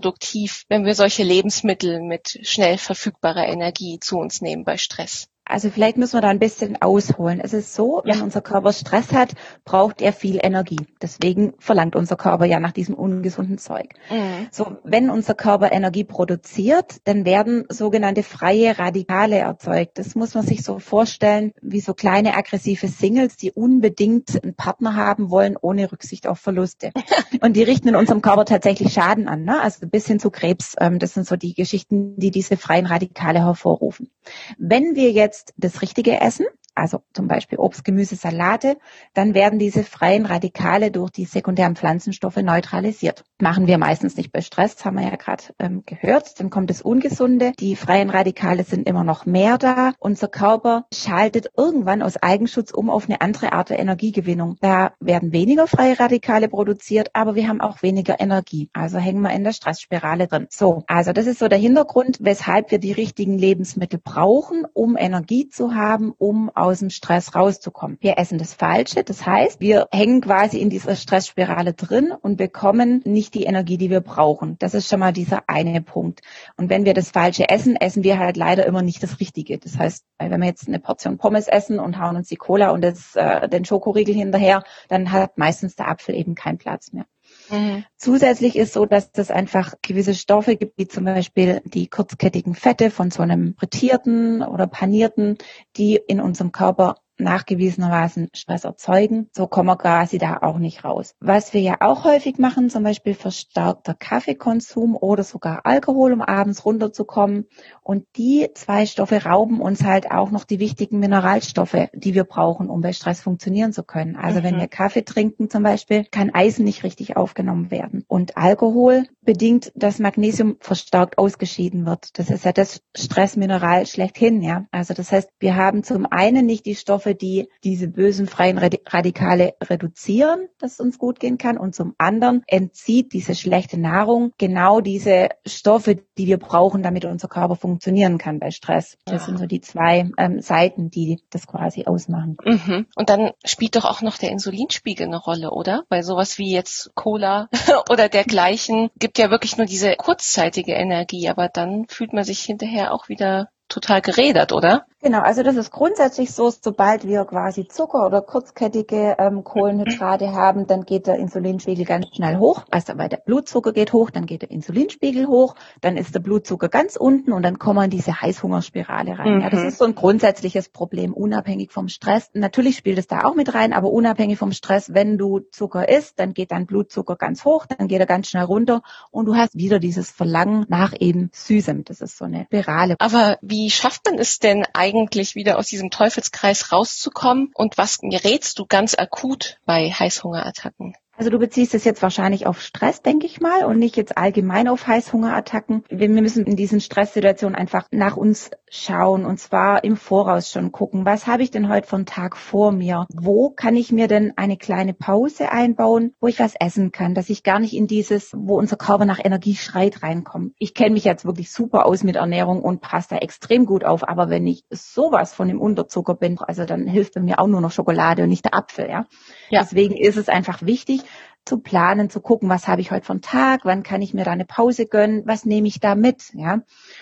wenn 0.68 0.84
wir 0.84 0.94
solche 0.94 1.22
Lebensmittel 1.22 2.00
mit 2.00 2.38
schnell 2.42 2.78
verfügbarer 2.78 3.46
Energie 3.46 3.98
zu 4.00 4.18
uns 4.18 4.40
nehmen 4.40 4.64
bei 4.64 4.76
Stress? 4.76 5.28
Also 5.50 5.68
vielleicht 5.70 5.96
müssen 5.96 6.14
wir 6.14 6.20
da 6.20 6.28
ein 6.28 6.38
bisschen 6.38 6.80
ausholen. 6.80 7.40
Es 7.42 7.52
ist 7.52 7.74
so, 7.74 8.02
wenn 8.04 8.22
unser 8.22 8.40
Körper 8.40 8.72
Stress 8.72 9.12
hat, 9.12 9.34
braucht 9.64 10.00
er 10.00 10.12
viel 10.12 10.38
Energie. 10.40 10.86
Deswegen 11.02 11.54
verlangt 11.58 11.96
unser 11.96 12.16
Körper 12.16 12.44
ja 12.44 12.60
nach 12.60 12.72
diesem 12.72 12.94
ungesunden 12.94 13.58
Zeug. 13.58 13.94
Mhm. 14.10 14.46
So, 14.50 14.76
wenn 14.84 15.10
unser 15.10 15.34
Körper 15.34 15.72
Energie 15.72 16.04
produziert, 16.04 16.96
dann 17.04 17.24
werden 17.24 17.64
sogenannte 17.68 18.22
freie 18.22 18.78
Radikale 18.78 19.38
erzeugt. 19.38 19.98
Das 19.98 20.14
muss 20.14 20.34
man 20.34 20.46
sich 20.46 20.62
so 20.62 20.78
vorstellen, 20.78 21.52
wie 21.60 21.80
so 21.80 21.94
kleine 21.94 22.36
aggressive 22.36 22.86
Singles, 22.86 23.36
die 23.36 23.50
unbedingt 23.50 24.42
einen 24.42 24.54
Partner 24.54 24.94
haben 24.94 25.30
wollen, 25.30 25.56
ohne 25.60 25.90
Rücksicht 25.90 26.28
auf 26.28 26.38
Verluste. 26.38 26.92
Und 27.40 27.56
die 27.56 27.62
richten 27.62 27.88
in 27.88 27.96
unserem 27.96 28.22
Körper 28.22 28.44
tatsächlich 28.44 28.92
Schaden 28.92 29.28
an, 29.28 29.44
ne? 29.44 29.60
also 29.60 29.86
bis 29.86 30.06
hin 30.06 30.20
zu 30.20 30.30
Krebs. 30.30 30.76
Ähm, 30.78 30.98
das 30.98 31.14
sind 31.14 31.26
so 31.26 31.36
die 31.36 31.54
Geschichten, 31.54 32.16
die 32.18 32.30
diese 32.30 32.56
freien 32.56 32.86
Radikale 32.86 33.40
hervorrufen. 33.40 34.10
Wenn 34.58 34.94
wir 34.94 35.10
jetzt 35.10 35.39
jetzt 35.40 35.54
das 35.56 35.82
richtige 35.82 36.20
Essen, 36.20 36.46
also 36.80 37.02
zum 37.12 37.28
Beispiel 37.28 37.58
Obst, 37.58 37.84
Gemüse, 37.84 38.16
Salate, 38.16 38.78
dann 39.12 39.34
werden 39.34 39.58
diese 39.58 39.84
freien 39.84 40.24
Radikale 40.24 40.90
durch 40.90 41.10
die 41.10 41.26
sekundären 41.26 41.76
Pflanzenstoffe 41.76 42.36
neutralisiert. 42.36 43.24
Machen 43.38 43.66
wir 43.66 43.76
meistens 43.76 44.16
nicht 44.16 44.32
bei 44.32 44.40
Stress, 44.40 44.82
haben 44.84 44.96
wir 44.96 45.04
ja 45.04 45.16
gerade 45.16 45.44
ähm, 45.58 45.82
gehört. 45.84 46.40
Dann 46.40 46.48
kommt 46.48 46.70
das 46.70 46.80
Ungesunde. 46.80 47.52
Die 47.58 47.76
freien 47.76 48.08
Radikale 48.08 48.64
sind 48.64 48.88
immer 48.88 49.04
noch 49.04 49.26
mehr 49.26 49.58
da. 49.58 49.92
Unser 49.98 50.28
Körper 50.28 50.86
schaltet 50.92 51.50
irgendwann 51.56 52.00
aus 52.00 52.16
Eigenschutz 52.16 52.70
um 52.70 52.88
auf 52.88 53.04
eine 53.08 53.20
andere 53.20 53.52
Art 53.52 53.68
der 53.68 53.78
Energiegewinnung. 53.78 54.56
Da 54.60 54.92
werden 55.00 55.32
weniger 55.32 55.66
freie 55.66 55.98
Radikale 56.00 56.48
produziert, 56.48 57.10
aber 57.12 57.34
wir 57.34 57.48
haben 57.48 57.60
auch 57.60 57.82
weniger 57.82 58.20
Energie. 58.20 58.70
Also 58.72 58.98
hängen 58.98 59.20
wir 59.20 59.32
in 59.32 59.44
der 59.44 59.52
Stressspirale 59.52 60.28
drin. 60.28 60.46
So, 60.48 60.84
also 60.86 61.12
das 61.12 61.26
ist 61.26 61.40
so 61.40 61.48
der 61.48 61.58
Hintergrund, 61.58 62.18
weshalb 62.20 62.70
wir 62.70 62.78
die 62.78 62.92
richtigen 62.92 63.36
Lebensmittel 63.36 64.00
brauchen, 64.02 64.64
um 64.72 64.96
Energie 64.96 65.48
zu 65.48 65.74
haben, 65.74 66.12
um 66.16 66.50
aus 66.70 66.78
dem 66.78 66.90
Stress 66.90 67.34
rauszukommen. 67.34 67.98
Wir 68.00 68.18
essen 68.18 68.38
das 68.38 68.54
Falsche, 68.54 69.04
das 69.04 69.26
heißt, 69.26 69.60
wir 69.60 69.88
hängen 69.92 70.20
quasi 70.20 70.58
in 70.58 70.70
dieser 70.70 70.96
Stressspirale 70.96 71.74
drin 71.74 72.12
und 72.12 72.36
bekommen 72.36 73.02
nicht 73.04 73.34
die 73.34 73.44
Energie, 73.44 73.76
die 73.76 73.90
wir 73.90 74.00
brauchen. 74.00 74.56
Das 74.58 74.74
ist 74.74 74.88
schon 74.88 75.00
mal 75.00 75.12
dieser 75.12 75.48
eine 75.48 75.82
Punkt. 75.82 76.20
Und 76.56 76.70
wenn 76.70 76.84
wir 76.84 76.94
das 76.94 77.10
Falsche 77.10 77.48
essen, 77.48 77.76
essen 77.76 78.04
wir 78.04 78.18
halt 78.18 78.36
leider 78.36 78.66
immer 78.66 78.82
nicht 78.82 79.02
das 79.02 79.20
Richtige. 79.20 79.58
Das 79.58 79.78
heißt, 79.78 80.04
wenn 80.18 80.40
wir 80.40 80.48
jetzt 80.48 80.68
eine 80.68 80.80
Portion 80.80 81.18
Pommes 81.18 81.48
essen 81.48 81.78
und 81.78 81.98
hauen 81.98 82.16
uns 82.16 82.28
die 82.28 82.36
Cola 82.36 82.70
und 82.70 82.82
das, 82.82 83.16
äh, 83.16 83.48
den 83.48 83.64
Schokoriegel 83.64 84.14
hinterher, 84.14 84.62
dann 84.88 85.12
hat 85.12 85.38
meistens 85.38 85.76
der 85.76 85.88
Apfel 85.88 86.14
eben 86.14 86.34
keinen 86.34 86.58
Platz 86.58 86.92
mehr. 86.92 87.06
Mhm. 87.50 87.84
Zusätzlich 87.96 88.56
ist 88.56 88.72
so, 88.72 88.86
dass 88.86 89.10
es 89.14 89.30
einfach 89.30 89.74
gewisse 89.82 90.14
Stoffe 90.14 90.56
gibt, 90.56 90.78
wie 90.78 90.86
zum 90.86 91.04
Beispiel 91.04 91.60
die 91.64 91.88
kurzkettigen 91.88 92.54
Fette 92.54 92.90
von 92.90 93.10
so 93.10 93.22
einem 93.22 93.54
frittierten 93.58 94.42
oder 94.42 94.66
panierten, 94.66 95.36
die 95.76 95.96
in 95.96 96.20
unserem 96.20 96.52
Körper 96.52 96.96
nachgewiesenermaßen 97.20 98.28
Stress 98.34 98.64
erzeugen. 98.64 99.28
So 99.32 99.46
kommen 99.46 99.68
wir 99.68 99.76
quasi 99.76 100.18
da 100.18 100.38
auch 100.42 100.58
nicht 100.58 100.84
raus. 100.84 101.14
Was 101.20 101.54
wir 101.54 101.60
ja 101.60 101.76
auch 101.80 102.04
häufig 102.04 102.38
machen, 102.38 102.70
zum 102.70 102.82
Beispiel 102.82 103.14
verstärkter 103.14 103.94
Kaffeekonsum 103.94 104.96
oder 104.96 105.24
sogar 105.24 105.64
Alkohol, 105.64 106.12
um 106.12 106.22
abends 106.22 106.64
runterzukommen. 106.64 107.46
Und 107.82 108.06
die 108.16 108.48
zwei 108.54 108.86
Stoffe 108.86 109.24
rauben 109.24 109.60
uns 109.60 109.84
halt 109.84 110.10
auch 110.10 110.30
noch 110.30 110.44
die 110.44 110.60
wichtigen 110.60 110.98
Mineralstoffe, 110.98 111.88
die 111.94 112.14
wir 112.14 112.24
brauchen, 112.24 112.68
um 112.68 112.80
bei 112.80 112.92
Stress 112.92 113.20
funktionieren 113.20 113.72
zu 113.72 113.82
können. 113.82 114.16
Also 114.16 114.40
mhm. 114.40 114.44
wenn 114.44 114.58
wir 114.58 114.68
Kaffee 114.68 115.04
trinken 115.04 115.50
zum 115.50 115.62
Beispiel, 115.62 116.04
kann 116.10 116.30
Eisen 116.34 116.64
nicht 116.64 116.84
richtig 116.84 117.16
aufgenommen 117.16 117.70
werden. 117.70 118.04
Und 118.08 118.36
Alkohol 118.36 119.04
bedingt, 119.22 119.72
dass 119.74 119.98
Magnesium 119.98 120.56
verstärkt 120.60 121.18
ausgeschieden 121.18 121.86
wird. 121.86 122.18
Das 122.18 122.30
ist 122.30 122.44
ja 122.44 122.52
das 122.52 122.82
Stressmineral 122.96 123.86
schlechthin, 123.86 124.42
ja. 124.42 124.66
Also 124.70 124.94
das 124.94 125.12
heißt, 125.12 125.30
wir 125.38 125.56
haben 125.56 125.82
zum 125.82 126.06
einen 126.06 126.46
nicht 126.46 126.66
die 126.66 126.74
Stoffe, 126.74 127.09
Stoffe, 127.10 127.14
die 127.14 127.48
diese 127.64 127.88
bösen 127.88 128.26
freien 128.26 128.58
Radikale 128.58 129.54
reduzieren, 129.62 130.48
dass 130.58 130.74
es 130.74 130.80
uns 130.80 130.98
gut 130.98 131.20
gehen 131.20 131.38
kann. 131.38 131.58
Und 131.58 131.74
zum 131.74 131.94
anderen 131.98 132.42
entzieht 132.46 133.12
diese 133.12 133.34
schlechte 133.34 133.78
Nahrung 133.78 134.32
genau 134.38 134.80
diese 134.80 135.28
Stoffe, 135.46 136.02
die 136.18 136.26
wir 136.26 136.38
brauchen, 136.38 136.82
damit 136.82 137.04
unser 137.04 137.28
Körper 137.28 137.56
funktionieren 137.56 138.18
kann 138.18 138.38
bei 138.38 138.50
Stress. 138.50 138.96
Das 139.04 139.26
sind 139.26 139.38
so 139.38 139.46
die 139.46 139.60
zwei 139.60 140.10
ähm, 140.16 140.40
Seiten, 140.40 140.90
die 140.90 141.22
das 141.30 141.46
quasi 141.46 141.84
ausmachen. 141.84 142.36
Mhm. 142.44 142.86
Und 142.94 143.10
dann 143.10 143.32
spielt 143.44 143.76
doch 143.76 143.84
auch 143.84 144.02
noch 144.02 144.18
der 144.18 144.30
Insulinspiegel 144.30 145.06
eine 145.06 145.18
Rolle, 145.18 145.50
oder? 145.50 145.84
Weil 145.88 146.02
sowas 146.02 146.38
wie 146.38 146.52
jetzt 146.52 146.90
Cola 146.94 147.48
oder 147.90 148.08
dergleichen 148.08 148.90
gibt 148.98 149.18
ja 149.18 149.30
wirklich 149.30 149.56
nur 149.56 149.66
diese 149.66 149.94
kurzzeitige 149.96 150.72
Energie, 150.72 151.28
aber 151.28 151.48
dann 151.48 151.86
fühlt 151.88 152.12
man 152.12 152.24
sich 152.24 152.40
hinterher 152.40 152.92
auch 152.92 153.08
wieder 153.08 153.48
total 153.70 154.02
gerädert, 154.02 154.52
oder? 154.52 154.84
Genau, 155.02 155.20
also 155.20 155.42
das 155.42 155.56
ist 155.56 155.70
grundsätzlich 155.70 156.30
so, 156.30 156.50
sobald 156.50 157.06
wir 157.06 157.24
quasi 157.24 157.66
Zucker 157.66 158.04
oder 158.04 158.20
kurzkettige 158.20 159.16
ähm, 159.18 159.44
Kohlenhydrate 159.44 160.32
haben, 160.32 160.66
dann 160.66 160.84
geht 160.84 161.06
der 161.06 161.14
Insulinspiegel 161.14 161.86
ganz 161.86 162.08
schnell 162.14 162.36
hoch. 162.36 162.64
Also 162.70 162.98
weil 162.98 163.08
der 163.08 163.16
Blutzucker 163.16 163.72
geht 163.72 163.94
hoch, 163.94 164.10
dann 164.10 164.26
geht 164.26 164.42
der 164.42 164.50
Insulinspiegel 164.50 165.26
hoch, 165.26 165.54
dann 165.80 165.96
ist 165.96 166.14
der 166.14 166.20
Blutzucker 166.20 166.68
ganz 166.68 166.96
unten 166.96 167.32
und 167.32 167.42
dann 167.42 167.58
kommen 167.58 167.78
wir 167.78 167.84
in 167.84 167.90
diese 167.90 168.20
Heißhungerspirale 168.20 169.18
rein. 169.18 169.36
Mhm. 169.36 169.40
Ja, 169.40 169.48
das 169.48 169.60
mhm. 169.60 169.68
ist 169.68 169.78
so 169.78 169.86
ein 169.86 169.94
grundsätzliches 169.94 170.68
Problem, 170.68 171.14
unabhängig 171.14 171.70
vom 171.70 171.88
Stress. 171.88 172.28
Natürlich 172.34 172.76
spielt 172.76 172.98
es 172.98 173.06
da 173.06 173.24
auch 173.24 173.34
mit 173.34 173.54
rein, 173.54 173.72
aber 173.72 173.90
unabhängig 173.90 174.38
vom 174.38 174.52
Stress, 174.52 174.92
wenn 174.92 175.16
du 175.16 175.40
Zucker 175.50 175.88
isst, 175.88 176.20
dann 176.20 176.34
geht 176.34 176.52
dein 176.52 176.66
Blutzucker 176.66 177.16
ganz 177.16 177.46
hoch, 177.46 177.64
dann 177.64 177.88
geht 177.88 178.00
er 178.00 178.06
ganz 178.06 178.28
schnell 178.28 178.44
runter 178.44 178.82
und 179.10 179.24
du 179.24 179.34
hast 179.34 179.56
wieder 179.56 179.78
dieses 179.78 180.10
Verlangen 180.10 180.66
nach 180.68 180.92
eben 180.98 181.30
Süßem. 181.32 181.84
Das 181.84 182.02
ist 182.02 182.18
so 182.18 182.26
eine 182.26 182.44
Spirale. 182.44 182.96
Aber 182.98 183.38
wie 183.40 183.59
schafft 183.68 184.06
man 184.06 184.18
es 184.18 184.38
denn 184.38 184.64
eigentlich 184.72 185.34
wieder 185.34 185.58
aus 185.58 185.66
diesem 185.66 185.90
Teufelskreis 185.90 186.72
rauszukommen? 186.72 187.50
Und 187.54 187.76
was 187.76 187.98
rätst 188.02 188.58
du 188.58 188.64
ganz 188.64 188.94
akut 188.94 189.58
bei 189.66 189.90
Heißhungerattacken? 189.90 190.94
Also 191.20 191.28
du 191.28 191.38
beziehst 191.38 191.74
es 191.74 191.84
jetzt 191.84 192.00
wahrscheinlich 192.00 192.46
auf 192.46 192.62
Stress, 192.62 193.02
denke 193.02 193.26
ich 193.26 193.42
mal, 193.42 193.66
und 193.66 193.78
nicht 193.78 193.98
jetzt 193.98 194.16
allgemein 194.16 194.68
auf 194.68 194.86
Heißhungerattacken. 194.86 195.84
Wir 195.90 196.08
müssen 196.08 196.46
in 196.46 196.56
diesen 196.56 196.80
Stresssituationen 196.80 197.54
einfach 197.54 197.86
nach 197.90 198.16
uns 198.16 198.50
schauen 198.70 199.26
und 199.26 199.38
zwar 199.38 199.84
im 199.84 199.96
Voraus 199.96 200.50
schon 200.50 200.72
gucken, 200.72 201.04
was 201.04 201.26
habe 201.26 201.42
ich 201.42 201.50
denn 201.50 201.68
heute 201.68 201.86
von 201.86 202.06
Tag 202.06 202.36
vor 202.36 202.72
mir? 202.72 203.06
Wo 203.12 203.50
kann 203.50 203.76
ich 203.76 203.92
mir 203.92 204.06
denn 204.08 204.32
eine 204.36 204.56
kleine 204.56 204.94
Pause 204.94 205.50
einbauen, 205.50 206.14
wo 206.20 206.28
ich 206.28 206.38
was 206.38 206.54
essen 206.58 206.92
kann, 206.92 207.14
dass 207.14 207.28
ich 207.28 207.42
gar 207.42 207.58
nicht 207.58 207.74
in 207.74 207.88
dieses, 207.88 208.32
wo 208.34 208.56
unser 208.58 208.76
Körper 208.76 209.04
nach 209.04 209.18
Energie 209.22 209.56
schreit, 209.56 210.02
reinkomme. 210.02 210.52
Ich 210.58 210.72
kenne 210.72 210.92
mich 210.92 211.04
jetzt 211.04 211.24
wirklich 211.24 211.50
super 211.50 211.84
aus 211.84 212.04
mit 212.04 212.16
Ernährung 212.16 212.62
und 212.62 212.80
passe 212.80 213.08
da 213.10 213.16
extrem 213.16 213.66
gut 213.66 213.84
auf, 213.84 214.08
aber 214.08 214.30
wenn 214.30 214.46
ich 214.46 214.64
sowas 214.70 215.34
von 215.34 215.48
dem 215.48 215.60
Unterzucker 215.60 216.14
bin, 216.14 216.38
also 216.38 216.64
dann 216.64 216.86
hilft 216.86 217.14
bei 217.14 217.20
mir 217.20 217.40
auch 217.40 217.48
nur 217.48 217.60
noch 217.60 217.72
Schokolade 217.72 218.22
und 218.22 218.28
nicht 218.28 218.44
der 218.44 218.54
Apfel, 218.54 218.88
ja. 218.88 219.06
ja. 219.50 219.62
Deswegen 219.62 219.96
ist 219.96 220.16
es 220.16 220.28
einfach 220.28 220.62
wichtig, 220.62 221.02
zu 221.44 221.58
planen, 221.58 222.10
zu 222.10 222.20
gucken, 222.20 222.48
was 222.48 222.68
habe 222.68 222.80
ich 222.80 222.90
heute 222.90 223.06
vom 223.06 223.22
Tag, 223.22 223.64
wann 223.64 223.82
kann 223.82 224.02
ich 224.02 224.14
mir 224.14 224.24
da 224.24 224.32
eine 224.32 224.44
Pause 224.44 224.86
gönnen, 224.86 225.22
was 225.26 225.44
nehme 225.44 225.68
ich 225.68 225.80
da 225.80 225.94
mit, 225.94 226.32
ja. 226.34 226.60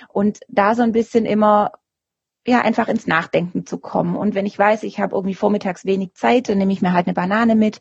Und 0.08 0.40
da 0.48 0.74
so 0.74 0.82
ein 0.82 0.92
bisschen 0.92 1.26
immer 1.26 1.72
ja, 2.48 2.62
einfach 2.62 2.88
ins 2.88 3.06
Nachdenken 3.06 3.66
zu 3.66 3.78
kommen. 3.78 4.16
Und 4.16 4.34
wenn 4.34 4.46
ich 4.46 4.58
weiß, 4.58 4.82
ich 4.84 5.00
habe 5.00 5.14
irgendwie 5.14 5.34
vormittags 5.34 5.84
wenig 5.84 6.14
Zeit, 6.14 6.48
dann 6.48 6.58
nehme 6.58 6.72
ich 6.72 6.80
mir 6.80 6.94
halt 6.94 7.06
eine 7.06 7.14
Banane 7.14 7.54
mit. 7.54 7.80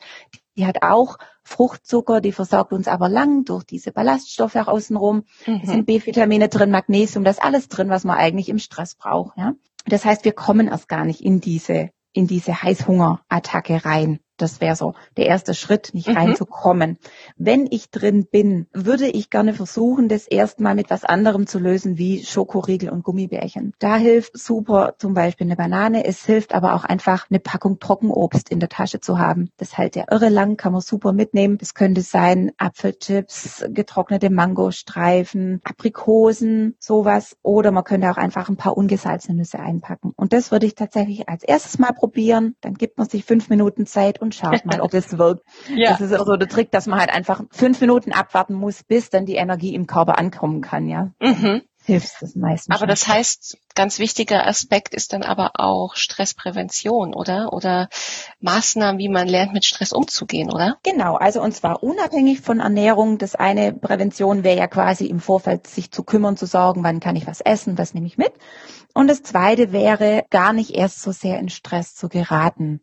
Die 0.58 0.66
hat 0.66 0.82
auch 0.82 1.18
Fruchtzucker, 1.44 2.20
die 2.20 2.34
versorgt 2.34 2.74
uns 2.74 2.88
aber 2.88 3.08
lang 3.08 3.46
durch 3.46 3.64
diese 3.64 3.92
Ballaststoffe 3.92 4.58
auch 4.58 4.68
außenrum. 4.68 5.24
Mhm. 5.46 5.62
Es 5.64 5.70
sind 5.70 5.86
B-Vitamine 5.86 6.50
drin, 6.50 6.72
Magnesium, 6.72 7.24
das 7.24 7.38
ist 7.38 7.44
alles 7.44 7.70
drin, 7.70 7.90
was 7.90 8.04
man 8.04 8.18
eigentlich 8.18 8.50
im 8.50 8.60
Stress 8.60 8.96
braucht. 8.96 9.38
Ja? 9.38 9.54
Das 9.86 10.04
heißt, 10.04 10.26
wir 10.26 10.34
kommen 10.34 10.68
erst 10.68 10.90
gar 10.90 11.06
nicht 11.06 11.22
in 11.22 11.40
diese, 11.40 11.92
in 12.12 12.28
diese 12.28 12.62
Heißhungerattacke 12.62 13.86
rein. 13.86 14.20
Das 14.38 14.62
wäre 14.62 14.76
so 14.76 14.94
der 15.18 15.26
erste 15.26 15.54
Schritt, 15.54 15.92
nicht 15.94 16.08
mhm. 16.08 16.18
reinzukommen. 16.18 16.98
Wenn 17.38 17.68
ich 17.70 17.90
drin 17.90 18.28
bin, 18.32 18.68
würde 18.72 19.08
ich 19.08 19.30
gerne 19.30 19.54
versuchen, 19.54 20.10
das 20.10 20.28
erstmal 20.28 20.76
mit 20.76 20.90
was 20.90 21.04
anderem 21.04 21.48
zu 21.48 21.60
lösen, 21.60 21.98
wie 21.98 22.24
Schokoriegel 22.24 22.90
und 22.90 23.04
Gummibärchen. 23.04 23.74
Da 23.80 23.98
hilft 23.98 24.38
super 24.38 24.96
zum 24.98 25.14
Beispiel 25.14 25.48
eine 25.48 25.56
Banane. 25.56 26.06
Es 26.06 26.26
hilft 26.26 26.54
aber 26.54 26.76
auch 26.76 26.84
einfach 26.84 27.28
eine 27.30 27.40
Packung 27.40 27.80
Trockenobst 27.80 28.50
in 28.50 28.60
der 28.60 28.70
Tasche 28.70 29.00
zu 29.00 29.20
haben. 29.20 29.50
Das 29.58 29.78
hält 29.78 29.96
ja 29.96 30.06
irre 30.10 30.30
lang, 30.30 30.58
kann 30.58 30.72
man 30.72 30.82
super 30.82 31.14
mitnehmen. 31.14 31.58
Das 31.58 31.74
könnte 31.74 32.02
sein 32.02 32.52
Apfelchips, 32.58 33.66
getrocknete 33.70 34.30
Mangostreifen, 34.30 35.62
Aprikosen, 35.64 36.76
sowas. 36.80 37.38
Oder 37.42 37.72
man 37.72 37.84
könnte 37.84 38.12
auch 38.12 38.18
einfach 38.18 38.50
ein 38.50 38.58
paar 38.58 38.78
ungesalzene 38.78 39.38
Nüsse 39.38 39.60
einpacken. 39.60 40.14
Und 40.16 40.34
das 40.34 40.52
würde 40.52 40.66
ich 40.66 40.76
tatsächlich 40.76 41.28
als 41.28 41.44
erstes 41.44 41.80
mal 41.80 41.94
probieren. 41.94 42.56
Dann 42.62 42.76
gibt 42.76 42.98
man 42.98 43.10
sich 43.10 43.26
fünf 43.26 43.50
Minuten 43.50 43.86
Zeit 43.86 44.22
und 44.28 44.36
schaut 44.36 44.66
mal, 44.66 44.82
ob 44.82 44.94
es 44.94 45.18
wirkt. 45.18 45.44
ja. 45.76 45.92
Das 45.92 46.02
ist 46.02 46.14
auch 46.14 46.26
so 46.26 46.36
der 46.36 46.48
Trick, 46.48 46.72
dass 46.72 46.88
man 46.88 47.00
halt 47.00 47.10
einfach 47.14 47.42
fünf 47.52 47.80
Minuten 47.82 48.12
abwarten 48.12 48.54
muss, 48.54 48.84
bis 48.84 49.10
dann 49.10 49.26
die 49.26 49.36
Energie 49.36 49.74
im 49.74 49.88
Körper 49.88 50.18
ankommen 50.18 50.62
kann, 50.62 50.88
ja. 50.88 51.12
Mhm 51.22 51.62
hilft 51.88 52.22
es 52.22 52.36
meistens. 52.36 52.76
Aber 52.76 52.86
das 52.86 53.08
heißt, 53.08 53.58
ganz 53.74 53.98
wichtiger 53.98 54.46
Aspekt 54.46 54.94
ist 54.94 55.14
dann 55.14 55.24
aber 55.24 55.52
auch 55.56 55.96
Stressprävention, 55.96 57.14
oder? 57.14 57.54
Oder 57.54 57.88
Maßnahmen, 58.42 59.00
wie 59.00 59.08
man 59.08 59.28
lernt, 59.28 59.54
mit 59.54 59.64
Stress 59.64 59.94
umzugehen, 59.94 60.52
oder? 60.52 60.78
Genau, 60.84 61.16
also 61.16 61.42
und 61.42 61.54
zwar 61.54 61.82
unabhängig 61.82 62.42
von 62.42 62.60
Ernährung. 62.60 63.18
Das 63.18 63.36
eine 63.36 63.72
Prävention 63.72 64.44
wäre 64.44 64.58
ja 64.58 64.68
quasi 64.68 65.06
im 65.06 65.22
Vorfeld 65.22 65.66
sich 65.66 65.90
zu 65.90 66.04
kümmern, 66.04 66.36
zu 66.36 66.46
sorgen, 66.46 66.84
wann 66.84 67.00
kann 67.00 67.16
ich 67.16 67.26
was 67.26 67.40
essen, 67.40 67.78
was 67.78 67.94
nehme 67.94 68.08
ich 68.08 68.18
mit. 68.18 68.34
Und 68.94 69.08
das 69.08 69.24
zweite 69.24 69.72
wäre, 69.72 70.26
gar 70.30 70.52
nicht 70.52 70.72
erst 70.72 71.02
so 71.02 71.14
sehr 71.14 71.40
in 71.40 71.50
Stress 71.50 71.96
zu 71.96 72.10
geraten. 72.10 72.82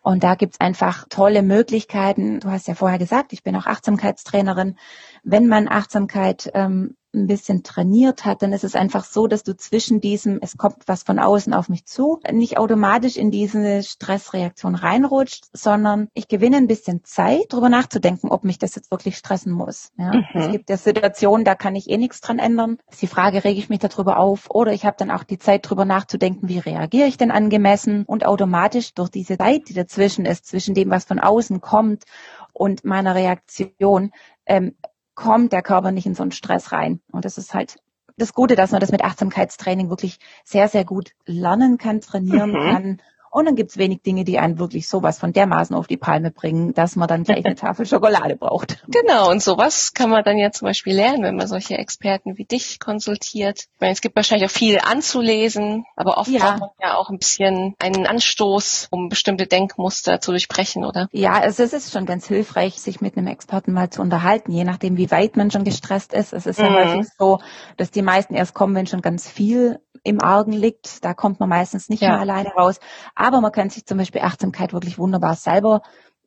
Und 0.00 0.22
da 0.22 0.36
gibt's 0.36 0.60
einfach 0.60 1.06
tolle 1.08 1.42
Möglichkeiten. 1.42 2.38
Du 2.38 2.50
hast 2.50 2.68
ja 2.68 2.76
vorher 2.76 2.98
gesagt, 2.98 3.32
ich 3.32 3.42
bin 3.42 3.56
auch 3.56 3.66
Achtsamkeitstrainerin. 3.66 4.76
Wenn 5.24 5.48
man 5.48 5.68
Achtsamkeit 5.68 6.50
ähm, 6.54 6.96
ein 7.14 7.26
bisschen 7.26 7.62
trainiert 7.62 8.24
hat, 8.24 8.42
dann 8.42 8.52
ist 8.52 8.64
es 8.64 8.74
einfach 8.74 9.04
so, 9.04 9.26
dass 9.26 9.42
du 9.42 9.56
zwischen 9.56 10.00
diesem, 10.00 10.38
es 10.42 10.56
kommt 10.56 10.76
was 10.86 11.02
von 11.02 11.18
außen 11.18 11.54
auf 11.54 11.68
mich 11.68 11.86
zu, 11.86 12.20
nicht 12.30 12.58
automatisch 12.58 13.16
in 13.16 13.30
diese 13.30 13.82
Stressreaktion 13.82 14.74
reinrutscht, 14.74 15.46
sondern 15.52 16.08
ich 16.14 16.28
gewinne 16.28 16.56
ein 16.56 16.66
bisschen 16.66 17.04
Zeit, 17.04 17.46
darüber 17.50 17.68
nachzudenken, 17.68 18.28
ob 18.28 18.44
mich 18.44 18.58
das 18.58 18.74
jetzt 18.74 18.90
wirklich 18.90 19.16
stressen 19.16 19.52
muss. 19.52 19.92
Ja? 19.96 20.12
Mhm. 20.12 20.24
Es 20.34 20.50
gibt 20.50 20.70
ja 20.70 20.76
Situationen, 20.76 21.44
da 21.44 21.54
kann 21.54 21.76
ich 21.76 21.88
eh 21.88 21.96
nichts 21.96 22.20
dran 22.20 22.38
ändern. 22.38 22.78
ist 22.90 23.02
die 23.02 23.06
Frage, 23.06 23.44
rege 23.44 23.58
ich 23.58 23.68
mich 23.68 23.78
darüber 23.78 24.18
auf 24.18 24.50
oder 24.50 24.72
ich 24.72 24.84
habe 24.84 24.96
dann 24.98 25.10
auch 25.10 25.24
die 25.24 25.38
Zeit, 25.38 25.66
darüber 25.66 25.84
nachzudenken, 25.84 26.48
wie 26.48 26.58
reagiere 26.58 27.06
ich 27.06 27.16
denn 27.16 27.30
angemessen 27.30 28.04
und 28.06 28.26
automatisch 28.26 28.94
durch 28.94 29.10
diese 29.10 29.38
Zeit, 29.38 29.68
die 29.68 29.74
dazwischen 29.74 30.24
ist, 30.26 30.46
zwischen 30.46 30.74
dem, 30.74 30.90
was 30.90 31.04
von 31.04 31.18
außen 31.18 31.60
kommt 31.60 32.04
und 32.52 32.84
meiner 32.84 33.14
Reaktion, 33.14 34.12
ähm, 34.46 34.74
kommt 35.14 35.52
der 35.52 35.62
Körper 35.62 35.92
nicht 35.92 36.06
in 36.06 36.14
so 36.14 36.22
einen 36.22 36.32
Stress 36.32 36.72
rein. 36.72 37.00
Und 37.10 37.24
das 37.24 37.38
ist 37.38 37.54
halt 37.54 37.76
das 38.16 38.32
Gute, 38.32 38.54
dass 38.54 38.70
man 38.70 38.80
das 38.80 38.92
mit 38.92 39.02
Achtsamkeitstraining 39.02 39.90
wirklich 39.90 40.18
sehr, 40.44 40.68
sehr 40.68 40.84
gut 40.84 41.12
lernen 41.26 41.78
kann, 41.78 42.00
trainieren 42.00 42.50
mhm. 42.50 42.70
kann 42.70 43.02
und 43.34 43.46
dann 43.46 43.56
gibt's 43.56 43.76
wenig 43.78 44.02
Dinge, 44.02 44.22
die 44.22 44.38
einen 44.38 44.60
wirklich 44.60 44.86
sowas 44.86 45.18
von 45.18 45.32
dermaßen 45.32 45.74
auf 45.74 45.88
die 45.88 45.96
Palme 45.96 46.30
bringen, 46.30 46.72
dass 46.72 46.94
man 46.94 47.08
dann 47.08 47.24
gleich 47.24 47.44
eine 47.44 47.56
Tafel 47.56 47.84
Schokolade 47.84 48.36
braucht. 48.36 48.84
Genau, 48.94 49.30
und 49.30 49.42
sowas 49.42 49.92
kann 49.92 50.08
man 50.08 50.22
dann 50.22 50.38
ja 50.38 50.52
zum 50.52 50.66
Beispiel 50.66 50.94
lernen, 50.94 51.24
wenn 51.24 51.36
man 51.36 51.48
solche 51.48 51.76
Experten 51.76 52.38
wie 52.38 52.44
dich 52.44 52.78
konsultiert. 52.78 53.62
Ich 53.74 53.80
meine, 53.80 53.92
es 53.92 54.00
gibt 54.00 54.14
wahrscheinlich 54.14 54.48
auch 54.48 54.54
viel 54.54 54.78
anzulesen, 54.78 55.84
aber 55.96 56.16
oft 56.18 56.30
ja. 56.30 56.38
braucht 56.38 56.60
man 56.60 56.70
ja 56.80 56.96
auch 56.96 57.10
ein 57.10 57.18
bisschen 57.18 57.74
einen 57.80 58.06
Anstoß, 58.06 58.88
um 58.90 59.08
bestimmte 59.08 59.46
Denkmuster 59.46 60.20
zu 60.20 60.30
durchbrechen, 60.30 60.84
oder? 60.84 61.08
Ja, 61.10 61.32
also 61.32 61.64
es 61.64 61.72
ist 61.72 61.92
schon 61.92 62.06
ganz 62.06 62.28
hilfreich, 62.28 62.80
sich 62.80 63.00
mit 63.00 63.16
einem 63.16 63.26
Experten 63.26 63.72
mal 63.72 63.90
zu 63.90 64.00
unterhalten, 64.00 64.52
je 64.52 64.64
nachdem, 64.64 64.96
wie 64.96 65.10
weit 65.10 65.36
man 65.36 65.50
schon 65.50 65.64
gestresst 65.64 66.12
ist. 66.12 66.32
Es 66.32 66.46
ist 66.46 66.60
mhm. 66.60 66.66
ja 66.66 66.72
häufig 66.72 67.06
so, 67.18 67.40
dass 67.76 67.90
die 67.90 68.02
meisten 68.02 68.34
erst 68.34 68.54
kommen, 68.54 68.76
wenn 68.76 68.86
schon 68.86 69.02
ganz 69.02 69.28
viel 69.28 69.80
im 70.04 70.22
Argen 70.22 70.52
liegt. 70.52 71.04
Da 71.04 71.14
kommt 71.14 71.40
man 71.40 71.48
meistens 71.48 71.88
nicht 71.88 72.02
ja. 72.02 72.10
mehr 72.10 72.20
alleine 72.20 72.50
raus. 72.50 72.78
Aber 73.14 73.40
man 73.40 73.50
kann 73.50 73.70
sich 73.70 73.86
zum 73.86 73.98
Beispiel 73.98 74.20
Achtsamkeit 74.20 74.72
wirklich 74.72 74.98
wunderbar 74.98 75.34
selber 75.34 75.82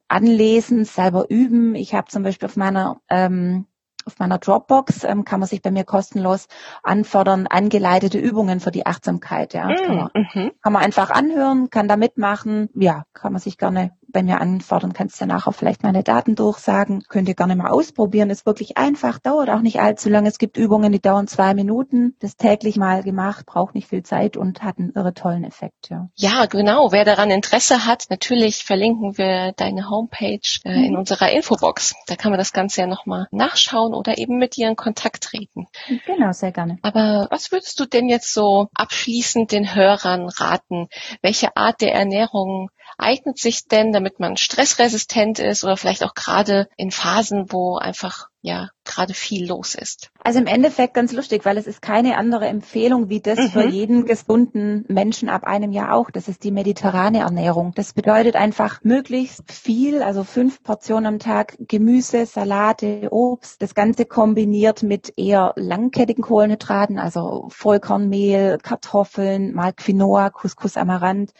anlesen, 0.10 0.84
selber 0.84 1.30
üben. 1.30 1.76
Ich 1.76 1.94
habe 1.94 2.08
zum 2.08 2.24
Beispiel 2.24 2.48
auf 2.48 2.58
meiner 2.58 2.98
ähm, 3.10 3.68
auf 4.08 4.20
meiner 4.20 4.38
Dropbox 4.38 5.04
ähm, 5.04 5.26
kann 5.26 5.42
man 5.42 5.50
sich 5.50 5.62
bei 5.62 5.70
mir 5.70 5.84
kostenlos 5.84 6.48
anfordern, 6.82 7.46
angeleitete 7.46 8.18
Übungen 8.18 8.62
für 8.62 8.72
die 8.72 8.86
Achtsamkeit. 8.86 9.54
Ja, 9.54 9.68
mm, 9.68 9.76
kann, 9.76 9.96
man, 9.98 10.10
mhm. 10.14 10.52
kann 10.62 10.74
man 10.74 10.82
einfach 10.82 11.10
anhören, 11.12 11.70
kann 11.70 11.90
da 11.90 11.98
mitmachen. 11.98 12.70
Ja, 12.74 13.04
kann 13.14 13.34
man 13.34 13.42
sich 13.42 13.58
gerne 13.58 13.92
bei 14.18 14.24
mir 14.24 14.42
anfordern, 14.42 14.94
kannst 14.94 15.22
ja 15.22 15.28
nachher 15.28 15.52
vielleicht 15.52 15.84
meine 15.84 16.02
Daten 16.02 16.34
durchsagen. 16.34 17.04
Könnt 17.08 17.28
ihr 17.28 17.36
gerne 17.36 17.56
mal 17.56 17.70
ausprobieren. 17.70 18.32
Ist 18.32 18.48
wirklich 18.48 18.76
einfach, 18.76 19.20
dauert 19.20 19.52
auch 19.52 19.62
nicht 19.62 19.80
allzu 19.80 20.10
lange. 20.10 20.28
Es 20.28 20.40
gibt 20.40 20.58
Übungen, 20.58 20.92
die 20.92 21.00
dauern 21.00 21.28
zwei 21.28 21.54
Minuten. 21.54 22.16
Das 22.20 22.36
täglich 22.36 22.78
mal 22.78 23.04
gemacht, 23.04 23.46
braucht 23.46 23.76
nicht 23.76 23.88
viel 23.88 24.02
Zeit 24.02 24.36
und 24.36 24.64
hat 24.64 24.80
einen 24.80 24.92
irre 24.96 25.14
tollen 25.14 25.44
Effekt. 25.44 25.92
Ja, 25.92 26.10
ja 26.16 26.48
genau. 26.48 26.92
Wer 26.92 27.06
daran 27.06 27.30
Interesse 27.30 27.86
hat, 27.86 28.06
natürlich 28.10 28.64
verlinken 28.64 29.20
wir 29.20 29.54
deine 29.56 29.88
Homepage 29.88 30.40
äh, 30.64 30.76
mhm. 30.76 30.84
in 30.84 30.98
unserer 30.98 31.32
Infobox. 31.32 31.94
Da 32.08 32.16
kann 32.16 32.32
man 32.32 32.40
das 32.40 32.54
Ganze 32.54 32.82
ja 32.82 32.88
nochmal 32.88 33.28
nachschauen 33.30 33.94
oder 33.94 34.18
eben 34.18 34.40
mit 34.40 34.56
dir 34.56 34.68
in 34.68 34.76
Kontakt 34.76 35.26
treten. 35.26 35.68
Genau, 36.08 36.32
sehr 36.32 36.52
gerne. 36.52 36.80
Aber 36.82 37.28
was 37.30 37.52
würdest 37.52 37.80
du 37.80 37.86
denn 37.86 38.10
jetzt 38.10 38.34
so 38.34 38.70
abschließend 38.74 39.52
den 39.52 39.76
Hörern 39.76 40.28
raten? 40.28 40.88
Welche 41.22 41.56
Art 41.56 41.82
der 41.82 41.94
Ernährung 41.94 42.72
eignet 42.98 43.38
sich 43.38 43.68
denn, 43.68 43.94
damit 43.94 44.20
man 44.20 44.38
stressresistent 44.38 45.40
ist 45.40 45.64
oder 45.64 45.78
vielleicht 45.78 46.04
auch 46.04 46.16
gerade 46.16 46.68
in 46.78 46.92
Phasen, 46.92 47.52
wo 47.52 47.78
einfach 47.78 48.30
ja 48.42 48.70
gerade 48.86 49.14
viel 49.14 49.46
los 49.48 49.76
ist. 49.76 50.10
Also 50.24 50.40
im 50.40 50.48
Endeffekt 50.48 50.94
ganz 50.94 51.12
lustig, 51.12 51.44
weil 51.46 51.58
es 51.58 51.68
ist 51.68 51.82
keine 51.82 52.18
andere 52.18 52.48
Empfehlung 52.48 53.10
wie 53.10 53.20
das 53.20 53.38
mhm. 53.38 53.50
für 53.50 53.68
jeden 53.68 54.06
gesunden 54.06 54.86
Menschen 54.88 55.30
ab 55.30 55.44
einem 55.44 55.72
Jahr 55.72 55.94
auch. 55.94 56.10
Das 56.10 56.28
ist 56.28 56.44
die 56.44 56.52
mediterrane 56.52 57.20
Ernährung. 57.20 57.74
Das 57.76 57.94
bedeutet 57.94 58.36
einfach 58.36 58.80
möglichst 58.84 59.52
viel, 59.52 60.02
also 60.02 60.24
fünf 60.24 60.64
Portionen 60.64 61.06
am 61.06 61.20
Tag 61.20 61.58
Gemüse, 61.60 62.26
Salate, 62.26 63.10
Obst. 63.12 63.62
Das 63.62 63.76
Ganze 63.76 64.06
kombiniert 64.06 64.82
mit 64.82 65.14
eher 65.18 65.54
langkettigen 65.56 66.24
Kohlenhydraten, 66.24 66.98
also 66.98 67.48
Vollkornmehl, 67.50 68.58
Kartoffeln, 68.64 69.54
mal 69.54 69.74
Quinoa, 69.74 70.30
Couscous 70.30 70.78
Amaranth 70.78 71.32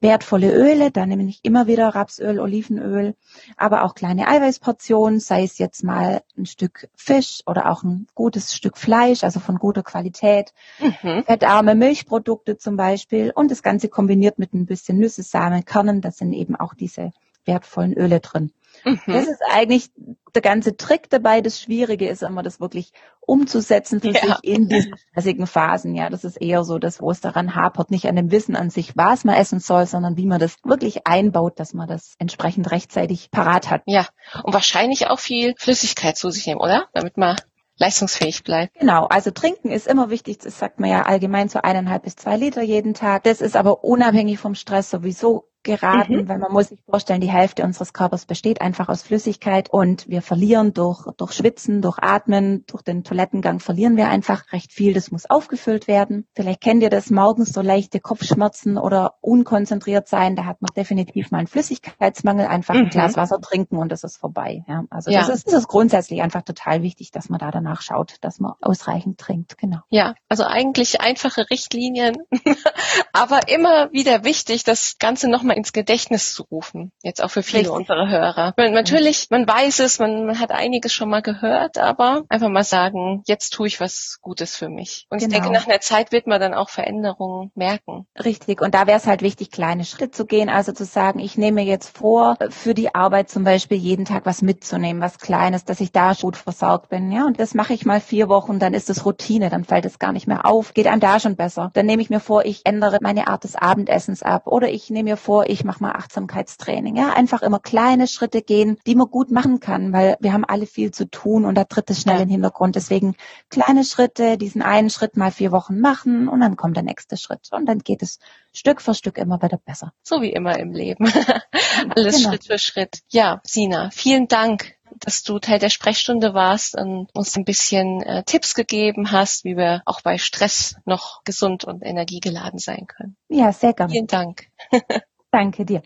wertvolle 0.00 0.52
Öle, 0.52 0.90
da 0.90 1.04
nehme 1.06 1.24
ich 1.24 1.40
immer 1.42 1.66
wieder 1.66 1.88
Rapsöl, 1.88 2.40
Olivenöl, 2.40 3.14
aber 3.56 3.84
auch 3.84 3.94
kleine 3.94 4.28
Eiweißportionen, 4.28 5.20
sei 5.20 5.44
es 5.44 5.58
jetzt 5.58 5.84
mal 5.84 6.22
ein 6.38 6.46
Stück 6.46 6.88
Fisch 6.96 7.42
oder 7.46 7.70
auch 7.70 7.82
ein 7.82 8.06
gutes 8.14 8.54
Stück 8.54 8.78
Fleisch, 8.78 9.24
also 9.24 9.40
von 9.40 9.56
guter 9.56 9.82
Qualität, 9.82 10.52
mhm. 10.78 11.24
fettarme 11.24 11.74
Milchprodukte 11.74 12.56
zum 12.56 12.76
Beispiel 12.76 13.30
und 13.34 13.50
das 13.50 13.62
Ganze 13.62 13.88
kombiniert 13.88 14.38
mit 14.38 14.54
ein 14.54 14.66
bisschen 14.66 14.98
Nüsse, 14.98 15.22
Samen, 15.22 15.64
Kernen, 15.64 16.00
da 16.00 16.10
sind 16.10 16.32
eben 16.32 16.56
auch 16.56 16.74
diese 16.74 17.12
wertvollen 17.44 17.94
Öle 17.94 18.20
drin. 18.20 18.52
Mhm. 18.84 19.00
Das 19.06 19.26
ist 19.26 19.40
eigentlich 19.50 19.90
der 20.34 20.42
ganze 20.42 20.76
Trick 20.76 21.10
dabei. 21.10 21.40
Das 21.40 21.60
Schwierige 21.60 22.08
ist 22.08 22.22
immer, 22.22 22.42
das 22.42 22.60
wirklich 22.60 22.92
umzusetzen 23.20 24.00
für 24.00 24.10
ja. 24.10 24.20
sich 24.20 24.36
in 24.42 24.68
diesen 24.68 24.96
stressigen 24.96 25.46
Phasen. 25.46 25.94
Ja, 25.94 26.10
das 26.10 26.24
ist 26.24 26.36
eher 26.36 26.64
so, 26.64 26.78
dass 26.78 27.00
wo 27.00 27.10
es 27.10 27.20
daran 27.20 27.54
hapert, 27.54 27.90
nicht 27.90 28.06
an 28.06 28.16
dem 28.16 28.30
Wissen 28.30 28.56
an 28.56 28.70
sich, 28.70 28.96
was 28.96 29.24
man 29.24 29.36
essen 29.36 29.60
soll, 29.60 29.86
sondern 29.86 30.16
wie 30.16 30.26
man 30.26 30.40
das 30.40 30.56
wirklich 30.64 31.06
einbaut, 31.06 31.58
dass 31.58 31.74
man 31.74 31.88
das 31.88 32.14
entsprechend 32.18 32.70
rechtzeitig 32.70 33.30
parat 33.30 33.70
hat. 33.70 33.82
Ja, 33.86 34.06
und 34.42 34.54
wahrscheinlich 34.54 35.08
auch 35.08 35.18
viel 35.18 35.54
Flüssigkeit 35.58 36.16
zu 36.16 36.30
sich 36.30 36.46
nehmen, 36.46 36.60
oder? 36.60 36.88
Damit 36.92 37.16
man 37.16 37.36
leistungsfähig 37.80 38.44
bleibt. 38.44 38.78
Genau, 38.78 39.06
also 39.06 39.30
trinken 39.30 39.70
ist 39.70 39.86
immer 39.86 40.10
wichtig, 40.10 40.38
das 40.38 40.58
sagt 40.58 40.80
man 40.80 40.90
ja 40.90 41.02
allgemein 41.02 41.48
so 41.48 41.60
eineinhalb 41.62 42.02
bis 42.04 42.14
zwei 42.14 42.36
Liter 42.36 42.62
jeden 42.62 42.94
Tag. 42.94 43.24
Das 43.24 43.40
ist 43.40 43.56
aber 43.56 43.82
unabhängig 43.82 44.38
vom 44.38 44.54
Stress 44.54 44.90
sowieso 44.90 45.49
geraten, 45.62 46.22
mhm. 46.22 46.28
weil 46.28 46.38
man 46.38 46.52
muss 46.52 46.68
sich 46.68 46.80
vorstellen, 46.88 47.20
die 47.20 47.30
Hälfte 47.30 47.64
unseres 47.64 47.92
Körpers 47.92 48.26
besteht 48.26 48.60
einfach 48.60 48.88
aus 48.88 49.02
Flüssigkeit 49.02 49.70
und 49.70 50.08
wir 50.08 50.22
verlieren 50.22 50.72
durch, 50.72 51.06
durch 51.16 51.32
Schwitzen, 51.32 51.82
durch 51.82 51.98
Atmen, 51.98 52.64
durch 52.66 52.82
den 52.82 53.04
Toilettengang 53.04 53.60
verlieren 53.60 53.96
wir 53.96 54.08
einfach 54.08 54.52
recht 54.52 54.72
viel. 54.72 54.94
Das 54.94 55.10
muss 55.10 55.28
aufgefüllt 55.28 55.86
werden. 55.86 56.26
Vielleicht 56.34 56.60
kennt 56.60 56.82
ihr 56.82 56.90
das 56.90 57.10
morgens 57.10 57.52
so 57.52 57.60
leichte 57.60 58.00
Kopfschmerzen 58.00 58.78
oder 58.78 59.14
unkonzentriert 59.20 60.08
sein. 60.08 60.36
Da 60.36 60.46
hat 60.46 60.62
man 60.62 60.70
definitiv 60.76 61.30
mal 61.30 61.38
einen 61.38 61.46
Flüssigkeitsmangel. 61.46 62.46
Einfach 62.46 62.74
mhm. 62.74 62.80
ein 62.80 62.88
Glas 62.90 63.16
Wasser 63.16 63.40
trinken 63.40 63.76
und 63.76 63.92
das 63.92 64.04
ist 64.04 64.16
vorbei. 64.16 64.64
Ja, 64.66 64.84
also 64.90 65.10
ja. 65.10 65.20
Das, 65.20 65.28
ist, 65.28 65.46
das 65.46 65.54
ist 65.54 65.68
grundsätzlich 65.68 66.22
einfach 66.22 66.42
total 66.42 66.82
wichtig, 66.82 67.10
dass 67.10 67.28
man 67.28 67.38
da 67.38 67.50
danach 67.50 67.82
schaut, 67.82 68.16
dass 68.22 68.40
man 68.40 68.52
ausreichend 68.60 69.18
trinkt. 69.18 69.58
Genau. 69.58 69.78
Ja, 69.88 70.14
also 70.28 70.44
eigentlich 70.44 71.00
einfache 71.00 71.50
Richtlinien, 71.50 72.16
aber 73.12 73.48
immer 73.48 73.92
wieder 73.92 74.24
wichtig, 74.24 74.64
das 74.64 74.96
Ganze 74.98 75.28
nochmal 75.28 75.49
nochmal 75.50 75.56
ins 75.56 75.72
Gedächtnis 75.72 76.34
zu 76.34 76.44
rufen. 76.44 76.92
Jetzt 77.02 77.22
auch 77.22 77.30
für 77.30 77.42
viele 77.42 77.62
Richtig. 77.62 77.76
unserer 77.76 78.08
Hörer. 78.08 78.54
Man, 78.56 78.72
natürlich, 78.72 79.28
man 79.30 79.46
weiß 79.46 79.80
es, 79.80 79.98
man, 79.98 80.26
man, 80.26 80.38
hat 80.38 80.50
einiges 80.50 80.92
schon 80.92 81.10
mal 81.10 81.22
gehört, 81.22 81.78
aber 81.78 82.22
einfach 82.28 82.48
mal 82.48 82.64
sagen, 82.64 83.22
jetzt 83.26 83.50
tue 83.50 83.66
ich 83.66 83.80
was 83.80 84.18
Gutes 84.20 84.56
für 84.56 84.68
mich. 84.68 85.06
Und 85.10 85.18
genau. 85.18 85.28
ich 85.28 85.32
denke, 85.32 85.48
genau. 85.48 85.60
nach 85.60 85.68
einer 85.68 85.80
Zeit 85.80 86.12
wird 86.12 86.26
man 86.26 86.40
dann 86.40 86.54
auch 86.54 86.70
Veränderungen 86.70 87.50
merken. 87.54 88.06
Richtig. 88.24 88.60
Und 88.60 88.74
da 88.74 88.86
wäre 88.86 88.98
es 88.98 89.06
halt 89.06 89.22
wichtig, 89.22 89.50
kleine 89.50 89.84
Schritte 89.84 90.12
zu 90.12 90.24
gehen. 90.24 90.48
Also 90.48 90.72
zu 90.72 90.84
sagen, 90.84 91.18
ich 91.18 91.36
nehme 91.36 91.62
jetzt 91.62 91.96
vor, 91.96 92.36
für 92.50 92.74
die 92.74 92.94
Arbeit 92.94 93.28
zum 93.28 93.44
Beispiel 93.44 93.78
jeden 93.78 94.04
Tag 94.04 94.26
was 94.26 94.42
mitzunehmen, 94.42 95.02
was 95.02 95.18
Kleines, 95.18 95.64
dass 95.64 95.80
ich 95.80 95.92
da 95.92 96.12
gut 96.14 96.36
versorgt 96.36 96.88
bin. 96.88 97.10
Ja, 97.10 97.26
und 97.26 97.40
das 97.40 97.54
mache 97.54 97.74
ich 97.74 97.84
mal 97.84 98.00
vier 98.00 98.28
Wochen, 98.28 98.58
dann 98.58 98.74
ist 98.74 98.90
es 98.90 99.04
Routine, 99.04 99.50
dann 99.50 99.64
fällt 99.64 99.84
es 99.84 99.98
gar 99.98 100.12
nicht 100.12 100.26
mehr 100.26 100.46
auf, 100.46 100.74
geht 100.74 100.86
einem 100.86 101.00
da 101.00 101.20
schon 101.20 101.36
besser. 101.36 101.70
Dann 101.74 101.86
nehme 101.86 102.02
ich 102.02 102.10
mir 102.10 102.20
vor, 102.20 102.44
ich 102.44 102.62
ändere 102.64 102.98
meine 103.00 103.28
Art 103.28 103.44
des 103.44 103.56
Abendessens 103.56 104.22
ab 104.22 104.46
oder 104.46 104.68
ich 104.68 104.90
nehme 104.90 105.10
mir 105.10 105.16
vor, 105.16 105.39
ich 105.48 105.64
mache 105.64 105.82
mal 105.82 105.92
Achtsamkeitstraining. 105.92 106.96
Ja, 106.96 107.12
einfach 107.12 107.42
immer 107.42 107.58
kleine 107.58 108.06
Schritte 108.06 108.42
gehen, 108.42 108.78
die 108.86 108.94
man 108.94 109.08
gut 109.08 109.30
machen 109.30 109.60
kann, 109.60 109.92
weil 109.92 110.16
wir 110.20 110.32
haben 110.32 110.44
alle 110.44 110.66
viel 110.66 110.90
zu 110.90 111.10
tun 111.10 111.44
und 111.44 111.54
da 111.54 111.64
tritt 111.64 111.90
es 111.90 112.02
schnell 112.02 112.20
in 112.20 112.28
den 112.28 112.32
Hintergrund. 112.32 112.76
Deswegen 112.76 113.14
kleine 113.48 113.84
Schritte, 113.84 114.38
diesen 114.38 114.62
einen 114.62 114.90
Schritt 114.90 115.16
mal 115.16 115.30
vier 115.30 115.52
Wochen 115.52 115.80
machen 115.80 116.28
und 116.28 116.40
dann 116.40 116.56
kommt 116.56 116.76
der 116.76 116.84
nächste 116.84 117.16
Schritt 117.16 117.48
und 117.52 117.66
dann 117.66 117.78
geht 117.78 118.02
es 118.02 118.18
Stück 118.52 118.82
für 118.82 118.94
Stück 118.94 119.18
immer 119.18 119.40
wieder 119.42 119.58
besser. 119.58 119.92
So 120.02 120.22
wie 120.22 120.32
immer 120.32 120.58
im 120.58 120.72
Leben. 120.72 121.06
Alles 121.96 122.16
genau. 122.16 122.30
Schritt 122.30 122.46
für 122.46 122.58
Schritt. 122.58 123.00
Ja, 123.10 123.40
Sina, 123.44 123.90
vielen 123.92 124.28
Dank 124.28 124.74
dass 124.98 125.22
du 125.22 125.38
Teil 125.38 125.58
der 125.58 125.70
Sprechstunde 125.70 126.34
warst 126.34 126.76
und 126.76 127.08
uns 127.14 127.36
ein 127.36 127.44
bisschen 127.44 128.02
äh, 128.02 128.22
Tipps 128.24 128.54
gegeben 128.54 129.10
hast, 129.12 129.44
wie 129.44 129.56
wir 129.56 129.82
auch 129.86 130.00
bei 130.00 130.18
Stress 130.18 130.76
noch 130.84 131.22
gesund 131.24 131.64
und 131.64 131.82
energiegeladen 131.82 132.58
sein 132.58 132.86
können. 132.86 133.16
Ja, 133.28 133.52
sehr 133.52 133.72
gerne. 133.72 133.92
Vielen 133.92 134.06
Dank. 134.06 134.48
Danke 135.32 135.64
dir. 135.64 135.82